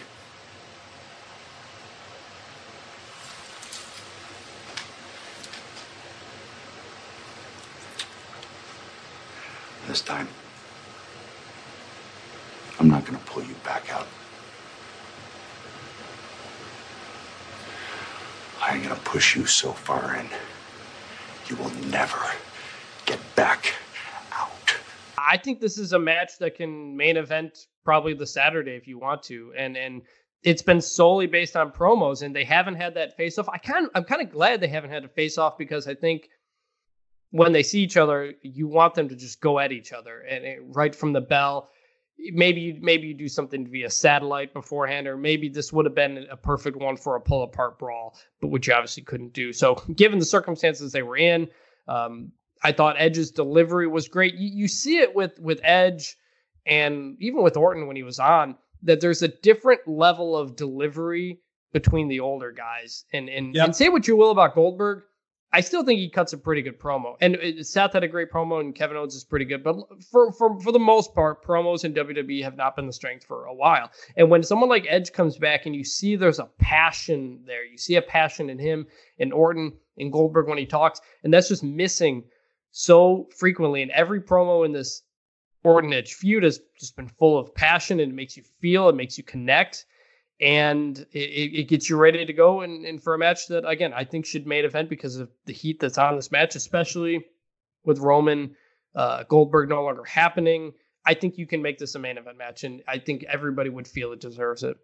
This 9.87 10.01
time, 10.01 10.27
I'm 12.79 12.87
not 12.87 13.05
going 13.05 13.17
to 13.17 13.25
pull 13.25 13.43
you 13.43 13.55
back 13.63 13.91
out. 13.91 14.07
I'm 18.61 18.83
going 18.83 18.93
to 18.93 19.01
push 19.01 19.35
you 19.35 19.47
so 19.47 19.71
far 19.71 20.15
in, 20.15 20.27
you 21.47 21.55
will 21.55 21.71
never 21.89 22.19
get 23.07 23.19
back. 23.35 23.73
I 25.29 25.37
think 25.37 25.59
this 25.59 25.77
is 25.77 25.93
a 25.93 25.99
match 25.99 26.39
that 26.39 26.55
can 26.55 26.97
main 26.97 27.15
event 27.15 27.67
probably 27.85 28.15
the 28.15 28.25
Saturday 28.25 28.71
if 28.71 28.87
you 28.87 28.97
want 28.97 29.21
to, 29.23 29.53
and 29.55 29.77
and 29.77 30.01
it's 30.41 30.63
been 30.63 30.81
solely 30.81 31.27
based 31.27 31.55
on 31.55 31.71
promos, 31.71 32.23
and 32.23 32.35
they 32.35 32.43
haven't 32.43 32.75
had 32.75 32.95
that 32.95 33.15
face 33.15 33.37
off. 33.37 33.47
I 33.47 33.59
kind 33.59 33.87
I'm 33.93 34.05
kind 34.05 34.23
of 34.23 34.31
glad 34.31 34.59
they 34.59 34.67
haven't 34.67 34.89
had 34.89 35.05
a 35.05 35.09
face 35.09 35.37
off 35.37 35.57
because 35.57 35.87
I 35.87 35.93
think 35.93 36.29
when 37.29 37.51
they 37.51 37.61
see 37.61 37.81
each 37.81 37.95
other, 37.95 38.33
you 38.41 38.67
want 38.67 38.95
them 38.95 39.09
to 39.09 39.15
just 39.15 39.39
go 39.39 39.59
at 39.59 39.71
each 39.71 39.93
other, 39.93 40.21
and 40.21 40.45
it, 40.45 40.59
right 40.63 40.95
from 40.95 41.13
the 41.13 41.21
bell. 41.21 41.69
Maybe 42.33 42.61
you 42.61 42.77
maybe 42.81 43.07
you 43.07 43.13
do 43.13 43.29
something 43.29 43.67
via 43.67 43.91
satellite 43.91 44.51
beforehand, 44.51 45.07
or 45.07 45.15
maybe 45.15 45.47
this 45.47 45.71
would 45.71 45.85
have 45.85 45.95
been 45.95 46.25
a 46.31 46.37
perfect 46.37 46.75
one 46.75 46.97
for 46.97 47.15
a 47.15 47.21
pull 47.21 47.43
apart 47.43 47.77
brawl, 47.77 48.17
but 48.41 48.47
which 48.47 48.67
you 48.67 48.73
obviously 48.73 49.03
couldn't 49.03 49.33
do. 49.33 49.53
So, 49.53 49.75
given 49.95 50.17
the 50.17 50.25
circumstances 50.25 50.91
they 50.91 51.03
were 51.03 51.17
in, 51.17 51.49
um, 51.87 52.31
I 52.61 52.71
thought 52.71 52.95
Edge's 52.99 53.31
delivery 53.31 53.87
was 53.87 54.07
great. 54.07 54.35
You, 54.35 54.49
you 54.53 54.67
see 54.67 54.97
it 54.99 55.15
with 55.15 55.39
with 55.39 55.59
Edge, 55.63 56.17
and 56.65 57.15
even 57.19 57.41
with 57.43 57.57
Orton 57.57 57.87
when 57.87 57.95
he 57.95 58.03
was 58.03 58.19
on, 58.19 58.55
that 58.83 58.99
there's 59.01 59.21
a 59.21 59.27
different 59.29 59.87
level 59.87 60.35
of 60.35 60.55
delivery 60.55 61.39
between 61.71 62.07
the 62.07 62.19
older 62.19 62.51
guys. 62.51 63.05
And 63.13 63.29
and, 63.29 63.55
Yep. 63.55 63.65
and 63.65 63.75
say 63.75 63.89
what 63.89 64.07
you 64.07 64.15
will 64.17 64.31
about 64.31 64.55
Goldberg, 64.55 65.03
I 65.53 65.61
still 65.61 65.83
think 65.83 65.99
he 65.99 66.09
cuts 66.09 66.33
a 66.33 66.37
pretty 66.37 66.61
good 66.61 66.79
promo. 66.79 67.15
And 67.21 67.35
it- 67.35 67.65
Seth 67.65 67.93
had 67.93 68.03
a 68.03 68.07
great 68.07 68.29
promo, 68.29 68.59
and 68.59 68.75
Kevin 68.75 68.97
Owens 68.97 69.15
is 69.15 69.23
pretty 69.23 69.45
good. 69.45 69.63
But 69.63 69.77
for 70.11 70.31
for 70.33 70.59
for 70.59 70.71
the 70.71 70.79
most 70.79 71.15
part, 71.15 71.43
promos 71.45 71.85
in 71.85 71.93
WWE 71.93 72.43
have 72.43 72.57
not 72.57 72.75
been 72.75 72.87
the 72.87 72.93
strength 72.93 73.25
for 73.25 73.45
a 73.45 73.53
while. 73.53 73.89
And 74.17 74.29
when 74.29 74.43
someone 74.43 74.69
like 74.69 74.85
Edge 74.89 75.11
comes 75.13 75.37
back, 75.37 75.65
and 75.65 75.73
you 75.75 75.83
see 75.85 76.15
there's 76.17 76.39
a 76.39 76.49
passion 76.59 77.41
there, 77.45 77.63
you 77.65 77.77
see 77.77 77.95
a 77.95 78.01
passion 78.01 78.49
in 78.49 78.59
him 78.59 78.85
and 79.17 79.31
Orton 79.31 79.73
and 79.97 80.11
Goldberg 80.11 80.47
when 80.47 80.57
he 80.57 80.65
talks, 80.65 80.99
and 81.23 81.33
that's 81.33 81.47
just 81.49 81.63
missing 81.63 82.23
so 82.71 83.27
frequently. 83.35 83.81
And 83.81 83.91
every 83.91 84.21
promo 84.21 84.65
in 84.65 84.71
this 84.71 85.03
Orton 85.63 85.93
Edge 85.93 86.13
feud 86.13 86.43
has 86.43 86.61
just 86.79 86.95
been 86.95 87.09
full 87.09 87.37
of 87.37 87.53
passion, 87.53 87.99
and 87.99 88.11
it 88.11 88.15
makes 88.15 88.37
you 88.37 88.43
feel, 88.61 88.89
it 88.89 88.95
makes 88.95 89.17
you 89.17 89.23
connect 89.23 89.85
and 90.41 91.05
it, 91.11 91.19
it 91.53 91.67
gets 91.67 91.89
you 91.89 91.97
ready 91.97 92.25
to 92.25 92.33
go 92.33 92.61
and, 92.61 92.85
and 92.85 93.03
for 93.03 93.13
a 93.13 93.17
match 93.17 93.47
that 93.47 93.67
again 93.67 93.93
I 93.93 94.05
think 94.05 94.25
should 94.25 94.47
main 94.47 94.65
event 94.65 94.89
because 94.89 95.17
of 95.17 95.29
the 95.45 95.53
heat 95.53 95.79
that's 95.79 95.97
on 95.97 96.15
this 96.15 96.31
match, 96.31 96.55
especially 96.55 97.25
with 97.83 97.99
Roman 97.99 98.55
uh, 98.95 99.23
Goldberg 99.23 99.69
no 99.69 99.83
longer 99.83 100.03
happening. 100.03 100.73
I 101.05 101.13
think 101.13 101.37
you 101.37 101.47
can 101.47 101.61
make 101.61 101.77
this 101.77 101.95
a 101.95 101.99
main 101.99 102.17
event 102.17 102.37
match, 102.37 102.63
and 102.63 102.83
I 102.87 102.99
think 102.99 103.23
everybody 103.23 103.69
would 103.69 103.87
feel 103.87 104.11
it 104.11 104.19
deserves 104.19 104.63
it. 104.63 104.77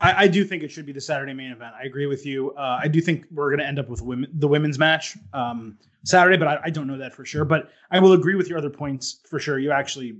I, 0.00 0.24
I 0.24 0.28
do 0.28 0.44
think 0.44 0.62
it 0.62 0.70
should 0.70 0.86
be 0.86 0.92
the 0.92 1.00
Saturday 1.00 1.32
main 1.32 1.52
event. 1.52 1.74
I 1.80 1.84
agree 1.84 2.06
with 2.06 2.26
you. 2.26 2.52
Uh, 2.52 2.80
I 2.82 2.88
do 2.88 3.00
think 3.00 3.26
we're 3.30 3.50
going 3.50 3.60
to 3.60 3.66
end 3.66 3.78
up 3.78 3.88
with 3.88 4.02
women, 4.02 4.30
the 4.34 4.48
women's 4.48 4.78
match 4.78 5.16
um, 5.32 5.78
Saturday, 6.04 6.36
but 6.36 6.48
I, 6.48 6.58
I 6.64 6.70
don't 6.70 6.86
know 6.86 6.98
that 6.98 7.14
for 7.14 7.24
sure. 7.24 7.44
But 7.44 7.70
I 7.90 8.00
will 8.00 8.12
agree 8.12 8.34
with 8.34 8.48
your 8.48 8.58
other 8.58 8.70
points 8.70 9.20
for 9.28 9.38
sure. 9.38 9.58
You 9.58 9.70
actually 9.72 10.18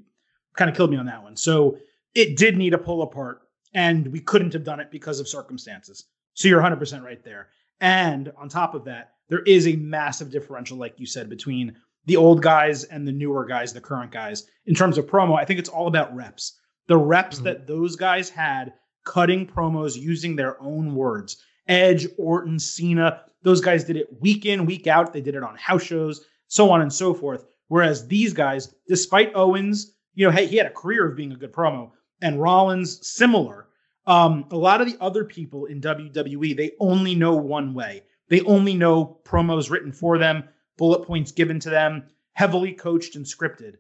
kind 0.56 0.70
of 0.70 0.76
killed 0.76 0.90
me 0.90 0.96
on 0.96 1.06
that 1.06 1.22
one. 1.22 1.36
So 1.36 1.78
it 2.14 2.36
did 2.36 2.56
need 2.56 2.74
a 2.74 2.78
pull 2.78 3.02
apart, 3.02 3.42
and 3.74 4.06
we 4.08 4.20
couldn't 4.20 4.52
have 4.52 4.64
done 4.64 4.80
it 4.80 4.90
because 4.90 5.20
of 5.20 5.28
circumstances. 5.28 6.04
So 6.34 6.48
you're 6.48 6.62
100% 6.62 7.02
right 7.02 7.22
there. 7.24 7.48
And 7.80 8.32
on 8.36 8.48
top 8.48 8.74
of 8.74 8.84
that, 8.84 9.12
there 9.28 9.42
is 9.42 9.66
a 9.66 9.76
massive 9.76 10.30
differential, 10.30 10.76
like 10.76 10.94
you 10.98 11.06
said, 11.06 11.28
between 11.28 11.76
the 12.06 12.16
old 12.16 12.42
guys 12.42 12.84
and 12.84 13.06
the 13.06 13.12
newer 13.12 13.44
guys, 13.44 13.72
the 13.72 13.80
current 13.80 14.12
guys. 14.12 14.46
In 14.66 14.74
terms 14.74 14.98
of 14.98 15.06
promo, 15.06 15.38
I 15.38 15.44
think 15.44 15.58
it's 15.58 15.68
all 15.68 15.86
about 15.86 16.14
reps. 16.14 16.58
The 16.86 16.96
reps 16.96 17.36
mm-hmm. 17.36 17.46
that 17.46 17.66
those 17.66 17.96
guys 17.96 18.28
had 18.28 18.74
cutting 19.04 19.46
promos 19.46 19.96
using 19.96 20.36
their 20.36 20.60
own 20.60 20.94
words. 20.94 21.42
Edge, 21.68 22.06
Orton, 22.18 22.58
Cena, 22.58 23.22
those 23.42 23.60
guys 23.60 23.84
did 23.84 23.96
it 23.96 24.08
week 24.20 24.46
in, 24.46 24.66
week 24.66 24.86
out. 24.86 25.12
They 25.12 25.20
did 25.20 25.34
it 25.34 25.42
on 25.42 25.56
house 25.56 25.82
shows, 25.82 26.24
so 26.48 26.70
on 26.70 26.80
and 26.80 26.92
so 26.92 27.14
forth. 27.14 27.44
Whereas 27.68 28.06
these 28.06 28.32
guys, 28.32 28.74
despite 28.88 29.34
Owens, 29.34 29.92
you 30.14 30.26
know, 30.26 30.32
hey, 30.32 30.46
he 30.46 30.56
had 30.56 30.66
a 30.66 30.70
career 30.70 31.08
of 31.08 31.16
being 31.16 31.32
a 31.32 31.36
good 31.36 31.52
promo, 31.52 31.90
and 32.22 32.40
Rollins 32.40 33.06
similar. 33.06 33.68
Um, 34.06 34.46
a 34.50 34.56
lot 34.56 34.80
of 34.80 34.86
the 34.86 34.96
other 35.00 35.24
people 35.24 35.66
in 35.66 35.80
WWE, 35.80 36.56
they 36.56 36.72
only 36.80 37.14
know 37.14 37.34
one 37.34 37.74
way. 37.74 38.02
They 38.28 38.40
only 38.42 38.74
know 38.74 39.20
promos 39.24 39.70
written 39.70 39.92
for 39.92 40.18
them, 40.18 40.44
bullet 40.76 41.06
points 41.06 41.32
given 41.32 41.58
to 41.60 41.70
them, 41.70 42.04
heavily 42.32 42.72
coached 42.72 43.16
and 43.16 43.24
scripted. 43.24 43.74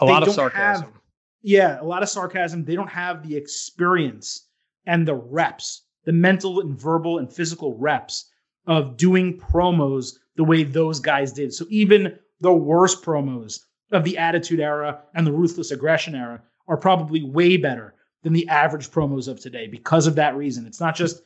A 0.00 0.06
they 0.06 0.12
lot 0.12 0.26
of 0.26 0.34
sarcasm. 0.34 0.84
Have, 0.84 1.00
yeah, 1.42 1.80
a 1.80 1.84
lot 1.84 2.02
of 2.02 2.08
sarcasm. 2.08 2.64
They 2.64 2.74
don't 2.74 2.88
have 2.88 3.26
the 3.26 3.36
experience 3.36 4.48
and 4.86 5.06
the 5.06 5.14
reps, 5.14 5.82
the 6.04 6.12
mental 6.12 6.60
and 6.60 6.78
verbal 6.78 7.18
and 7.18 7.32
physical 7.32 7.76
reps 7.76 8.30
of 8.66 8.96
doing 8.96 9.38
promos 9.38 10.14
the 10.36 10.44
way 10.44 10.62
those 10.62 11.00
guys 11.00 11.32
did. 11.32 11.52
So 11.52 11.66
even 11.68 12.18
the 12.40 12.52
worst 12.52 13.02
promos 13.02 13.60
of 13.92 14.04
the 14.04 14.18
Attitude 14.18 14.60
Era 14.60 15.02
and 15.14 15.26
the 15.26 15.32
Ruthless 15.32 15.70
Aggression 15.70 16.14
Era 16.14 16.42
are 16.68 16.76
probably 16.76 17.22
way 17.22 17.56
better 17.56 17.94
than 18.22 18.32
the 18.32 18.48
average 18.48 18.90
promos 18.90 19.28
of 19.28 19.40
today 19.40 19.66
because 19.66 20.06
of 20.06 20.14
that 20.16 20.36
reason. 20.36 20.66
It's 20.66 20.80
not 20.80 20.94
just 20.94 21.22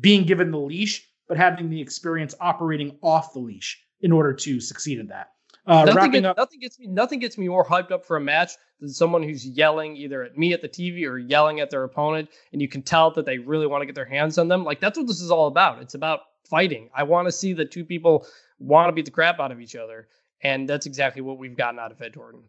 being 0.00 0.24
given 0.24 0.50
the 0.50 0.58
leash, 0.58 1.06
but 1.28 1.36
having 1.36 1.70
the 1.70 1.80
experience 1.80 2.34
operating 2.40 2.98
off 3.02 3.32
the 3.32 3.38
leash 3.38 3.82
in 4.00 4.12
order 4.12 4.32
to 4.32 4.60
succeed 4.60 4.98
in 4.98 5.08
that. 5.08 5.28
Uh, 5.68 5.84
nothing, 5.84 6.10
gets, 6.12 6.24
up, 6.24 6.36
nothing 6.38 6.60
gets 6.60 6.78
me 6.78 6.86
nothing 6.86 7.18
gets 7.18 7.36
me 7.36 7.46
more 7.46 7.64
hyped 7.64 7.90
up 7.90 8.02
for 8.06 8.16
a 8.16 8.20
match 8.20 8.52
than 8.80 8.88
someone 8.88 9.22
who's 9.22 9.46
yelling 9.46 9.94
either 9.96 10.22
at 10.22 10.38
me 10.38 10.54
at 10.54 10.62
the 10.62 10.68
TV 10.68 11.06
or 11.06 11.18
yelling 11.18 11.60
at 11.60 11.68
their 11.68 11.84
opponent, 11.84 12.30
and 12.54 12.62
you 12.62 12.68
can 12.68 12.80
tell 12.80 13.10
that 13.10 13.26
they 13.26 13.36
really 13.36 13.66
want 13.66 13.82
to 13.82 13.86
get 13.86 13.94
their 13.94 14.06
hands 14.06 14.38
on 14.38 14.48
them. 14.48 14.64
Like 14.64 14.80
that's 14.80 14.96
what 14.96 15.06
this 15.06 15.20
is 15.20 15.30
all 15.30 15.46
about. 15.46 15.82
It's 15.82 15.92
about 15.92 16.20
fighting. 16.48 16.88
I 16.94 17.02
want 17.02 17.28
to 17.28 17.32
see 17.32 17.52
that 17.52 17.70
two 17.70 17.84
people 17.84 18.26
want 18.58 18.88
to 18.88 18.92
beat 18.94 19.04
the 19.04 19.10
crap 19.10 19.40
out 19.40 19.52
of 19.52 19.60
each 19.60 19.76
other, 19.76 20.08
and 20.42 20.66
that's 20.66 20.86
exactly 20.86 21.20
what 21.20 21.36
we've 21.36 21.56
gotten 21.56 21.78
out 21.78 21.92
of 21.92 22.00
Edge 22.00 22.16
Orton. 22.16 22.44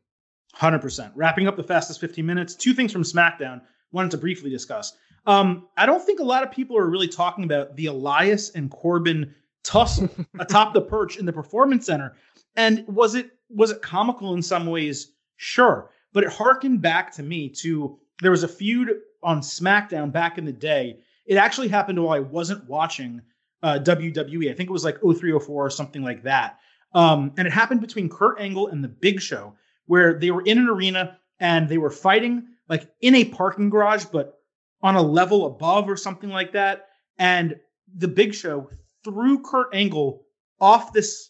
Hundred 0.54 0.80
percent. 0.80 1.12
Wrapping 1.14 1.46
up 1.46 1.58
the 1.58 1.64
fastest 1.64 2.00
15 2.00 2.26
minutes. 2.26 2.56
Two 2.56 2.74
things 2.74 2.94
from 2.94 3.04
SmackDown. 3.04 3.60
Wanted 3.92 4.12
to 4.12 4.18
briefly 4.18 4.50
discuss. 4.50 4.94
Um, 5.26 5.68
I 5.76 5.86
don't 5.86 6.04
think 6.04 6.22
a 6.22 6.24
lot 6.24 6.44
of 6.44 6.52
people 6.52 6.78
are 6.78 6.88
really 6.90 7.10
talking 7.10 7.44
about 7.44 7.76
the 7.76 7.88
Elias 7.88 8.52
and 8.52 8.72
Corbin 8.72 9.36
tussle 9.64 10.10
atop 10.40 10.74
the 10.74 10.82
perch 10.82 11.18
in 11.18 11.26
the 11.26 11.34
Performance 11.34 11.86
Center. 11.86 12.16
And 12.56 12.86
was 12.88 13.16
it 13.16 13.32
was 13.50 13.72
it 13.72 13.82
comical 13.82 14.34
in 14.34 14.42
some 14.42 14.68
ways? 14.68 15.12
Sure, 15.38 15.92
but 16.14 16.24
it 16.24 16.32
harkened 16.32 16.82
back 16.82 17.12
to 17.14 17.24
me 17.24 17.50
to 17.50 17.98
there 18.22 18.32
was 18.32 18.44
a 18.44 18.48
feud 18.48 18.90
on 19.24 19.42
SmackDown 19.42 20.12
back 20.12 20.38
in 20.38 20.46
the 20.46 20.52
day. 20.52 21.00
It 21.26 21.36
actually 21.36 21.68
happened 21.68 22.02
while 22.04 22.16
I 22.16 22.20
wasn't 22.20 22.68
watching 22.68 23.22
uh, 23.62 23.80
WWE. 23.82 24.50
I 24.50 24.54
think 24.54 24.70
it 24.70 24.74
was 24.74 24.84
like 24.84 25.00
0304 25.02 25.66
or 25.66 25.70
something 25.70 26.02
like 26.02 26.24
that. 26.24 26.58
Um, 26.94 27.34
and 27.38 27.48
it 27.48 27.54
happened 27.54 27.82
between 27.82 28.10
Kurt 28.10 28.40
Angle 28.40 28.68
and 28.70 28.84
the 28.84 28.88
Big 28.88 29.22
Show, 29.22 29.54
where 29.86 30.18
they 30.18 30.32
were 30.32 30.42
in 30.42 30.58
an 30.58 30.68
arena 30.68 31.18
and 31.40 31.70
they 31.70 31.78
were 31.78 31.92
fighting 31.92 32.48
like 32.68 32.90
in 33.02 33.16
a 33.16 33.26
parking 33.26 33.70
garage, 33.70 34.06
but 34.06 34.40
on 34.82 34.96
a 34.96 35.02
level 35.02 35.46
above 35.46 35.90
or 35.90 35.98
something 35.98 36.30
like 36.30 36.54
that. 36.54 36.88
And 37.18 37.58
the 37.96 38.08
Big 38.08 38.34
Show 38.34 38.70
threw 39.04 39.42
Kurt 39.42 39.74
Angle 39.74 40.26
off 40.60 40.94
this 40.94 41.29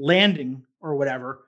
landing 0.00 0.64
or 0.80 0.94
whatever 0.94 1.44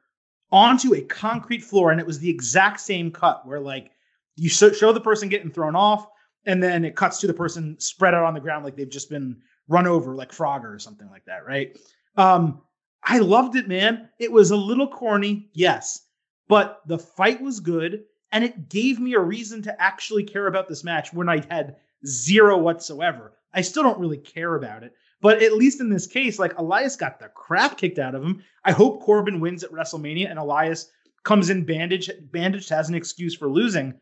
onto 0.51 0.95
a 0.95 1.01
concrete 1.01 1.65
floor. 1.65 1.91
And 1.91 2.01
it 2.01 2.07
was 2.07 2.19
the 2.19 2.31
exact 2.31 2.81
same 2.81 3.11
cut 3.11 3.47
where, 3.47 3.61
like, 3.61 3.91
you 4.37 4.49
show 4.49 4.93
the 4.93 5.01
person 5.01 5.29
getting 5.29 5.51
thrown 5.51 5.77
off, 5.77 6.07
and 6.47 6.63
then 6.63 6.85
it 6.85 6.97
cuts 6.97 7.19
to 7.19 7.27
the 7.27 7.35
person 7.35 7.79
spread 7.79 8.15
out 8.15 8.25
on 8.25 8.35
the 8.35 8.41
ground 8.41 8.65
like 8.65 8.77
they've 8.77 8.89
just 8.89 9.11
been 9.11 9.37
run 9.69 9.87
over, 9.87 10.15
like 10.15 10.33
Frogger 10.33 10.75
or 10.75 10.79
something 10.79 11.09
like 11.11 11.25
that, 11.27 11.47
right? 11.47 11.79
Um, 12.17 12.63
I 13.05 13.19
loved 13.19 13.57
it, 13.57 13.69
man. 13.69 14.09
It 14.19 14.31
was 14.31 14.51
a 14.51 14.57
little 14.57 14.89
corny, 14.89 15.51
yes, 15.53 16.07
but 16.49 16.81
the 16.87 16.99
fight 16.99 17.41
was 17.41 17.61
good 17.61 18.05
and 18.33 18.45
it 18.45 18.69
gave 18.69 18.99
me 18.99 19.15
a 19.15 19.21
reason 19.21 19.63
to 19.63 19.83
actually 19.83 20.25
care 20.25 20.47
about 20.47 20.69
this 20.69 20.85
match 20.85 21.13
when 21.13 21.29
I 21.29 21.45
had 21.51 21.77
zero 22.07 22.57
whatsoever. 22.59 23.33
I 23.53 23.61
still 23.61 23.83
don't 23.83 23.99
really 23.99 24.19
care 24.19 24.55
about 24.55 24.83
it, 24.83 24.95
but 25.23 25.41
at 25.41 25.53
least 25.53 25.81
in 25.81 25.89
this 25.89 26.07
case, 26.07 26.39
like 26.39 26.59
Elias 26.59 26.97
got 26.97 27.19
the 27.19 27.29
crap 27.29 27.79
kicked 27.79 27.99
out 27.99 28.15
of 28.15 28.23
him. 28.23 28.43
I 28.65 28.73
hope 28.73 29.01
Corbin 29.01 29.41
wins 29.41 29.65
at 29.65 29.71
WrestleMania 29.71 30.29
and 30.29 30.39
Elias 30.39 30.91
comes 31.23 31.49
in 31.49 31.65
bandaged, 31.65 32.11
bandaged 32.33 32.69
has 32.69 32.89
an 32.89 32.97
excuse 32.97 33.35
for 33.35 33.49
losing. 33.49 33.95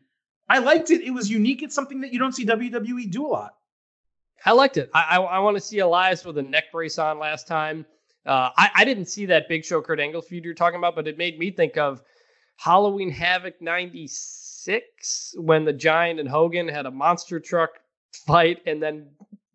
I 0.49 0.57
liked 0.57 0.89
it. 0.89 1.01
It 1.01 1.11
was 1.11 1.29
unique. 1.29 1.61
It's 1.61 1.75
something 1.75 2.01
that 2.01 2.11
you 2.11 2.19
don't 2.19 2.33
see 2.33 2.45
WWE 2.45 3.09
do 3.11 3.27
a 3.27 3.29
lot. 3.29 3.53
I 4.43 4.53
liked 4.53 4.77
it. 4.77 4.89
I, 4.93 5.17
I, 5.17 5.21
I 5.21 5.39
want 5.39 5.55
to 5.55 5.61
see 5.61 5.79
Elias 5.79 6.25
with 6.25 6.39
a 6.39 6.41
neck 6.41 6.65
brace 6.71 6.97
on 6.97 7.19
last 7.19 7.47
time. 7.47 7.85
Uh, 8.25 8.49
I, 8.57 8.71
I 8.75 8.85
didn't 8.85 9.05
see 9.05 9.27
that 9.27 9.47
Big 9.47 9.63
Show 9.63 9.81
Kurt 9.81 9.99
Angle 9.99 10.23
feud 10.23 10.43
you're 10.43 10.55
talking 10.55 10.79
about, 10.79 10.95
but 10.95 11.07
it 11.07 11.19
made 11.19 11.37
me 11.37 11.51
think 11.51 11.77
of 11.77 12.01
Halloween 12.57 13.11
Havoc 13.11 13.61
96 13.61 15.35
when 15.37 15.65
the 15.65 15.73
Giant 15.73 16.19
and 16.19 16.27
Hogan 16.27 16.67
had 16.67 16.87
a 16.87 16.91
monster 16.91 17.39
truck 17.39 17.69
fight 18.25 18.61
and 18.65 18.81
then 18.81 19.07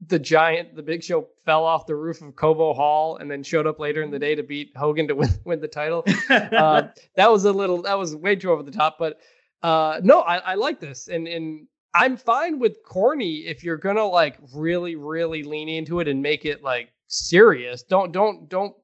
the 0.08 0.18
Giant, 0.18 0.76
the 0.76 0.82
Big 0.82 1.02
Show 1.02 1.28
fell 1.44 1.64
off 1.64 1.86
the 1.86 1.94
roof 1.94 2.22
of 2.22 2.36
Cobo 2.36 2.74
Hall 2.74 3.16
and 3.16 3.30
then 3.30 3.42
showed 3.42 3.66
up 3.66 3.78
later 3.78 4.02
in 4.02 4.10
the 4.10 4.18
day 4.18 4.34
to 4.34 4.42
beat 4.42 4.72
Hogan 4.76 5.08
to 5.08 5.14
win, 5.14 5.28
win 5.44 5.60
the 5.60 5.68
title. 5.68 6.04
uh, 6.30 6.88
that 7.16 7.30
was 7.30 7.44
a 7.44 7.52
little, 7.52 7.82
that 7.82 7.98
was 7.98 8.14
way 8.14 8.36
too 8.36 8.50
over 8.50 8.62
the 8.62 8.70
top, 8.70 8.96
but 8.98 9.18
uh, 9.62 10.00
no, 10.02 10.20
I, 10.20 10.36
I 10.36 10.54
like 10.54 10.80
this. 10.80 11.08
And, 11.08 11.26
and 11.26 11.66
I'm 11.94 12.16
fine 12.16 12.58
with 12.58 12.82
corny 12.84 13.46
if 13.46 13.64
you're 13.64 13.78
going 13.78 13.96
to 13.96 14.04
like 14.04 14.38
really, 14.54 14.96
really 14.96 15.42
lean 15.42 15.68
into 15.68 16.00
it 16.00 16.08
and 16.08 16.22
make 16.22 16.44
it 16.44 16.62
like 16.62 16.90
serious. 17.08 17.82
Don't, 17.82 18.12
don't, 18.12 18.48
don't 18.48 18.74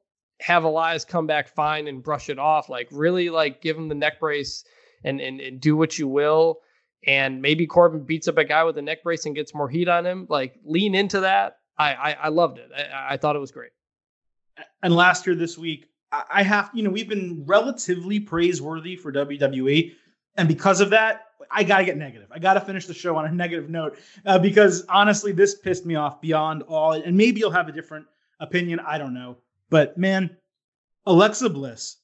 have 0.41 0.65
Elias 0.65 1.05
come 1.05 1.27
back 1.27 1.49
fine 1.49 1.89
and 1.89 2.03
brush 2.03 2.29
it 2.31 2.39
off. 2.39 2.69
Like 2.69 2.89
really 2.91 3.31
like 3.31 3.61
give 3.61 3.77
him 3.77 3.89
the 3.89 3.95
neck 3.95 4.19
brace 4.19 4.65
and, 5.05 5.21
and, 5.21 5.41
and 5.41 5.61
do 5.61 5.77
what 5.77 5.99
you 5.99 6.09
will. 6.09 6.61
And 7.07 7.43
maybe 7.43 7.67
Corbin 7.67 8.05
beats 8.05 8.29
up 8.29 8.39
a 8.39 8.45
guy 8.45 8.63
with 8.65 8.79
a 8.79 8.83
neck 8.83 9.03
brace 9.03 9.27
and 9.27 9.35
gets 9.35 9.55
more 9.55 9.69
heat 9.69 9.89
on 9.89 10.07
him. 10.07 10.27
Like 10.29 10.59
lean 10.65 10.95
into 10.95 11.21
that. 11.21 11.59
I 11.79 11.95
I, 11.95 12.13
I 12.23 12.29
loved 12.29 12.59
it. 12.59 12.71
I, 12.77 13.15
I 13.15 13.17
thought 13.17 13.37
it 13.37 13.41
was 13.41 13.51
great. 13.51 13.73
And 14.83 14.95
last 14.95 15.27
year 15.27 15.35
this 15.35 15.59
week, 15.59 15.89
I 16.13 16.43
have 16.43 16.71
you 16.75 16.83
know 16.83 16.91
we've 16.91 17.09
been 17.09 17.45
relatively 17.47 18.21
praiseworthy 18.21 18.97
for 18.97 19.13
WWE, 19.13 19.93
and 20.37 20.47
because 20.47 20.81
of 20.81 20.91
that, 20.91 21.27
I 21.51 21.65
gotta 21.65 21.85
get 21.85 21.97
negative. 21.97 22.29
I 22.31 22.39
gotta 22.39 22.61
finish 22.61 22.87
the 22.87 22.95
show 22.95 23.17
on 23.17 23.27
a 23.27 23.33
negative 23.33 23.71
note 23.71 23.99
uh, 24.27 24.39
because 24.39 24.85
honestly, 24.89 25.33
this 25.33 25.57
pissed 25.57 25.87
me 25.87 25.95
off 25.95 26.21
beyond 26.21 26.63
all. 26.63 26.93
And 26.93 27.17
maybe 27.17 27.41
you'll 27.41 27.51
have 27.51 27.69
a 27.69 27.73
different 27.73 28.07
opinion. 28.41 28.81
I 28.81 28.99
don't 28.99 29.15
know. 29.15 29.39
But 29.71 29.97
man, 29.97 30.37
Alexa 31.07 31.49
Bliss 31.49 31.97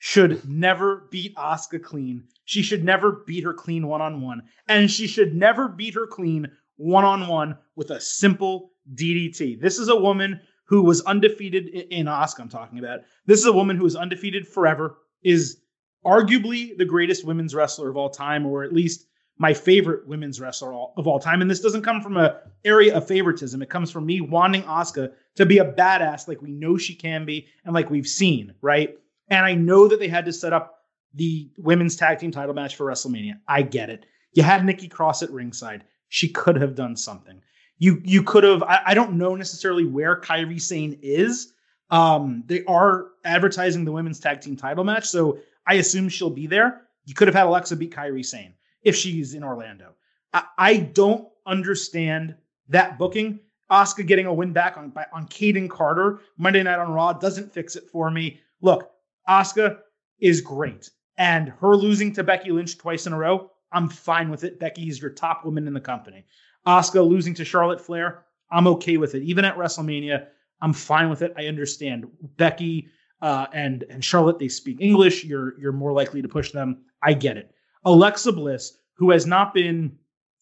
should 0.00 0.48
never 0.48 1.06
beat 1.10 1.36
Asuka 1.36 1.80
clean. 1.80 2.24
She 2.46 2.62
should 2.62 2.82
never 2.82 3.22
beat 3.26 3.44
her 3.44 3.52
clean 3.54 3.86
one 3.86 4.00
on 4.00 4.22
one. 4.22 4.42
And 4.66 4.90
she 4.90 5.06
should 5.06 5.34
never 5.34 5.68
beat 5.68 5.94
her 5.94 6.06
clean 6.06 6.50
one 6.76 7.04
on 7.04 7.28
one 7.28 7.56
with 7.76 7.90
a 7.90 8.00
simple 8.00 8.72
DDT. 8.94 9.60
This 9.60 9.78
is 9.78 9.88
a 9.88 9.94
woman 9.94 10.40
who 10.64 10.82
was 10.82 11.02
undefeated 11.02 11.68
in 11.68 12.06
Asuka, 12.06 12.40
I'm 12.40 12.48
talking 12.48 12.78
about. 12.78 13.00
This 13.26 13.40
is 13.40 13.46
a 13.46 13.52
woman 13.52 13.76
who 13.76 13.84
is 13.84 13.94
undefeated 13.94 14.48
forever, 14.48 14.96
is 15.22 15.60
arguably 16.04 16.76
the 16.76 16.86
greatest 16.86 17.26
women's 17.26 17.54
wrestler 17.54 17.90
of 17.90 17.98
all 17.98 18.08
time, 18.08 18.46
or 18.46 18.64
at 18.64 18.72
least 18.72 19.06
my 19.36 19.52
favorite 19.52 20.08
women's 20.08 20.40
wrestler 20.40 20.72
of 20.72 21.06
all 21.06 21.20
time. 21.20 21.42
And 21.42 21.50
this 21.50 21.60
doesn't 21.60 21.82
come 21.82 22.00
from 22.00 22.16
a 22.16 22.38
area 22.64 22.96
of 22.96 23.06
favoritism. 23.06 23.60
It 23.60 23.68
comes 23.68 23.90
from 23.90 24.06
me 24.06 24.22
wanting 24.22 24.62
Asuka 24.62 25.12
to 25.36 25.44
be 25.44 25.58
a 25.58 25.72
badass 25.72 26.26
like 26.26 26.40
we 26.40 26.52
know 26.52 26.78
she 26.78 26.94
can 26.94 27.26
be 27.26 27.48
and 27.66 27.74
like 27.74 27.90
we've 27.90 28.06
seen, 28.06 28.54
right? 28.62 28.96
And 29.30 29.46
I 29.46 29.54
know 29.54 29.88
that 29.88 29.98
they 29.98 30.08
had 30.08 30.24
to 30.26 30.32
set 30.32 30.52
up 30.52 30.80
the 31.14 31.50
women's 31.56 31.96
tag 31.96 32.18
team 32.18 32.30
title 32.30 32.54
match 32.54 32.76
for 32.76 32.86
WrestleMania. 32.86 33.34
I 33.48 33.62
get 33.62 33.90
it. 33.90 34.06
You 34.32 34.42
had 34.42 34.64
Nikki 34.64 34.88
Cross 34.88 35.22
at 35.22 35.30
ringside. 35.30 35.84
She 36.08 36.28
could 36.28 36.56
have 36.56 36.74
done 36.74 36.96
something. 36.96 37.40
You 37.78 38.00
you 38.04 38.22
could 38.22 38.44
have. 38.44 38.62
I, 38.62 38.82
I 38.86 38.94
don't 38.94 39.14
know 39.14 39.34
necessarily 39.34 39.84
where 39.84 40.20
Kairi 40.20 40.60
Sane 40.60 40.98
is. 41.02 41.52
Um, 41.90 42.44
they 42.46 42.62
are 42.64 43.08
advertising 43.24 43.84
the 43.84 43.92
women's 43.92 44.20
tag 44.20 44.40
team 44.40 44.56
title 44.56 44.84
match, 44.84 45.06
so 45.06 45.38
I 45.66 45.74
assume 45.74 46.08
she'll 46.08 46.30
be 46.30 46.46
there. 46.46 46.82
You 47.04 47.14
could 47.14 47.26
have 47.26 47.34
had 47.34 47.46
Alexa 47.46 47.76
beat 47.76 47.92
Kairi 47.92 48.24
Sane 48.24 48.54
if 48.82 48.94
she's 48.94 49.34
in 49.34 49.42
Orlando. 49.42 49.94
I, 50.32 50.44
I 50.58 50.76
don't 50.76 51.26
understand 51.46 52.36
that 52.68 52.98
booking. 52.98 53.40
Asuka 53.70 54.06
getting 54.06 54.26
a 54.26 54.34
win 54.34 54.52
back 54.52 54.76
on 54.76 54.92
on 55.12 55.26
Kayden 55.28 55.70
Carter 55.70 56.20
Monday 56.36 56.62
Night 56.62 56.78
on 56.78 56.92
Raw 56.92 57.12
doesn't 57.14 57.52
fix 57.52 57.76
it 57.76 57.84
for 57.90 58.10
me. 58.10 58.40
Look, 58.60 58.90
Asuka 59.30 59.78
is 60.20 60.40
great, 60.40 60.90
and 61.16 61.50
her 61.60 61.76
losing 61.76 62.12
to 62.14 62.24
Becky 62.24 62.50
Lynch 62.50 62.76
twice 62.76 63.06
in 63.06 63.12
a 63.12 63.18
row, 63.18 63.50
I'm 63.72 63.88
fine 63.88 64.28
with 64.28 64.42
it. 64.42 64.58
Becky 64.58 64.88
is 64.88 65.00
your 65.00 65.12
top 65.12 65.44
woman 65.44 65.68
in 65.68 65.72
the 65.72 65.80
company. 65.80 66.24
Asuka 66.66 67.06
losing 67.06 67.34
to 67.34 67.44
Charlotte 67.44 67.80
Flair, 67.80 68.24
I'm 68.50 68.66
okay 68.66 68.96
with 68.96 69.14
it. 69.14 69.22
Even 69.22 69.44
at 69.44 69.56
WrestleMania, 69.56 70.26
I'm 70.60 70.72
fine 70.72 71.08
with 71.08 71.22
it. 71.22 71.32
I 71.36 71.46
understand 71.46 72.06
Becky 72.36 72.88
uh, 73.22 73.46
and 73.52 73.84
and 73.84 74.04
Charlotte. 74.04 74.38
They 74.38 74.48
speak 74.48 74.80
English. 74.80 75.24
You're 75.24 75.58
you're 75.58 75.72
more 75.72 75.92
likely 75.92 76.22
to 76.22 76.28
push 76.28 76.50
them. 76.50 76.84
I 77.02 77.12
get 77.12 77.36
it. 77.36 77.54
Alexa 77.84 78.32
Bliss, 78.32 78.76
who 78.94 79.10
has 79.10 79.26
not 79.26 79.54
been 79.54 79.96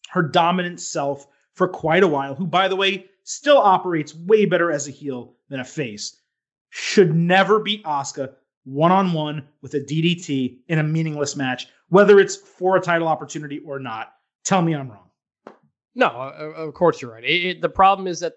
her 0.09 0.23
dominant 0.23 0.79
self 0.79 1.27
for 1.53 1.67
quite 1.67 2.03
a 2.03 2.07
while, 2.07 2.35
who 2.35 2.47
by 2.47 2.67
the 2.67 2.75
way 2.75 3.05
still 3.23 3.57
operates 3.57 4.15
way 4.15 4.45
better 4.45 4.71
as 4.71 4.87
a 4.87 4.91
heel 4.91 5.35
than 5.49 5.59
a 5.59 5.65
face, 5.65 6.19
should 6.69 7.15
never 7.15 7.59
beat 7.59 7.83
Asuka 7.83 8.33
one 8.69 8.91
on 8.91 9.13
one 9.13 9.47
with 9.61 9.73
a 9.73 9.79
DDT 9.79 10.59
in 10.67 10.79
a 10.79 10.83
meaningless 10.83 11.35
match, 11.35 11.67
whether 11.89 12.19
it's 12.19 12.35
for 12.35 12.77
a 12.77 12.81
title 12.81 13.07
opportunity 13.07 13.59
or 13.65 13.79
not. 13.79 14.13
Tell 14.43 14.61
me 14.61 14.75
I'm 14.75 14.89
wrong. 14.89 15.09
No, 15.95 16.07
uh, 16.07 16.33
uh, 16.57 16.67
of 16.67 16.73
course 16.75 17.01
you're 17.01 17.11
right. 17.11 17.23
It, 17.23 17.45
it, 17.45 17.61
the 17.61 17.69
problem 17.69 18.07
is 18.07 18.19
that 18.19 18.33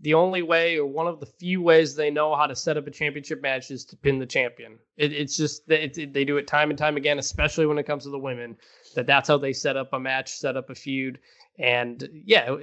the 0.00 0.14
only 0.14 0.42
way, 0.42 0.78
or 0.78 0.86
one 0.86 1.06
of 1.06 1.20
the 1.20 1.26
few 1.26 1.62
ways 1.62 1.94
they 1.94 2.10
know 2.10 2.34
how 2.34 2.46
to 2.46 2.54
set 2.54 2.76
up 2.76 2.86
a 2.86 2.90
championship 2.90 3.40
match, 3.40 3.70
is 3.70 3.84
to 3.86 3.96
pin 3.96 4.18
the 4.18 4.26
champion. 4.26 4.78
It, 4.96 5.12
it's 5.12 5.36
just 5.36 5.68
it, 5.70 6.12
they 6.12 6.24
do 6.24 6.36
it 6.36 6.46
time 6.46 6.70
and 6.70 6.78
time 6.78 6.96
again, 6.96 7.18
especially 7.18 7.66
when 7.66 7.78
it 7.78 7.86
comes 7.86 8.04
to 8.04 8.10
the 8.10 8.18
women. 8.18 8.56
That 8.94 9.06
that's 9.06 9.28
how 9.28 9.38
they 9.38 9.52
set 9.52 9.76
up 9.76 9.92
a 9.92 10.00
match, 10.00 10.30
set 10.30 10.56
up 10.56 10.70
a 10.70 10.74
feud, 10.74 11.18
and 11.58 12.08
yeah, 12.12 12.54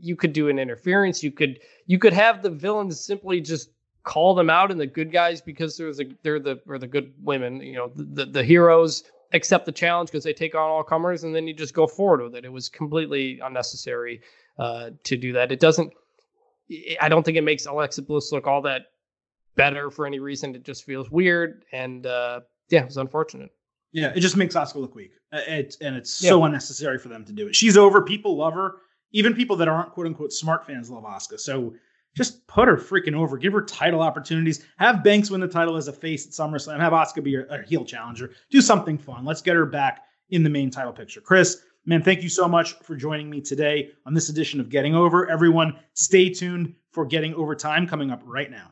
you 0.00 0.16
could 0.16 0.32
do 0.32 0.48
an 0.48 0.58
interference. 0.58 1.22
You 1.22 1.32
could 1.32 1.60
you 1.86 1.98
could 1.98 2.12
have 2.12 2.42
the 2.42 2.50
villains 2.50 3.04
simply 3.04 3.40
just 3.40 3.70
call 4.04 4.34
them 4.34 4.50
out 4.50 4.70
and 4.70 4.80
the 4.80 4.86
good 4.86 5.12
guys 5.12 5.40
because 5.40 5.76
they're 5.76 5.92
the 5.92 6.14
they're 6.22 6.40
the 6.40 6.60
or 6.66 6.78
the 6.78 6.86
good 6.86 7.12
women. 7.22 7.60
You 7.60 7.74
know, 7.74 7.92
the 7.94 8.04
the, 8.04 8.26
the 8.26 8.44
heroes 8.44 9.04
accept 9.32 9.66
the 9.66 9.72
challenge 9.72 10.10
because 10.10 10.24
they 10.24 10.32
take 10.32 10.54
on 10.54 10.62
all 10.62 10.82
comers, 10.82 11.24
and 11.24 11.34
then 11.34 11.46
you 11.46 11.54
just 11.54 11.74
go 11.74 11.86
forward 11.86 12.22
with 12.22 12.34
it. 12.34 12.44
It 12.44 12.52
was 12.52 12.68
completely 12.68 13.40
unnecessary 13.42 14.20
uh, 14.58 14.90
to 15.04 15.16
do 15.16 15.32
that. 15.34 15.52
It 15.52 15.60
doesn't. 15.60 15.92
I 17.00 17.08
don't 17.08 17.22
think 17.22 17.36
it 17.36 17.44
makes 17.44 17.66
Alexa 17.66 18.02
Bliss 18.02 18.30
look 18.32 18.46
all 18.46 18.62
that 18.62 18.82
better 19.54 19.90
for 19.90 20.06
any 20.06 20.18
reason. 20.18 20.54
It 20.54 20.64
just 20.64 20.84
feels 20.84 21.10
weird, 21.10 21.64
and 21.72 22.06
uh, 22.06 22.40
yeah, 22.68 22.80
it 22.80 22.86
was 22.86 22.96
unfortunate. 22.96 23.50
Yeah, 23.92 24.12
it 24.14 24.20
just 24.20 24.36
makes 24.36 24.54
Asuka 24.54 24.76
look 24.76 24.94
weak. 24.94 25.12
Uh, 25.32 25.40
it, 25.46 25.76
and 25.80 25.96
it's 25.96 26.22
yeah. 26.22 26.30
so 26.30 26.44
unnecessary 26.44 26.98
for 26.98 27.08
them 27.08 27.24
to 27.24 27.32
do 27.32 27.48
it. 27.48 27.56
She's 27.56 27.76
over. 27.76 28.02
People 28.02 28.36
love 28.36 28.54
her. 28.54 28.76
Even 29.12 29.34
people 29.34 29.56
that 29.56 29.68
aren't 29.68 29.92
quote 29.92 30.06
unquote 30.06 30.32
smart 30.32 30.66
fans 30.66 30.90
love 30.90 31.04
Asuka. 31.04 31.40
So 31.40 31.74
just 32.16 32.46
put 32.46 32.68
her 32.68 32.76
freaking 32.76 33.14
over. 33.14 33.36
Give 33.36 33.52
her 33.52 33.62
title 33.62 34.00
opportunities. 34.00 34.64
Have 34.78 35.04
Banks 35.04 35.30
win 35.30 35.40
the 35.40 35.48
title 35.48 35.76
as 35.76 35.88
a 35.88 35.92
face 35.92 36.26
at 36.26 36.32
SummerSlam. 36.32 36.80
Have 36.80 36.92
Asuka 36.92 37.22
be 37.22 37.36
a 37.36 37.62
heel 37.66 37.84
challenger. 37.84 38.32
Do 38.50 38.60
something 38.60 38.98
fun. 38.98 39.24
Let's 39.24 39.42
get 39.42 39.56
her 39.56 39.66
back 39.66 40.02
in 40.30 40.42
the 40.42 40.50
main 40.50 40.70
title 40.70 40.92
picture. 40.92 41.20
Chris, 41.20 41.62
man, 41.86 42.02
thank 42.02 42.22
you 42.22 42.28
so 42.28 42.48
much 42.48 42.74
for 42.80 42.96
joining 42.96 43.30
me 43.30 43.40
today 43.40 43.90
on 44.04 44.14
this 44.14 44.28
edition 44.28 44.60
of 44.60 44.68
Getting 44.68 44.94
Over. 44.94 45.30
Everyone, 45.30 45.78
stay 45.94 46.28
tuned 46.30 46.74
for 46.90 47.06
Getting 47.06 47.34
Over 47.34 47.54
Time 47.54 47.86
coming 47.86 48.10
up 48.10 48.22
right 48.24 48.50
now. 48.50 48.70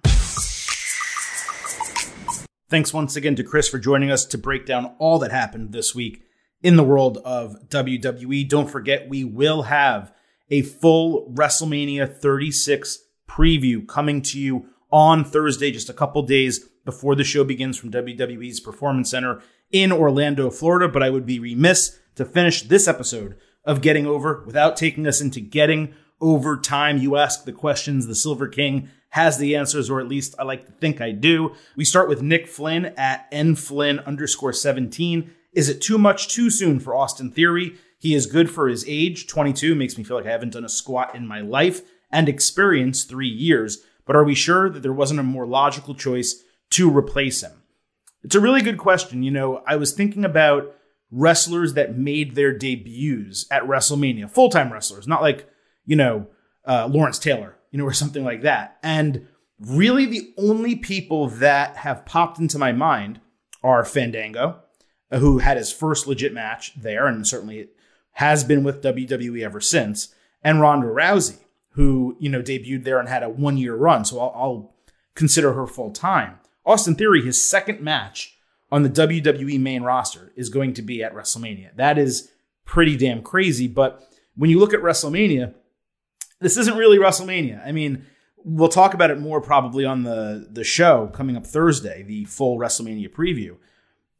Thanks 2.68 2.92
once 2.92 3.14
again 3.14 3.36
to 3.36 3.44
Chris 3.44 3.68
for 3.68 3.78
joining 3.78 4.10
us 4.10 4.24
to 4.26 4.38
break 4.38 4.66
down 4.66 4.96
all 4.98 5.20
that 5.20 5.30
happened 5.30 5.72
this 5.72 5.94
week 5.94 6.24
in 6.62 6.74
the 6.74 6.82
world 6.82 7.18
of 7.18 7.56
WWE. 7.68 8.48
Don't 8.48 8.68
forget, 8.68 9.08
we 9.08 9.22
will 9.22 9.62
have 9.62 10.12
a 10.50 10.62
full 10.62 11.32
WrestleMania 11.32 12.12
36 12.12 12.98
preview 13.28 13.86
coming 13.86 14.22
to 14.22 14.40
you 14.40 14.66
on 14.90 15.24
Thursday, 15.24 15.70
just 15.70 15.90
a 15.90 15.94
couple 15.94 16.22
days 16.22 16.60
before 16.84 17.14
the 17.14 17.24
show 17.24 17.44
begins 17.44 17.76
from 17.76 17.90
WWE's 17.90 18.60
Performance 18.60 19.10
Center 19.10 19.42
in 19.70 19.92
Orlando, 19.92 20.50
Florida. 20.50 20.88
But 20.88 21.02
I 21.02 21.10
would 21.10 21.26
be 21.26 21.38
remiss 21.38 21.98
to 22.14 22.24
finish 22.24 22.62
this 22.62 22.88
episode 22.88 23.36
of 23.64 23.82
Getting 23.82 24.06
Over 24.06 24.42
without 24.46 24.76
taking 24.76 25.06
us 25.06 25.20
into 25.20 25.40
Getting 25.40 25.94
Over 26.20 26.56
Time. 26.56 26.98
You 26.98 27.16
ask 27.16 27.44
the 27.44 27.52
questions, 27.52 28.06
the 28.06 28.14
Silver 28.14 28.48
King 28.48 28.88
has 29.10 29.38
the 29.38 29.56
answers, 29.56 29.90
or 29.90 30.00
at 30.00 30.08
least 30.08 30.34
I 30.38 30.44
like 30.44 30.66
to 30.66 30.72
think 30.72 31.00
I 31.00 31.10
do. 31.10 31.54
We 31.74 31.84
start 31.84 32.08
with 32.08 32.22
Nick 32.22 32.46
Flynn 32.46 32.86
at 32.96 33.30
nflynn 33.30 34.04
underscore 34.04 34.52
17. 34.52 35.30
Is 35.52 35.68
it 35.68 35.80
too 35.80 35.98
much 35.98 36.28
too 36.28 36.50
soon 36.50 36.80
for 36.80 36.94
Austin 36.94 37.30
Theory? 37.30 37.76
He 37.98 38.14
is 38.14 38.26
good 38.26 38.50
for 38.50 38.68
his 38.68 38.84
age, 38.86 39.26
22, 39.26 39.74
makes 39.74 39.96
me 39.96 40.04
feel 40.04 40.18
like 40.18 40.26
I 40.26 40.30
haven't 40.30 40.52
done 40.52 40.66
a 40.66 40.68
squat 40.68 41.14
in 41.14 41.26
my 41.26 41.40
life 41.40 41.80
and 42.10 42.28
experience 42.28 43.04
three 43.04 43.28
years, 43.28 43.82
but 44.04 44.16
are 44.16 44.24
we 44.24 44.34
sure 44.34 44.70
that 44.70 44.80
there 44.82 44.92
wasn't 44.92 45.20
a 45.20 45.24
more 45.24 45.46
logical 45.46 45.94
choice 45.94 46.42
to 46.70 46.94
replace 46.94 47.42
him? 47.42 47.62
It's 48.22 48.34
a 48.34 48.40
really 48.40 48.62
good 48.62 48.78
question. 48.78 49.22
You 49.22 49.30
know, 49.30 49.62
I 49.66 49.76
was 49.76 49.92
thinking 49.92 50.24
about 50.24 50.74
wrestlers 51.10 51.74
that 51.74 51.96
made 51.96 52.34
their 52.34 52.52
debuts 52.52 53.46
at 53.50 53.62
WrestleMania, 53.62 54.30
full 54.30 54.48
time 54.48 54.72
wrestlers, 54.72 55.06
not 55.06 55.22
like, 55.22 55.48
you 55.84 55.96
know, 55.96 56.28
uh, 56.64 56.88
Lawrence 56.90 57.18
Taylor, 57.18 57.56
you 57.70 57.78
know, 57.78 57.84
or 57.84 57.92
something 57.92 58.24
like 58.24 58.42
that. 58.42 58.78
And 58.82 59.28
really, 59.60 60.06
the 60.06 60.34
only 60.36 60.76
people 60.76 61.28
that 61.28 61.76
have 61.78 62.06
popped 62.06 62.38
into 62.38 62.58
my 62.58 62.72
mind 62.72 63.20
are 63.62 63.84
Fandango, 63.84 64.60
who 65.10 65.38
had 65.38 65.56
his 65.56 65.72
first 65.72 66.06
legit 66.06 66.32
match 66.32 66.72
there 66.76 67.06
and 67.06 67.26
certainly 67.26 67.68
has 68.12 68.44
been 68.44 68.64
with 68.64 68.82
WWE 68.82 69.44
ever 69.44 69.60
since, 69.60 70.14
and 70.42 70.60
Ronda 70.60 70.86
Rousey 70.86 71.38
who, 71.76 72.16
you 72.18 72.30
know, 72.30 72.40
debuted 72.40 72.84
there 72.84 72.98
and 72.98 73.08
had 73.08 73.22
a 73.22 73.28
one 73.28 73.58
year 73.58 73.74
run. 73.74 74.04
So 74.04 74.18
I'll, 74.18 74.32
I'll 74.34 74.74
consider 75.14 75.52
her 75.52 75.66
full 75.66 75.92
time. 75.92 76.38
Austin 76.64 76.96
Theory, 76.96 77.22
his 77.22 77.42
second 77.42 77.80
match 77.80 78.38
on 78.72 78.82
the 78.82 78.88
WWE 78.88 79.60
main 79.60 79.82
roster 79.82 80.32
is 80.36 80.48
going 80.48 80.72
to 80.74 80.82
be 80.82 81.02
at 81.02 81.14
WrestleMania. 81.14 81.76
That 81.76 81.98
is 81.98 82.30
pretty 82.64 82.96
damn 82.96 83.22
crazy. 83.22 83.68
But 83.68 84.02
when 84.34 84.50
you 84.50 84.58
look 84.58 84.72
at 84.72 84.80
WrestleMania, 84.80 85.54
this 86.40 86.56
isn't 86.56 86.76
really 86.76 86.98
WrestleMania. 86.98 87.64
I 87.64 87.72
mean, 87.72 88.06
we'll 88.38 88.70
talk 88.70 88.94
about 88.94 89.10
it 89.10 89.20
more 89.20 89.42
probably 89.42 89.84
on 89.84 90.02
the, 90.02 90.48
the 90.50 90.64
show 90.64 91.08
coming 91.08 91.36
up 91.36 91.46
Thursday, 91.46 92.02
the 92.02 92.24
full 92.24 92.58
WrestleMania 92.58 93.12
preview. 93.12 93.56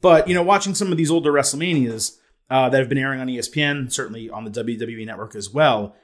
But, 0.02 0.28
you 0.28 0.34
know, 0.34 0.42
watching 0.42 0.74
some 0.74 0.92
of 0.92 0.98
these 0.98 1.10
older 1.10 1.32
WrestleManias 1.32 2.18
uh, 2.50 2.68
that 2.68 2.78
have 2.78 2.90
been 2.90 2.98
airing 2.98 3.20
on 3.20 3.28
ESPN, 3.28 3.90
certainly 3.90 4.28
on 4.28 4.44
the 4.44 4.50
WWE 4.50 5.06
network 5.06 5.34
as 5.34 5.50
well, 5.50 5.96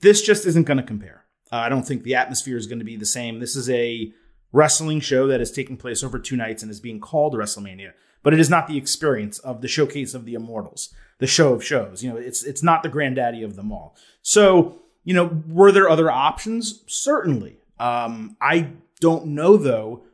this 0.00 0.22
just 0.22 0.46
isn't 0.46 0.64
going 0.64 0.76
to 0.76 0.82
compare. 0.82 1.24
Uh, 1.50 1.56
I 1.56 1.68
don't 1.68 1.86
think 1.86 2.02
the 2.02 2.14
atmosphere 2.14 2.56
is 2.56 2.66
going 2.66 2.78
to 2.78 2.84
be 2.84 2.96
the 2.96 3.06
same. 3.06 3.40
This 3.40 3.56
is 3.56 3.70
a 3.70 4.12
wrestling 4.52 5.00
show 5.00 5.26
that 5.26 5.40
is 5.40 5.50
taking 5.50 5.76
place 5.76 6.02
over 6.02 6.18
two 6.18 6.36
nights 6.36 6.62
and 6.62 6.70
is 6.70 6.80
being 6.80 7.00
called 7.00 7.34
WrestleMania, 7.34 7.92
but 8.22 8.34
it 8.34 8.40
is 8.40 8.50
not 8.50 8.66
the 8.66 8.76
experience 8.76 9.38
of 9.38 9.60
the 9.60 9.68
showcase 9.68 10.14
of 10.14 10.24
the 10.24 10.34
Immortals, 10.34 10.94
the 11.18 11.26
show 11.26 11.52
of 11.52 11.64
shows. 11.64 12.02
You 12.02 12.10
know, 12.10 12.16
it's 12.16 12.42
it's 12.42 12.62
not 12.62 12.82
the 12.82 12.88
granddaddy 12.88 13.42
of 13.42 13.56
them 13.56 13.72
all. 13.72 13.96
So, 14.22 14.82
you 15.04 15.14
know, 15.14 15.42
were 15.48 15.72
there 15.72 15.88
other 15.88 16.10
options? 16.10 16.82
Certainly. 16.86 17.58
Um, 17.78 18.36
I 18.40 18.72
don't 19.00 19.26
know 19.26 19.56
though. 19.56 20.04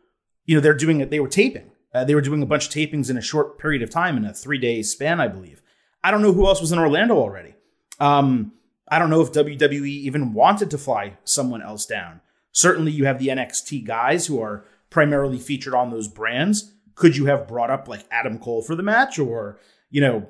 You 0.46 0.56
know, 0.56 0.60
they're 0.60 0.74
doing 0.74 1.00
it. 1.00 1.10
They 1.10 1.20
were 1.20 1.28
taping. 1.28 1.70
Uh, 1.94 2.04
they 2.04 2.14
were 2.14 2.20
doing 2.20 2.42
a 2.42 2.46
bunch 2.46 2.66
of 2.66 2.72
tapings 2.72 3.08
in 3.08 3.16
a 3.16 3.22
short 3.22 3.58
period 3.58 3.82
of 3.82 3.88
time 3.88 4.16
in 4.16 4.24
a 4.24 4.34
three 4.34 4.58
day 4.58 4.82
span, 4.82 5.20
I 5.20 5.28
believe. 5.28 5.62
I 6.02 6.10
don't 6.10 6.22
know 6.22 6.32
who 6.32 6.46
else 6.46 6.60
was 6.60 6.72
in 6.72 6.78
Orlando 6.78 7.16
already. 7.16 7.54
Um, 7.98 8.52
I 8.88 8.98
don't 8.98 9.10
know 9.10 9.22
if 9.22 9.32
WWE 9.32 9.86
even 9.86 10.34
wanted 10.34 10.70
to 10.70 10.78
fly 10.78 11.16
someone 11.24 11.62
else 11.62 11.86
down. 11.86 12.20
Certainly, 12.52 12.92
you 12.92 13.06
have 13.06 13.18
the 13.18 13.28
NXT 13.28 13.84
guys 13.84 14.26
who 14.26 14.40
are 14.40 14.64
primarily 14.90 15.38
featured 15.38 15.74
on 15.74 15.90
those 15.90 16.08
brands. 16.08 16.72
Could 16.94 17.16
you 17.16 17.26
have 17.26 17.48
brought 17.48 17.70
up 17.70 17.88
like 17.88 18.04
Adam 18.10 18.38
Cole 18.38 18.62
for 18.62 18.76
the 18.76 18.82
match 18.82 19.18
or, 19.18 19.58
you 19.90 20.00
know, 20.00 20.28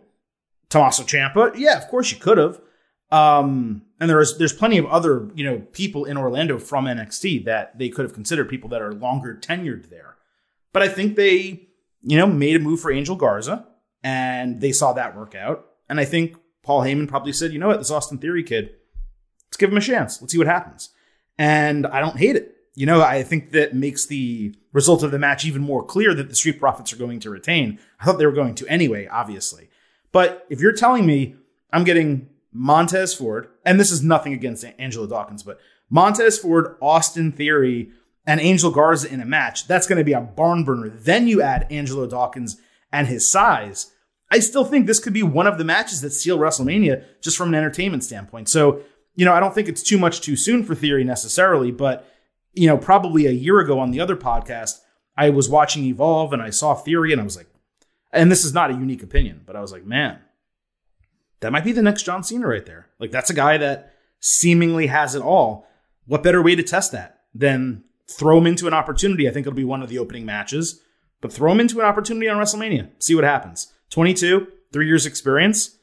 Tommaso 0.71 1.03
Ciampa? 1.03 1.53
Yeah, 1.57 1.77
of 1.77 1.89
course 1.89 2.11
you 2.11 2.19
could 2.19 2.39
have. 2.39 2.61
Um, 3.11 3.83
and 4.01 4.11
there's 4.11 4.39
there's 4.39 4.53
plenty 4.53 4.79
of 4.79 4.87
other 4.87 5.31
you 5.35 5.45
know 5.45 5.59
people 5.73 6.05
in 6.05 6.17
Orlando 6.17 6.59
from 6.59 6.87
NXT 6.87 7.45
that 7.45 7.79
they 7.79 7.89
could 7.89 8.05
have 8.05 8.15
considered 8.15 8.49
people 8.49 8.71
that 8.71 8.83
are 8.83 8.93
longer 8.93 9.39
tenured 9.41 9.91
there. 9.91 10.17
But 10.73 10.83
I 10.83 10.89
think 10.89 11.15
they 11.15 11.69
you 12.03 12.17
know 12.17 12.27
made 12.27 12.57
a 12.57 12.59
move 12.59 12.81
for 12.81 12.91
Angel 12.91 13.15
Garza 13.15 13.67
and 14.03 14.61
they 14.61 14.73
saw 14.73 14.93
that 14.95 15.17
work 15.17 15.35
out. 15.35 15.67
And 15.89 16.01
I 16.01 16.05
think 16.05 16.37
Paul 16.65 16.81
Heyman 16.83 17.09
probably 17.09 17.33
said, 17.33 17.53
you 17.53 17.59
know 17.59 17.69
what, 17.69 17.79
this 17.79 17.91
Austin 17.91 18.19
Theory 18.19 18.43
kid, 18.43 18.75
let's 19.47 19.57
give 19.57 19.71
him 19.71 19.77
a 19.77 19.83
chance. 19.83 20.21
Let's 20.21 20.33
see 20.33 20.39
what 20.39 20.47
happens. 20.47 20.91
And 21.39 21.87
I 21.87 22.01
don't 22.01 22.19
hate 22.19 22.37
it. 22.37 22.57
You 22.75 22.87
know, 22.87 23.03
I 23.03 23.23
think 23.23 23.53
that 23.53 23.75
makes 23.75 24.07
the 24.07 24.57
result 24.73 25.05
of 25.05 25.13
the 25.13 25.19
match 25.19 25.45
even 25.45 25.63
more 25.63 25.85
clear 25.85 26.13
that 26.15 26.29
the 26.29 26.35
Street 26.35 26.59
Profits 26.59 26.93
are 26.93 26.97
going 26.97 27.21
to 27.21 27.31
retain. 27.31 27.79
I 28.01 28.05
thought 28.05 28.19
they 28.19 28.27
were 28.27 28.33
going 28.33 28.57
to 28.57 28.67
anyway, 28.67 29.07
obviously. 29.07 29.69
But 30.11 30.45
if 30.51 30.61
you're 30.61 30.73
telling 30.73 31.07
me 31.07 31.37
I'm 31.73 31.85
getting 31.85 32.29
Montez 32.53 33.15
Ford, 33.15 33.49
and 33.65 33.79
this 33.79 33.93
is 33.93 34.03
nothing 34.03 34.33
against 34.33 34.65
Angelo 34.79 35.07
Dawkins, 35.07 35.43
but 35.43 35.61
Montez 35.91 36.39
Ford, 36.39 36.77
Austin 36.81 37.31
Theory, 37.31 37.91
and 38.27 38.41
Angel 38.41 38.71
Garza 38.71 39.13
in 39.13 39.21
a 39.21 39.27
match, 39.27 39.67
that's 39.67 39.87
going 39.87 39.99
to 39.99 40.05
be 40.05 40.13
a 40.13 40.21
barn 40.21 40.65
burner. 40.65 40.89
Then 40.89 41.29
you 41.29 41.43
add 41.43 41.67
Angelo 41.71 42.07
Dawkins 42.07 42.61
and 42.93 43.07
his 43.07 43.31
size. 43.31 43.93
I 44.35 44.41
still 44.41 44.65
think 44.65 44.89
this 44.89 44.99
could 44.99 45.13
be 45.13 45.23
one 45.23 45.47
of 45.47 45.59
the 45.59 45.65
matches 45.65 46.01
that 46.01 46.11
seal 46.11 46.39
WrestleMania 46.41 47.05
just 47.21 47.37
from 47.37 47.51
an 47.51 47.55
entertainment 47.55 48.03
standpoint. 48.03 48.49
So, 48.49 48.81
you 49.15 49.25
know, 49.25 49.33
I 49.33 49.39
don't 49.39 49.55
think 49.55 49.69
it's 49.69 49.81
too 49.81 49.97
much 49.97 50.23
too 50.23 50.35
soon 50.35 50.65
for 50.65 50.75
Theory 50.75 51.05
necessarily, 51.05 51.71
but, 51.71 52.13
you 52.53 52.67
know, 52.67 52.77
probably 52.77 53.27
a 53.27 53.31
year 53.31 53.61
ago 53.61 53.79
on 53.79 53.93
the 53.93 54.01
other 54.01 54.17
podcast, 54.17 54.81
I 55.17 55.31
was 55.31 55.49
watching 55.49 55.85
Evolve 55.85 56.33
and 56.33 56.43
I 56.43 56.51
saw 56.51 56.75
Theory 56.75 57.13
and 57.13 57.21
I 57.21 57.25
was 57.25 57.37
like, 57.37 57.47
and 58.13 58.29
this 58.29 58.45
is 58.45 58.53
not 58.53 58.73
a 58.73 58.75
unique 58.75 59.05
opinion, 59.05 59.43
but 59.47 59.55
I 59.55 59.61
was 59.61 59.71
like, 59.71 59.85
man, 59.85 60.19
that 61.39 61.53
might 61.53 61.63
be 61.63 61.71
the 61.71 61.81
next 61.81 62.03
John 62.03 62.25
Cena 62.25 62.49
right 62.49 62.67
there. 62.67 62.89
Like 62.99 63.13
that's 63.13 63.31
a 63.31 63.35
guy 63.35 63.57
that 63.59 63.95
seemingly 64.19 64.89
has 64.89 65.15
it 65.15 65.23
all. 65.23 65.69
What 66.07 66.25
better 66.25 66.43
way 66.43 66.57
to 66.57 66.63
test 66.65 66.91
that 66.91 67.21
than 67.37 67.85
throw 68.11 68.39
him 68.39 68.49
into 68.49 68.67
an 68.67 68.75
opportunity? 68.75 69.29
I 69.29 69.31
think 69.31 69.47
it'll 69.47 69.57
be 69.57 69.63
one 69.63 69.81
of 69.81 69.89
the 69.89 70.01
opening 70.01 70.27
matches, 70.27 70.81
but 71.21 71.33
throw 71.33 71.53
him 71.53 71.61
into 71.61 71.79
an 71.79 71.87
opportunity 71.87 72.29
on 72.29 72.37
WrestleMania. 72.39 72.91
See 72.99 73.15
what 73.15 73.23
happens. 73.23 73.71
22, 73.95 74.49
three 74.73 74.89
years 74.89 75.07
experience. 75.07 75.79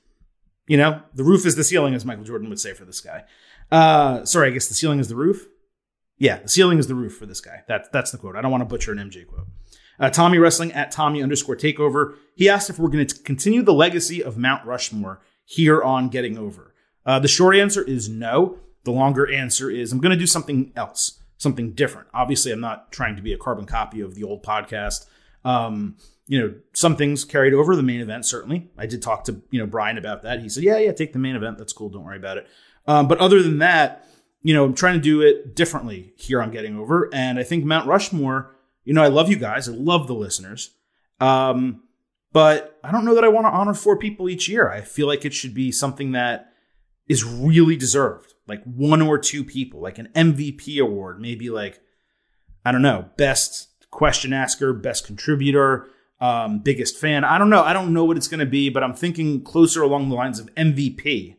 You 0.68 0.76
know, 0.76 1.02
the 1.14 1.24
roof 1.24 1.46
is 1.46 1.56
the 1.56 1.64
ceiling, 1.64 1.94
as 1.94 2.04
Michael 2.04 2.26
Jordan 2.26 2.50
would 2.50 2.60
say 2.60 2.74
for 2.74 2.84
this 2.84 3.00
guy. 3.00 3.24
Uh, 3.72 4.26
sorry, 4.26 4.50
I 4.50 4.52
guess 4.52 4.68
the 4.68 4.74
ceiling 4.74 5.00
is 5.00 5.08
the 5.08 5.16
roof. 5.16 5.48
Yeah, 6.18 6.40
the 6.40 6.50
ceiling 6.50 6.78
is 6.78 6.88
the 6.88 6.94
roof 6.94 7.16
for 7.16 7.26
this 7.26 7.40
guy. 7.40 7.64
That, 7.70 7.94
that's 7.94 8.12
the 8.12 8.18
quote. 8.18 8.36
I 8.36 8.42
don't 8.42 8.52
want 8.52 8.62
to 8.62 8.66
butcher 8.66 8.92
an 8.92 8.98
MJ 8.98 9.26
quote. 9.26 9.48
Uh, 9.98 10.10
Tommy 10.10 10.40
Wrestling 10.40 10.74
at 10.74 10.92
Tommy 10.92 11.24
underscore 11.24 11.56
takeover. 11.56 12.16
He 12.36 12.50
asked 12.50 12.70
if 12.70 12.78
we're 12.78 12.90
going 12.90 13.08
to 13.08 13.16
continue 13.24 13.62
the 13.62 13.74
legacy 13.74 14.22
of 14.22 14.38
Mount 14.38 14.66
Rushmore 14.66 15.22
here 15.46 15.82
on 15.82 16.10
Getting 16.10 16.38
Over. 16.38 16.74
Uh, 17.06 17.18
the 17.20 17.30
short 17.30 17.56
answer 17.56 17.82
is 17.82 18.10
no. 18.10 18.58
The 18.84 18.92
longer 18.92 19.32
answer 19.32 19.72
is 19.72 19.94
I'm 19.94 20.00
going 20.00 20.12
to 20.12 20.20
do 20.20 20.28
something 20.28 20.74
else, 20.76 21.22
something 21.38 21.72
different. 21.72 22.10
Obviously, 22.14 22.52
I'm 22.52 22.60
not 22.60 22.92
trying 22.92 23.16
to 23.16 23.22
be 23.22 23.32
a 23.32 23.38
carbon 23.38 23.66
copy 23.66 24.02
of 24.02 24.16
the 24.16 24.26
old 24.26 24.44
podcast. 24.44 25.06
Um, 25.46 25.96
you 26.28 26.40
know, 26.40 26.54
some 26.74 26.96
things 26.96 27.26
carried 27.26 27.54
over 27.54 27.76
the 27.76 27.84
main 27.84 28.02
event. 28.02 28.26
Certainly, 28.26 28.70
I 28.78 28.86
did 28.86 29.02
talk 29.02 29.26
to 29.26 29.42
you 29.52 29.60
know 29.60 29.66
Brian 29.66 29.98
about 29.98 30.24
that. 30.24 30.42
He 30.42 30.50
said, 30.50 30.64
"Yeah, 30.64 30.78
yeah, 30.78 30.92
take 30.92 31.14
the 31.14 31.20
main 31.20 31.36
event. 31.36 31.58
That's 31.58 31.74
cool. 31.74 31.90
Don't 31.90 32.06
worry 32.06 32.18
about 32.18 32.38
it." 32.38 32.48
Um, 32.88 33.08
but 33.08 33.20
other 33.20 33.42
than 33.42 33.60
that, 33.60 34.08
you 34.42 34.54
know, 34.54 34.66
I'm 34.66 34.74
trying 34.74 34.96
to 34.96 35.02
do 35.02 35.22
it 35.22 35.56
differently 35.56 36.14
here 36.18 36.42
on 36.42 36.52
Getting 36.52 36.78
Over, 36.78 37.10
and 37.14 37.40
I 37.40 37.44
think 37.44 37.66
Mount 37.66 37.88
Rushmore. 37.88 38.56
You 38.84 38.94
know, 38.94 39.04
I 39.04 39.10
love 39.10 39.30
you 39.30 39.36
guys. 39.36 39.70
I 39.70 39.74
love 39.74 40.08
the 40.08 40.16
listeners. 40.16 40.72
Um, 41.20 41.84
but 42.34 42.80
I 42.84 42.92
don't 42.92 43.06
know 43.06 43.16
that 43.16 43.24
I 43.24 43.28
want 43.28 43.46
to 43.46 43.52
honor 43.52 43.74
four 43.74 43.98
people 43.98 44.30
each 44.30 44.50
year. 44.50 44.70
I 44.70 44.82
feel 44.82 45.06
like 45.06 45.26
it 45.26 45.34
should 45.34 45.54
be 45.54 45.72
something 45.72 46.14
that 46.14 46.54
is 47.08 47.24
really 47.24 47.76
deserved, 47.76 48.34
like 48.48 48.64
one 48.64 49.02
or 49.02 49.18
two 49.18 49.44
people, 49.44 49.82
like 49.82 50.00
an 50.00 50.10
MVP 50.16 50.82
award, 50.82 51.20
maybe 51.20 51.50
like 51.50 51.82
I 52.64 52.72
don't 52.72 52.82
know, 52.82 53.10
best 53.18 53.88
question 53.92 54.34
asker, 54.34 54.74
best 54.74 55.06
contributor, 55.06 55.88
um, 56.22 56.60
biggest 56.60 56.98
fan. 56.98 57.26
I 57.26 57.38
don't 57.38 57.50
know. 57.50 57.64
I 57.64 57.74
don't 57.74 57.94
know 57.94 58.06
what 58.06 58.16
it's 58.16 58.28
going 58.28 58.40
to 58.40 58.46
be, 58.46 58.70
but 58.70 58.84
I'm 58.84 58.94
thinking 58.94 59.44
closer 59.44 59.82
along 59.82 60.10
the 60.10 60.16
lines 60.16 60.40
of 60.40 60.54
MVP 60.56 61.36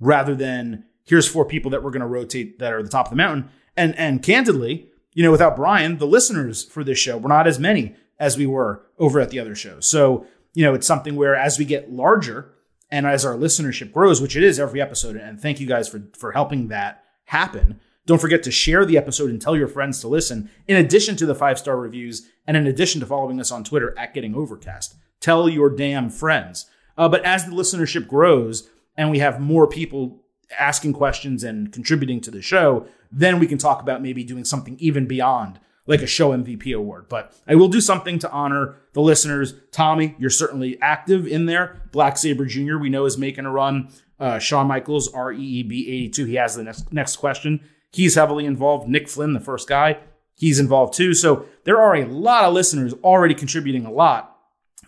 rather 0.00 0.34
than 0.34 0.84
here's 1.04 1.26
four 1.26 1.44
people 1.44 1.70
that 1.72 1.82
we're 1.82 1.90
going 1.90 2.00
to 2.00 2.06
rotate 2.06 2.60
that 2.60 2.72
are 2.72 2.82
the 2.82 2.88
top 2.88 3.06
of 3.06 3.10
the 3.10 3.16
mountain. 3.16 3.50
And 3.76 3.96
and 3.98 4.22
candidly, 4.22 4.88
you 5.12 5.24
know, 5.24 5.32
without 5.32 5.56
Brian, 5.56 5.98
the 5.98 6.06
listeners 6.06 6.64
for 6.64 6.84
this 6.84 6.98
show 6.98 7.18
were 7.18 7.28
not 7.28 7.48
as 7.48 7.58
many 7.58 7.96
as 8.18 8.38
we 8.38 8.46
were 8.46 8.86
over 8.98 9.18
at 9.18 9.30
the 9.30 9.40
other 9.40 9.56
shows. 9.56 9.88
So, 9.88 10.26
you 10.54 10.64
know, 10.64 10.74
it's 10.74 10.86
something 10.86 11.16
where 11.16 11.34
as 11.34 11.58
we 11.58 11.64
get 11.64 11.92
larger 11.92 12.54
and 12.90 13.06
as 13.06 13.24
our 13.24 13.34
listenership 13.34 13.90
grows, 13.90 14.20
which 14.20 14.36
it 14.36 14.44
is 14.44 14.60
every 14.60 14.80
episode, 14.80 15.16
and 15.16 15.40
thank 15.40 15.58
you 15.58 15.66
guys 15.66 15.88
for 15.88 16.04
for 16.16 16.30
helping 16.30 16.68
that 16.68 17.02
happen. 17.24 17.80
Don't 18.06 18.20
forget 18.20 18.42
to 18.44 18.50
share 18.50 18.84
the 18.84 18.96
episode 18.96 19.30
and 19.30 19.40
tell 19.40 19.56
your 19.56 19.68
friends 19.68 20.00
to 20.00 20.08
listen, 20.08 20.50
in 20.66 20.76
addition 20.76 21.16
to 21.16 21.26
the 21.26 21.34
five 21.34 21.58
star 21.58 21.76
reviews 21.76 22.28
and 22.46 22.56
in 22.56 22.66
addition 22.66 23.00
to 23.00 23.06
following 23.06 23.40
us 23.40 23.52
on 23.52 23.64
Twitter 23.64 23.96
at 23.98 24.12
Getting 24.12 24.34
Overcast. 24.34 24.96
Tell 25.20 25.48
your 25.48 25.70
damn 25.70 26.10
friends. 26.10 26.66
Uh, 26.98 27.08
but 27.08 27.24
as 27.24 27.46
the 27.46 27.52
listenership 27.52 28.08
grows 28.08 28.68
and 28.96 29.10
we 29.10 29.20
have 29.20 29.40
more 29.40 29.66
people 29.66 30.22
asking 30.58 30.92
questions 30.92 31.44
and 31.44 31.72
contributing 31.72 32.20
to 32.20 32.30
the 32.30 32.42
show, 32.42 32.86
then 33.10 33.38
we 33.38 33.46
can 33.46 33.58
talk 33.58 33.80
about 33.80 34.02
maybe 34.02 34.24
doing 34.24 34.44
something 34.44 34.76
even 34.78 35.06
beyond 35.06 35.60
like 35.86 36.02
a 36.02 36.06
show 36.06 36.30
MVP 36.30 36.76
award. 36.76 37.08
But 37.08 37.34
I 37.46 37.54
will 37.54 37.68
do 37.68 37.80
something 37.80 38.18
to 38.20 38.30
honor 38.30 38.76
the 38.92 39.00
listeners. 39.00 39.54
Tommy, 39.70 40.14
you're 40.18 40.30
certainly 40.30 40.80
active 40.80 41.26
in 41.26 41.46
there. 41.46 41.82
Black 41.92 42.16
Saber 42.16 42.46
Jr., 42.46 42.78
we 42.78 42.88
know, 42.88 43.04
is 43.04 43.18
making 43.18 43.46
a 43.46 43.50
run. 43.50 43.88
Uh, 44.18 44.38
Shawn 44.38 44.68
Michaels, 44.68 45.12
REEB 45.12 45.72
82, 45.72 46.24
he 46.26 46.34
has 46.36 46.54
the 46.54 46.62
next, 46.62 46.92
next 46.92 47.16
question. 47.16 47.60
He's 47.92 48.14
heavily 48.14 48.46
involved. 48.46 48.88
Nick 48.88 49.08
Flynn, 49.08 49.34
the 49.34 49.40
first 49.40 49.68
guy, 49.68 49.98
he's 50.34 50.58
involved 50.58 50.94
too. 50.94 51.14
So 51.14 51.46
there 51.64 51.80
are 51.80 51.94
a 51.94 52.06
lot 52.06 52.44
of 52.44 52.54
listeners 52.54 52.94
already 53.04 53.34
contributing 53.34 53.86
a 53.86 53.92
lot. 53.92 54.36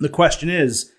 The 0.00 0.08
question 0.08 0.48
is, 0.48 0.90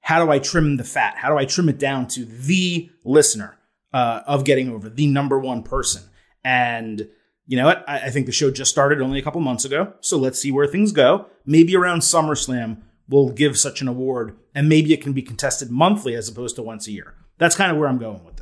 how 0.00 0.24
do 0.24 0.30
I 0.30 0.38
trim 0.38 0.76
the 0.76 0.84
fat? 0.84 1.16
How 1.16 1.30
do 1.30 1.38
I 1.38 1.46
trim 1.46 1.68
it 1.68 1.78
down 1.78 2.06
to 2.08 2.26
the 2.26 2.90
listener 3.04 3.56
uh, 3.92 4.20
of 4.26 4.44
getting 4.44 4.68
over 4.70 4.90
the 4.90 5.06
number 5.06 5.38
one 5.38 5.62
person? 5.62 6.02
And 6.44 7.08
you 7.46 7.56
know 7.56 7.64
what? 7.64 7.88
I, 7.88 8.00
I 8.00 8.10
think 8.10 8.26
the 8.26 8.32
show 8.32 8.50
just 8.50 8.70
started 8.70 9.00
only 9.00 9.18
a 9.18 9.22
couple 9.22 9.40
months 9.40 9.64
ago. 9.64 9.94
So 10.00 10.18
let's 10.18 10.38
see 10.38 10.52
where 10.52 10.66
things 10.66 10.92
go. 10.92 11.26
Maybe 11.46 11.74
around 11.74 12.00
SummerSlam, 12.00 12.82
we'll 13.08 13.30
give 13.30 13.58
such 13.58 13.80
an 13.80 13.88
award 13.88 14.36
and 14.54 14.68
maybe 14.68 14.92
it 14.92 15.02
can 15.02 15.14
be 15.14 15.22
contested 15.22 15.70
monthly 15.70 16.14
as 16.14 16.28
opposed 16.28 16.56
to 16.56 16.62
once 16.62 16.86
a 16.86 16.92
year. 16.92 17.14
That's 17.38 17.56
kind 17.56 17.72
of 17.72 17.78
where 17.78 17.88
I'm 17.88 17.98
going 17.98 18.24
with. 18.24 18.33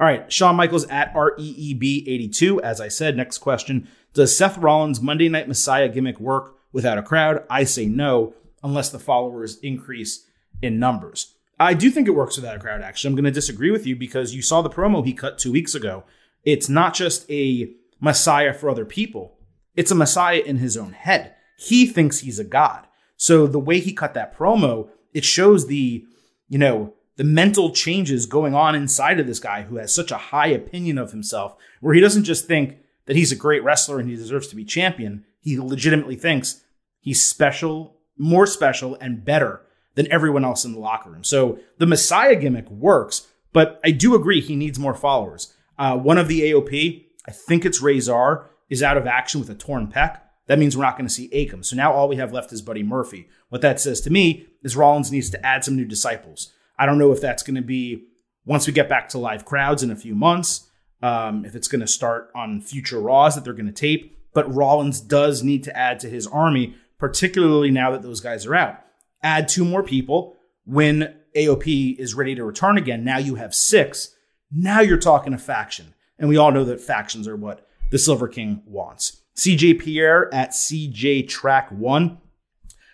All 0.00 0.06
right, 0.06 0.32
Shawn 0.32 0.56
Michaels 0.56 0.86
at 0.86 1.12
REEB82. 1.12 2.62
As 2.62 2.80
I 2.80 2.88
said, 2.88 3.18
next 3.18 3.36
question 3.38 3.86
Does 4.14 4.34
Seth 4.34 4.56
Rollins' 4.56 5.02
Monday 5.02 5.28
Night 5.28 5.46
Messiah 5.46 5.90
gimmick 5.90 6.18
work 6.18 6.56
without 6.72 6.96
a 6.96 7.02
crowd? 7.02 7.44
I 7.50 7.64
say 7.64 7.84
no, 7.84 8.32
unless 8.62 8.88
the 8.88 8.98
followers 8.98 9.58
increase 9.58 10.24
in 10.62 10.78
numbers. 10.78 11.34
I 11.58 11.74
do 11.74 11.90
think 11.90 12.08
it 12.08 12.12
works 12.12 12.36
without 12.36 12.56
a 12.56 12.58
crowd, 12.58 12.80
actually. 12.80 13.08
I'm 13.08 13.14
going 13.14 13.24
to 13.24 13.30
disagree 13.30 13.70
with 13.70 13.86
you 13.86 13.94
because 13.94 14.34
you 14.34 14.40
saw 14.40 14.62
the 14.62 14.70
promo 14.70 15.04
he 15.04 15.12
cut 15.12 15.38
two 15.38 15.52
weeks 15.52 15.74
ago. 15.74 16.04
It's 16.44 16.70
not 16.70 16.94
just 16.94 17.30
a 17.30 17.70
Messiah 18.00 18.54
for 18.54 18.70
other 18.70 18.86
people, 18.86 19.36
it's 19.76 19.90
a 19.90 19.94
Messiah 19.94 20.40
in 20.40 20.56
his 20.56 20.78
own 20.78 20.92
head. 20.92 21.34
He 21.58 21.86
thinks 21.86 22.20
he's 22.20 22.38
a 22.38 22.44
God. 22.44 22.86
So 23.18 23.46
the 23.46 23.58
way 23.58 23.80
he 23.80 23.92
cut 23.92 24.14
that 24.14 24.34
promo, 24.34 24.88
it 25.12 25.26
shows 25.26 25.66
the, 25.66 26.06
you 26.48 26.58
know, 26.58 26.94
the 27.20 27.24
mental 27.24 27.70
changes 27.70 28.24
going 28.24 28.54
on 28.54 28.74
inside 28.74 29.20
of 29.20 29.26
this 29.26 29.40
guy 29.40 29.60
who 29.60 29.76
has 29.76 29.94
such 29.94 30.10
a 30.10 30.16
high 30.16 30.46
opinion 30.46 30.96
of 30.96 31.10
himself, 31.10 31.54
where 31.82 31.92
he 31.92 32.00
doesn't 32.00 32.24
just 32.24 32.46
think 32.46 32.78
that 33.04 33.14
he's 33.14 33.30
a 33.30 33.36
great 33.36 33.62
wrestler 33.62 34.00
and 34.00 34.08
he 34.08 34.16
deserves 34.16 34.48
to 34.48 34.56
be 34.56 34.64
champion. 34.64 35.26
He 35.42 35.58
legitimately 35.58 36.16
thinks 36.16 36.62
he's 36.98 37.22
special, 37.22 37.98
more 38.16 38.46
special, 38.46 38.94
and 39.02 39.22
better 39.22 39.60
than 39.96 40.10
everyone 40.10 40.46
else 40.46 40.64
in 40.64 40.72
the 40.72 40.78
locker 40.78 41.10
room. 41.10 41.22
So 41.22 41.58
the 41.76 41.86
Messiah 41.86 42.36
gimmick 42.36 42.70
works, 42.70 43.28
but 43.52 43.82
I 43.84 43.90
do 43.90 44.14
agree 44.14 44.40
he 44.40 44.56
needs 44.56 44.78
more 44.78 44.94
followers. 44.94 45.52
Uh, 45.78 45.98
one 45.98 46.16
of 46.16 46.26
the 46.26 46.40
AOP, 46.40 47.04
I 47.28 47.32
think 47.32 47.66
it's 47.66 47.82
Rezar, 47.82 48.48
is 48.70 48.82
out 48.82 48.96
of 48.96 49.06
action 49.06 49.40
with 49.40 49.50
a 49.50 49.54
torn 49.54 49.88
pec. 49.88 50.22
That 50.46 50.58
means 50.58 50.74
we're 50.74 50.84
not 50.84 50.96
going 50.96 51.06
to 51.06 51.12
see 51.12 51.28
Akam. 51.34 51.66
So 51.66 51.76
now 51.76 51.92
all 51.92 52.08
we 52.08 52.16
have 52.16 52.32
left 52.32 52.50
is 52.50 52.62
Buddy 52.62 52.82
Murphy. 52.82 53.28
What 53.50 53.60
that 53.60 53.78
says 53.78 54.00
to 54.00 54.10
me 54.10 54.46
is 54.62 54.74
Rollins 54.74 55.12
needs 55.12 55.28
to 55.28 55.46
add 55.46 55.64
some 55.64 55.76
new 55.76 55.84
disciples. 55.84 56.54
I 56.80 56.86
don't 56.86 56.98
know 56.98 57.12
if 57.12 57.20
that's 57.20 57.42
going 57.42 57.56
to 57.56 57.62
be 57.62 58.06
once 58.46 58.66
we 58.66 58.72
get 58.72 58.88
back 58.88 59.10
to 59.10 59.18
live 59.18 59.44
crowds 59.44 59.82
in 59.82 59.90
a 59.90 59.96
few 59.96 60.14
months, 60.14 60.66
um, 61.02 61.44
if 61.44 61.54
it's 61.54 61.68
going 61.68 61.82
to 61.82 61.86
start 61.86 62.30
on 62.34 62.62
future 62.62 62.98
Raws 62.98 63.34
that 63.34 63.44
they're 63.44 63.52
going 63.52 63.66
to 63.66 63.72
tape. 63.72 64.16
But 64.32 64.52
Rollins 64.52 65.02
does 65.02 65.42
need 65.42 65.62
to 65.64 65.76
add 65.76 66.00
to 66.00 66.08
his 66.08 66.26
army, 66.26 66.74
particularly 66.98 67.70
now 67.70 67.90
that 67.90 68.00
those 68.00 68.20
guys 68.20 68.46
are 68.46 68.54
out. 68.54 68.80
Add 69.22 69.46
two 69.46 69.64
more 69.64 69.82
people. 69.82 70.36
When 70.64 71.16
AOP 71.36 71.98
is 71.98 72.14
ready 72.14 72.34
to 72.34 72.44
return 72.44 72.78
again, 72.78 73.04
now 73.04 73.18
you 73.18 73.34
have 73.34 73.54
six. 73.54 74.16
Now 74.50 74.80
you're 74.80 74.96
talking 74.96 75.34
a 75.34 75.38
faction. 75.38 75.94
And 76.18 76.30
we 76.30 76.38
all 76.38 76.50
know 76.50 76.64
that 76.64 76.80
factions 76.80 77.28
are 77.28 77.36
what 77.36 77.68
the 77.90 77.98
Silver 77.98 78.26
King 78.26 78.62
wants. 78.66 79.20
CJ 79.36 79.80
Pierre 79.80 80.32
at 80.32 80.52
CJ 80.52 81.28
Track 81.28 81.70
1 81.70 82.18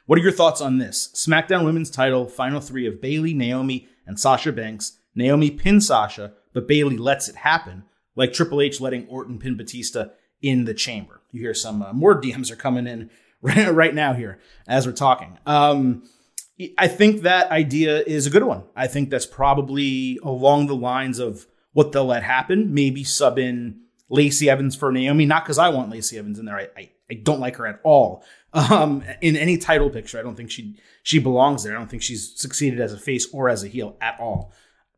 what 0.06 0.18
are 0.18 0.22
your 0.22 0.32
thoughts 0.32 0.60
on 0.60 0.78
this? 0.78 1.10
SmackDown 1.14 1.64
Women's 1.64 1.90
title, 1.90 2.26
final 2.26 2.60
three 2.60 2.86
of 2.86 3.00
Bayley, 3.00 3.34
Naomi, 3.34 3.88
and 4.06 4.18
Sasha 4.18 4.52
Banks. 4.52 4.98
Naomi 5.14 5.50
pins 5.50 5.86
Sasha, 5.86 6.32
but 6.52 6.68
Bayley 6.68 6.96
lets 6.96 7.28
it 7.28 7.36
happen, 7.36 7.84
like 8.14 8.32
Triple 8.32 8.60
H 8.60 8.80
letting 8.80 9.06
Orton 9.08 9.38
pin 9.38 9.56
Batista 9.56 10.06
in 10.42 10.64
the 10.64 10.74
chamber. 10.74 11.22
You 11.32 11.40
hear 11.40 11.54
some 11.54 11.82
uh, 11.82 11.92
more 11.92 12.20
DMs 12.20 12.50
are 12.50 12.56
coming 12.56 12.86
in 12.86 13.10
right, 13.42 13.72
right 13.72 13.94
now 13.94 14.12
here 14.12 14.38
as 14.68 14.86
we're 14.86 14.92
talking. 14.92 15.38
Um, 15.46 16.04
I 16.78 16.88
think 16.88 17.22
that 17.22 17.50
idea 17.50 18.02
is 18.06 18.26
a 18.26 18.30
good 18.30 18.44
one. 18.44 18.62
I 18.74 18.86
think 18.86 19.10
that's 19.10 19.26
probably 19.26 20.18
along 20.22 20.68
the 20.68 20.76
lines 20.76 21.18
of 21.18 21.46
what 21.72 21.92
they'll 21.92 22.06
let 22.06 22.22
happen. 22.22 22.72
Maybe 22.72 23.04
sub 23.04 23.38
in 23.38 23.80
Lacey 24.08 24.48
Evans 24.48 24.76
for 24.76 24.92
Naomi, 24.92 25.26
not 25.26 25.44
because 25.44 25.58
I 25.58 25.68
want 25.68 25.90
Lacey 25.90 26.18
Evans 26.18 26.38
in 26.38 26.46
there. 26.46 26.56
I, 26.56 26.68
I, 26.76 26.90
I 27.10 27.14
don't 27.14 27.40
like 27.40 27.56
her 27.56 27.66
at 27.66 27.80
all 27.82 28.24
um, 28.52 29.02
in 29.20 29.36
any 29.36 29.58
title 29.58 29.90
picture. 29.90 30.18
I 30.18 30.22
don't 30.22 30.36
think 30.36 30.50
she 30.50 30.78
she 31.02 31.18
belongs 31.18 31.62
there. 31.62 31.74
I 31.74 31.78
don't 31.78 31.88
think 31.88 32.02
she's 32.02 32.38
succeeded 32.38 32.80
as 32.80 32.92
a 32.92 32.98
face 32.98 33.32
or 33.32 33.48
as 33.48 33.64
a 33.64 33.68
heel 33.68 33.96
at 34.00 34.18
all. 34.20 34.52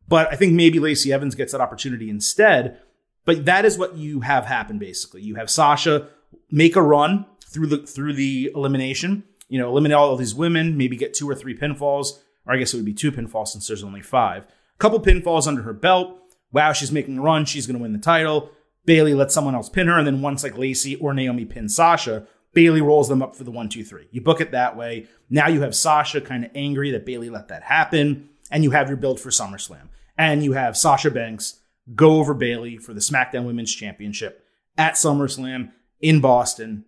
But 0.07 0.31
I 0.31 0.35
think 0.35 0.53
maybe 0.53 0.79
Lacey 0.79 1.13
Evans 1.13 1.35
gets 1.35 1.51
that 1.51 1.61
opportunity 1.61 2.09
instead. 2.09 2.79
But 3.25 3.45
that 3.45 3.63
is 3.63 3.77
what 3.77 3.95
you 3.95 4.21
have 4.21 4.45
happen 4.45 4.79
basically. 4.79 5.21
You 5.21 5.35
have 5.35 5.49
Sasha 5.49 6.07
make 6.51 6.75
a 6.75 6.81
run 6.81 7.25
through 7.45 7.67
the 7.67 7.77
through 7.85 8.13
the 8.13 8.51
elimination. 8.55 9.23
You 9.47 9.59
know, 9.59 9.69
eliminate 9.69 9.97
all 9.97 10.13
of 10.13 10.19
these 10.19 10.35
women, 10.35 10.77
maybe 10.77 10.95
get 10.95 11.13
two 11.13 11.29
or 11.29 11.35
three 11.35 11.57
pinfalls, 11.57 12.19
or 12.45 12.53
I 12.53 12.57
guess 12.57 12.73
it 12.73 12.77
would 12.77 12.85
be 12.85 12.93
two 12.93 13.11
pinfalls 13.11 13.49
since 13.49 13.67
there's 13.67 13.83
only 13.83 14.01
five. 14.01 14.43
A 14.43 14.77
couple 14.77 14.99
pinfalls 14.99 15.47
under 15.47 15.63
her 15.63 15.73
belt. 15.73 16.19
Wow, 16.51 16.73
she's 16.73 16.91
making 16.91 17.17
a 17.17 17.21
run. 17.21 17.45
She's 17.45 17.67
going 17.67 17.77
to 17.77 17.81
win 17.81 17.93
the 17.93 17.99
title. 17.99 18.51
Bayley 18.89 19.13
lets 19.13 19.35
someone 19.35 19.53
else 19.53 19.69
pin 19.69 19.85
her, 19.85 19.99
and 19.99 20.07
then 20.07 20.23
once 20.23 20.41
like 20.41 20.57
Lacey 20.57 20.95
or 20.95 21.13
Naomi 21.13 21.45
pin 21.45 21.69
Sasha, 21.69 22.25
Bayley 22.55 22.81
rolls 22.81 23.07
them 23.07 23.21
up 23.21 23.35
for 23.35 23.43
the 23.43 23.51
one, 23.51 23.69
two, 23.69 23.83
three. 23.83 24.07
You 24.09 24.19
book 24.19 24.41
it 24.41 24.49
that 24.49 24.75
way. 24.75 25.05
Now 25.29 25.47
you 25.47 25.61
have 25.61 25.75
Sasha 25.75 26.19
kind 26.21 26.43
of 26.43 26.49
angry 26.55 26.89
that 26.89 27.05
Bayley 27.05 27.29
let 27.29 27.49
that 27.49 27.61
happen, 27.61 28.29
and 28.49 28.63
you 28.63 28.71
have 28.71 28.87
your 28.87 28.97
build 28.97 29.19
for 29.19 29.29
SummerSlam. 29.29 29.89
and 30.17 30.43
you 30.43 30.53
have 30.53 30.75
Sasha 30.75 31.11
Banks 31.11 31.59
go 31.93 32.13
over 32.13 32.33
Bayley 32.33 32.77
for 32.77 32.95
the 32.95 32.99
SmackDown 32.99 33.45
Women's 33.45 33.75
Championship 33.75 34.43
at 34.75 34.95
SummerSlam 34.95 35.71
in 35.99 36.19
Boston, 36.19 36.85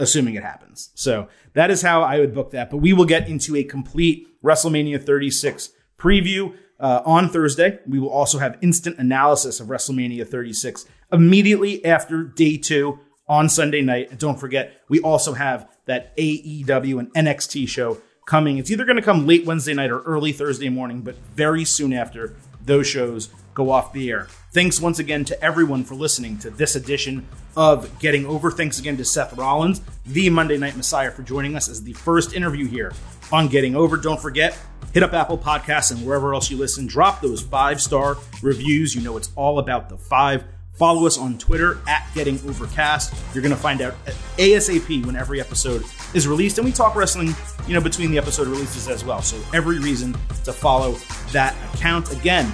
assuming 0.00 0.34
it 0.34 0.42
happens. 0.42 0.90
So 0.96 1.28
that 1.52 1.70
is 1.70 1.82
how 1.82 2.02
I 2.02 2.18
would 2.18 2.34
book 2.34 2.50
that. 2.50 2.68
But 2.68 2.78
we 2.78 2.92
will 2.92 3.04
get 3.04 3.28
into 3.28 3.54
a 3.54 3.62
complete 3.62 4.26
WrestleMania 4.42 5.00
36 5.00 5.70
preview 5.96 6.56
uh, 6.80 7.02
on 7.04 7.28
Thursday. 7.28 7.78
We 7.86 8.00
will 8.00 8.10
also 8.10 8.38
have 8.38 8.58
instant 8.60 8.98
analysis 8.98 9.60
of 9.60 9.68
WrestleMania 9.68 10.26
36 10.26 10.84
immediately 11.12 11.84
after 11.84 12.22
day 12.22 12.56
two 12.56 13.00
on 13.28 13.48
Sunday 13.48 13.82
night. 13.82 14.10
And 14.10 14.18
don't 14.18 14.38
forget, 14.38 14.82
we 14.88 15.00
also 15.00 15.34
have 15.34 15.68
that 15.86 16.16
AEW 16.16 16.98
and 16.98 17.12
NXT 17.14 17.68
show 17.68 17.98
coming. 18.26 18.58
It's 18.58 18.70
either 18.70 18.84
going 18.84 18.96
to 18.96 19.02
come 19.02 19.26
late 19.26 19.46
Wednesday 19.46 19.74
night 19.74 19.90
or 19.90 20.00
early 20.02 20.32
Thursday 20.32 20.68
morning, 20.68 21.02
but 21.02 21.16
very 21.34 21.64
soon 21.64 21.92
after 21.92 22.36
those 22.64 22.86
shows 22.86 23.28
go 23.54 23.70
off 23.70 23.92
the 23.92 24.10
air. 24.10 24.28
Thanks 24.52 24.80
once 24.80 24.98
again 24.98 25.24
to 25.26 25.42
everyone 25.42 25.84
for 25.84 25.94
listening 25.94 26.38
to 26.38 26.50
this 26.50 26.76
edition 26.76 27.26
of 27.56 27.98
Getting 27.98 28.24
Over. 28.24 28.50
Thanks 28.50 28.78
again 28.78 28.96
to 28.98 29.04
Seth 29.04 29.36
Rollins, 29.36 29.80
the 30.06 30.30
Monday 30.30 30.58
Night 30.58 30.76
Messiah, 30.76 31.10
for 31.10 31.22
joining 31.22 31.56
us 31.56 31.68
as 31.68 31.82
the 31.82 31.92
first 31.94 32.34
interview 32.34 32.66
here 32.66 32.92
on 33.32 33.48
Getting 33.48 33.74
Over. 33.74 33.96
Don't 33.96 34.20
forget, 34.20 34.56
hit 34.92 35.02
up 35.02 35.12
Apple 35.12 35.38
Podcasts 35.38 35.90
and 35.90 36.06
wherever 36.06 36.34
else 36.34 36.50
you 36.50 36.56
listen. 36.56 36.86
Drop 36.86 37.20
those 37.20 37.42
five 37.42 37.80
star 37.80 38.16
reviews. 38.42 38.94
You 38.94 39.02
know 39.02 39.16
it's 39.16 39.30
all 39.34 39.58
about 39.58 39.88
the 39.88 39.98
five. 39.98 40.44
Follow 40.78 41.06
us 41.06 41.18
on 41.18 41.36
Twitter 41.38 41.80
at 41.88 42.08
Getting 42.14 42.36
Overcast. 42.48 43.12
You're 43.34 43.42
going 43.42 43.54
to 43.54 43.60
find 43.60 43.82
out 43.82 43.94
ASAP 44.36 45.04
when 45.04 45.16
every 45.16 45.40
episode 45.40 45.82
is 46.14 46.28
released, 46.28 46.58
and 46.58 46.64
we 46.64 46.70
talk 46.70 46.94
wrestling, 46.94 47.34
you 47.66 47.74
know, 47.74 47.80
between 47.80 48.12
the 48.12 48.18
episode 48.18 48.46
releases 48.46 48.86
as 48.86 49.04
well. 49.04 49.20
So 49.20 49.40
every 49.52 49.80
reason 49.80 50.16
to 50.44 50.52
follow 50.52 50.92
that 51.32 51.56
account. 51.74 52.12
Again, 52.12 52.48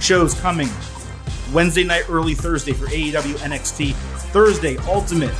shows 0.00 0.32
coming 0.40 0.70
Wednesday 1.52 1.84
night, 1.84 2.08
early 2.08 2.34
Thursday 2.34 2.72
for 2.72 2.86
AEW 2.86 3.34
NXT. 3.40 3.92
Thursday, 4.32 4.78
Ultimate 4.88 5.34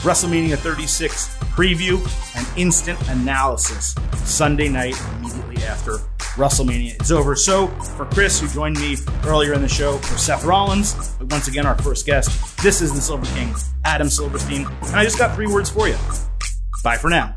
WrestleMania 0.00 0.56
36 0.56 1.33
preview 1.54 1.98
and 2.36 2.58
instant 2.58 2.98
analysis. 3.08 3.94
Sunday 4.24 4.68
night, 4.68 5.00
immediately 5.16 5.62
after 5.64 5.98
WrestleMania 6.34 7.00
is 7.00 7.12
over. 7.12 7.36
So, 7.36 7.68
for 7.96 8.06
Chris, 8.06 8.40
who 8.40 8.48
joined 8.48 8.76
me 8.78 8.96
earlier 9.24 9.52
in 9.54 9.62
the 9.62 9.68
show, 9.68 9.98
for 9.98 10.18
Seth 10.18 10.44
Rollins, 10.44 11.14
but 11.18 11.28
once 11.30 11.46
again, 11.46 11.64
our 11.64 11.78
first 11.78 12.06
guest, 12.06 12.56
this 12.62 12.82
is 12.82 12.92
the 12.92 13.00
Silver 13.00 13.26
King, 13.36 13.54
Adam 13.84 14.08
Silverstein. 14.08 14.66
And 14.66 14.96
I 14.96 15.04
just 15.04 15.18
got 15.18 15.34
three 15.36 15.46
words 15.46 15.70
for 15.70 15.88
you. 15.88 15.96
Bye 16.82 16.96
for 16.96 17.08
now. 17.08 17.34